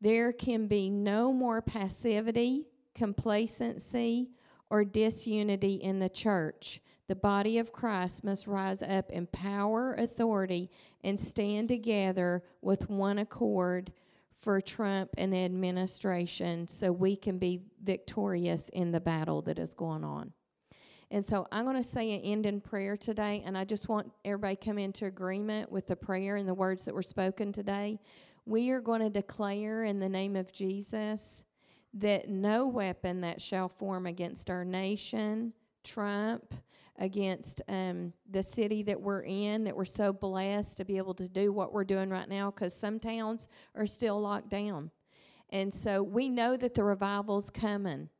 There 0.00 0.32
can 0.32 0.66
be 0.66 0.88
no 0.88 1.32
more 1.32 1.60
passivity, 1.60 2.66
complacency, 2.94 4.30
or 4.70 4.84
disunity 4.84 5.74
in 5.74 5.98
the 5.98 6.08
church. 6.08 6.80
The 7.08 7.16
body 7.16 7.58
of 7.58 7.72
Christ 7.72 8.22
must 8.22 8.46
rise 8.46 8.82
up 8.82 9.10
in 9.10 9.26
power, 9.26 9.94
authority, 9.94 10.70
and 11.02 11.18
stand 11.18 11.68
together 11.68 12.42
with 12.62 12.88
one 12.88 13.18
accord 13.18 13.92
for 14.38 14.60
Trump 14.60 15.10
and 15.18 15.32
the 15.32 15.44
administration 15.44 16.66
so 16.66 16.92
we 16.92 17.16
can 17.16 17.38
be 17.38 17.62
victorious 17.82 18.68
in 18.70 18.92
the 18.92 19.00
battle 19.00 19.42
that 19.42 19.58
is 19.58 19.74
going 19.74 20.04
on. 20.04 20.32
And 21.12 21.24
so 21.24 21.46
I'm 21.50 21.64
going 21.64 21.76
to 21.76 21.82
say 21.82 22.12
an 22.12 22.20
end 22.20 22.46
in 22.46 22.60
prayer 22.60 22.96
today, 22.96 23.42
and 23.44 23.58
I 23.58 23.64
just 23.64 23.88
want 23.88 24.12
everybody 24.24 24.54
come 24.54 24.78
into 24.78 25.06
agreement 25.06 25.70
with 25.70 25.88
the 25.88 25.96
prayer 25.96 26.36
and 26.36 26.48
the 26.48 26.54
words 26.54 26.84
that 26.84 26.94
were 26.94 27.02
spoken 27.02 27.52
today. 27.52 27.98
We 28.46 28.70
are 28.70 28.80
going 28.80 29.00
to 29.00 29.10
declare 29.10 29.84
in 29.84 29.98
the 29.98 30.08
name 30.08 30.36
of 30.36 30.52
Jesus 30.52 31.42
that 31.94 32.28
no 32.28 32.68
weapon 32.68 33.20
that 33.22 33.42
shall 33.42 33.68
form 33.68 34.06
against 34.06 34.50
our 34.50 34.64
nation, 34.64 35.52
Trump, 35.82 36.54
against 36.96 37.60
um, 37.68 38.12
the 38.30 38.42
city 38.42 38.84
that 38.84 39.00
we're 39.00 39.22
in, 39.22 39.64
that 39.64 39.74
we're 39.74 39.84
so 39.84 40.12
blessed 40.12 40.76
to 40.76 40.84
be 40.84 40.96
able 40.96 41.14
to 41.14 41.28
do 41.28 41.52
what 41.52 41.72
we're 41.72 41.82
doing 41.82 42.10
right 42.10 42.28
now, 42.28 42.52
because 42.52 42.72
some 42.72 43.00
towns 43.00 43.48
are 43.74 43.86
still 43.86 44.20
locked 44.20 44.48
down. 44.48 44.92
And 45.48 45.74
so 45.74 46.04
we 46.04 46.28
know 46.28 46.56
that 46.56 46.74
the 46.74 46.84
revival's 46.84 47.50
coming. 47.50 48.10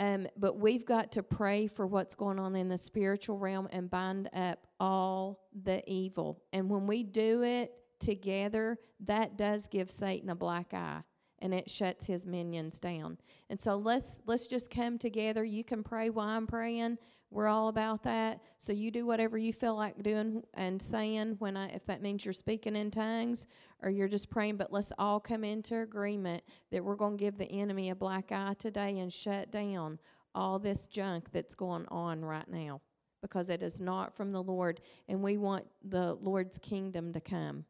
Um, 0.00 0.26
but 0.34 0.58
we've 0.58 0.86
got 0.86 1.12
to 1.12 1.22
pray 1.22 1.66
for 1.66 1.86
what's 1.86 2.14
going 2.14 2.38
on 2.38 2.56
in 2.56 2.68
the 2.68 2.78
spiritual 2.78 3.36
realm 3.36 3.68
and 3.70 3.90
bind 3.90 4.30
up 4.32 4.66
all 4.80 5.44
the 5.62 5.82
evil. 5.86 6.42
And 6.54 6.70
when 6.70 6.86
we 6.86 7.02
do 7.02 7.42
it 7.42 7.72
together, 8.00 8.78
that 9.00 9.36
does 9.36 9.68
give 9.68 9.90
Satan 9.90 10.30
a 10.30 10.34
black 10.34 10.72
eye 10.72 11.02
and 11.40 11.52
it 11.52 11.70
shuts 11.70 12.06
his 12.06 12.26
minions 12.26 12.78
down. 12.78 13.18
And 13.50 13.60
so 13.60 13.76
let's 13.76 14.20
let's 14.24 14.46
just 14.46 14.70
come 14.70 14.96
together. 14.96 15.44
You 15.44 15.64
can 15.64 15.82
pray 15.82 16.08
while 16.08 16.28
I'm 16.28 16.46
praying. 16.46 16.96
We're 17.30 17.46
all 17.46 17.68
about 17.68 18.02
that. 18.04 18.40
So 18.58 18.72
you 18.72 18.90
do 18.90 19.06
whatever 19.06 19.38
you 19.38 19.52
feel 19.52 19.76
like 19.76 20.02
doing 20.02 20.42
and 20.54 20.82
saying 20.82 21.36
when 21.38 21.56
I 21.56 21.68
if 21.68 21.86
that 21.86 22.02
means 22.02 22.24
you're 22.24 22.32
speaking 22.32 22.74
in 22.74 22.90
tongues 22.90 23.46
or 23.82 23.90
you're 23.90 24.08
just 24.08 24.30
praying, 24.30 24.56
but 24.56 24.72
let's 24.72 24.92
all 24.98 25.20
come 25.20 25.44
into 25.44 25.78
agreement 25.78 26.42
that 26.72 26.84
we're 26.84 26.96
going 26.96 27.16
to 27.16 27.24
give 27.24 27.38
the 27.38 27.50
enemy 27.50 27.90
a 27.90 27.94
black 27.94 28.32
eye 28.32 28.56
today 28.58 28.98
and 28.98 29.12
shut 29.12 29.52
down 29.52 29.98
all 30.34 30.58
this 30.58 30.88
junk 30.88 31.30
that's 31.32 31.54
going 31.54 31.86
on 31.88 32.24
right 32.24 32.48
now 32.48 32.80
because 33.22 33.48
it 33.48 33.62
is 33.62 33.80
not 33.80 34.16
from 34.16 34.32
the 34.32 34.42
Lord 34.42 34.80
and 35.08 35.22
we 35.22 35.36
want 35.36 35.66
the 35.84 36.14
Lord's 36.14 36.58
kingdom 36.58 37.12
to 37.12 37.20
come. 37.20 37.64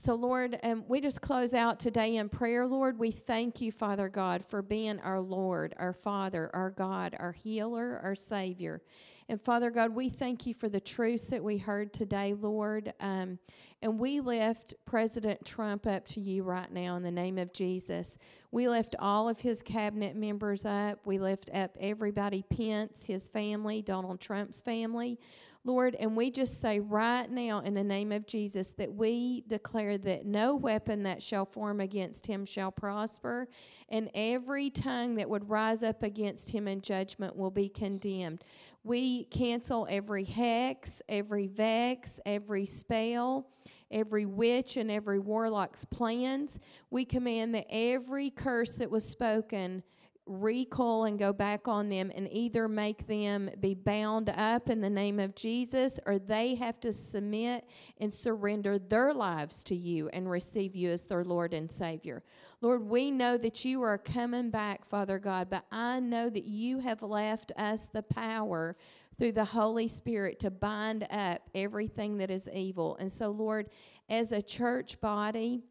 So, 0.00 0.14
Lord, 0.14 0.60
um, 0.62 0.84
we 0.86 1.00
just 1.00 1.20
close 1.20 1.52
out 1.52 1.80
today 1.80 2.14
in 2.14 2.28
prayer. 2.28 2.68
Lord, 2.68 3.00
we 3.00 3.10
thank 3.10 3.60
you, 3.60 3.72
Father 3.72 4.08
God, 4.08 4.44
for 4.44 4.62
being 4.62 5.00
our 5.00 5.20
Lord, 5.20 5.74
our 5.76 5.92
Father, 5.92 6.52
our 6.54 6.70
God, 6.70 7.16
our 7.18 7.32
healer, 7.32 8.00
our 8.04 8.14
Savior. 8.14 8.80
And 9.28 9.40
Father 9.40 9.72
God, 9.72 9.92
we 9.92 10.08
thank 10.08 10.46
you 10.46 10.54
for 10.54 10.68
the 10.68 10.78
truths 10.78 11.24
that 11.24 11.42
we 11.42 11.58
heard 11.58 11.92
today, 11.92 12.32
Lord. 12.32 12.94
Um, 13.00 13.40
and 13.82 13.98
we 13.98 14.20
lift 14.20 14.74
President 14.86 15.44
Trump 15.44 15.84
up 15.84 16.06
to 16.08 16.20
you 16.20 16.44
right 16.44 16.70
now 16.70 16.94
in 16.94 17.02
the 17.02 17.10
name 17.10 17.36
of 17.36 17.52
Jesus. 17.52 18.18
We 18.52 18.68
lift 18.68 18.94
all 19.00 19.28
of 19.28 19.40
his 19.40 19.62
cabinet 19.62 20.14
members 20.14 20.64
up. 20.64 21.00
We 21.06 21.18
lift 21.18 21.50
up 21.52 21.76
everybody 21.80 22.42
Pence, 22.42 23.04
his 23.06 23.28
family, 23.28 23.82
Donald 23.82 24.20
Trump's 24.20 24.62
family. 24.62 25.18
Lord, 25.64 25.96
and 25.96 26.16
we 26.16 26.30
just 26.30 26.60
say 26.60 26.80
right 26.80 27.30
now 27.30 27.60
in 27.60 27.74
the 27.74 27.84
name 27.84 28.12
of 28.12 28.26
Jesus 28.26 28.72
that 28.72 28.92
we 28.92 29.42
declare 29.46 29.98
that 29.98 30.24
no 30.24 30.56
weapon 30.56 31.02
that 31.02 31.22
shall 31.22 31.44
form 31.44 31.80
against 31.80 32.26
him 32.26 32.44
shall 32.44 32.70
prosper, 32.70 33.48
and 33.88 34.10
every 34.14 34.70
tongue 34.70 35.16
that 35.16 35.28
would 35.28 35.50
rise 35.50 35.82
up 35.82 36.02
against 36.02 36.50
him 36.50 36.68
in 36.68 36.80
judgment 36.80 37.36
will 37.36 37.50
be 37.50 37.68
condemned. 37.68 38.44
We 38.84 39.24
cancel 39.24 39.86
every 39.90 40.24
hex, 40.24 41.02
every 41.08 41.46
vex, 41.46 42.20
every 42.24 42.64
spell 42.64 43.46
every 43.90 44.26
witch 44.26 44.76
and 44.76 44.90
every 44.90 45.18
warlock's 45.18 45.84
plans. 45.84 46.58
We 46.90 47.04
command 47.04 47.54
that 47.54 47.66
every 47.70 48.30
curse 48.30 48.72
that 48.74 48.90
was 48.90 49.08
spoken 49.08 49.82
recoil 50.28 51.04
and 51.04 51.18
go 51.18 51.32
back 51.32 51.66
on 51.66 51.88
them 51.88 52.12
and 52.14 52.28
either 52.30 52.68
make 52.68 53.06
them 53.06 53.50
be 53.60 53.74
bound 53.74 54.28
up 54.28 54.68
in 54.68 54.80
the 54.80 54.90
name 54.90 55.18
of 55.18 55.34
Jesus 55.34 55.98
or 56.06 56.18
they 56.18 56.54
have 56.54 56.78
to 56.80 56.92
submit 56.92 57.64
and 57.98 58.12
surrender 58.12 58.78
their 58.78 59.14
lives 59.14 59.64
to 59.64 59.74
you 59.74 60.08
and 60.10 60.30
receive 60.30 60.76
you 60.76 60.90
as 60.90 61.02
their 61.02 61.24
Lord 61.24 61.54
and 61.54 61.70
Savior. 61.70 62.22
Lord, 62.60 62.82
we 62.84 63.10
know 63.10 63.38
that 63.38 63.64
you 63.64 63.82
are 63.82 63.98
coming 63.98 64.50
back, 64.50 64.88
Father 64.88 65.18
God, 65.18 65.48
but 65.50 65.64
I 65.72 66.00
know 66.00 66.28
that 66.28 66.44
you 66.44 66.80
have 66.80 67.02
left 67.02 67.52
us 67.56 67.88
the 67.88 68.02
power 68.02 68.76
through 69.18 69.32
the 69.32 69.44
Holy 69.44 69.88
Spirit 69.88 70.38
to 70.40 70.50
bind 70.50 71.06
up 71.10 71.42
everything 71.54 72.18
that 72.18 72.30
is 72.30 72.48
evil. 72.52 72.96
And 73.00 73.10
so, 73.10 73.30
Lord, 73.30 73.68
as 74.08 74.32
a 74.32 74.42
church 74.42 75.00
body, 75.00 75.62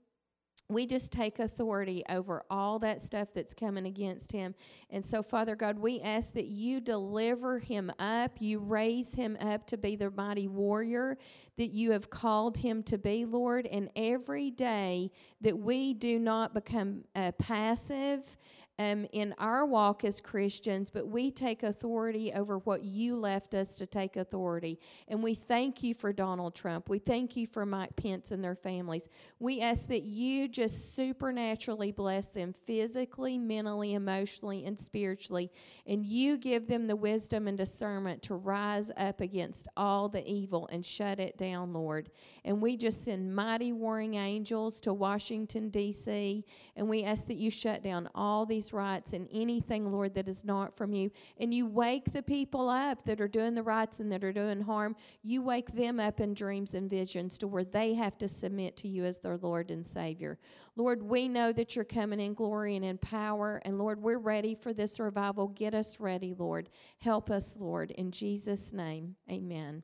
we 0.70 0.86
just 0.86 1.12
take 1.12 1.40
authority 1.40 2.04
over 2.10 2.44
all 2.50 2.78
that 2.80 3.02
stuff 3.02 3.30
that's 3.34 3.54
coming 3.54 3.86
against 3.86 4.34
him. 4.34 4.54
And 4.90 5.06
so, 5.06 5.24
Father 5.24 5.56
God, 5.56 5.80
we 5.80 6.02
ask 6.02 6.34
that 6.34 6.48
you 6.48 6.82
deliver 6.82 7.60
him 7.60 7.90
up, 8.00 8.42
you 8.42 8.60
raise 8.60 9.14
him 9.14 9.38
up 9.40 9.66
to 9.68 9.78
be 9.78 9.96
the 9.96 10.12
mighty 10.12 10.48
warrior 10.48 11.18
that 11.58 11.72
you 11.72 11.92
have 11.92 12.10
called 12.10 12.58
him 12.58 12.84
to 12.84 12.98
be, 12.98 13.24
Lord. 13.24 13.66
And 13.68 13.90
every 13.96 14.52
day 14.52 15.12
that 15.42 15.58
we 15.58 15.94
do 15.94 16.20
not 16.20 16.54
become 16.54 17.06
uh, 17.16 17.32
passive 17.34 18.38
um, 18.80 19.08
in 19.12 19.34
our 19.40 19.66
walk 19.66 20.04
as 20.04 20.22
Christians, 20.22 20.92
but 20.92 21.08
we 21.08 21.32
take 21.32 21.64
authority 21.64 22.32
over 22.32 22.60
what 22.60 22.84
you 22.84 23.16
left 23.16 23.56
us 23.56 23.76
to 23.76 23.88
take 23.88 24.18
authority. 24.18 24.80
And 25.08 25.24
we 25.24 25.34
thank 25.34 25.82
you 25.82 25.96
for 25.96 26.14
Donald 26.14 26.54
Trump. 26.54 26.88
We 26.88 27.00
thank 27.00 27.36
you 27.36 27.48
for 27.48 27.66
Mike 27.66 27.96
Pence 27.96 28.32
and 28.32 28.44
their 28.44 28.56
families. 28.56 29.10
We 29.40 29.62
ask 29.62 29.88
that 29.88 30.04
you 30.04 30.48
just 30.48 30.94
supernaturally 30.96 31.92
bless 31.92 32.28
them 32.28 32.54
physically, 32.68 33.40
mentally, 33.40 33.96
emotionally, 33.96 34.64
and 34.66 34.80
spiritually. 34.80 35.52
And 35.88 36.06
you 36.06 36.38
give 36.38 36.68
them 36.68 36.86
the 36.86 36.96
wisdom 36.96 37.48
and 37.48 37.58
discernment 37.58 38.22
to 38.24 38.36
rise 38.36 38.92
up 38.96 39.22
against 39.22 39.68
all 39.76 40.08
the 40.08 40.28
evil 40.30 40.70
and 40.72 40.86
shut 40.86 41.20
it 41.20 41.36
down, 41.38 41.74
Lord. 41.74 42.12
And 42.46 42.62
we 42.62 42.78
just 42.78 43.04
send 43.04 43.36
mighty 43.36 43.74
warring 43.74 44.14
angels 44.16 44.80
to 44.82 44.94
Washington, 44.94 45.70
D.C., 45.70 46.46
and 46.76 46.88
we 46.88 47.04
ask 47.04 47.28
that 47.28 47.38
you 47.38 47.50
shut 47.50 47.82
down 47.82 48.08
all 48.14 48.46
these 48.46 48.67
these 48.68 48.74
rights 48.74 49.14
and 49.14 49.28
anything, 49.32 49.92
Lord, 49.92 50.14
that 50.16 50.28
is 50.28 50.44
not 50.44 50.76
from 50.76 50.94
you. 50.94 51.12
And 51.40 51.54
you 51.54 51.66
wake 51.66 52.12
the 52.12 52.22
people 52.22 52.70
up 52.70 53.04
that 53.06 53.22
are 53.22 53.28
doing 53.28 53.56
the 53.56 53.64
rights 53.64 54.00
and 54.00 54.12
that 54.12 54.24
are 54.24 54.34
doing 54.34 54.62
harm. 54.62 54.96
You 55.24 55.42
wake 55.42 55.74
them 55.74 56.00
up 56.00 56.20
in 56.20 56.34
dreams 56.34 56.74
and 56.74 56.90
visions 56.90 57.38
to 57.40 57.48
where 57.48 57.64
they 57.64 57.94
have 57.94 58.18
to 58.20 58.28
submit 58.28 58.76
to 58.78 58.88
you 58.88 59.06
as 59.06 59.20
their 59.20 59.38
Lord 59.38 59.72
and 59.72 59.86
Savior. 59.86 60.38
Lord, 60.76 61.02
we 61.02 61.28
know 61.28 61.52
that 61.54 61.76
you're 61.76 61.86
coming 61.86 62.20
in 62.20 62.34
glory 62.34 62.76
and 62.76 62.86
in 62.86 62.98
power. 62.98 63.62
And 63.64 63.78
Lord, 63.78 64.02
we're 64.02 64.20
ready 64.20 64.56
for 64.56 64.74
this 64.74 65.00
revival. 65.00 65.48
Get 65.48 65.74
us 65.74 66.00
ready, 66.00 66.34
Lord. 66.38 66.70
Help 67.00 67.30
us, 67.30 67.56
Lord. 67.58 67.92
In 67.92 68.12
Jesus' 68.12 68.74
name, 68.74 69.16
amen. 69.32 69.84